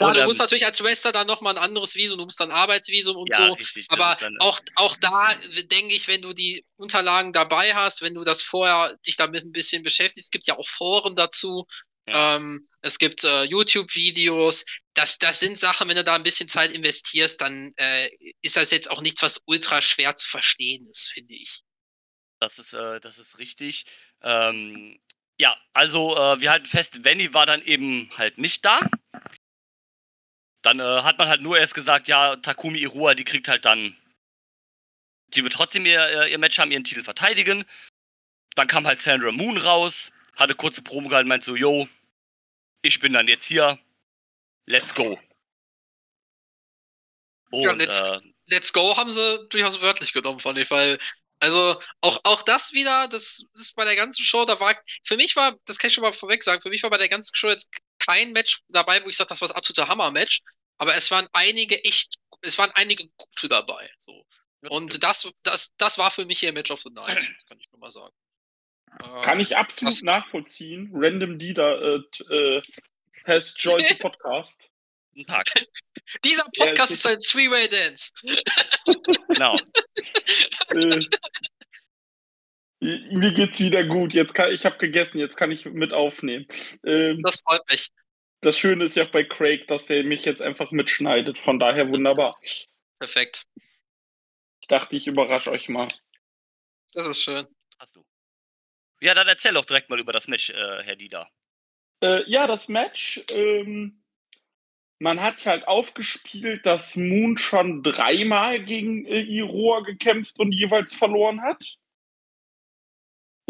Klar, 0.01 0.11
Und, 0.13 0.17
du 0.17 0.21
ähm, 0.23 0.29
musst 0.29 0.39
natürlich 0.39 0.65
als 0.65 0.83
Wrestler 0.83 1.13
dann 1.13 1.27
nochmal 1.27 1.59
ein 1.59 1.63
anderes 1.63 1.95
Visum, 1.95 2.17
du 2.17 2.25
musst 2.25 2.41
dann 2.41 2.51
Arbeitsvisum 2.51 3.17
und 3.17 3.29
ja, 3.31 3.49
so. 3.49 3.53
richtig. 3.53 3.85
Aber 3.91 4.17
dann, 4.19 4.33
äh, 4.33 4.39
auch, 4.41 4.59
auch 4.77 4.97
da 4.97 5.35
denke 5.71 5.95
ich, 5.95 6.09
wenn 6.09 6.23
du 6.23 6.33
die 6.33 6.65
Unterlagen 6.77 7.35
dabei 7.35 7.75
hast, 7.75 8.01
wenn 8.01 8.15
du 8.15 8.25
das 8.25 8.41
vorher 8.41 8.97
dich 9.07 9.17
damit 9.17 9.45
ein 9.45 9.53
bisschen 9.53 9.83
beschäftigst, 9.83 10.29
es 10.29 10.31
gibt 10.31 10.47
ja 10.47 10.57
auch 10.57 10.67
Foren 10.67 11.17
dazu, 11.17 11.67
Ja. 12.09 12.37
ähm, 12.37 12.65
es 12.81 12.99
gibt 12.99 13.25
äh, 13.25 13.43
YouTube-Videos, 13.45 14.65
das, 14.95 15.19
das 15.19 15.39
sind 15.39 15.59
Sachen, 15.59 15.87
wenn 15.87 15.97
du 15.97 16.03
da 16.05 16.15
ein 16.15 16.23
bisschen 16.23 16.49
Zeit 16.49 16.71
investierst, 16.71 17.39
dann 17.43 17.75
äh, 17.77 18.09
ist 18.41 18.57
das 18.57 18.71
jetzt 18.71 18.91
auch 18.91 19.03
nichts, 19.03 19.21
was 19.21 19.43
ultra 19.45 19.83
schwer 19.83 20.17
zu 20.17 20.27
verstehen 20.31 20.87
ist, 20.87 21.11
finde 21.13 21.35
ich. 21.35 21.61
Das 22.41 22.59
ist, 22.59 22.73
äh, 22.73 23.01
das 23.01 23.19
ist 23.19 23.37
richtig. 23.37 23.85
Ähm, 24.23 24.99
ja, 25.39 25.55
also 25.75 26.17
äh, 26.17 26.41
wir 26.41 26.53
halten 26.53 26.65
fest, 26.67 27.05
Venny 27.05 27.35
war 27.35 27.45
dann 27.45 27.61
eben 27.63 28.09
halt 28.17 28.39
nicht 28.39 28.65
da. 28.65 28.81
Dann 30.63 30.81
äh, 30.81 31.03
hat 31.03 31.19
man 31.19 31.29
halt 31.29 31.41
nur 31.41 31.59
erst 31.59 31.75
gesagt, 31.75 32.09
ja, 32.09 32.37
Takumi 32.37 32.79
Irua, 32.79 33.15
die 33.15 33.25
kriegt 33.25 33.49
halt 33.49 33.65
dann 33.65 33.97
Sie 35.35 35.43
wird 35.43 35.53
trotzdem 35.53 35.87
ihr, 35.87 36.27
ihr 36.27 36.39
Match 36.39 36.59
haben, 36.59 36.71
ihren 36.71 36.85
Titel 36.85 37.03
verteidigen. 37.03 37.65
Dann 38.57 38.67
kam 38.67 38.87
halt 38.87 39.01
Sandra 39.01 39.31
Moon 39.33 39.57
raus, 39.57 40.13
hatte 40.37 40.55
kurze 40.55 40.83
Promo 40.83 41.09
gehalten, 41.09 41.29
meint 41.29 41.45
so, 41.45 41.55
yo, 41.55 41.89
ich 42.83 42.99
bin 43.01 43.13
dann 43.13 43.29
jetzt 43.29 43.47
hier, 43.47 43.79
let's 44.67 44.95
go. 44.95 45.21
Und, 47.51 47.63
ja, 47.63 47.73
let's, 47.73 48.01
äh, 48.01 48.21
let's 48.47 48.73
go 48.73 48.97
haben 48.97 49.13
sie 49.13 49.47
durchaus 49.49 49.81
wörtlich 49.81 50.13
genommen, 50.13 50.41
fand 50.41 50.59
ich, 50.59 50.71
weil 50.71 50.99
also 51.41 51.81
auch, 52.01 52.21
auch 52.25 52.43
das 52.43 52.73
wieder, 52.73 53.09
das 53.09 53.43
ist 53.55 53.75
bei 53.75 53.85
der 53.85 53.97
ganzen 53.97 54.23
Show, 54.23 54.45
da 54.45 54.61
war, 54.61 54.75
für 55.05 55.17
mich 55.17 55.37
war, 55.37 55.57
das 55.65 55.79
kann 55.79 55.89
ich 55.89 55.95
schon 55.95 56.03
mal 56.03 56.13
vorweg 56.13 56.45
sagen, 56.45 56.61
für 56.61 56.69
mich 56.69 56.83
war 56.83 56.91
bei 56.91 56.99
der 56.99 57.09
ganzen 57.09 57.35
Show 57.35 57.49
jetzt 57.49 57.71
kein 58.01 58.33
Match 58.33 58.63
dabei, 58.69 59.05
wo 59.05 59.09
ich 59.09 59.17
sage, 59.17 59.29
das 59.29 59.41
war 59.41 59.49
das 59.49 59.57
absolute 59.57 59.89
Hammer-Match, 59.89 60.43
aber 60.79 60.97
es 60.97 61.11
waren 61.11 61.29
einige 61.33 61.85
echt, 61.85 62.15
es 62.43 62.59
waren 62.59 62.71
einige 62.75 63.09
gute 63.09 63.49
dabei, 63.49 63.91
so. 63.99 64.27
Und 64.69 65.03
das, 65.03 65.31
das, 65.43 65.73
das 65.79 65.99
war 65.99 66.11
für 66.11 66.27
mich 66.27 66.41
hier 66.41 66.53
Match 66.53 66.71
of 66.71 66.83
the 66.83 66.91
Night, 66.91 67.19
kann 67.49 67.59
ich 67.59 67.71
nur 67.71 67.81
mal 67.81 67.91
sagen. 67.91 68.15
Kann 69.23 69.41
ich 69.41 69.57
absolut 69.57 69.95
das, 69.95 70.03
nachvollziehen. 70.03 70.91
Random 70.93 71.39
Dieter 71.39 71.81
äh, 71.81 72.35
äh, 72.35 72.63
has 73.25 73.55
joined 73.57 73.89
the 73.89 73.95
podcast. 74.01 74.71
Dieser 76.25 76.45
Podcast 76.57 76.91
ja, 76.91 76.95
ist 76.95 77.07
ein 77.07 77.19
Three-Way 77.19 77.69
Dance. 77.69 78.13
genau. 79.29 79.57
äh, 80.75 81.05
mir 82.81 83.33
geht's 83.33 83.61
wieder 83.61 83.85
gut. 83.85 84.15
Jetzt 84.15 84.35
kann 84.35 84.53
ich 84.53 84.65
habe 84.65 84.79
gegessen, 84.79 85.19
jetzt 85.19 85.37
kann 85.37 85.51
ich 85.51 85.67
mit 85.67 85.93
aufnehmen. 85.93 86.47
Ähm, 86.85 87.23
das 87.23 87.41
freut 87.41 87.63
mich. 87.71 87.91
Das 88.41 88.57
Schöne 88.57 88.85
ist 88.85 88.97
ja 88.97 89.05
auch 89.05 89.11
bei 89.11 89.25
Craig, 89.25 89.67
dass 89.69 89.87
der 89.87 90.03
mich 90.03 90.25
jetzt 90.25 90.41
einfach 90.41 90.71
mitschneidet. 90.71 91.39
Von 91.39 91.59
daher 91.59 91.91
wunderbar. 91.91 92.39
Perfekt. 92.99 93.47
Ich 94.63 94.69
dachte, 94.69 94.97
ich 94.97 95.07
überrasche 95.07 95.51
euch 95.51 95.69
mal. 95.69 95.89
Das 96.93 97.07
ist 97.07 97.23
schön. 97.23 97.47
Hast 97.79 97.97
du. 97.97 98.05
Ja, 99.01 99.15
dann 99.15 99.29
erzähl 99.29 99.55
doch 99.55 99.65
direkt 99.65 99.91
mal 99.91 100.01
über 100.01 100.13
das 100.13 100.29
Match, 100.29 100.51
äh, 100.51 100.83
Herr 100.83 100.97
Dieter. 100.97 101.29
Äh, 102.03 102.29
ja, 102.31 102.47
das 102.47 102.69
Match. 102.69 103.23
Ähm, 103.31 104.03
man 104.99 105.21
hat 105.21 105.45
halt 105.47 105.67
aufgespielt, 105.67 106.67
dass 106.67 106.97
Moon 106.97 107.39
schon 107.39 107.83
dreimal 107.83 108.63
gegen 108.63 109.07
äh, 109.07 109.21
Iroha 109.21 109.81
gekämpft 109.81 110.39
und 110.39 110.53
jeweils 110.53 110.95
verloren 110.95 111.43
hat. 111.43 111.79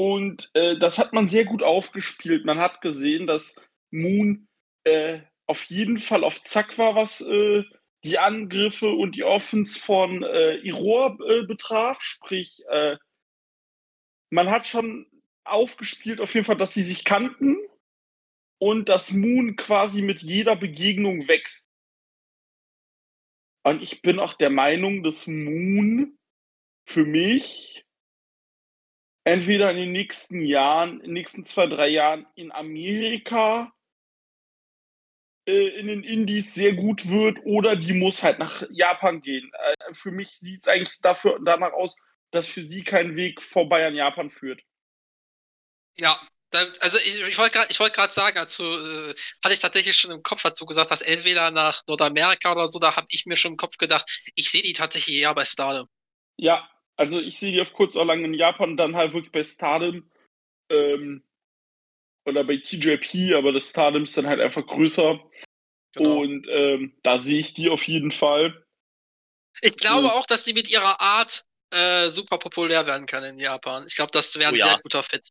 Und 0.00 0.50
äh, 0.54 0.78
das 0.78 0.96
hat 0.96 1.12
man 1.12 1.28
sehr 1.28 1.44
gut 1.44 1.62
aufgespielt. 1.62 2.46
Man 2.46 2.58
hat 2.58 2.80
gesehen, 2.80 3.26
dass 3.26 3.56
Moon 3.90 4.48
äh, 4.84 5.20
auf 5.46 5.64
jeden 5.64 5.98
Fall 5.98 6.24
auf 6.24 6.42
Zack 6.42 6.78
war, 6.78 6.94
was 6.94 7.20
äh, 7.20 7.64
die 8.02 8.18
Angriffe 8.18 8.88
und 8.88 9.14
die 9.14 9.24
Offens 9.24 9.76
von 9.76 10.22
äh, 10.22 10.54
Iroha 10.60 11.18
äh, 11.28 11.42
betraf. 11.42 12.00
Sprich, 12.00 12.62
äh, 12.70 12.96
man 14.30 14.48
hat 14.48 14.66
schon 14.66 15.06
aufgespielt, 15.44 16.22
auf 16.22 16.32
jeden 16.32 16.46
Fall, 16.46 16.56
dass 16.56 16.72
sie 16.72 16.82
sich 16.82 17.04
kannten 17.04 17.58
und 18.58 18.88
dass 18.88 19.12
Moon 19.12 19.54
quasi 19.56 20.00
mit 20.00 20.22
jeder 20.22 20.56
Begegnung 20.56 21.28
wächst. 21.28 21.68
Und 23.64 23.82
ich 23.82 24.00
bin 24.00 24.18
auch 24.18 24.32
der 24.32 24.48
Meinung, 24.48 25.02
dass 25.02 25.26
Moon 25.26 26.18
für 26.86 27.04
mich 27.04 27.84
entweder 29.30 29.70
in 29.70 29.76
den 29.76 29.92
nächsten 29.92 30.42
Jahren, 30.42 30.94
in 31.00 31.06
den 31.06 31.12
nächsten 31.12 31.46
zwei, 31.46 31.66
drei 31.66 31.88
Jahren 31.88 32.26
in 32.34 32.50
Amerika 32.50 33.72
äh, 35.46 35.68
in 35.78 35.86
den 35.86 36.02
Indies 36.02 36.52
sehr 36.52 36.72
gut 36.74 37.08
wird 37.08 37.38
oder 37.44 37.76
die 37.76 37.92
muss 37.92 38.24
halt 38.24 38.40
nach 38.40 38.64
Japan 38.70 39.20
gehen. 39.20 39.50
Äh, 39.52 39.94
für 39.94 40.10
mich 40.10 40.30
sieht 40.30 40.62
es 40.62 40.68
eigentlich 40.68 41.00
dafür, 41.00 41.38
danach 41.44 41.72
aus, 41.72 41.96
dass 42.32 42.48
für 42.48 42.64
sie 42.64 42.82
kein 42.82 43.14
Weg 43.14 43.40
vorbei 43.40 43.86
an 43.86 43.94
Japan 43.94 44.30
führt. 44.30 44.62
Ja, 45.96 46.20
da, 46.50 46.64
also 46.80 46.98
ich, 46.98 47.20
ich 47.20 47.38
wollte 47.38 47.56
gerade 47.56 47.78
wollt 47.78 48.12
sagen, 48.12 48.38
also 48.38 48.64
äh, 48.64 49.14
hatte 49.44 49.54
ich 49.54 49.60
tatsächlich 49.60 49.96
schon 49.96 50.10
im 50.10 50.24
Kopf 50.24 50.42
dazu 50.42 50.66
gesagt, 50.66 50.90
dass 50.90 51.02
entweder 51.02 51.52
nach 51.52 51.82
Nordamerika 51.86 52.50
oder 52.50 52.66
so, 52.66 52.80
da 52.80 52.96
habe 52.96 53.06
ich 53.10 53.26
mir 53.26 53.36
schon 53.36 53.52
im 53.52 53.56
Kopf 53.56 53.76
gedacht, 53.76 54.10
ich 54.34 54.50
sehe 54.50 54.62
die 54.62 54.72
tatsächlich 54.72 55.18
eher 55.18 55.34
bei 55.36 55.44
Stardom. 55.44 55.88
Ja, 56.36 56.68
also 57.00 57.18
ich 57.18 57.38
sehe 57.38 57.50
die 57.50 57.60
auf 57.62 57.72
kurz 57.72 57.96
oder 57.96 58.04
lang 58.04 58.22
in 58.26 58.34
Japan, 58.34 58.76
dann 58.76 58.94
halt 58.94 59.14
wirklich 59.14 59.32
bei 59.32 59.42
Stardom 59.42 60.10
ähm, 60.68 61.24
oder 62.26 62.44
bei 62.44 62.58
TJP, 62.58 63.34
aber 63.36 63.52
das 63.52 63.70
Stardom 63.70 64.02
ist 64.02 64.18
dann 64.18 64.26
halt 64.26 64.38
einfach 64.38 64.66
größer. 64.66 65.18
Genau. 65.94 66.18
Und 66.18 66.46
ähm, 66.50 66.94
da 67.02 67.18
sehe 67.18 67.40
ich 67.40 67.54
die 67.54 67.70
auf 67.70 67.88
jeden 67.88 68.10
Fall. 68.10 68.66
Ich 69.62 69.78
glaube 69.78 70.08
äh, 70.08 70.10
auch, 70.10 70.26
dass 70.26 70.44
sie 70.44 70.52
mit 70.52 70.70
ihrer 70.70 71.00
Art 71.00 71.46
äh, 71.70 72.10
super 72.10 72.36
populär 72.36 72.84
werden 72.84 73.06
kann 73.06 73.24
in 73.24 73.38
Japan. 73.38 73.86
Ich 73.86 73.96
glaube, 73.96 74.12
das 74.12 74.38
wäre 74.38 74.50
ein 74.50 74.54
oh, 74.56 74.58
ja. 74.58 74.66
sehr 74.66 74.80
guter 74.82 75.02
Fit. 75.02 75.26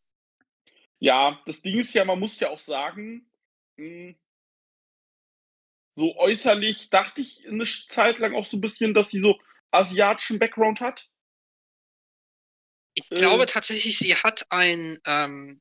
Ja, 0.98 1.40
das 1.46 1.62
Ding 1.62 1.78
ist 1.78 1.94
ja, 1.94 2.04
man 2.04 2.20
muss 2.20 2.40
ja 2.40 2.50
auch 2.50 2.60
sagen, 2.60 3.30
hm, 3.78 4.18
so 5.96 6.18
äußerlich 6.18 6.90
dachte 6.90 7.22
ich 7.22 7.48
eine 7.48 7.66
Zeit 7.66 8.18
lang 8.18 8.34
auch 8.34 8.48
so 8.48 8.58
ein 8.58 8.62
bisschen, 8.62 8.96
dass 8.96 9.12
sie 9.12 9.20
so 9.20 9.40
asiatischen 9.70 10.40
Background 10.40 10.82
hat. 10.82 11.12
Ich 13.00 13.12
äh, 13.12 13.16
glaube 13.16 13.46
tatsächlich, 13.46 13.98
sie 13.98 14.16
hat 14.16 14.46
einen 14.50 15.00
ähm, 15.06 15.60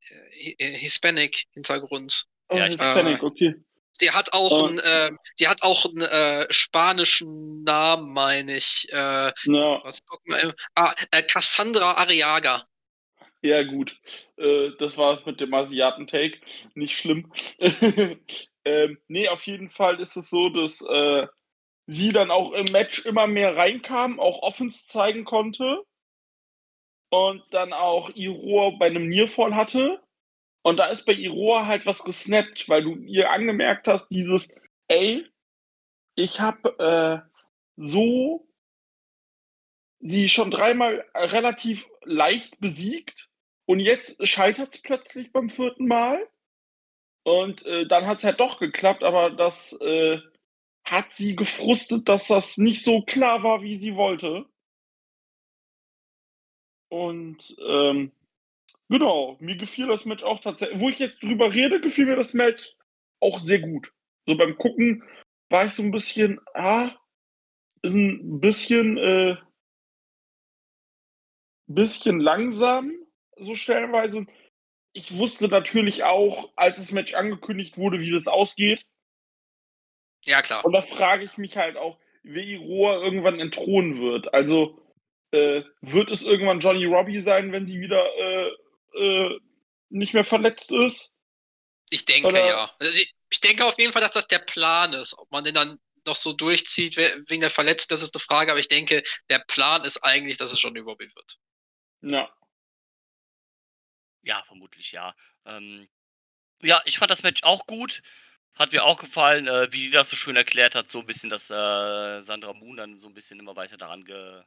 Hispanic-Hintergrund. 0.58 2.24
Oh, 2.48 2.56
ja, 2.56 2.64
Hispanic, 2.64 3.22
äh, 3.22 3.24
okay. 3.24 3.54
Sie 3.92 4.10
hat 4.10 4.32
auch 4.32 4.50
oh. 4.50 4.66
einen, 4.66 4.78
äh, 4.78 5.10
sie 5.36 5.48
hat 5.48 5.62
auch 5.62 5.84
einen 5.84 6.02
äh, 6.02 6.46
spanischen 6.50 7.64
Namen, 7.64 8.12
meine 8.12 8.56
ich. 8.56 8.86
Äh, 8.90 9.32
ja. 9.44 9.80
was, 9.82 10.00
ah, 10.74 10.94
äh, 11.10 11.22
Cassandra 11.22 11.92
Ariaga. 11.92 12.64
Ja, 13.42 13.62
gut. 13.62 13.98
Äh, 14.36 14.70
das 14.78 14.96
war 14.96 15.20
mit 15.24 15.40
dem 15.40 15.54
Asiaten-Take. 15.54 16.38
Nicht 16.74 16.96
schlimm. 16.96 17.32
ähm, 18.64 18.98
nee, 19.08 19.28
auf 19.28 19.44
jeden 19.44 19.70
Fall 19.70 20.00
ist 20.00 20.16
es 20.16 20.30
so, 20.30 20.48
dass 20.48 20.80
äh, 20.80 21.26
sie 21.86 22.12
dann 22.12 22.30
auch 22.30 22.52
im 22.52 22.66
Match 22.72 23.04
immer 23.06 23.26
mehr 23.26 23.56
reinkam, 23.56 24.20
auch 24.20 24.42
Offens 24.42 24.86
zeigen 24.86 25.24
konnte. 25.24 25.82
Und 27.10 27.42
dann 27.52 27.72
auch 27.72 28.10
Iroha 28.10 28.76
bei 28.78 28.86
einem 28.86 29.08
Nearfall 29.08 29.54
hatte. 29.54 30.02
Und 30.62 30.76
da 30.78 30.86
ist 30.86 31.06
bei 31.06 31.14
Iroha 31.14 31.66
halt 31.66 31.86
was 31.86 32.04
gesnappt, 32.04 32.68
weil 32.68 32.82
du 32.82 32.96
ihr 32.96 33.30
angemerkt 33.30 33.88
hast, 33.88 34.08
dieses, 34.08 34.52
ey, 34.88 35.26
ich 36.14 36.40
habe 36.40 36.78
äh, 36.78 37.30
so 37.76 38.48
sie 40.00 40.28
schon 40.28 40.50
dreimal 40.50 41.04
relativ 41.14 41.88
leicht 42.04 42.60
besiegt 42.60 43.28
und 43.66 43.80
jetzt 43.80 44.26
scheitert 44.26 44.74
es 44.74 44.82
plötzlich 44.82 45.32
beim 45.32 45.48
vierten 45.48 45.86
Mal. 45.86 46.26
Und 47.24 47.66
äh, 47.66 47.86
dann 47.86 48.06
hat 48.06 48.18
es 48.18 48.24
halt 48.24 48.40
doch 48.40 48.58
geklappt, 48.58 49.02
aber 49.02 49.30
das 49.30 49.72
äh, 49.80 50.18
hat 50.84 51.12
sie 51.12 51.36
gefrustet, 51.36 52.08
dass 52.08 52.28
das 52.28 52.56
nicht 52.56 52.82
so 52.82 53.02
klar 53.02 53.42
war, 53.42 53.62
wie 53.62 53.76
sie 53.76 53.94
wollte. 53.96 54.46
Und 56.88 57.56
ähm, 57.66 58.12
genau, 58.88 59.36
mir 59.40 59.56
gefiel 59.56 59.86
das 59.86 60.04
Match 60.04 60.24
auch 60.24 60.40
tatsächlich. 60.40 60.80
Wo 60.80 60.88
ich 60.88 60.98
jetzt 60.98 61.22
drüber 61.22 61.52
rede, 61.52 61.80
gefiel 61.80 62.06
mir 62.06 62.16
das 62.16 62.34
Match 62.34 62.74
auch 63.20 63.40
sehr 63.40 63.60
gut. 63.60 63.92
So 64.26 64.36
beim 64.36 64.56
Gucken 64.56 65.02
war 65.50 65.66
ich 65.66 65.72
so 65.72 65.82
ein 65.82 65.90
bisschen, 65.90 66.40
ah, 66.54 66.92
ist 67.82 67.94
ein 67.94 68.40
bisschen, 68.40 68.98
äh, 68.98 69.36
bisschen 71.66 72.20
langsam, 72.20 72.92
so 73.36 73.54
stellenweise. 73.54 74.26
Ich 74.92 75.16
wusste 75.16 75.48
natürlich 75.48 76.04
auch, 76.04 76.52
als 76.56 76.78
das 76.78 76.92
Match 76.92 77.14
angekündigt 77.14 77.76
wurde, 77.76 78.00
wie 78.00 78.10
das 78.10 78.26
ausgeht. 78.26 78.84
Ja, 80.24 80.42
klar. 80.42 80.64
Und 80.64 80.72
da 80.72 80.82
frage 80.82 81.24
ich 81.24 81.38
mich 81.38 81.56
halt 81.56 81.76
auch, 81.76 81.98
wie 82.22 82.56
Roa 82.56 83.02
irgendwann 83.02 83.38
entthronen 83.38 83.98
wird. 83.98 84.34
Also 84.34 84.78
äh, 85.30 85.62
wird 85.80 86.10
es 86.10 86.22
irgendwann 86.22 86.60
Johnny 86.60 86.84
Robbie 86.84 87.20
sein, 87.20 87.52
wenn 87.52 87.66
sie 87.66 87.80
wieder 87.80 88.04
äh, 88.16 88.50
äh, 88.94 89.40
nicht 89.90 90.14
mehr 90.14 90.24
verletzt 90.24 90.72
ist? 90.72 91.12
Ich 91.90 92.04
denke 92.04 92.28
Oder? 92.28 92.46
ja. 92.46 92.74
Also 92.78 92.98
ich, 92.98 93.14
ich 93.30 93.40
denke 93.40 93.64
auf 93.64 93.78
jeden 93.78 93.92
Fall, 93.92 94.02
dass 94.02 94.12
das 94.12 94.28
der 94.28 94.38
Plan 94.38 94.92
ist. 94.92 95.16
Ob 95.18 95.30
man 95.30 95.44
den 95.44 95.54
dann 95.54 95.78
noch 96.06 96.16
so 96.16 96.32
durchzieht 96.32 96.96
wegen 96.96 97.40
der 97.40 97.50
Verletzung, 97.50 97.88
das 97.90 98.02
ist 98.02 98.14
eine 98.14 98.20
Frage, 98.20 98.50
aber 98.50 98.60
ich 98.60 98.68
denke, 98.68 99.02
der 99.28 99.40
Plan 99.40 99.84
ist 99.84 99.98
eigentlich, 99.98 100.38
dass 100.38 100.52
es 100.52 100.62
Johnny 100.62 100.80
Robbie 100.80 101.10
wird. 101.14 101.38
Ja. 102.02 102.32
Ja, 104.22 104.42
vermutlich 104.46 104.92
ja. 104.92 105.14
Ähm, 105.44 105.88
ja, 106.62 106.80
ich 106.84 106.98
fand 106.98 107.10
das 107.10 107.22
Match 107.22 107.42
auch 107.42 107.66
gut. 107.66 108.02
Hat 108.54 108.72
mir 108.72 108.84
auch 108.84 108.98
gefallen, 108.98 109.46
äh, 109.46 109.72
wie 109.72 109.84
die 109.84 109.90
das 109.90 110.10
so 110.10 110.16
schön 110.16 110.36
erklärt 110.36 110.74
hat, 110.74 110.90
so 110.90 111.00
ein 111.00 111.06
bisschen, 111.06 111.30
dass 111.30 111.50
äh, 111.50 112.20
Sandra 112.22 112.52
Moon 112.54 112.76
dann 112.76 112.98
so 112.98 113.06
ein 113.06 113.14
bisschen 113.14 113.38
immer 113.38 113.54
weiter 113.54 113.76
daran, 113.76 114.04
ge 114.04 114.42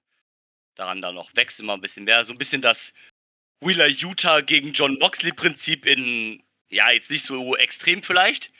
daran 0.75 1.01
dann 1.01 1.15
noch 1.15 1.35
wächst, 1.35 1.59
immer 1.59 1.73
ein 1.73 1.81
bisschen 1.81 2.05
mehr. 2.05 2.23
So 2.25 2.33
ein 2.33 2.37
bisschen 2.37 2.61
das 2.61 2.93
Wheeler 3.61 3.87
Utah 3.87 4.41
gegen 4.41 4.73
John 4.73 4.97
Moxley 4.99 5.31
Prinzip 5.31 5.85
in, 5.85 6.43
ja, 6.69 6.89
jetzt 6.91 7.11
nicht 7.11 7.23
so 7.23 7.55
extrem 7.55 8.01
vielleicht, 8.03 8.51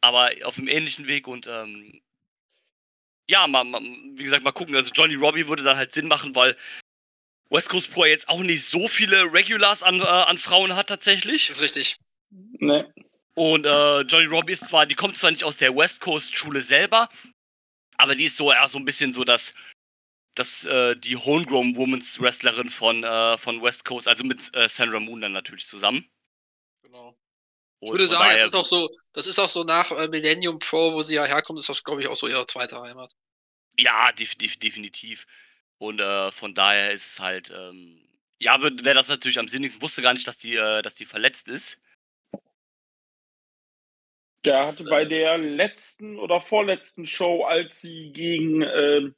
aber 0.00 0.30
auf 0.44 0.58
einem 0.58 0.68
ähnlichen 0.68 1.06
Weg 1.06 1.28
und 1.28 1.46
ähm, 1.46 2.02
ja, 3.28 3.46
mal, 3.46 3.64
mal, 3.64 3.80
wie 3.80 4.24
gesagt, 4.24 4.44
mal 4.44 4.52
gucken. 4.52 4.74
Also 4.74 4.90
Johnny 4.92 5.14
Robbie 5.14 5.46
würde 5.48 5.62
dann 5.62 5.76
halt 5.76 5.92
Sinn 5.92 6.08
machen, 6.08 6.34
weil 6.34 6.56
West 7.50 7.68
Coast 7.68 7.92
Pro 7.92 8.04
jetzt 8.04 8.28
auch 8.28 8.40
nicht 8.40 8.64
so 8.64 8.88
viele 8.88 9.32
Regulars 9.32 9.82
an, 9.82 10.00
äh, 10.00 10.04
an 10.04 10.38
Frauen 10.38 10.74
hat 10.74 10.88
tatsächlich. 10.88 11.48
Das 11.48 11.58
ist 11.58 11.62
richtig. 11.62 11.96
Nee. 12.30 12.84
Und 13.34 13.64
äh, 13.64 14.00
Johnny 14.02 14.26
Robbie 14.26 14.52
ist 14.52 14.66
zwar, 14.66 14.86
die 14.86 14.94
kommt 14.94 15.16
zwar 15.16 15.30
nicht 15.30 15.44
aus 15.44 15.56
der 15.56 15.74
West 15.74 16.00
Coast 16.00 16.36
Schule 16.36 16.62
selber, 16.62 17.08
aber 17.96 18.14
die 18.14 18.24
ist 18.24 18.36
so 18.36 18.52
eher 18.52 18.68
so 18.68 18.78
ein 18.78 18.84
bisschen 18.84 19.12
so 19.12 19.24
das, 19.24 19.54
das 20.34 20.64
äh, 20.64 20.96
die 20.96 21.16
Homegrown 21.16 21.76
Women's 21.76 22.20
Wrestlerin 22.20 22.70
von, 22.70 23.04
äh, 23.04 23.36
von 23.38 23.62
West 23.62 23.84
Coast, 23.84 24.08
also 24.08 24.24
mit 24.24 24.54
äh, 24.56 24.68
Sandra 24.68 25.00
Moon 25.00 25.20
dann 25.20 25.32
natürlich 25.32 25.66
zusammen. 25.66 26.08
Genau. 26.82 27.08
Und 27.80 27.88
Ich 27.88 27.90
würde 27.92 28.06
von 28.06 28.12
sagen, 28.16 28.24
daher- 28.24 28.38
das 28.38 28.46
ist 28.46 28.54
auch 28.54 28.66
so, 28.66 28.90
das 29.12 29.26
ist 29.26 29.38
auch 29.38 29.50
so 29.50 29.64
nach 29.64 29.90
äh, 29.92 30.08
Millennium 30.08 30.58
Pro, 30.58 30.92
wo 30.94 31.02
sie 31.02 31.16
ja 31.16 31.24
herkommt, 31.24 31.58
ist 31.58 31.68
das, 31.68 31.84
glaube 31.84 32.02
ich, 32.02 32.08
auch 32.08 32.16
so 32.16 32.28
ihre 32.28 32.46
zweite 32.46 32.80
Heimat. 32.80 33.12
Ja, 33.78 34.12
def 34.12 34.34
def 34.36 34.58
definitiv. 34.58 35.26
Und 35.78 36.00
äh, 36.00 36.30
von 36.30 36.54
daher 36.54 36.92
ist 36.92 37.06
es 37.14 37.20
halt, 37.20 37.50
ähm, 37.50 38.08
ja, 38.38 38.60
wäre 38.62 38.94
das 38.94 39.08
natürlich 39.08 39.38
am 39.38 39.48
sinnigsten. 39.48 39.82
Wusste 39.82 40.00
gar 40.02 40.12
nicht, 40.14 40.26
dass 40.28 40.38
die, 40.38 40.54
äh, 40.54 40.80
dass 40.82 40.94
die 40.94 41.04
verletzt 41.04 41.48
ist. 41.48 41.80
Der 44.44 44.66
hatte 44.66 44.84
bei 44.84 45.04
der 45.04 45.38
letzten 45.38 46.18
oder 46.18 46.40
vorletzten 46.40 47.06
Show, 47.06 47.44
als 47.44 47.80
sie 47.80 48.12
gegen 48.12 48.62
ähm, 48.62 49.14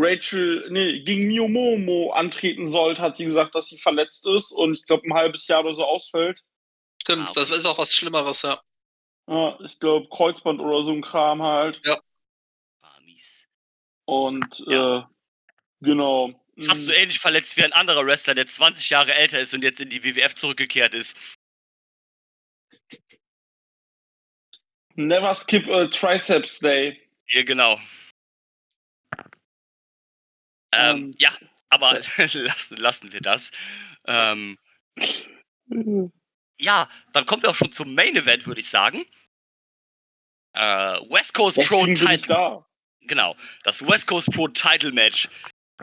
Rachel, 0.00 0.68
nee, 0.70 1.00
gegen 1.00 1.26
Mio 1.26 1.48
Momo 1.48 2.12
antreten 2.12 2.68
sollte, 2.68 3.02
hat 3.02 3.16
sie 3.16 3.24
gesagt, 3.24 3.54
dass 3.56 3.66
sie 3.66 3.78
verletzt 3.78 4.24
ist 4.26 4.52
und 4.52 4.74
ich 4.74 4.84
glaube 4.86 5.06
ein 5.08 5.14
halbes 5.14 5.48
Jahr 5.48 5.64
oder 5.64 5.74
so 5.74 5.84
ausfällt. 5.84 6.44
Stimmt, 7.02 7.28
Ah, 7.28 7.32
das 7.34 7.50
ist 7.50 7.66
auch 7.66 7.78
was 7.78 7.92
Schlimmeres, 7.92 8.42
ja. 8.42 8.62
Ja, 9.28 9.58
ich 9.60 9.78
glaube 9.80 10.08
Kreuzband 10.08 10.60
oder 10.60 10.84
so 10.84 10.92
ein 10.92 11.02
Kram 11.02 11.42
halt. 11.42 11.82
Ah, 12.80 13.00
mies. 13.04 13.48
Und 14.04 14.64
Ja. 14.68 14.98
äh, 14.98 15.02
genau. 15.80 16.44
Fast 16.60 16.86
so 16.86 16.92
Mm, 16.92 16.94
ähnlich 16.96 17.18
verletzt 17.18 17.56
wie 17.56 17.64
ein 17.64 17.72
anderer 17.72 18.06
Wrestler, 18.06 18.34
der 18.34 18.46
20 18.46 18.90
Jahre 18.90 19.14
älter 19.14 19.40
ist 19.40 19.52
und 19.52 19.62
jetzt 19.62 19.80
in 19.80 19.90
die 19.90 20.02
WWF 20.02 20.34
zurückgekehrt 20.34 20.94
ist. 20.94 21.16
Never 24.94 25.34
skip 25.34 25.68
a 25.68 25.86
Triceps 25.88 26.58
Day. 26.58 27.00
Ja, 27.28 27.42
genau. 27.42 27.78
Ähm, 30.72 30.96
Ähm, 30.96 31.14
ja, 31.18 31.30
aber 31.70 32.00
lassen, 32.34 32.76
lassen 32.76 33.12
wir 33.12 33.20
das. 33.20 33.50
Ähm, 34.06 34.58
ja, 36.58 36.88
dann 37.12 37.26
kommen 37.26 37.42
wir 37.42 37.50
auch 37.50 37.56
schon 37.56 37.72
zum 37.72 37.94
Main 37.94 38.16
Event, 38.16 38.46
würde 38.46 38.60
ich 38.60 38.68
sagen. 38.68 39.04
Äh, 40.54 40.60
West 41.10 41.34
Coast 41.34 41.58
Pro 41.68 41.86
Title. 41.86 42.18
da. 42.26 42.66
Genau, 43.02 43.36
das 43.62 43.86
West 43.86 44.06
Coast 44.06 44.30
Pro 44.32 44.48
Title 44.48 44.92
Match. 44.92 45.28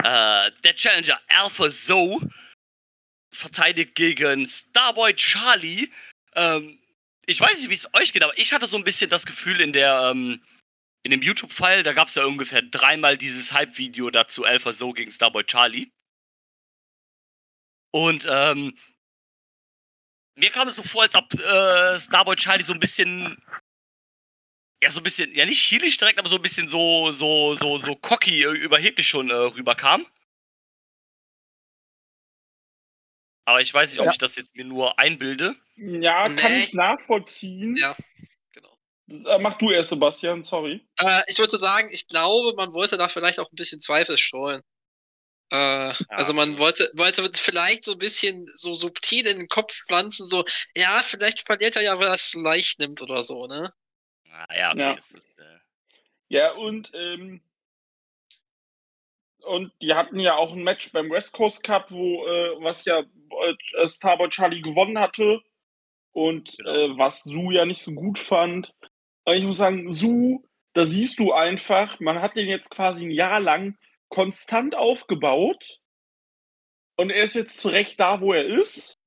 Äh, 0.04 0.52
der 0.64 0.76
Challenger 0.76 1.20
Alpha 1.28 1.70
Zoe 1.70 2.20
verteidigt 3.32 3.96
gegen 3.96 4.46
Starboy 4.48 5.14
Charlie. 5.14 5.90
Ähm, 6.36 6.80
ich 7.26 7.40
weiß 7.40 7.60
nicht, 7.60 7.70
wie 7.70 7.76
es 7.76 7.94
euch 7.94 8.14
geht, 8.14 8.24
aber 8.24 8.38
ich 8.38 8.54
hatte 8.54 8.68
so 8.68 8.78
ein 8.78 8.84
bisschen 8.84 9.10
das 9.10 9.26
Gefühl 9.26 9.62
in 9.62 9.74
der 9.74 10.12
ähm, 10.12 10.42
in 11.06 11.12
dem 11.12 11.22
YouTube-File, 11.22 11.84
da 11.84 11.94
gab 11.94 12.08
es 12.08 12.16
ja 12.16 12.26
ungefähr 12.26 12.64
dreimal 12.64 13.16
dieses 13.16 13.54
Hype-Video 13.54 14.10
dazu 14.10 14.44
Alpha 14.44 14.74
Zoe 14.74 14.92
gegen 14.94 15.12
Starboy 15.12 15.44
Charlie. 15.44 15.92
Und 17.94 18.26
ähm, 18.28 18.76
mir 20.36 20.50
kam 20.50 20.68
es 20.68 20.76
so 20.78 20.84
vor, 20.84 21.04
als 21.04 21.14
ob 21.14 21.32
äh, 21.36 22.00
Starboy 22.00 22.36
Charlie 22.36 22.64
so 22.64 22.74
ein 22.74 22.80
bisschen 22.80 23.38
ja, 24.84 24.90
so 24.90 25.00
ein 25.00 25.04
bisschen, 25.04 25.34
ja 25.36 25.46
nicht 25.46 25.62
chilig 25.62 25.98
direkt, 25.98 26.18
aber 26.18 26.28
so 26.28 26.36
ein 26.38 26.42
bisschen 26.42 26.68
so, 26.68 27.12
so, 27.12 27.56
so, 27.56 27.78
so 27.78 27.96
cocky, 27.96 28.44
äh, 28.44 28.52
überheblich 28.58 29.08
schon 29.08 29.30
äh, 29.30 29.34
rüberkam. 29.34 30.06
Aber 33.48 33.62
ich 33.62 33.72
weiß 33.72 33.92
nicht, 33.92 34.00
ob 34.00 34.08
Ja. 34.08 34.12
ich 34.12 34.18
das 34.18 34.36
jetzt 34.38 34.56
mir 34.56 34.66
nur 34.66 34.98
einbilde. 34.98 35.56
Ja, 35.76 36.24
kann 36.24 36.52
Nee. 36.52 36.64
ich 36.64 36.74
nachvollziehen. 36.74 37.76
Ja, 37.78 37.96
mach 39.40 39.58
du 39.58 39.72
erst, 39.72 39.90
Sebastian, 39.90 40.44
sorry. 40.44 40.86
Äh, 41.00 41.22
ich 41.28 41.38
würde 41.38 41.58
sagen, 41.58 41.90
ich 41.92 42.08
glaube, 42.08 42.54
man 42.56 42.74
wollte 42.74 42.98
da 42.98 43.08
vielleicht 43.08 43.40
auch 43.40 43.52
ein 43.52 43.56
bisschen 43.56 43.80
Zweifel 43.80 44.18
streuen. 44.18 44.62
Äh, 45.52 45.94
also 46.10 46.34
man 46.34 46.58
wollte, 46.58 46.92
wollte 46.96 47.30
vielleicht 47.36 47.86
so 47.86 47.92
ein 47.94 48.00
bisschen 48.00 48.50
so 48.56 48.74
subtil 48.74 49.28
in 49.28 49.38
den 49.40 49.48
Kopf 49.48 49.74
pflanzen, 49.86 50.26
so, 50.28 50.44
ja, 50.76 50.98
vielleicht 51.04 51.46
verliert 51.46 51.76
er 51.76 51.84
ja, 51.84 52.00
weil 52.00 52.08
er 52.08 52.16
es 52.16 52.34
leicht 52.34 52.80
nimmt 52.80 53.02
oder 53.02 53.22
so, 53.22 53.46
ne? 53.46 53.72
Ah, 54.32 54.48
ja, 54.58 54.72
okay, 54.72 54.80
Ja. 54.80 54.94
das 54.94 55.12
ist. 55.12 55.28
Äh, 55.38 55.60
Ja, 56.30 56.54
und, 56.54 56.92
ähm, 56.96 57.42
und 59.44 59.72
die 59.80 59.94
hatten 59.94 60.20
ja 60.20 60.36
auch 60.36 60.52
ein 60.54 60.64
Match 60.64 60.92
beim 60.92 61.12
West 61.12 61.32
Coast 61.32 61.62
Cup, 61.64 61.92
wo, 61.92 62.26
äh, 62.26 62.56
was 62.64 62.84
ja 62.86 63.02
äh, 63.02 63.88
Starboy 63.88 64.30
Charlie 64.30 64.62
gewonnen 64.62 64.98
hatte 65.00 65.42
und 66.12 66.58
Genau. 66.58 66.70
äh, 66.72 66.98
was 66.98 67.22
Su 67.24 67.52
ja 67.52 67.66
nicht 67.66 67.84
so 67.84 67.92
gut 67.92 68.18
fand. 68.18 68.74
Aber 69.26 69.36
ich 69.36 69.44
muss 69.44 69.58
sagen, 69.58 69.92
Su, 69.92 70.44
da 70.74 70.86
siehst 70.86 71.20
du 71.20 71.34
einfach, 71.34 72.00
man 72.00 72.22
hat 72.22 72.36
den 72.36 72.48
jetzt 72.48 72.70
quasi 72.70 73.06
ein 73.06 73.12
Jahr 73.12 73.40
lang 73.40 73.78
konstant 74.10 74.76
aufgebaut 74.76 75.80
und 76.96 77.10
er 77.10 77.24
ist 77.24 77.34
jetzt 77.34 77.60
zurecht 77.60 78.00
da, 78.00 78.22
wo 78.22 78.34
er 78.34 78.46
ist. 78.46 79.00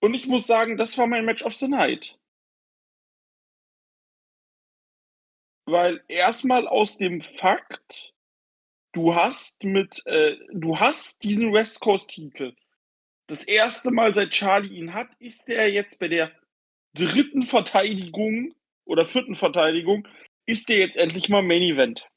Und 0.00 0.14
ich 0.14 0.26
muss 0.26 0.46
sagen, 0.46 0.76
das 0.76 0.96
war 0.96 1.06
mein 1.06 1.24
Match 1.24 1.42
of 1.42 1.54
the 1.54 1.66
Night. 1.66 2.18
Weil 5.66 6.02
erstmal 6.08 6.66
aus 6.68 6.96
dem 6.96 7.20
Fakt, 7.20 8.14
du 8.92 9.14
hast 9.14 9.64
mit, 9.64 10.06
äh, 10.06 10.36
du 10.52 10.78
hast 10.78 11.24
diesen 11.24 11.52
West 11.52 11.80
Coast 11.80 12.08
Titel. 12.08 12.54
Das 13.26 13.44
erste 13.44 13.90
Mal 13.90 14.14
seit 14.14 14.30
Charlie 14.30 14.78
ihn 14.78 14.94
hat, 14.94 15.08
ist 15.18 15.48
er 15.48 15.70
jetzt 15.70 15.98
bei 15.98 16.08
der 16.08 16.32
dritten 16.94 17.42
Verteidigung 17.42 18.54
oder 18.88 19.06
vierten 19.06 19.34
Verteidigung, 19.34 20.08
ist 20.46 20.68
er 20.70 20.78
jetzt 20.78 20.96
endlich 20.96 21.28
mal 21.28 21.42
Main 21.42 21.62
Event. 21.62 22.08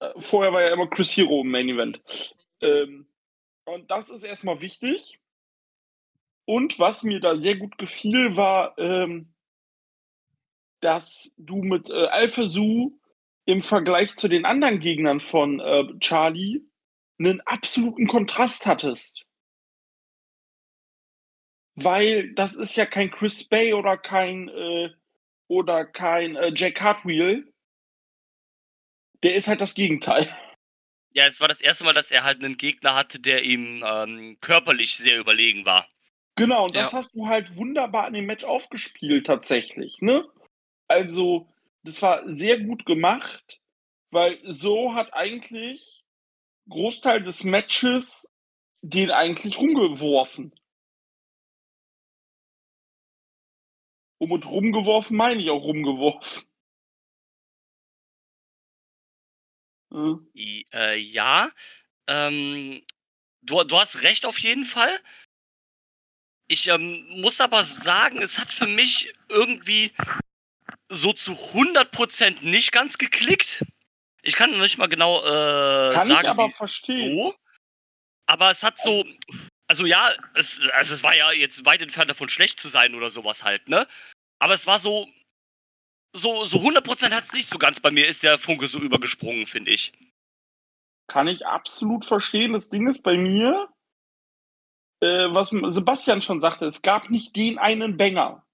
Äh, 0.00 0.20
Vorher 0.20 0.52
war 0.52 0.62
ja 0.62 0.72
immer 0.72 0.88
Chris 0.88 1.16
Hero 1.16 1.42
im 1.42 1.50
Main 1.50 1.68
Event. 1.68 2.00
Ähm, 2.60 3.06
und 3.64 3.90
das 3.90 4.10
ist 4.10 4.24
erstmal 4.24 4.60
wichtig. 4.60 5.20
Und 6.44 6.78
was 6.78 7.02
mir 7.02 7.20
da 7.20 7.36
sehr 7.36 7.56
gut 7.56 7.78
gefiel, 7.78 8.36
war, 8.36 8.76
ähm, 8.78 9.32
dass 10.80 11.32
du 11.36 11.62
mit 11.62 11.90
äh, 11.90 12.06
Alpha 12.06 12.48
Su 12.48 12.98
im 13.44 13.62
Vergleich 13.62 14.16
zu 14.16 14.28
den 14.28 14.44
anderen 14.44 14.80
Gegnern 14.80 15.20
von 15.20 15.60
äh, 15.60 15.84
Charlie 16.00 16.62
einen 17.18 17.40
absoluten 17.42 18.06
Kontrast 18.08 18.66
hattest. 18.66 19.26
Weil 21.74 22.32
das 22.34 22.54
ist 22.56 22.76
ja 22.76 22.86
kein 22.86 23.10
Chris 23.10 23.44
Bay 23.44 23.72
oder 23.72 23.96
kein 23.96 24.48
äh, 24.48 24.90
oder 25.48 25.84
kein 25.86 26.36
äh, 26.36 26.52
Jack 26.54 26.80
Hartwheel. 26.80 27.52
Der 29.22 29.34
ist 29.36 29.48
halt 29.48 29.60
das 29.60 29.74
Gegenteil. 29.74 30.34
ja, 31.14 31.26
es 31.26 31.40
war 31.40 31.48
das 31.48 31.60
erste 31.60 31.84
Mal, 31.84 31.94
dass 31.94 32.10
er 32.10 32.24
halt 32.24 32.42
einen 32.44 32.56
Gegner 32.56 32.94
hatte, 32.94 33.20
der 33.20 33.44
ihm 33.44 33.84
ähm, 33.86 34.38
körperlich 34.40 34.96
sehr 34.96 35.18
überlegen 35.18 35.64
war. 35.66 35.86
Genau, 36.36 36.64
und 36.64 36.74
das 36.76 36.92
Ja. 36.92 36.98
hast 36.98 37.14
du 37.14 37.26
halt 37.26 37.56
wunderbar 37.56 38.08
in 38.08 38.14
dem 38.14 38.26
Match 38.26 38.44
aufgespielt 38.44 39.26
tatsächlich, 39.26 39.98
ne? 40.00 40.26
Also, 40.88 41.48
das 41.84 42.00
war 42.02 42.22
sehr 42.32 42.60
gut 42.60 42.86
gemacht, 42.86 43.60
weil 44.10 44.38
so 44.44 44.94
hat 44.94 45.12
eigentlich 45.14 46.04
Großteil 46.68 47.22
des 47.22 47.44
Matches 47.44 48.26
den 48.82 49.10
eigentlich 49.10 49.58
rumgeworfen. 49.58 50.54
Und 54.22 54.28
mit 54.28 54.46
rumgeworfen 54.46 55.16
meine 55.16 55.42
ich 55.42 55.50
auch 55.50 55.64
rumgeworfen. 55.64 56.44
Ja. 59.90 60.20
I, 60.36 60.64
äh, 60.72 60.96
ja, 60.96 61.50
ähm, 62.06 62.84
du, 63.40 63.64
du 63.64 63.80
hast 63.80 64.02
recht 64.02 64.24
auf 64.24 64.38
jeden 64.38 64.64
Fall. 64.64 64.96
Ich 66.46 66.68
ähm, 66.68 67.04
muss 67.20 67.40
aber 67.40 67.64
sagen, 67.64 68.22
es 68.22 68.38
hat 68.38 68.52
für 68.52 68.68
mich 68.68 69.12
irgendwie 69.28 69.90
so 70.88 71.12
zu 71.12 71.32
100% 71.32 72.44
nicht 72.44 72.70
ganz 72.70 72.98
geklickt. 72.98 73.64
Ich 74.22 74.36
kann 74.36 74.56
nicht 74.60 74.78
mal 74.78 74.86
genau 74.86 75.18
äh, 75.18 75.94
Kann 75.94 76.06
sagen, 76.06 76.20
ich 76.20 76.28
aber 76.28 76.50
verstehen. 76.50 77.16
so. 77.16 77.34
Aber 78.26 78.52
es 78.52 78.62
hat 78.62 78.78
so, 78.78 79.04
also 79.66 79.84
ja, 79.84 80.12
es, 80.34 80.60
also 80.74 80.94
es 80.94 81.02
war 81.02 81.16
ja 81.16 81.32
jetzt 81.32 81.64
weit 81.64 81.82
entfernt 81.82 82.10
davon 82.10 82.28
schlecht 82.28 82.60
zu 82.60 82.68
sein 82.68 82.94
oder 82.94 83.10
sowas 83.10 83.42
halt, 83.42 83.68
ne? 83.68 83.86
Aber 84.42 84.54
es 84.54 84.66
war 84.66 84.80
so, 84.80 85.06
so, 86.12 86.44
so 86.44 86.58
100% 86.58 87.14
hat 87.14 87.22
es 87.22 87.32
nicht 87.32 87.46
so 87.46 87.58
ganz 87.58 87.78
bei 87.78 87.92
mir, 87.92 88.08
ist 88.08 88.24
der 88.24 88.38
Funke 88.38 88.66
so 88.66 88.80
übergesprungen, 88.80 89.46
finde 89.46 89.70
ich. 89.70 89.92
Kann 91.06 91.28
ich 91.28 91.46
absolut 91.46 92.04
verstehen. 92.04 92.52
Das 92.52 92.68
Ding 92.68 92.88
ist 92.88 93.04
bei 93.04 93.16
mir, 93.16 93.68
äh, 95.00 95.28
was 95.30 95.50
Sebastian 95.50 96.22
schon 96.22 96.40
sagte, 96.40 96.66
es 96.66 96.82
gab 96.82 97.08
nicht 97.08 97.36
den 97.36 97.60
einen 97.60 97.96
Banger. 97.96 98.44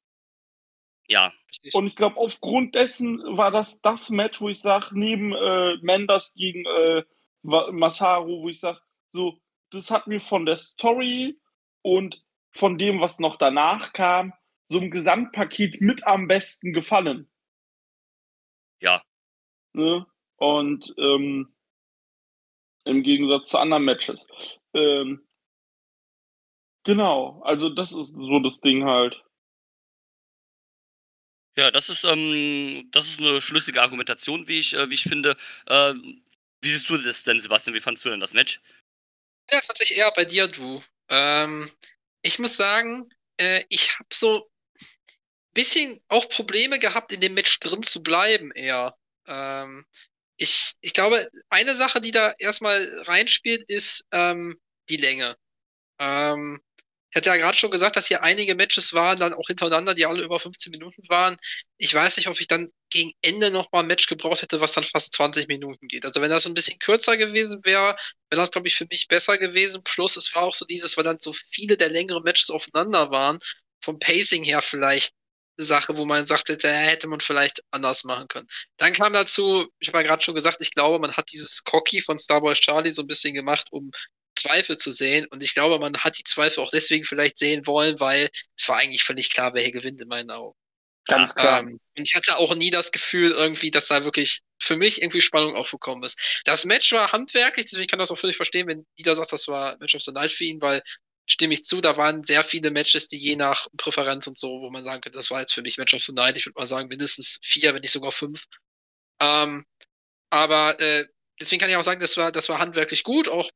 Ja, 1.06 1.32
Richtig. 1.48 1.74
Und 1.74 1.86
ich 1.86 1.96
glaube, 1.96 2.18
aufgrund 2.18 2.74
dessen 2.74 3.22
war 3.24 3.50
das 3.50 3.80
das 3.80 4.10
Match, 4.10 4.42
wo 4.42 4.50
ich 4.50 4.60
sage, 4.60 4.90
neben 4.92 5.32
äh, 5.32 5.78
Mendes 5.80 6.34
gegen 6.34 6.66
äh, 6.66 7.02
Masaru, 7.40 8.42
wo 8.42 8.50
ich 8.50 8.60
sage, 8.60 8.80
so, 9.10 9.40
das 9.70 9.90
hat 9.90 10.06
mir 10.06 10.20
von 10.20 10.44
der 10.44 10.58
Story 10.58 11.40
und 11.80 12.22
von 12.52 12.76
dem, 12.76 13.00
was 13.00 13.18
noch 13.18 13.36
danach 13.36 13.94
kam, 13.94 14.34
so 14.68 14.78
im 14.78 14.90
Gesamtpaket 14.90 15.80
mit 15.80 16.06
am 16.06 16.28
besten 16.28 16.72
gefallen. 16.72 17.30
Ja. 18.80 19.02
Ne? 19.72 20.06
Und 20.36 20.94
ähm, 20.98 21.54
im 22.84 23.02
Gegensatz 23.02 23.50
zu 23.50 23.58
anderen 23.58 23.84
Matches. 23.84 24.26
Ähm, 24.74 25.26
genau, 26.84 27.40
also 27.42 27.68
das 27.70 27.92
ist 27.92 28.14
so 28.14 28.40
das 28.40 28.60
Ding 28.60 28.84
halt. 28.84 29.22
Ja, 31.56 31.70
das 31.72 31.88
ist, 31.88 32.04
ähm, 32.04 32.88
das 32.92 33.08
ist 33.08 33.20
eine 33.20 33.40
schlüssige 33.40 33.82
Argumentation, 33.82 34.46
wie 34.46 34.60
ich, 34.60 34.74
äh, 34.74 34.88
wie 34.90 34.94
ich 34.94 35.02
finde. 35.02 35.36
Äh, 35.66 35.94
wie 36.60 36.68
siehst 36.68 36.88
du 36.88 36.96
das 36.98 37.24
denn, 37.24 37.40
Sebastian? 37.40 37.74
Wie 37.74 37.80
fandest 37.80 38.04
du 38.04 38.10
denn 38.10 38.20
das 38.20 38.32
Match? 38.32 38.60
Ja, 39.50 39.60
tatsächlich 39.60 39.98
eher 39.98 40.12
bei 40.12 40.24
dir, 40.24 40.46
du. 40.46 40.82
Ähm, 41.08 41.70
ich 42.22 42.38
muss 42.38 42.56
sagen, 42.56 43.08
äh, 43.38 43.64
ich 43.70 43.98
habe 43.98 44.08
so 44.12 44.48
bisschen 45.54 46.00
auch 46.08 46.28
Probleme 46.28 46.78
gehabt, 46.78 47.12
in 47.12 47.20
dem 47.20 47.34
Match 47.34 47.58
drin 47.60 47.82
zu 47.82 48.02
bleiben, 48.02 48.52
eher. 48.52 48.96
Ähm, 49.26 49.84
ich, 50.36 50.74
ich 50.80 50.94
glaube, 50.94 51.28
eine 51.50 51.74
Sache, 51.74 52.00
die 52.00 52.12
da 52.12 52.32
erstmal 52.38 53.02
reinspielt, 53.06 53.64
ist 53.68 54.06
ähm, 54.12 54.58
die 54.88 54.96
Länge. 54.96 55.36
Ähm, 55.98 56.60
ich 57.10 57.16
hatte 57.16 57.30
ja 57.30 57.36
gerade 57.36 57.56
schon 57.56 57.70
gesagt, 57.70 57.96
dass 57.96 58.06
hier 58.06 58.22
einige 58.22 58.54
Matches 58.54 58.92
waren, 58.92 59.18
dann 59.18 59.32
auch 59.32 59.46
hintereinander, 59.46 59.94
die 59.94 60.04
alle 60.04 60.22
über 60.22 60.38
15 60.38 60.70
Minuten 60.72 61.02
waren. 61.08 61.38
Ich 61.78 61.92
weiß 61.94 62.18
nicht, 62.18 62.28
ob 62.28 62.38
ich 62.38 62.48
dann 62.48 62.70
gegen 62.90 63.12
Ende 63.22 63.50
nochmal 63.50 63.82
ein 63.82 63.86
Match 63.86 64.06
gebraucht 64.06 64.42
hätte, 64.42 64.60
was 64.60 64.72
dann 64.72 64.84
fast 64.84 65.14
20 65.14 65.48
Minuten 65.48 65.88
geht. 65.88 66.04
Also 66.04 66.20
wenn 66.20 66.30
das 66.30 66.46
ein 66.46 66.54
bisschen 66.54 66.78
kürzer 66.78 67.16
gewesen 67.16 67.64
wäre, 67.64 67.96
wäre 68.30 68.42
das, 68.42 68.50
glaube 68.50 68.68
ich, 68.68 68.76
für 68.76 68.86
mich 68.90 69.08
besser 69.08 69.38
gewesen. 69.38 69.82
Plus 69.84 70.16
es 70.16 70.34
war 70.34 70.42
auch 70.42 70.54
so 70.54 70.66
dieses, 70.66 70.96
weil 70.98 71.04
dann 71.04 71.18
so 71.20 71.32
viele 71.32 71.78
der 71.78 71.88
längeren 71.88 72.22
Matches 72.24 72.50
aufeinander 72.50 73.10
waren, 73.10 73.38
vom 73.80 73.98
Pacing 73.98 74.44
her 74.44 74.60
vielleicht 74.60 75.14
Sache, 75.58 75.96
wo 75.98 76.04
man 76.04 76.26
sagte, 76.26 76.56
da 76.56 76.68
hätte 76.68 77.08
man 77.08 77.20
vielleicht 77.20 77.62
anders 77.70 78.04
machen 78.04 78.28
können. 78.28 78.48
Dann 78.76 78.92
kam 78.92 79.12
dazu, 79.12 79.68
ich 79.80 79.88
habe 79.88 79.98
ja 79.98 80.04
gerade 80.04 80.22
schon 80.22 80.34
gesagt, 80.34 80.58
ich 80.60 80.72
glaube, 80.72 80.98
man 80.98 81.16
hat 81.16 81.30
dieses 81.32 81.64
Cocky 81.64 82.00
von 82.00 82.18
Starboy 82.18 82.54
Charlie 82.54 82.92
so 82.92 83.02
ein 83.02 83.08
bisschen 83.08 83.34
gemacht, 83.34 83.68
um 83.70 83.90
Zweifel 84.36 84.76
zu 84.76 84.92
sehen. 84.92 85.26
Und 85.26 85.42
ich 85.42 85.54
glaube, 85.54 85.78
man 85.78 85.96
hat 85.98 86.18
die 86.18 86.24
Zweifel 86.24 86.62
auch 86.62 86.70
deswegen 86.70 87.04
vielleicht 87.04 87.38
sehen 87.38 87.66
wollen, 87.66 87.98
weil 88.00 88.30
es 88.56 88.68
war 88.68 88.76
eigentlich 88.76 89.02
völlig 89.02 89.30
klar, 89.30 89.52
wer 89.54 89.62
hier 89.62 89.72
gewinnt 89.72 90.00
in 90.00 90.08
meinen 90.08 90.30
Augen. 90.30 90.56
Ganz 91.06 91.34
klar. 91.34 91.60
Ähm, 91.60 91.80
und 91.96 92.04
ich 92.08 92.14
hatte 92.14 92.36
auch 92.36 92.54
nie 92.54 92.70
das 92.70 92.92
Gefühl 92.92 93.32
irgendwie, 93.32 93.70
dass 93.70 93.86
da 93.86 94.04
wirklich 94.04 94.42
für 94.60 94.76
mich 94.76 95.00
irgendwie 95.00 95.22
Spannung 95.22 95.56
aufgekommen 95.56 96.04
ist. 96.04 96.42
Das 96.44 96.66
Match 96.66 96.92
war 96.92 97.12
handwerklich, 97.12 97.66
deswegen 97.66 97.88
kann 97.88 97.98
ich 97.98 98.04
das 98.04 98.10
auch 98.10 98.20
völlig 98.20 98.36
verstehen, 98.36 98.66
wenn 98.66 98.86
Dieter 98.98 99.16
sagt, 99.16 99.32
das 99.32 99.48
war 99.48 99.78
Match 99.78 99.94
of 99.94 100.02
the 100.02 100.12
Night 100.12 100.30
für 100.30 100.44
ihn, 100.44 100.60
weil 100.60 100.82
stimme 101.28 101.54
ich 101.54 101.64
zu, 101.64 101.80
da 101.80 101.96
waren 101.96 102.24
sehr 102.24 102.42
viele 102.42 102.70
Matches, 102.70 103.06
die 103.06 103.18
je 103.18 103.36
nach 103.36 103.68
Präferenz 103.76 104.26
und 104.26 104.38
so, 104.38 104.60
wo 104.60 104.70
man 104.70 104.82
sagen 104.82 105.02
könnte, 105.02 105.18
das 105.18 105.30
war 105.30 105.40
jetzt 105.40 105.52
für 105.52 105.62
mich 105.62 105.76
Match 105.76 105.94
of 105.94 106.02
the 106.02 106.12
Night. 106.12 106.36
Ich 106.36 106.46
würde 106.46 106.58
mal 106.58 106.66
sagen, 106.66 106.88
mindestens 106.88 107.38
vier, 107.42 107.74
wenn 107.74 107.82
nicht 107.82 107.92
sogar 107.92 108.12
fünf. 108.12 108.46
Ähm, 109.20 109.66
aber 110.30 110.80
äh, 110.80 111.06
deswegen 111.40 111.60
kann 111.60 111.68
ich 111.68 111.76
auch 111.76 111.84
sagen, 111.84 112.00
das 112.00 112.16
war, 112.16 112.32
das 112.32 112.48
war 112.48 112.58
handwerklich 112.58 113.04
gut, 113.04 113.28
auch 113.28 113.50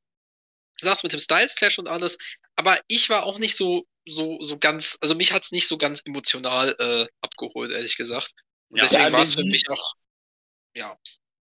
du 0.81 0.85
sagst 0.85 1.03
mit 1.03 1.12
dem 1.12 1.20
Styles 1.20 1.55
Clash 1.55 1.79
und 1.79 1.89
alles, 1.89 2.18
aber 2.57 2.79
ich 2.89 3.09
war 3.09 3.25
auch 3.25 3.39
nicht 3.39 3.57
so 3.57 3.87
so 4.07 4.43
so 4.43 4.59
ganz, 4.59 4.99
also 5.01 5.14
mich 5.14 5.33
hat's 5.33 5.53
nicht 5.53 5.68
so 5.68 5.79
ganz 5.79 6.03
emotional 6.05 6.75
äh, 6.79 7.07
abgeholt, 7.20 7.70
ehrlich 7.70 7.97
gesagt. 7.97 8.33
Und 8.68 8.79
ja, 8.79 8.85
deswegen 8.85 9.05
ja, 9.05 9.12
war 9.12 9.23
es 9.23 9.35
für 9.35 9.45
mich 9.45 9.68
auch 9.68 9.95
ja, 10.75 10.99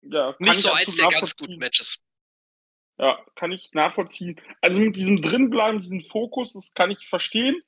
ja 0.02 0.36
nicht 0.40 0.62
so 0.62 0.72
eins 0.72 0.96
der 0.96 1.08
ganz 1.08 1.36
guten 1.36 1.58
Matches. 1.58 2.02
Ja, 3.02 3.20
kann 3.34 3.52
ich 3.52 3.72
nachvollziehen. 3.74 4.40
Also 4.62 4.80
mit 4.80 4.96
diesem 4.96 5.24
drinbleiben, 5.24 5.82
diesem 5.82 6.04
Fokus, 6.04 6.54
das 6.54 6.76
kann 6.76 6.92
ich 6.92 7.08
verstehen. 7.08 7.60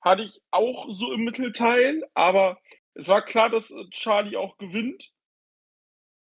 Hatte 0.00 0.22
ich 0.22 0.40
auch 0.52 0.86
so 0.94 1.12
im 1.12 1.24
Mittelteil, 1.24 2.04
aber 2.14 2.60
es 2.94 3.08
war 3.08 3.24
klar, 3.24 3.50
dass 3.50 3.74
Charlie 3.90 4.36
auch 4.36 4.58
gewinnt. 4.58 5.10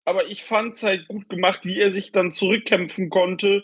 Aber 0.04 0.28
ich 0.28 0.44
fand 0.44 0.74
es 0.74 0.84
halt 0.84 1.08
gut 1.08 1.30
gemacht, 1.30 1.64
wie 1.64 1.80
er 1.80 1.92
sich 1.92 2.12
dann 2.12 2.34
zurückkämpfen 2.34 3.12
konnte 3.12 3.64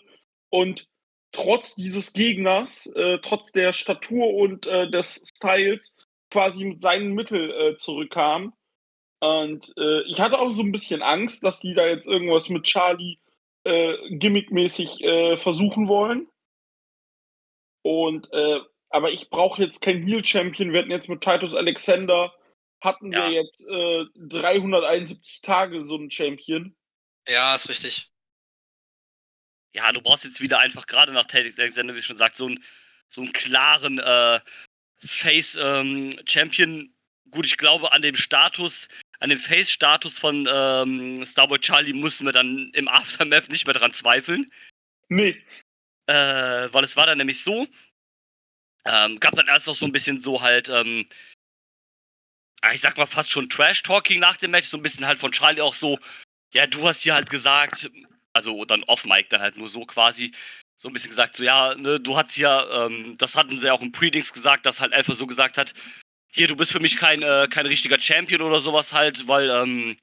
und 0.49 0.88
trotz 1.32 1.74
dieses 1.76 2.14
Gegners, 2.14 2.86
äh, 2.95 3.18
trotz 3.24 3.52
der 3.52 3.74
Statur 3.74 4.32
und 4.36 4.68
äh, 4.68 4.89
des 4.91 5.24
Styles, 5.36 5.95
quasi 6.30 6.64
mit 6.64 6.82
seinen 6.82 7.14
Mitteln 7.14 7.49
äh, 7.49 7.76
zurückkam. 7.78 8.54
Und 9.20 9.74
äh, 9.78 10.04
ich 10.04 10.20
hatte 10.22 10.39
auch 10.39 10.56
so 10.56 10.62
ein 10.62 10.72
bisschen 10.72 11.02
Angst, 11.02 11.43
dass 11.43 11.60
die 11.60 11.74
da 11.74 11.88
jetzt 11.88 12.08
irgendwas 12.08 12.49
mit 12.49 12.66
Charlie 12.66 13.18
äh, 13.64 13.95
gimmickmäßig 14.09 15.01
äh, 15.01 15.38
versuchen 15.38 15.88
wollen. 15.88 16.28
Und 17.84 18.32
äh, 18.32 18.59
aber 18.89 19.12
ich 19.12 19.30
brauche 19.30 19.64
jetzt 19.64 19.82
keinen 19.82 20.05
Heal 20.05 20.26
Champion. 20.26 20.74
Wir 20.74 20.82
hatten 20.82 20.91
jetzt 20.91 21.09
mit 21.09 21.22
Titus 21.22 21.55
Alexander 21.55 22.34
hatten 22.82 23.14
ja. 23.14 23.30
wir 23.30 23.43
jetzt 23.43 23.68
äh, 23.70 24.05
371 24.16 25.41
Tage 25.41 25.86
so 25.86 25.95
einen 25.95 26.09
Champion. 26.09 26.76
Ja, 27.28 27.53
ist 27.53 27.70
richtig 27.70 28.12
ja, 29.74 29.91
du 29.91 30.01
brauchst 30.01 30.24
jetzt 30.24 30.41
wieder 30.41 30.59
einfach 30.59 30.86
gerade 30.86 31.14
nach 31.14 31.26
Teddy 31.26 31.53
Alexander, 31.57 31.95
wie 31.95 32.01
schon 32.01 32.18
sagt, 32.18 32.36
so 32.36 32.47
einen, 32.47 32.64
so 33.09 33.22
einen 33.22 33.32
klaren 33.34 33.99
äh, 33.99 34.39
Face-Champion. 34.97 36.70
Ähm, 36.70 36.93
Gut, 37.30 37.45
ich 37.45 37.55
glaube, 37.55 37.93
an 37.93 38.01
dem 38.01 38.18
Status, 38.18 38.89
an 39.22 39.30
dem 39.30 39.40
Face-Status 39.40 40.18
von 40.18 40.48
ähm, 40.52 41.24
Starboy 41.26 41.60
Charlie 41.60 41.94
müssen 41.94 42.26
wir 42.26 42.34
dann 42.34 42.72
im 42.74 42.88
Aftermath 42.88 43.50
nicht 43.50 43.66
mehr 43.66 43.76
dran 43.76 43.94
zweifeln. 43.94 44.52
Nee. 45.10 45.42
Äh, 46.08 46.68
weil 46.74 46.84
es 46.84 46.98
war 46.98 47.06
dann 47.06 47.20
nämlich 47.20 47.44
so, 47.44 47.68
ähm, 48.84 49.20
gab 49.20 49.36
dann 49.36 49.48
erst 49.48 49.68
noch 49.68 49.76
so 49.76 49.86
ein 49.86 49.92
bisschen 49.92 50.20
so 50.20 50.42
halt, 50.42 50.70
ähm, 50.70 51.06
ich 52.74 52.82
sag 52.82 52.98
mal 52.98 53.06
fast 53.06 53.30
schon 53.30 53.48
Trash-Talking 53.48 54.20
nach 54.20 54.38
dem 54.38 54.52
Match, 54.52 54.68
so 54.68 54.78
ein 54.78 54.84
bisschen 54.84 55.06
halt 55.06 55.20
von 55.20 55.32
Charlie 55.32 55.62
auch 55.62 55.76
so, 55.76 56.00
ja, 56.54 56.66
du 56.66 56.88
hast 56.88 57.04
hier 57.04 57.14
halt 57.14 57.30
gesagt, 57.30 57.92
also 58.34 58.66
dann 58.66 58.84
off-Mic 58.86 59.30
dann 59.30 59.42
halt 59.42 59.56
nur 59.56 59.70
so 59.70 59.86
quasi, 59.86 60.32
so 60.76 60.90
ein 60.90 60.94
bisschen 60.94 61.12
gesagt, 61.12 61.36
so 61.36 61.44
ja, 61.44 61.76
ne, 61.76 62.00
du 62.00 62.18
hast 62.18 62.36
ja, 62.38 62.88
ähm, 62.88 63.16
das 63.20 63.36
hatten 63.36 63.60
sie 63.60 63.68
ja 63.68 63.74
auch 63.74 63.82
im 63.82 63.92
Predings 63.92 64.34
gesagt, 64.34 64.66
dass 64.66 64.82
halt 64.82 64.94
einfach 64.94 65.14
so 65.14 65.28
gesagt 65.28 65.60
hat, 65.60 65.74
hier, 66.34 66.48
du 66.48 66.56
bist 66.56 66.72
für 66.72 66.80
mich 66.80 66.98
kein, 66.98 67.22
äh, 67.22 67.48
kein 67.50 67.66
richtiger 67.66 68.00
Champion 68.00 68.42
oder 68.42 68.62
sowas 68.62 68.94
halt, 68.94 69.28
weil 69.28 69.50
ähm, 69.50 69.98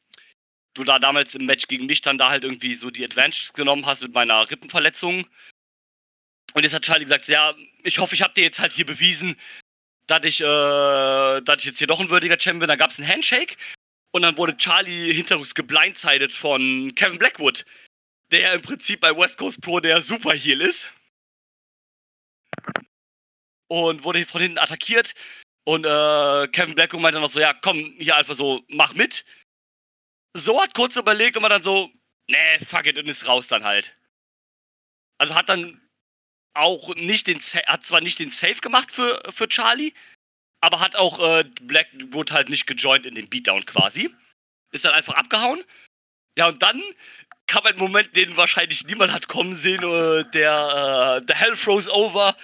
du 0.74 0.84
da 0.84 0.98
damals 0.98 1.34
im 1.34 1.46
Match 1.46 1.66
gegen 1.68 1.86
mich 1.86 2.02
dann 2.02 2.18
da 2.18 2.30
halt 2.30 2.44
irgendwie 2.44 2.74
so 2.74 2.90
die 2.90 3.04
Advantage 3.04 3.50
genommen 3.54 3.86
hast 3.86 4.02
mit 4.02 4.14
meiner 4.14 4.50
Rippenverletzung. 4.50 5.26
Und 6.54 6.62
jetzt 6.62 6.74
hat 6.74 6.84
Charlie 6.84 7.04
gesagt, 7.04 7.28
ja, 7.28 7.54
ich 7.82 7.98
hoffe, 7.98 8.14
ich 8.14 8.22
habe 8.22 8.34
dir 8.34 8.44
jetzt 8.44 8.60
halt 8.60 8.72
hier 8.72 8.86
bewiesen, 8.86 9.36
dass 10.06 10.24
ich, 10.24 10.40
äh, 10.40 10.44
dass 11.42 11.58
ich 11.58 11.66
jetzt 11.66 11.78
hier 11.78 11.86
doch 11.86 12.00
ein 12.00 12.10
würdiger 12.10 12.38
Champion 12.38 12.60
bin. 12.60 12.68
Da 12.68 12.76
gab 12.76 12.90
es 12.90 12.98
einen 12.98 13.08
Handshake 13.08 13.56
und 14.12 14.22
dann 14.22 14.36
wurde 14.36 14.56
Charlie 14.56 15.12
hinterrücks 15.12 15.54
geblindsided 15.54 16.32
von 16.32 16.94
Kevin 16.94 17.18
Blackwood 17.18 17.64
der 18.30 18.54
im 18.54 18.62
Prinzip 18.62 19.00
bei 19.00 19.16
West 19.16 19.38
Coast 19.38 19.60
Pro 19.60 19.80
der 19.80 20.02
Super 20.02 20.32
Heel 20.32 20.60
ist. 20.60 20.90
Und 23.68 24.04
wurde 24.04 24.24
von 24.24 24.40
hinten 24.40 24.58
attackiert. 24.58 25.14
Und 25.68 25.84
äh, 25.84 26.48
Kevin 26.48 26.74
Blackwood 26.74 27.02
meinte 27.02 27.20
noch 27.20 27.28
so, 27.28 27.40
ja, 27.40 27.52
komm, 27.52 27.76
hier 27.98 28.16
einfach 28.16 28.34
so, 28.34 28.64
mach 28.68 28.94
mit. 28.94 29.26
So 30.34 30.62
hat 30.62 30.72
kurz 30.72 30.96
überlegt 30.96 31.36
und 31.36 31.42
man 31.42 31.50
dann 31.50 31.62
so, 31.62 31.92
nee, 32.26 32.58
fuck 32.66 32.86
it, 32.86 32.96
und 32.96 33.06
ist 33.06 33.28
raus 33.28 33.48
dann 33.48 33.64
halt. 33.64 33.94
Also 35.18 35.34
hat 35.34 35.50
dann 35.50 35.86
auch 36.54 36.94
nicht 36.94 37.26
den, 37.26 37.38
hat 37.38 37.84
zwar 37.84 38.00
nicht 38.00 38.18
den 38.18 38.30
Safe 38.30 38.54
gemacht 38.54 38.90
für, 38.90 39.20
für 39.30 39.46
Charlie, 39.46 39.92
aber 40.62 40.80
hat 40.80 40.96
auch 40.96 41.18
äh, 41.18 41.44
Blackwood 41.60 42.32
halt 42.32 42.48
nicht 42.48 42.66
gejoint 42.66 43.04
in 43.04 43.14
den 43.14 43.28
Beatdown 43.28 43.66
quasi. 43.66 44.08
Ist 44.72 44.86
dann 44.86 44.94
einfach 44.94 45.16
abgehauen. 45.16 45.62
Ja, 46.38 46.48
und 46.48 46.62
dann 46.62 46.82
kam 47.46 47.66
ein 47.66 47.76
Moment, 47.76 48.16
den 48.16 48.38
wahrscheinlich 48.38 48.86
niemand 48.86 49.12
hat 49.12 49.28
kommen 49.28 49.54
sehen, 49.54 49.82
äh, 49.82 50.24
der, 50.30 51.18
äh, 51.20 51.26
der 51.26 51.36
Hell 51.36 51.56
Froze 51.56 51.92
Over. 51.92 52.34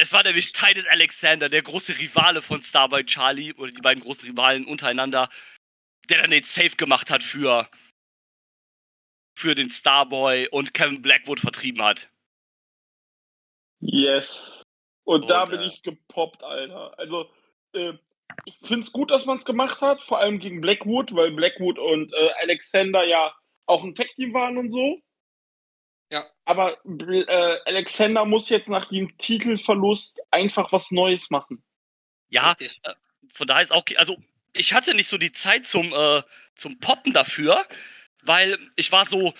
Es 0.00 0.14
war 0.14 0.22
nämlich 0.22 0.52
Titus 0.52 0.86
Alexander, 0.86 1.50
der 1.50 1.60
große 1.60 1.98
Rivale 1.98 2.40
von 2.40 2.62
Starboy 2.62 3.04
Charlie, 3.04 3.52
oder 3.52 3.70
die 3.70 3.82
beiden 3.82 4.02
großen 4.02 4.30
Rivalen 4.30 4.64
untereinander, 4.64 5.28
der 6.08 6.22
dann 6.22 6.30
den 6.30 6.42
Safe 6.42 6.74
gemacht 6.74 7.10
hat 7.10 7.22
für, 7.22 7.68
für 9.38 9.54
den 9.54 9.68
Starboy 9.68 10.48
und 10.52 10.72
Kevin 10.72 11.02
Blackwood 11.02 11.40
vertrieben 11.40 11.82
hat. 11.82 12.10
Yes. 13.80 14.64
Und, 15.04 15.22
und 15.22 15.30
da 15.30 15.44
bin 15.44 15.60
äh, 15.60 15.66
ich 15.66 15.82
gepoppt, 15.82 16.42
Alter. 16.42 16.98
Also, 16.98 17.30
äh, 17.74 17.92
ich 18.46 18.58
finde 18.62 18.86
es 18.86 18.92
gut, 18.92 19.10
dass 19.10 19.26
man 19.26 19.36
es 19.36 19.44
gemacht 19.44 19.82
hat, 19.82 20.02
vor 20.02 20.18
allem 20.18 20.38
gegen 20.38 20.62
Blackwood, 20.62 21.14
weil 21.14 21.32
Blackwood 21.32 21.78
und 21.78 22.10
äh, 22.14 22.30
Alexander 22.40 23.04
ja 23.04 23.34
auch 23.66 23.84
ein 23.84 23.94
Tech-Team 23.94 24.32
waren 24.32 24.56
und 24.56 24.70
so. 24.70 25.02
Ja. 26.10 26.26
Aber 26.44 26.78
äh, 26.84 27.58
Alexander 27.66 28.24
muss 28.24 28.48
jetzt 28.48 28.68
nach 28.68 28.88
dem 28.88 29.16
Titelverlust 29.18 30.20
einfach 30.30 30.72
was 30.72 30.90
Neues 30.90 31.30
machen. 31.30 31.62
Ja, 32.28 32.54
äh, 32.58 32.68
von 33.32 33.46
daher 33.46 33.62
ist 33.62 33.72
auch, 33.72 33.84
also 33.96 34.18
ich 34.52 34.74
hatte 34.74 34.94
nicht 34.94 35.08
so 35.08 35.18
die 35.18 35.32
Zeit 35.32 35.66
zum, 35.66 35.92
äh, 35.92 36.22
zum 36.56 36.78
Poppen 36.80 37.12
dafür, 37.12 37.64
weil 38.24 38.58
ich 38.76 38.90
war 38.90 39.06
so, 39.06 39.32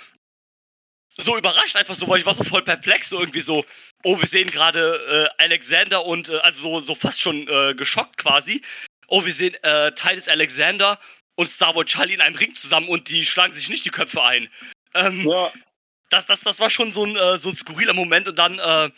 so 1.17 1.37
überrascht 1.37 1.77
einfach 1.77 1.95
so, 1.95 2.09
weil 2.09 2.21
ich 2.21 2.27
war 2.27 2.35
so 2.35 2.45
voll 2.45 2.63
perplex, 2.63 3.09
so 3.09 3.19
irgendwie 3.19 3.41
so, 3.41 3.65
oh, 4.05 4.19
wir 4.19 4.29
sehen 4.29 4.51
gerade 4.51 5.31
äh, 5.39 5.43
Alexander 5.43 6.07
und, 6.07 6.29
äh, 6.29 6.39
also 6.39 6.79
so, 6.79 6.81
so 6.81 6.95
fast 6.95 7.21
schon 7.21 7.49
äh, 7.49 7.75
geschockt 7.75 8.17
quasi. 8.17 8.63
Oh, 9.09 9.25
wir 9.25 9.33
sehen 9.33 9.55
äh, 9.63 9.93
Titus 9.93 10.29
Alexander 10.29 11.01
und 11.35 11.49
Starboy 11.49 11.85
Charlie 11.85 12.15
in 12.15 12.21
einem 12.21 12.37
Ring 12.37 12.55
zusammen 12.55 12.89
und 12.89 13.09
die 13.09 13.25
schlagen 13.25 13.53
sich 13.53 13.69
nicht 13.69 13.85
die 13.85 13.91
Köpfe 13.91 14.23
ein. 14.23 14.49
Ähm, 14.95 15.29
Ja, 15.29 15.53
das, 16.11 16.27
das, 16.27 16.43
das 16.43 16.61
war 16.61 16.71
schon 16.71 16.93
so 16.93 17.05
ein, 17.05 17.17
äh, 17.17 17.39
so 17.39 17.49
ein 17.49 17.57
skurriler 17.57 17.95
Moment 17.95 18.29
und 18.29 18.39
dann 18.39 18.59
äh, 18.59 18.91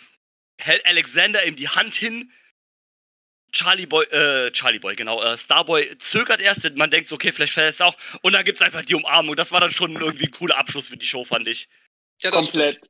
hält 0.58 0.84
Alexander 0.86 1.44
ihm 1.46 1.56
die 1.56 1.68
Hand 1.68 1.94
hin. 1.94 2.32
Charlie 3.52 3.86
Boy, 3.86 4.06
äh, 4.06 4.50
Charlie 4.50 4.78
Boy, 4.78 4.96
genau, 4.96 5.22
äh, 5.22 5.36
Starboy 5.36 5.96
zögert 5.98 6.40
erst, 6.40 6.74
man 6.76 6.90
denkt 6.90 7.08
so, 7.08 7.16
okay, 7.16 7.32
vielleicht 7.32 7.52
fällt 7.52 7.74
es 7.74 7.80
auch. 7.82 7.94
Und 8.22 8.32
dann 8.32 8.44
gibt's 8.44 8.62
einfach 8.62 8.82
die 8.82 8.94
Umarmung. 8.94 9.36
Das 9.36 9.52
war 9.52 9.60
dann 9.60 9.70
schon 9.70 9.92
irgendwie 9.92 10.24
ein 10.24 10.30
cooler 10.30 10.56
Abschluss 10.56 10.88
für 10.88 10.96
die 10.96 11.04
Show, 11.06 11.24
fand 11.24 11.46
ich. 11.46 11.68
Ja, 12.22 12.30
das 12.30 12.46
komplett. 12.46 12.80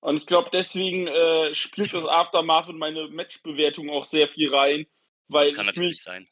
Und 0.00 0.16
ich 0.18 0.26
glaube, 0.26 0.50
deswegen 0.52 1.08
äh, 1.08 1.52
spielt 1.54 1.92
das 1.92 2.06
Aftermath 2.06 2.68
in 2.68 2.78
meine 2.78 3.08
Matchbewertung 3.08 3.90
auch 3.90 4.06
sehr 4.06 4.28
viel 4.28 4.54
rein, 4.54 4.86
weil 5.28 5.48
Das 5.48 5.56
kann 5.56 5.64
ich 5.66 5.74
natürlich 5.74 5.92
mich, 5.94 6.02
sein. 6.02 6.28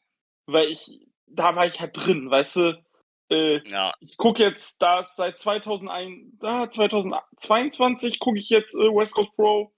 weil 0.47 0.69
ich, 0.71 0.87
da 1.27 1.55
war 1.55 1.65
ich 1.65 1.79
halt 1.79 1.95
drin, 1.95 2.31
weißt 2.31 2.55
du? 2.55 2.85
Äh, 3.29 3.67
Ja, 3.69 3.93
ich 3.99 4.17
gucke 4.17 4.43
jetzt, 4.43 4.81
da 4.81 4.99
ist 4.99 5.15
seit 5.15 5.39
2001, 5.39 6.37
da 6.39 6.69
2022 6.69 8.19
gucke 8.19 8.39
ich 8.39 8.49
jetzt 8.49 8.75
äh, 8.75 8.93
West 8.93 9.13
Coast 9.13 9.35
Pro. 9.35 9.73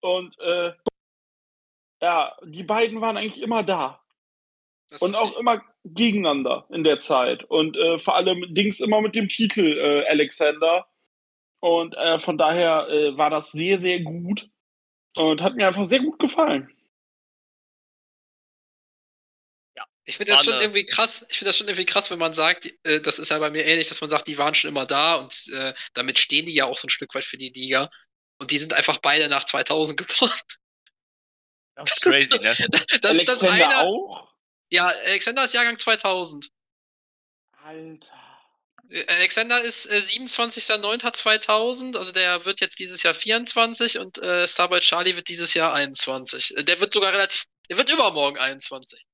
Und 0.00 0.38
äh, 0.40 0.72
ja, 2.00 2.36
die 2.44 2.62
beiden 2.62 3.00
waren 3.00 3.16
eigentlich 3.16 3.42
immer 3.42 3.62
da. 3.62 4.00
Das 4.88 5.02
und 5.02 5.14
auch 5.16 5.24
richtig. 5.24 5.40
immer 5.40 5.62
gegeneinander 5.84 6.66
in 6.70 6.84
der 6.84 7.00
Zeit. 7.00 7.44
Und 7.44 7.76
äh, 7.76 7.98
vor 7.98 8.14
allem 8.14 8.54
Dings 8.54 8.80
immer 8.80 9.00
mit 9.00 9.14
dem 9.14 9.28
Titel 9.28 9.76
äh, 9.78 10.08
Alexander. 10.08 10.86
Und 11.60 11.94
äh, 11.96 12.18
von 12.18 12.38
daher 12.38 12.86
war 13.16 13.30
das 13.30 13.50
sehr 13.50 13.78
sehr 13.78 14.00
gut. 14.00 14.48
Und 15.16 15.42
hat 15.42 15.56
mir 15.56 15.66
einfach 15.66 15.84
sehr 15.84 16.00
gut 16.00 16.18
gefallen. 16.18 16.75
Ich 20.08 20.18
finde 20.18 20.32
das 20.32 20.44
schon 20.44 20.60
irgendwie 20.60 20.86
krass. 20.86 21.26
Ich 21.28 21.38
finde 21.38 21.48
das 21.48 21.58
schon 21.58 21.66
irgendwie 21.66 21.84
krass, 21.84 22.12
wenn 22.12 22.20
man 22.20 22.32
sagt, 22.32 22.70
äh, 22.84 23.00
das 23.00 23.18
ist 23.18 23.30
ja 23.30 23.40
bei 23.40 23.50
mir 23.50 23.64
ähnlich, 23.64 23.88
dass 23.88 24.00
man 24.00 24.08
sagt, 24.08 24.28
die 24.28 24.38
waren 24.38 24.54
schon 24.54 24.68
immer 24.68 24.86
da 24.86 25.16
und 25.16 25.48
äh, 25.52 25.74
damit 25.94 26.20
stehen 26.20 26.46
die 26.46 26.54
ja 26.54 26.64
auch 26.64 26.78
so 26.78 26.86
ein 26.86 26.90
Stück 26.90 27.12
weit 27.14 27.24
für 27.24 27.36
die 27.36 27.50
Liga. 27.50 27.90
Und 28.38 28.52
die 28.52 28.58
sind 28.58 28.72
einfach 28.72 28.98
beide 28.98 29.28
nach 29.28 29.44
2000 29.44 29.98
geboren. 30.08 30.30
das 31.74 31.92
ist 31.92 32.02
crazy, 32.02 32.38
ne? 32.38 32.54
Das, 32.70 32.86
das 32.86 33.10
Alexander 33.10 33.68
eine, 33.68 33.78
auch? 33.78 34.32
ja, 34.70 34.86
Alexander 34.86 35.44
ist 35.44 35.54
Jahrgang 35.54 35.76
2000. 35.76 36.50
Alter. 37.64 38.14
Äh, 38.88 39.06
Alexander 39.08 39.60
ist 39.60 39.86
äh, 39.86 39.96
27.09.2000, 39.96 41.96
also 41.96 42.12
der 42.12 42.44
wird 42.44 42.60
jetzt 42.60 42.78
dieses 42.78 43.02
Jahr 43.02 43.14
24 43.14 43.98
und 43.98 44.18
äh, 44.18 44.46
Starboy 44.46 44.78
Charlie 44.78 45.16
wird 45.16 45.28
dieses 45.28 45.52
Jahr 45.54 45.74
21. 45.74 46.56
Äh, 46.56 46.62
Der 46.62 46.78
wird 46.78 46.92
sogar 46.92 47.12
relativ, 47.12 47.46
der 47.68 47.76
wird 47.76 47.90
übermorgen 47.90 48.38
21. 48.38 49.04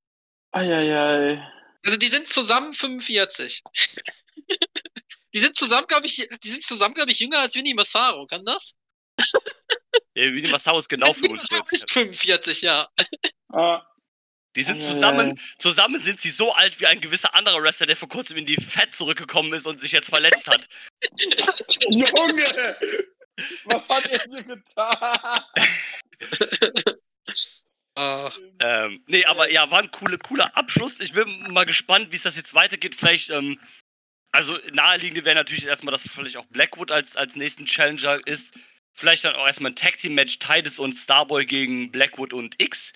Eieiei. 0.53 1.42
Also 1.84 1.98
die 1.98 2.09
sind 2.09 2.28
zusammen 2.28 2.72
45. 2.74 3.62
die 5.34 5.38
sind 5.38 5.57
zusammen, 5.57 5.86
glaube 5.88 6.07
ich, 6.07 6.28
die 6.42 6.48
sind 6.48 6.62
zusammen, 6.62 6.94
glaube 6.94 7.11
ich, 7.11 7.18
jünger 7.18 7.40
als 7.40 7.55
Vinny 7.55 7.74
Massaro, 7.74 8.26
kann 8.26 8.44
das? 8.44 8.76
Ja, 10.14 10.24
Wie 10.24 10.42
Massau 10.42 10.76
ist 10.76 10.88
genau 10.90 11.07
Massaro 11.09 11.26
45. 11.26 11.72
ist 11.72 11.90
45, 11.90 12.62
ja. 12.62 12.86
Ah, 13.50 13.82
Die 14.55 14.62
sind 14.62 14.82
zusammen, 14.82 15.40
zusammen 15.59 16.00
sind 16.00 16.20
sie 16.20 16.30
so 16.30 16.53
alt 16.53 16.78
wie 16.80 16.86
ein 16.86 17.00
gewisser 17.00 17.34
anderer 17.34 17.62
Wrestler, 17.62 17.86
der 17.86 17.96
vor 17.96 18.11
kurzem 18.11 18.36
in 18.36 18.44
die 18.44 18.57
Fett 18.57 18.94
zurückgekommen 18.94 19.53
ist 19.55 19.66
und 19.66 19.80
sich 19.80 19.92
jetzt 19.92 20.11
verletzt 20.11 20.46
hat. 20.48 20.68
Junge! 21.90 22.76
Was 23.64 23.88
hat 23.88 24.07
er 24.07 24.28
dir 24.28 24.42
getan? 24.42 25.44
Äh, 27.97 28.30
Ähm, 28.61 29.03
nee, 29.07 29.24
aber 29.24 29.51
ja, 29.51 29.70
war 29.70 29.80
ein 29.80 29.90
cooler, 29.90 30.18
cooler 30.18 30.57
Abschluss. 30.57 31.01
Ich 31.01 31.12
bin 31.12 31.53
mal 31.53 31.66
gespannt, 31.66 32.12
wie 32.12 32.16
es 32.16 32.22
das 32.22 32.36
jetzt 32.36 32.55
weitergeht. 32.55 32.95
Vielleicht, 32.95 33.30
ähm, 33.30 33.59
also 34.30 34.59
naheliegend 34.72 35.24
wäre 35.24 35.34
natürlich 35.34 35.66
erstmal, 35.66 35.93
dass 35.93 36.03
vielleicht 36.09 36.36
auch 36.36 36.47
Blackwood 36.47 36.90
als, 36.90 37.16
als 37.16 37.36
nächsten 37.36 37.66
Challenger 37.66 38.24
ist. 38.26 38.55
Vielleicht 38.95 39.24
dann 39.24 39.34
auch 39.34 39.47
erstmal 39.47 39.72
ein 39.72 39.76
Tag 39.76 39.99
Team 39.99 40.14
Match 40.14 40.38
Titus 40.38 40.78
und 40.78 40.97
Starboy 40.97 41.45
gegen 41.47 41.90
Blackwood 41.90 42.32
und 42.32 42.61
X. 42.62 42.93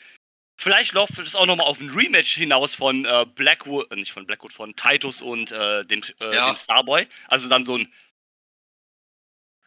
Vielleicht 0.59 0.93
läuft 0.93 1.19
es 1.19 1.35
auch 1.35 1.47
nochmal 1.47 1.67
auf 1.67 1.81
ein 1.81 1.91
Rematch 1.91 2.35
hinaus 2.37 2.75
von 2.75 3.05
äh, 3.05 3.27
Blackwood, 3.35 3.91
äh, 3.91 3.97
nicht 3.97 4.13
von 4.13 4.27
Blackwood, 4.27 4.53
von 4.53 4.75
Titus 4.77 5.21
und 5.21 5.53
äh, 5.53 5.85
dem, 5.85 6.03
äh, 6.21 6.35
Ja. 6.35 6.51
dem 6.51 6.57
Starboy. 6.57 7.07
Also 7.29 7.49
dann 7.49 7.67
so 7.67 7.77
ein, 7.77 7.93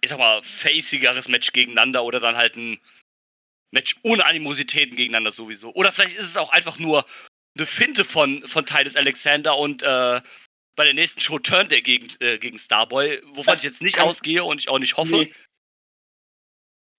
ich 0.02 0.10
sag 0.10 0.18
mal, 0.18 0.42
facigeres 0.42 1.28
Match 1.28 1.52
gegeneinander 1.52 2.04
oder 2.04 2.20
dann 2.20 2.38
halt 2.38 2.56
ein 2.56 2.80
Match 3.72 3.96
ohne 4.04 4.26
Animositäten 4.26 4.96
gegeneinander 4.96 5.32
sowieso. 5.32 5.74
Oder 5.74 5.92
vielleicht 5.92 6.18
ist 6.18 6.26
es 6.26 6.38
auch 6.38 6.52
einfach 6.52 6.80
nur 6.80 7.06
eine 7.58 7.66
Finte 7.66 8.04
von, 8.06 8.42
von 8.48 8.66
Titus 8.66 8.96
Alexander 8.96 9.58
und 9.58 9.84
äh, 9.84 10.22
bei 10.76 10.86
der 10.86 10.94
nächsten 10.94 11.20
Show 11.20 11.40
turnt 11.40 11.72
er 11.72 11.82
gegen, 11.82 12.08
äh, 12.22 12.38
gegen 12.38 12.58
Starboy, 12.58 13.22
wovon 13.28 13.46
Das 13.46 13.58
ich 13.58 13.64
jetzt 13.64 13.82
nicht 13.82 14.00
ausgehe 14.00 14.44
und 14.44 14.60
ich 14.60 14.70
auch 14.70 14.80
nicht 14.80 14.98
hoffe. 14.98 15.18
Nee. 15.18 15.34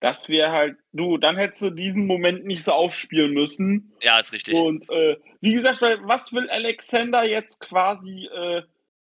Das 0.01 0.29
wäre 0.29 0.51
halt, 0.51 0.79
du, 0.93 1.19
dann 1.19 1.37
hättest 1.37 1.63
du 1.63 1.71
diesen 1.71 2.07
Moment 2.07 2.47
nicht 2.47 2.65
so 2.65 2.73
aufspielen 2.73 3.33
müssen. 3.33 3.93
Ja, 4.03 4.19
ist 4.19 4.33
richtig. 4.33 4.55
Und 4.55 4.89
äh, 4.89 5.19
wie 5.41 5.53
gesagt, 5.53 5.83
weil, 5.83 5.99
was 6.07 6.33
will 6.33 6.49
Alexander 6.49 7.25
jetzt 7.25 7.61
quasi 7.61 8.27
äh, 8.27 8.63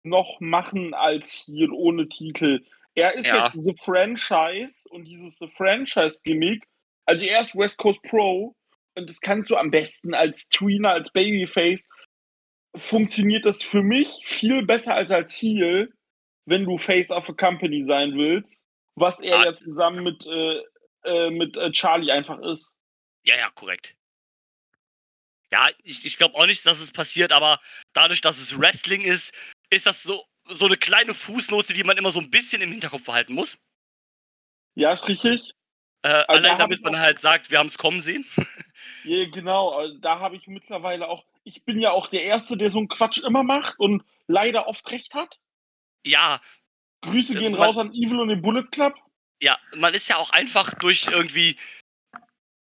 noch 0.02 0.40
machen 0.40 0.94
als 0.94 1.30
hier 1.30 1.70
ohne 1.72 2.08
Titel? 2.08 2.64
Er 2.94 3.14
ist 3.14 3.28
Ja. 3.28 3.44
jetzt 3.44 3.52
The 3.52 3.74
Franchise 3.84 4.88
und 4.88 5.04
dieses 5.04 5.36
The 5.38 5.46
Franchise-Gimmick. 5.46 6.64
Also 7.10 7.26
er 7.26 7.40
ist 7.40 7.56
West 7.56 7.76
Coast 7.76 8.00
Pro 8.02 8.54
und 8.94 9.10
das 9.10 9.20
kannst 9.20 9.50
du 9.50 9.56
am 9.56 9.72
besten 9.72 10.14
als 10.14 10.48
Tweener, 10.48 10.92
als 10.92 11.10
Babyface. 11.10 11.84
Funktioniert 12.76 13.44
das 13.44 13.64
für 13.64 13.82
mich 13.82 14.22
viel 14.28 14.64
besser 14.64 14.94
als 14.94 15.10
als 15.10 15.34
Heel, 15.34 15.92
wenn 16.44 16.64
du 16.64 16.78
Face 16.78 17.10
of 17.10 17.28
a 17.28 17.32
Company 17.32 17.84
sein 17.84 18.14
willst, 18.14 18.62
was 18.94 19.18
er 19.18 19.40
Ah, 19.40 19.44
jetzt 19.44 19.64
zusammen 19.64 20.04
mit, 20.04 20.24
äh, 20.24 20.62
äh, 21.02 21.30
mit 21.30 21.56
äh, 21.56 21.72
Charlie 21.72 22.12
einfach 22.12 22.38
ist. 22.42 22.70
Ja, 23.24 23.36
ja, 23.36 23.50
korrekt. 23.50 23.96
Ja, 25.52 25.68
ich, 25.82 26.06
ich 26.06 26.16
glaube 26.16 26.36
auch 26.36 26.46
nicht, 26.46 26.64
dass 26.64 26.78
es 26.78 26.92
passiert, 26.92 27.32
aber 27.32 27.58
dadurch, 27.92 28.20
dass 28.20 28.38
es 28.38 28.56
Wrestling 28.56 29.00
ist, 29.00 29.34
ist 29.68 29.86
das 29.86 30.04
so, 30.04 30.24
so 30.44 30.66
eine 30.66 30.76
kleine 30.76 31.12
Fußnote, 31.12 31.74
die 31.74 31.82
man 31.82 31.96
immer 31.96 32.12
so 32.12 32.20
ein 32.20 32.30
bisschen 32.30 32.62
im 32.62 32.70
Hinterkopf 32.70 33.04
behalten 33.04 33.34
muss. 33.34 33.58
Ja, 34.76 34.92
ist 34.92 35.08
richtig. 35.08 35.56
Äh, 36.02 36.08
da 36.08 36.22
allein 36.24 36.58
damit 36.58 36.82
man 36.82 36.98
halt 36.98 37.18
sagt, 37.20 37.50
wir 37.50 37.58
haben 37.58 37.66
es 37.66 37.78
kommen 37.78 38.00
sehen. 38.00 38.24
Ja, 39.04 39.24
genau. 39.30 39.70
also 39.70 39.96
Da 39.98 40.18
habe 40.18 40.36
ich 40.36 40.46
mittlerweile 40.46 41.08
auch. 41.08 41.24
Ich 41.44 41.64
bin 41.64 41.80
ja 41.80 41.90
auch 41.90 42.06
der 42.08 42.22
Erste, 42.22 42.58
der 42.58 42.68
so 42.70 42.78
einen 42.78 42.88
Quatsch 42.88 43.18
immer 43.18 43.42
macht 43.42 43.78
und 43.78 44.02
leider 44.26 44.66
oft 44.68 44.90
recht 44.90 45.14
hat. 45.14 45.38
Ja, 46.04 46.38
Grüße 47.02 47.34
gehen 47.34 47.52
man- 47.52 47.62
raus 47.62 47.78
an 47.78 47.92
Evil 47.94 48.18
und 48.20 48.28
den 48.28 48.42
Bullet 48.42 48.64
Club. 48.70 48.94
ja, 49.42 49.58
man 49.74 49.94
ist 49.94 50.08
ja 50.08 50.16
auch 50.16 50.30
einfach 50.30 50.74
durch 50.74 51.06
irgendwie 51.10 51.56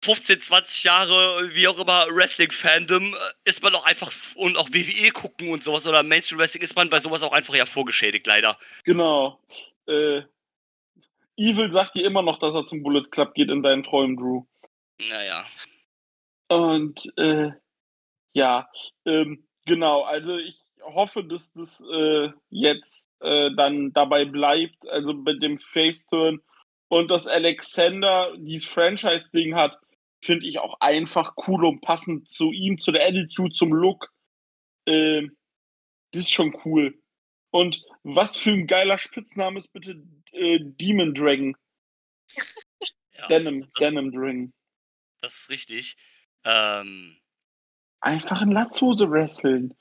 15, 0.05 0.41
20 0.43 0.85
Jahre, 0.85 1.55
wie 1.55 1.69
auch 1.69 1.79
immer, 1.79 2.07
Wrestling-Fandom, 2.11 3.15
äh, 3.15 3.17
ist 3.45 3.63
man 3.63 3.75
auch 3.75 3.85
einfach, 3.87 4.13
und 4.35 4.57
auch 4.59 4.69
WWE 4.71 5.11
gucken 5.13 5.49
und 5.51 5.65
sowas 5.65 5.87
oder 5.87 6.03
Mainstream-Wrestling, 6.03 6.63
ist 6.63 6.77
man 6.77 6.91
bei 6.91 7.01
sowas 7.01 7.23
auch 7.23 7.33
einfach 7.33 7.55
ja 7.55 7.65
vorgeschädigt, 7.67 8.27
leider. 8.27 8.59
Genau. 8.85 9.41
Äh, 9.89 10.23
Evil 11.37 11.71
sagt 11.71 11.95
dir 11.95 12.05
immer 12.05 12.23
noch, 12.23 12.39
dass 12.39 12.55
er 12.55 12.67
zum 12.67 12.83
Bullet 12.83 13.05
Club 13.11 13.35
geht 13.35 13.51
in 13.51 13.63
deinen 13.63 13.83
Träumen, 13.83 14.17
Drew. 14.17 14.45
Naja. 15.11 15.45
Und 16.49 17.13
äh, 17.19 17.51
ja, 18.33 18.69
ähm, 19.05 19.47
genau. 19.67 20.03
Also 20.03 20.37
ich 20.37 20.59
hoffe, 20.83 21.25
dass 21.25 21.53
das 21.53 21.83
äh, 21.93 22.31
jetzt 22.51 23.11
äh, 23.21 23.51
dann 23.55 23.93
dabei 23.93 24.25
bleibt, 24.25 24.89
also 24.89 25.15
bei 25.15 25.35
dem 25.35 25.57
Face-Turn 25.57 26.41
und 26.89 27.11
dass 27.11 27.27
Alexander 27.27 28.35
dieses 28.39 28.69
Franchise-Ding 28.69 29.55
hat, 29.55 29.79
finde 30.23 30.47
ich 30.47 30.59
auch 30.59 30.81
einfach 30.81 31.35
cool 31.47 31.65
und 31.65 31.81
passend 31.81 32.29
zu 32.29 32.53
ihm, 32.53 32.79
zu 32.79 32.93
der 32.93 33.07
Attitude, 33.07 33.55
zum 33.55 33.73
Look. 33.73 34.13
Ähm, 34.87 35.37
das 36.13 36.25
ist 36.25 36.33
schon 36.33 36.57
cool. 36.65 36.99
Und 37.51 37.85
was 38.03 38.37
für 38.37 38.51
ein 38.51 38.67
geiler 38.67 38.99
Spitzname 38.99 39.59
ist 39.59 39.73
bitte 39.73 40.03
äh, 40.37 40.59
Demon 40.63 41.15
Dragon. 41.15 41.57
Ja, 43.15 43.27
Denim, 43.29 43.61
das, 43.61 43.71
das, 43.75 43.95
Denim 43.95 44.13
Dragon. 44.13 44.53
das 45.21 45.35
ist 45.41 45.51
richtig. 45.51 45.97
Ähm, 46.45 47.17
Einfach 48.01 48.43
in 48.43 48.53
Latzhose 48.53 49.11
wresteln. 49.11 49.75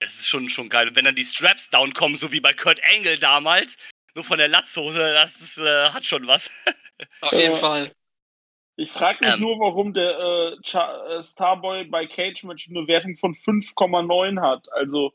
es 0.00 0.16
ist 0.20 0.28
schon, 0.28 0.48
schon 0.48 0.68
geil. 0.68 0.88
Und 0.88 0.96
wenn 0.96 1.04
dann 1.04 1.14
die 1.14 1.24
Straps 1.24 1.70
down 1.70 1.92
kommen, 1.92 2.16
so 2.16 2.32
wie 2.32 2.40
bei 2.40 2.52
Kurt 2.52 2.80
Angle 2.84 3.18
damals, 3.18 3.78
nur 4.14 4.24
von 4.24 4.38
der 4.38 4.48
Latzhose, 4.48 4.98
das 5.14 5.40
ist, 5.40 5.58
äh, 5.58 5.90
hat 5.90 6.04
schon 6.04 6.26
was. 6.26 6.50
auf 7.20 7.32
jeden 7.32 7.54
Äh, 7.54 7.58
Fall. 7.60 7.92
Ich 8.76 8.90
frage 8.90 9.24
mich 9.24 9.34
Ähm. 9.34 9.40
nur, 9.40 9.58
warum 9.60 9.92
der 9.94 10.18
äh, 10.18 10.54
äh, 10.54 11.22
Starboy 11.22 11.84
bei 11.84 12.06
Cage 12.06 12.42
Match 12.44 12.68
eine 12.68 12.86
Wertung 12.86 13.16
von 13.16 13.34
5,9 13.34 14.40
hat. 14.40 14.70
Also 14.72 15.12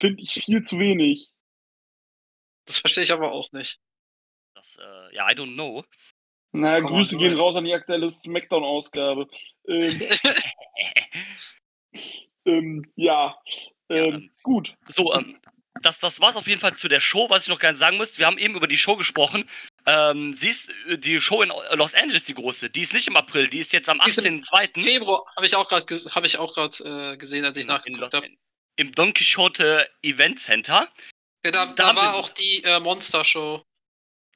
finde 0.00 0.22
ich 0.22 0.32
viel 0.44 0.64
zu 0.64 0.78
wenig. 0.78 1.28
Das 2.64 2.78
verstehe 2.78 3.04
ich 3.04 3.12
aber 3.12 3.32
auch 3.32 3.50
nicht. 3.52 3.80
Das, 4.58 4.76
äh, 4.76 5.14
ja, 5.14 5.30
I 5.30 5.34
don't 5.34 5.54
know. 5.54 5.84
Na, 6.50 6.80
Komm, 6.80 6.90
Grüße 6.90 7.14
mal 7.14 7.22
gehen 7.22 7.36
raus 7.36 7.54
an 7.54 7.64
die 7.64 7.72
aktuelle 7.72 8.10
Smackdown-Ausgabe. 8.10 9.28
Ähm, 9.68 10.02
ähm, 12.44 12.92
ja, 12.96 13.38
ähm, 13.88 14.14
ähm, 14.14 14.30
gut. 14.42 14.74
So, 14.88 15.14
ähm, 15.14 15.38
das, 15.82 16.00
das 16.00 16.20
war's 16.20 16.36
auf 16.36 16.48
jeden 16.48 16.60
Fall 16.60 16.74
zu 16.74 16.88
der 16.88 17.00
Show, 17.00 17.30
was 17.30 17.44
ich 17.44 17.50
noch 17.50 17.60
gerne 17.60 17.78
sagen 17.78 17.98
muss. 17.98 18.18
Wir 18.18 18.26
haben 18.26 18.38
eben 18.38 18.56
über 18.56 18.66
die 18.66 18.78
Show 18.78 18.96
gesprochen. 18.96 19.44
Ähm, 19.86 20.34
siehst 20.34 20.74
äh, 20.88 20.98
die 20.98 21.20
Show 21.20 21.42
in 21.42 21.52
Los 21.74 21.94
Angeles, 21.94 22.24
die 22.24 22.34
große, 22.34 22.68
die 22.68 22.82
ist 22.82 22.94
nicht 22.94 23.06
im 23.06 23.16
April, 23.16 23.46
die 23.46 23.60
ist 23.60 23.72
jetzt 23.72 23.88
am 23.88 24.00
Die 24.04 24.10
ist 24.10 24.26
im 24.26 24.40
18.02. 24.40 24.82
Februar 24.82 25.22
habe 25.36 25.46
ich 25.46 25.54
auch 25.54 25.68
gerade 25.68 25.86
habe 26.10 26.26
ich 26.26 26.36
auch 26.36 26.52
gerade 26.52 27.12
äh, 27.12 27.16
gesehen, 27.16 27.44
als 27.44 27.56
ich 27.56 27.62
in 27.62 27.68
nachgeguckt 27.68 28.12
habe. 28.12 28.28
im 28.74 28.90
Don 28.90 29.14
Quixote 29.14 29.88
Event 30.02 30.40
Center. 30.40 30.88
Ja, 31.44 31.52
da, 31.52 31.66
da 31.66 31.72
da 31.74 31.96
war 31.96 32.14
auch 32.16 32.30
die 32.30 32.64
äh, 32.64 32.80
Monster 32.80 33.24
Show. 33.24 33.62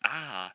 Ah. 0.02 0.50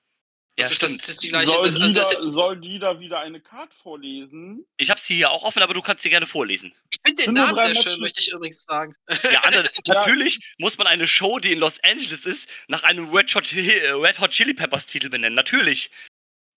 Ja, 0.60 0.66
ist, 0.66 0.72
das, 0.72 0.90
stimmt. 0.90 1.02
das 1.04 1.10
ist 1.10 1.24
die 1.24 1.30
gleiche. 1.30 1.52
Soll, 1.52 1.64
also, 1.66 1.88
die 1.88 1.94
das, 1.94 2.10
da, 2.10 2.32
soll 2.32 2.60
die 2.60 2.80
da 2.80 3.00
wieder 3.00 3.20
eine 3.20 3.40
Card 3.40 3.72
vorlesen? 3.76 4.66
Ich 4.78 4.90
habe 4.90 5.00
sie 5.00 5.16
hier 5.16 5.30
auch 5.30 5.44
offen, 5.44 5.62
aber 5.62 5.76
du 5.76 5.84
kannst 5.84 6.02
sie 6.02 6.10
gerne 6.10 6.26
vorlesen. 6.26 6.74
ich 6.90 7.00
finde 7.06 7.24
den 7.26 7.34
Namen 7.36 7.76
sehr 7.76 7.84
schön, 7.84 8.00
möchte 8.00 8.22
ich 8.22 8.32
übrigens 8.32 8.64
sagen. 8.64 8.96
Ja, 9.32 9.42
Anne, 9.44 9.70
natürlich 9.86 10.56
muss 10.58 10.80
man 10.80 10.88
eine 10.88 11.06
Show, 11.06 11.38
die 11.38 11.54
in 11.54 11.60
Los 11.60 11.80
Angeles 11.84 12.26
ist, 12.26 12.50
nach 12.70 12.82
einem 12.82 13.14
Red 13.14 13.34
Hot, 13.36 13.54
äh, 13.54 13.92
Red 13.92 14.20
Hot 14.20 14.32
Chili 14.32 14.56
Peppers 14.56 14.88
Titel 14.88 15.10
benennen. 15.10 15.36
Natürlich. 15.36 15.92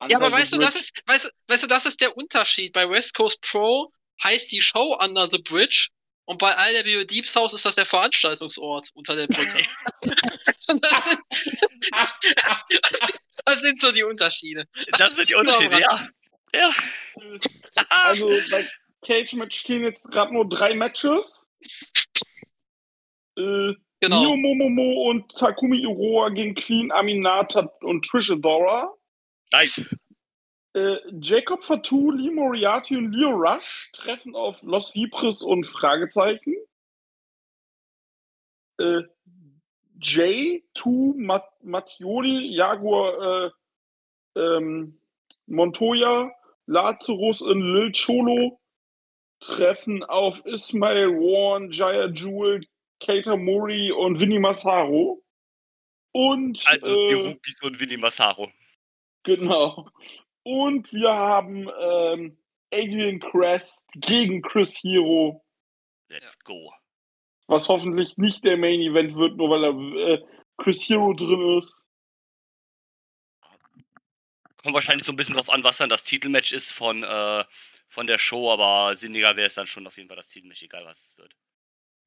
Ja, 0.08 0.16
aber 0.16 0.32
weißt 0.32 0.54
du, 0.54 0.58
das 0.58 0.76
ist, 0.76 1.02
weißt, 1.04 1.26
du- 1.26 1.30
weißt 1.48 1.64
du, 1.64 1.66
das 1.66 1.84
ist 1.84 2.00
der 2.00 2.16
Unterschied. 2.16 2.72
Bei 2.72 2.88
West 2.88 3.12
Coast 3.14 3.42
Pro 3.42 3.92
heißt 4.22 4.50
die 4.50 4.62
Show 4.62 4.96
Under 4.98 5.28
the 5.28 5.42
Bridge 5.42 5.88
und 6.24 6.38
bei 6.38 6.54
IWO 6.54 7.04
Deep 7.04 7.26
South 7.26 7.52
ist 7.52 7.66
das 7.66 7.74
der 7.74 7.84
Veranstaltungsort 7.84 8.88
unter 8.94 9.14
der 9.16 9.26
Brücke. 9.26 9.62
das, 10.46 10.56
sind, 10.60 10.80
das, 13.44 13.60
sind 13.62 13.80
so 13.80 13.92
die 13.92 14.04
Unterschiede. 14.04 14.66
Das 14.98 15.14
sind 15.14 15.28
die 15.28 15.34
Unterschiede, 15.34 15.80
ja. 15.80 16.08
Ja. 16.52 16.70
Also 17.88 18.28
bei 18.50 18.66
Cage 19.02 19.34
Match 19.34 19.58
stehen 19.58 19.84
jetzt 19.84 20.10
gerade 20.10 20.32
nur 20.32 20.48
drei 20.48 20.74
Matches. 20.74 21.46
Äh, 23.36 23.74
Genau. 24.00 24.34
Mio 24.34 24.36
Momomo 24.36 25.10
und 25.10 25.30
Takumi 25.36 25.82
Iroha 25.82 26.30
gegen 26.30 26.54
Queen 26.54 26.90
Aminata 26.90 27.70
und 27.82 28.02
Trish 28.06 28.30
Adora. 28.30 28.94
Nice. 29.52 29.94
Äh, 30.72 30.96
Jacob 31.20 31.62
Fatou, 31.62 32.10
Lee 32.10 32.30
Moriarty 32.30 32.96
und 32.96 33.12
Leo 33.12 33.30
Rush 33.30 33.90
treffen 33.92 34.34
auf 34.34 34.62
Los 34.62 34.94
Vipres 34.94 35.42
und 35.42 35.64
Fragezeichen. 35.66 36.54
Äh, 38.78 39.02
J, 40.00 40.62
Tu, 40.74 41.14
Mat 41.16 41.44
Mattioli, 41.62 42.54
Jaguar, 42.54 43.46
äh, 43.46 43.50
ähm, 44.36 45.00
Montoya, 45.46 46.32
Lazarus 46.66 47.42
und 47.42 47.60
Lil 47.60 47.92
Cholo 47.92 48.60
treffen 49.40 50.04
auf 50.04 50.44
Ismail 50.46 51.08
Warren, 51.08 51.70
Jaya 51.70 52.06
Jewel, 52.06 52.66
Keita 53.00 53.36
Mori 53.36 53.90
und 53.90 54.20
Vinny 54.20 54.38
Massaro. 54.38 55.22
Und 56.12 56.62
Also 56.66 57.04
die 57.04 57.12
äh, 57.12 57.28
Rookies 57.28 57.62
und 57.62 57.80
Winnie 57.80 57.96
Massaro. 57.96 58.50
Genau. 59.22 59.88
Und 60.42 60.92
wir 60.92 61.10
haben 61.12 61.68
ähm, 61.78 62.38
Adrian 62.72 63.20
Crest 63.20 63.88
gegen 63.94 64.42
Chris 64.42 64.76
Hero, 64.82 65.44
Let's 66.10 66.36
go. 66.40 66.72
Was 67.50 67.68
hoffentlich 67.68 68.16
nicht 68.16 68.44
der 68.44 68.56
Main 68.56 68.80
Event 68.80 69.16
wird, 69.16 69.36
nur 69.36 69.50
weil 69.50 69.64
er 69.64 70.14
äh, 70.14 70.24
Chris 70.56 70.88
Hero 70.88 71.12
drin 71.14 71.58
ist. 71.58 71.78
Kommt 74.62 74.74
wahrscheinlich 74.74 75.04
so 75.06 75.12
ein 75.12 75.16
bisschen 75.16 75.34
drauf 75.34 75.50
an, 75.50 75.64
was 75.64 75.78
dann 75.78 75.88
das 75.88 76.04
Titelmatch 76.04 76.52
ist 76.52 76.72
von, 76.72 77.02
äh, 77.02 77.44
von 77.88 78.06
der 78.06 78.18
Show, 78.18 78.52
aber 78.52 78.94
sinniger 78.96 79.36
wäre 79.36 79.46
es 79.48 79.54
dann 79.54 79.66
schon 79.66 79.86
auf 79.86 79.96
jeden 79.96 80.08
Fall 80.08 80.16
das 80.16 80.28
Titelmatch, 80.28 80.62
egal 80.62 80.84
was 80.84 80.98
es 81.08 81.18
wird. 81.18 81.34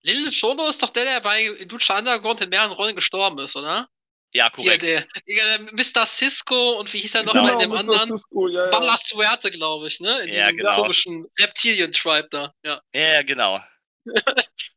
Lil 0.03 0.31
Cholo 0.31 0.67
ist 0.67 0.81
doch 0.83 0.89
der, 0.91 1.05
der 1.05 1.21
bei 1.21 1.47
Lucha 1.69 1.97
Underground 1.97 2.41
in 2.41 2.49
mehreren 2.49 2.71
Rollen 2.73 2.95
gestorben 2.95 3.39
ist, 3.39 3.55
oder? 3.55 3.87
Ja, 4.33 4.51
Hier, 4.55 4.77
korrekt. 4.77 4.81
der, 4.83 5.05
der 5.27 5.59
Mr. 5.73 6.05
Cisco 6.05 6.79
und 6.79 6.91
wie 6.93 6.99
hieß 6.99 7.15
er 7.15 7.23
noch 7.23 7.33
Genau, 7.33 7.45
mal 7.45 7.53
in 7.53 7.59
dem 7.59 7.69
Mr. 7.69 7.79
anderen? 7.79 8.17
Cisco, 8.17 8.47
ja, 8.47 8.69
ja. 8.69 8.97
Suerte, 8.97 9.51
glaube 9.51 9.87
ich, 9.87 9.99
ne? 9.99 10.21
In 10.21 10.33
Ja, 10.33 10.47
diesem 10.47 10.57
genau. 10.57 10.81
komischen 10.81 11.25
Reptilien-Tribe 11.39 12.27
da. 12.31 12.53
Ja. 12.63 12.81
Ja, 12.93 13.21
genau. 13.23 13.59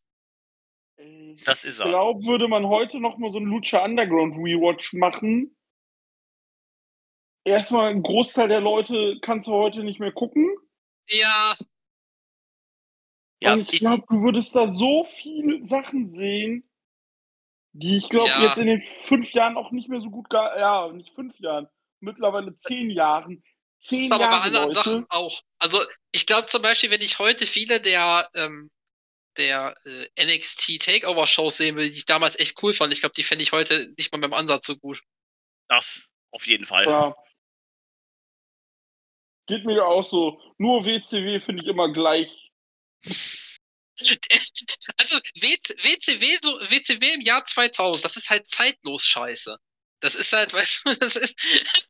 Ich 0.98 1.44
Das 1.44 1.64
ist 1.64 1.80
er. 1.80 1.88
glaube, 1.88 2.24
würde 2.24 2.48
man 2.48 2.66
heute 2.66 3.00
noch 3.00 3.18
mal 3.18 3.30
so 3.32 3.38
einen 3.38 3.46
Lucha 3.48 3.84
Underground 3.84 4.36
Rewatch 4.36 4.94
machen. 4.94 5.56
Erstmal 7.44 7.90
ein 7.90 8.02
Großteil 8.02 8.48
der 8.48 8.60
Leute 8.60 9.18
kannst 9.22 9.46
du 9.46 9.52
heute 9.52 9.84
nicht 9.84 10.00
mehr 10.00 10.12
gucken. 10.12 10.48
ja, 11.08 11.54
Ja, 13.42 13.52
und 13.52 13.60
ich 13.60 13.74
ich, 13.74 13.80
glaube, 13.80 14.04
du 14.08 14.22
würdest 14.22 14.54
da 14.56 14.72
so 14.72 15.04
viele 15.04 15.64
Sachen 15.66 16.10
sehen, 16.10 16.68
die 17.72 17.96
ich 17.98 18.08
glaube 18.08 18.30
Ja. 18.30 18.46
jetzt 18.46 18.58
in 18.58 18.66
den 18.66 18.80
fünf 18.82 19.30
Jahren 19.32 19.56
auch 19.58 19.70
nicht 19.70 19.88
mehr 19.90 20.00
so 20.00 20.08
gut, 20.10 20.28
ge- 20.30 20.38
ja, 20.58 20.90
nicht 20.92 21.14
fünf 21.14 21.38
Jahren, 21.38 21.68
mittlerweile 22.00 22.56
zehn 22.56 22.90
Jahren, 22.90 23.44
das 23.78 23.88
zehn 23.88 24.00
ist 24.00 24.12
aber 24.12 24.24
bei 24.24 24.30
Jahre, 24.30 24.42
anderen 24.44 24.64
Leute. 24.68 24.74
Sachen 24.76 25.06
auch. 25.10 25.42
Also, 25.58 25.78
ich 26.12 26.26
glaube 26.26 26.46
zum 26.46 26.62
Beispiel, 26.62 26.90
wenn 26.90 27.02
ich 27.02 27.18
heute 27.18 27.46
viele 27.46 27.80
der, 27.80 28.28
ähm, 28.34 28.70
der 29.38 29.74
äh, 29.84 30.24
NXT 30.24 30.80
Takeover-Shows 30.80 31.56
sehen 31.56 31.76
will, 31.76 31.90
die 31.90 31.96
ich 31.96 32.06
damals 32.06 32.38
echt 32.38 32.62
cool 32.62 32.72
fand, 32.72 32.92
ich 32.92 33.00
glaube, 33.00 33.14
die 33.14 33.24
fände 33.24 33.42
ich 33.42 33.52
heute 33.52 33.92
nicht 33.96 34.12
mal 34.12 34.18
beim 34.18 34.32
Ansatz 34.32 34.66
so 34.66 34.76
gut. 34.76 35.02
das 35.68 36.10
auf 36.30 36.46
jeden 36.46 36.66
Fall. 36.66 36.84
Ja. 36.84 37.16
Geht 39.46 39.64
mir 39.64 39.76
ja 39.76 39.84
auch 39.84 40.06
so. 40.08 40.40
Nur 40.58 40.84
WCW 40.84 41.40
finde 41.40 41.62
ich 41.62 41.68
immer 41.68 41.92
gleich. 41.92 42.50
Also 43.98 45.18
WC, 45.36 45.74
WCW, 45.78 46.36
so, 46.42 46.60
WCW 46.70 47.14
im 47.14 47.22
Jahr 47.22 47.42
2000, 47.44 48.04
das 48.04 48.18
ist 48.18 48.28
halt 48.28 48.46
zeitlos 48.46 49.06
scheiße. 49.06 49.56
Das 50.00 50.14
ist 50.14 50.34
halt, 50.34 50.52
weißt 50.52 50.84
du, 50.84 50.94
das 50.96 51.16
ist, 51.16 51.38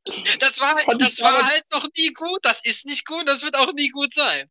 das 0.41 0.61
war, 0.61 0.79
Fand 0.79 1.03
das 1.03 1.21
war 1.21 1.45
halt 1.45 1.65
noch 1.73 1.89
nie 1.97 2.13
gut, 2.13 2.39
das 2.43 2.65
ist 2.65 2.87
nicht 2.87 3.07
gut, 3.07 3.27
das 3.27 3.43
wird 3.43 3.57
auch 3.57 3.73
nie 3.73 3.89
gut 3.89 4.15
sein. 4.15 4.49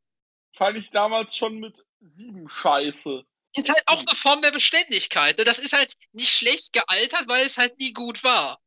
Fand 0.58 0.78
ich 0.78 0.90
damals 0.92 1.38
schon 1.38 1.60
mit 1.60 1.76
sieben 2.10 2.48
Scheiße. 2.48 3.24
Ist 3.58 3.70
halt 3.70 3.84
auch 3.86 4.00
eine 4.00 4.16
Form 4.16 4.42
der 4.42 4.52
Beständigkeit. 4.52 5.38
ne? 5.38 5.44
Das 5.46 5.60
ist 5.60 5.74
halt 5.74 5.94
nicht 6.12 6.30
schlecht 6.30 6.74
gealtert, 6.74 7.24
weil 7.28 7.46
es 7.46 7.58
halt 7.58 7.80
nie 7.80 7.94
gut 7.94 8.24
war. 8.24 8.60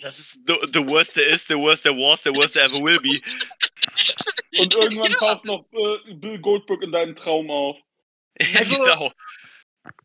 Das 0.00 0.18
ist 0.18 0.40
the, 0.46 0.54
the 0.72 0.86
worst 0.86 1.14
there 1.14 1.26
is, 1.26 1.46
the 1.46 1.54
worst 1.54 1.82
there 1.84 1.94
was, 1.94 2.22
the 2.22 2.30
worst 2.34 2.54
there 2.54 2.64
ever 2.64 2.82
will 2.82 2.98
be. 3.00 3.10
Und 4.58 4.74
irgendwann 4.74 5.10
Ja. 5.12 5.16
taucht 5.18 5.44
noch 5.44 5.64
äh, 5.72 6.14
Bill 6.14 6.38
Goldberg 6.40 6.82
in 6.82 6.92
deinem 6.92 7.14
Traum 7.16 7.50
auf. 7.50 7.76
Ja, 8.40 8.60
Also- 8.60 8.78
genau. 8.82 9.12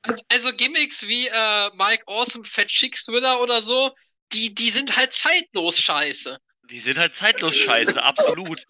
Also, 0.04 0.24
also 0.30 0.54
Gimmicks 0.54 1.08
wie 1.08 1.28
äh, 1.28 1.70
Mike 1.76 2.04
Awesome, 2.08 2.44
Fat 2.46 2.68
Chick 2.68 2.98
Thriller 2.98 3.42
oder 3.42 3.62
so, 3.62 3.92
die, 4.34 4.54
die 4.54 4.70
sind 4.72 4.98
halt 4.98 5.14
zeitlos 5.14 5.80
scheiße. 5.80 6.38
Die 6.70 6.80
sind 6.80 6.98
halt 6.98 7.14
zeitlos 7.16 7.56
scheiße, 7.56 8.02
absolut. 8.04 8.64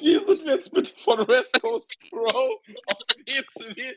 Wie 0.00 0.18
sind 0.18 0.46
wir 0.46 0.56
jetzt 0.56 0.72
bitte 0.72 0.92
von 1.04 1.26
West 1.28 1.52
Coast 1.62 1.96
Pro 2.08 2.24
auf 2.26 2.60
WCW 3.26 3.94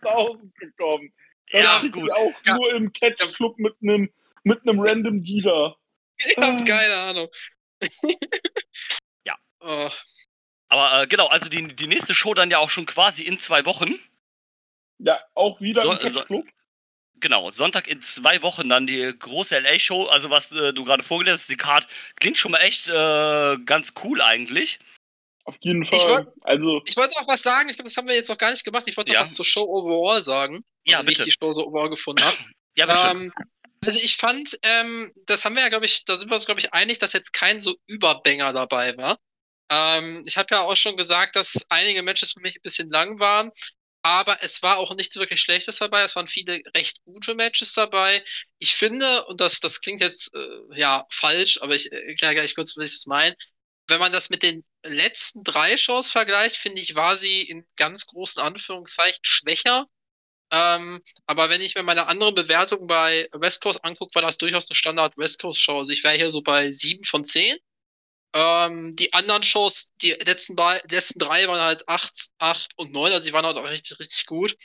2000 0.00 0.54
gekommen? 0.56 1.12
Das 1.52 1.62
Ja, 1.62 1.88
gut. 1.90 2.10
auch 2.12 2.32
Ja. 2.46 2.54
nur 2.56 2.72
im 2.74 2.92
Catch 2.92 3.34
Club 3.36 3.58
mit 3.58 3.74
einem 3.82 4.10
mit 4.44 4.60
einem 4.62 4.78
random 4.80 5.22
Dealer. 5.22 5.76
Ich 6.18 6.36
hab 6.36 6.60
Ah. 6.60 6.64
keine 6.64 6.94
Ahnung. 6.96 7.28
Ja. 9.26 9.36
Oh, 9.60 9.90
Aber 10.68 11.02
äh, 11.02 11.06
genau, 11.06 11.28
also 11.28 11.48
die, 11.48 11.74
die 11.74 11.86
nächste 11.86 12.14
Show 12.14 12.34
dann 12.34 12.50
ja 12.50 12.58
auch 12.58 12.70
schon 12.70 12.86
quasi 12.86 13.22
in 13.22 13.38
zwei 13.38 13.64
Wochen. 13.64 13.94
Ja, 14.98 15.20
auch 15.34 15.60
wieder 15.60 15.80
So- 15.80 15.92
im 15.92 15.98
Catch 15.98 16.10
so- 16.12 16.24
Club. 16.24 16.46
Genau, 17.20 17.50
Sonntag 17.50 17.88
in 17.88 18.02
zwei 18.02 18.42
Wochen 18.42 18.68
dann 18.68 18.86
die 18.86 19.14
große 19.18 19.56
LA-Show. 19.58 20.06
Also 20.06 20.28
was 20.30 20.52
äh, 20.52 20.72
du 20.74 20.84
gerade 20.84 21.02
vorgelesen 21.02 21.38
hast, 21.38 21.48
die 21.48 21.56
Card 21.56 21.86
klingt 22.16 22.36
schon 22.36 22.50
mal 22.50 22.58
echt 22.58 22.88
äh, 22.88 23.56
ganz 23.64 23.94
cool 24.02 24.20
eigentlich. 24.20 24.78
Auf 25.44 25.56
jeden 25.60 25.82
Ich 25.82 25.90
Fall. 25.90 26.00
wollt- 26.08 26.28
also, 26.42 26.80
Ich 26.86 26.96
wollte 26.96 27.14
noch 27.20 27.28
was 27.28 27.42
sagen, 27.42 27.68
ich 27.68 27.76
glaube, 27.76 27.88
das 27.88 27.96
haben 27.96 28.08
wir 28.08 28.14
jetzt 28.14 28.28
noch 28.28 28.38
gar 28.38 28.50
nicht 28.50 28.64
gemacht. 28.64 28.84
Ich 28.86 28.96
wollte 28.96 29.10
noch 29.12 29.16
Ja. 29.20 29.22
was 29.22 29.34
zur 29.34 29.44
Show 29.44 29.62
overall 29.62 30.22
sagen. 30.22 30.64
Ja, 30.84 30.98
also, 30.98 31.08
wie 31.08 31.12
ich 31.12 31.18
bitte. 31.18 31.30
die 31.30 31.36
Show 31.38 31.52
so 31.54 31.66
overall 31.66 31.90
gefunden 31.90 32.24
habe. 32.24 32.36
Ja, 32.76 32.86
bitte. 32.86 33.08
Ähm, 33.08 33.32
also 33.86 34.00
ich 34.02 34.16
fand, 34.16 34.58
ähm, 34.62 35.12
das 35.26 35.44
haben 35.44 35.54
wir 35.54 35.62
ja, 35.62 35.68
glaube 35.68 35.86
ich, 35.86 36.04
da 36.06 36.16
sind 36.16 36.28
wir 36.28 36.34
uns, 36.34 36.44
glaube 36.46 36.58
ich, 36.58 36.72
einig, 36.72 36.98
dass 36.98 37.12
jetzt 37.12 37.32
kein 37.32 37.60
so 37.60 37.76
Überbanger 37.86 38.52
dabei 38.52 38.96
war. 38.96 39.20
Ähm, 39.70 40.24
ich 40.26 40.36
habe 40.36 40.48
ja 40.50 40.62
auch 40.62 40.74
schon 40.76 40.96
gesagt, 40.96 41.36
dass 41.36 41.66
einige 41.68 42.02
Matches 42.02 42.32
für 42.32 42.40
mich 42.40 42.56
ein 42.56 42.62
bisschen 42.62 42.90
lang 42.90 43.20
waren, 43.20 43.52
aber 44.02 44.42
es 44.42 44.60
war 44.64 44.78
auch 44.78 44.92
nichts 44.96 45.14
wirklich 45.16 45.40
Schlechtes 45.40 45.78
dabei. 45.78 46.02
Es 46.02 46.16
waren 46.16 46.26
viele 46.26 46.62
recht 46.74 46.98
gute 47.04 47.36
Matches 47.36 47.72
dabei. 47.74 48.24
Ich 48.58 48.74
finde, 48.74 49.24
und 49.26 49.40
das, 49.40 49.60
das 49.60 49.80
klingt 49.80 50.00
jetzt 50.00 50.34
äh, 50.34 50.58
ja 50.80 51.06
falsch, 51.10 51.60
aber 51.62 51.76
ich 51.76 51.92
äh, 51.92 52.08
erkläre 52.08 52.34
gleich 52.34 52.56
kurz, 52.56 52.76
was 52.76 52.88
ich 52.90 52.96
das 52.96 53.06
meine. 53.06 53.36
Wenn 53.86 54.00
man 54.00 54.12
das 54.12 54.30
mit 54.30 54.42
den 54.42 54.64
letzten 54.82 55.44
drei 55.44 55.76
Shows 55.76 56.10
vergleicht, 56.10 56.56
finde 56.56 56.80
ich, 56.80 56.94
war 56.94 57.16
sie 57.16 57.42
in 57.42 57.66
ganz 57.76 58.06
großen 58.06 58.42
Anführungszeichen 58.42 59.24
schwächer. 59.24 59.86
Ähm, 60.50 61.02
aber 61.26 61.48
wenn 61.50 61.60
ich 61.60 61.74
mir 61.74 61.82
meine 61.82 62.06
andere 62.06 62.32
Bewertung 62.32 62.86
bei 62.86 63.28
West 63.32 63.62
Coast 63.62 63.84
angucke, 63.84 64.14
war 64.14 64.22
das 64.22 64.38
durchaus 64.38 64.68
eine 64.68 64.76
Standard 64.76 65.16
West 65.16 65.40
Coast 65.40 65.60
Show. 65.60 65.78
Also 65.78 65.92
ich 65.92 66.04
wäre 66.04 66.16
hier 66.16 66.30
so 66.30 66.42
bei 66.42 66.70
sieben 66.70 67.04
von 67.04 67.24
zehn. 67.24 67.56
Ähm, 68.34 68.94
die 68.96 69.12
anderen 69.12 69.42
Shows, 69.42 69.92
die 70.02 70.10
letzten, 70.10 70.56
letzten 70.88 71.18
drei 71.18 71.46
waren 71.48 71.60
halt 71.60 71.88
acht, 71.88 72.30
acht 72.38 72.72
und 72.76 72.92
neun, 72.92 73.12
also 73.12 73.26
die 73.26 73.32
waren 73.32 73.46
halt 73.46 73.56
auch 73.56 73.64
richtig, 73.64 73.98
richtig 74.00 74.26
gut. 74.26 74.56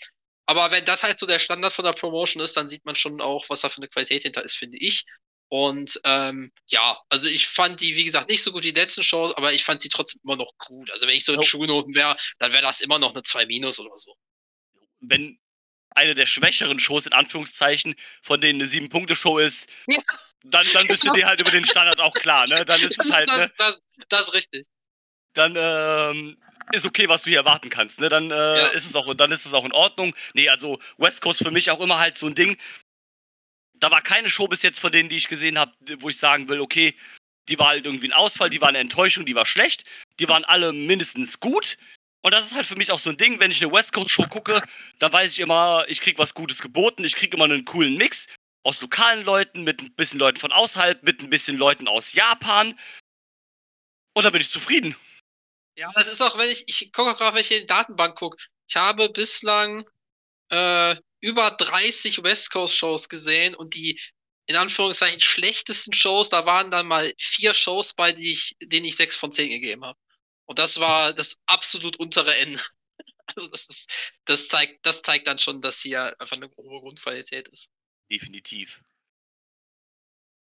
Aber 0.47 0.71
wenn 0.71 0.85
das 0.85 1.03
halt 1.03 1.19
so 1.19 1.27
der 1.27 1.37
Standard 1.39 1.71
von 1.71 1.85
der 1.85 1.93
Promotion 1.93 2.43
ist, 2.43 2.57
dann 2.57 2.67
sieht 2.69 2.83
man 2.85 2.95
schon 2.95 3.21
auch, 3.21 3.47
was 3.49 3.61
da 3.61 3.69
für 3.69 3.77
eine 3.77 3.87
Qualität 3.87 4.23
hinter 4.23 4.43
ist, 4.43 4.55
finde 4.55 4.79
ich. 4.79 5.05
Und 5.49 5.99
ähm, 6.03 6.51
ja, 6.67 6.99
also 7.09 7.27
ich 7.27 7.47
fand 7.47 7.81
die, 7.81 7.95
wie 7.95 8.05
gesagt, 8.05 8.29
nicht 8.29 8.43
so 8.43 8.51
gut 8.51 8.63
wie 8.63 8.71
die 8.71 8.79
letzten 8.79 9.03
Shows, 9.03 9.35
aber 9.35 9.51
ich 9.51 9.63
fand 9.63 9.81
sie 9.81 9.89
trotzdem 9.89 10.21
immer 10.23 10.35
noch 10.35 10.53
gut. 10.59 10.91
Also 10.91 11.07
wenn 11.07 11.15
ich 11.15 11.25
so 11.25 11.33
in 11.33 11.41
Schulnoten 11.41 11.95
wäre, 11.95 12.15
dann 12.37 12.53
wäre 12.53 12.61
das 12.61 12.81
immer 12.81 12.99
noch 12.99 13.13
eine 13.13 13.23
2 13.23 13.47
Minus 13.47 13.79
oder 13.79 13.97
so. 13.97 14.15
Wenn 14.99 15.39
eine 15.89 16.13
der 16.13 16.27
schwächeren 16.27 16.79
Shows 16.79 17.07
in 17.07 17.13
Anführungszeichen 17.13 17.95
von 18.21 18.39
denen 18.39 18.61
eine 18.61 18.69
7-Punkte-Show 18.69 19.39
ist, 19.39 19.67
ja. 19.87 19.97
dann, 20.43 20.67
dann 20.73 20.87
bist 20.87 21.05
du 21.05 21.13
dir 21.13 21.25
halt 21.25 21.41
über 21.41 21.51
den 21.51 21.65
Standard 21.65 21.99
auch 21.99 22.13
klar, 22.13 22.45
ne? 22.47 22.63
Dann 22.63 22.81
ist 22.81 23.03
es 23.03 23.11
halt, 23.11 23.27
ne? 23.29 23.51
Das, 23.57 23.81
das, 23.97 24.07
das 24.07 24.21
ist 24.21 24.33
richtig. 24.33 24.67
Dann 25.33 25.55
ähm, 25.57 26.37
ist 26.73 26.85
okay, 26.85 27.09
was 27.09 27.23
du 27.23 27.31
hier 27.31 27.39
erwarten 27.39 27.71
kannst, 27.71 27.99
ne? 27.99 28.09
Dann 28.09 28.29
äh, 28.29 28.35
ja. 28.35 28.67
ist 28.67 28.85
es 28.85 28.95
auch, 28.95 29.11
dann 29.15 29.31
ist 29.31 29.47
es 29.47 29.53
auch 29.53 29.65
in 29.65 29.71
Ordnung. 29.71 30.13
Nee, 30.33 30.49
also 30.49 30.79
West 30.97 31.21
Coast 31.21 31.43
für 31.43 31.51
mich 31.51 31.71
auch 31.71 31.79
immer 31.79 31.97
halt 31.97 32.19
so 32.19 32.27
ein 32.27 32.35
Ding 32.35 32.57
da 33.79 33.91
war 33.91 34.01
keine 34.01 34.29
Show 34.29 34.47
bis 34.47 34.61
jetzt 34.61 34.79
von 34.79 34.91
denen, 34.91 35.09
die 35.09 35.17
ich 35.17 35.27
gesehen 35.27 35.57
habe, 35.57 35.73
wo 35.99 36.09
ich 36.09 36.17
sagen 36.17 36.49
will, 36.49 36.61
okay, 36.61 36.95
die 37.47 37.57
war 37.57 37.69
halt 37.69 37.85
irgendwie 37.85 38.09
ein 38.09 38.13
Ausfall, 38.13 38.49
die 38.49 38.61
war 38.61 38.69
eine 38.69 38.77
Enttäuschung, 38.77 39.25
die 39.25 39.35
war 39.35 39.45
schlecht. 39.45 39.83
Die 40.19 40.29
waren 40.29 40.45
alle 40.45 40.71
mindestens 40.71 41.39
gut. 41.39 41.77
Und 42.21 42.33
das 42.33 42.45
ist 42.45 42.55
halt 42.55 42.67
für 42.67 42.75
mich 42.75 42.91
auch 42.91 42.99
so 42.99 43.09
ein 43.09 43.17
Ding, 43.17 43.39
wenn 43.39 43.51
ich 43.51 43.63
eine 43.63 43.71
West 43.71 43.93
Coast 43.93 44.11
Show 44.11 44.27
gucke, 44.27 44.61
dann 44.99 45.11
weiß 45.11 45.33
ich 45.33 45.39
immer, 45.39 45.85
ich 45.87 46.01
krieg 46.01 46.17
was 46.17 46.33
Gutes 46.33 46.61
geboten, 46.61 47.03
ich 47.03 47.15
krieg 47.15 47.33
immer 47.33 47.45
einen 47.45 47.65
coolen 47.65 47.95
Mix 47.95 48.27
aus 48.63 48.81
lokalen 48.81 49.23
Leuten, 49.23 49.63
mit 49.63 49.81
ein 49.81 49.93
bisschen 49.95 50.19
Leuten 50.19 50.39
von 50.39 50.51
außerhalb, 50.51 51.01
mit 51.01 51.21
ein 51.21 51.29
bisschen 51.29 51.57
Leuten 51.57 51.87
aus 51.87 52.13
Japan. 52.13 52.77
Und 54.13 54.23
dann 54.23 54.33
bin 54.33 54.41
ich 54.41 54.49
zufrieden. 54.49 54.95
Ja, 55.77 55.91
das 55.95 56.07
ist 56.07 56.21
auch, 56.21 56.37
wenn 56.37 56.49
ich, 56.49 56.67
ich 56.67 56.91
gucke 56.91 57.11
auch 57.11 57.17
gerade, 57.17 57.35
wenn 57.35 57.41
ich 57.41 57.51
in 57.51 57.61
die 57.61 57.67
Datenbank 57.67 58.17
gucke. 58.17 58.37
Ich 58.67 58.75
habe 58.75 59.09
bislang 59.09 59.85
äh, 60.49 60.97
über 61.21 61.51
30 61.51 62.23
West 62.23 62.51
Coast 62.51 62.75
Shows 62.75 63.09
gesehen 63.09 63.55
und 63.55 63.75
die 63.75 63.99
in 64.45 64.55
Anführungszeichen 64.55 65.21
schlechtesten 65.21 65.93
Shows, 65.93 66.29
da 66.29 66.45
waren 66.45 66.71
dann 66.71 66.87
mal 66.87 67.13
vier 67.19 67.53
Shows 67.53 67.93
bei, 67.93 68.13
die 68.13 68.33
ich, 68.33 68.55
denen 68.63 68.85
ich 68.85 68.95
sechs 68.95 69.15
von 69.15 69.31
zehn 69.31 69.49
gegeben 69.49 69.85
habe. 69.85 69.99
Und 70.45 70.57
das 70.57 70.79
war 70.79 71.13
das 71.13 71.39
absolut 71.45 71.97
untere 71.97 72.35
Ende. 72.35 72.59
Also 73.35 73.47
das 73.47 73.67
ist, 73.67 74.15
das 74.25 74.47
zeigt, 74.47 74.83
das 74.83 75.03
zeigt 75.03 75.27
dann 75.27 75.37
schon, 75.37 75.61
dass 75.61 75.79
hier 75.81 76.19
einfach 76.19 76.35
eine 76.35 76.49
hohe 76.57 76.81
Grundqualität 76.81 77.47
ist. 77.49 77.69
Definitiv. 78.09 78.81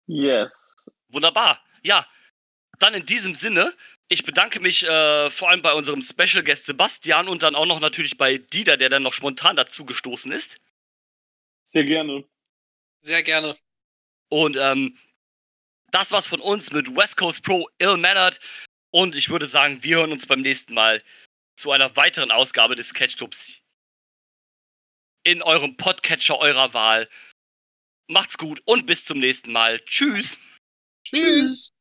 Yes. 0.06 0.76
Wunderbar. 1.07 1.60
Ja, 1.81 2.07
dann 2.80 2.94
in 2.94 3.06
diesem 3.06 3.36
Sinne, 3.36 3.74
ich 4.10 4.24
bedanke 4.24 4.60
mich 4.60 4.86
äh, 4.86 5.30
vor 5.30 5.49
allem 5.49 5.62
bei 5.62 5.74
unserem 5.74 6.02
Special 6.02 6.44
Guest 6.44 6.66
Sebastian 6.66 7.28
und 7.28 7.44
dann 7.44 7.56
auch 7.56 7.66
noch 7.66 7.80
natürlich 7.80 8.18
bei 8.18 8.38
Dieter, 8.38 8.78
der 8.78 8.90
dann 8.90 9.04
noch 9.04 9.14
spontan 9.14 9.56
dazu 9.56 9.86
gestoßen 9.86 10.32
ist. 10.32 10.58
Sehr 11.70 11.84
gerne. 11.84 12.24
Sehr 13.02 13.24
gerne. 13.24 13.58
Und 14.30 14.58
ähm, 14.58 14.98
das 15.91 16.12
war's 16.12 16.28
von 16.28 16.41
uns 16.41 16.72
mit 16.72 16.95
West 16.95 17.18
Coast 17.18 17.44
Pro 17.44 17.70
Ill 17.80 17.98
Mannered. 17.98 18.40
Und 18.91 19.16
ich 19.16 19.30
würde 19.30 19.48
sagen, 19.48 19.84
wir 19.84 19.98
hören 19.98 20.12
uns 20.12 20.26
beim 20.26 20.41
nächsten 20.41 20.74
Mal 20.74 21.04
zu 21.56 21.72
einer 21.72 21.95
weiteren 21.95 22.32
Ausgabe 22.32 22.76
des 22.76 22.94
Catch 22.94 23.18
Clubs 23.18 23.62
in 25.24 25.41
eurem 25.41 25.76
Podcatcher 25.76 26.40
eurer 26.40 26.74
Wahl. 26.74 27.10
Macht's 28.10 28.38
gut 28.38 28.62
und 28.66 28.86
bis 28.86 29.04
zum 29.04 29.20
nächsten 29.20 29.52
Mal. 29.52 29.80
Tschüss. 29.82 30.38
Tschüss. 31.04 31.72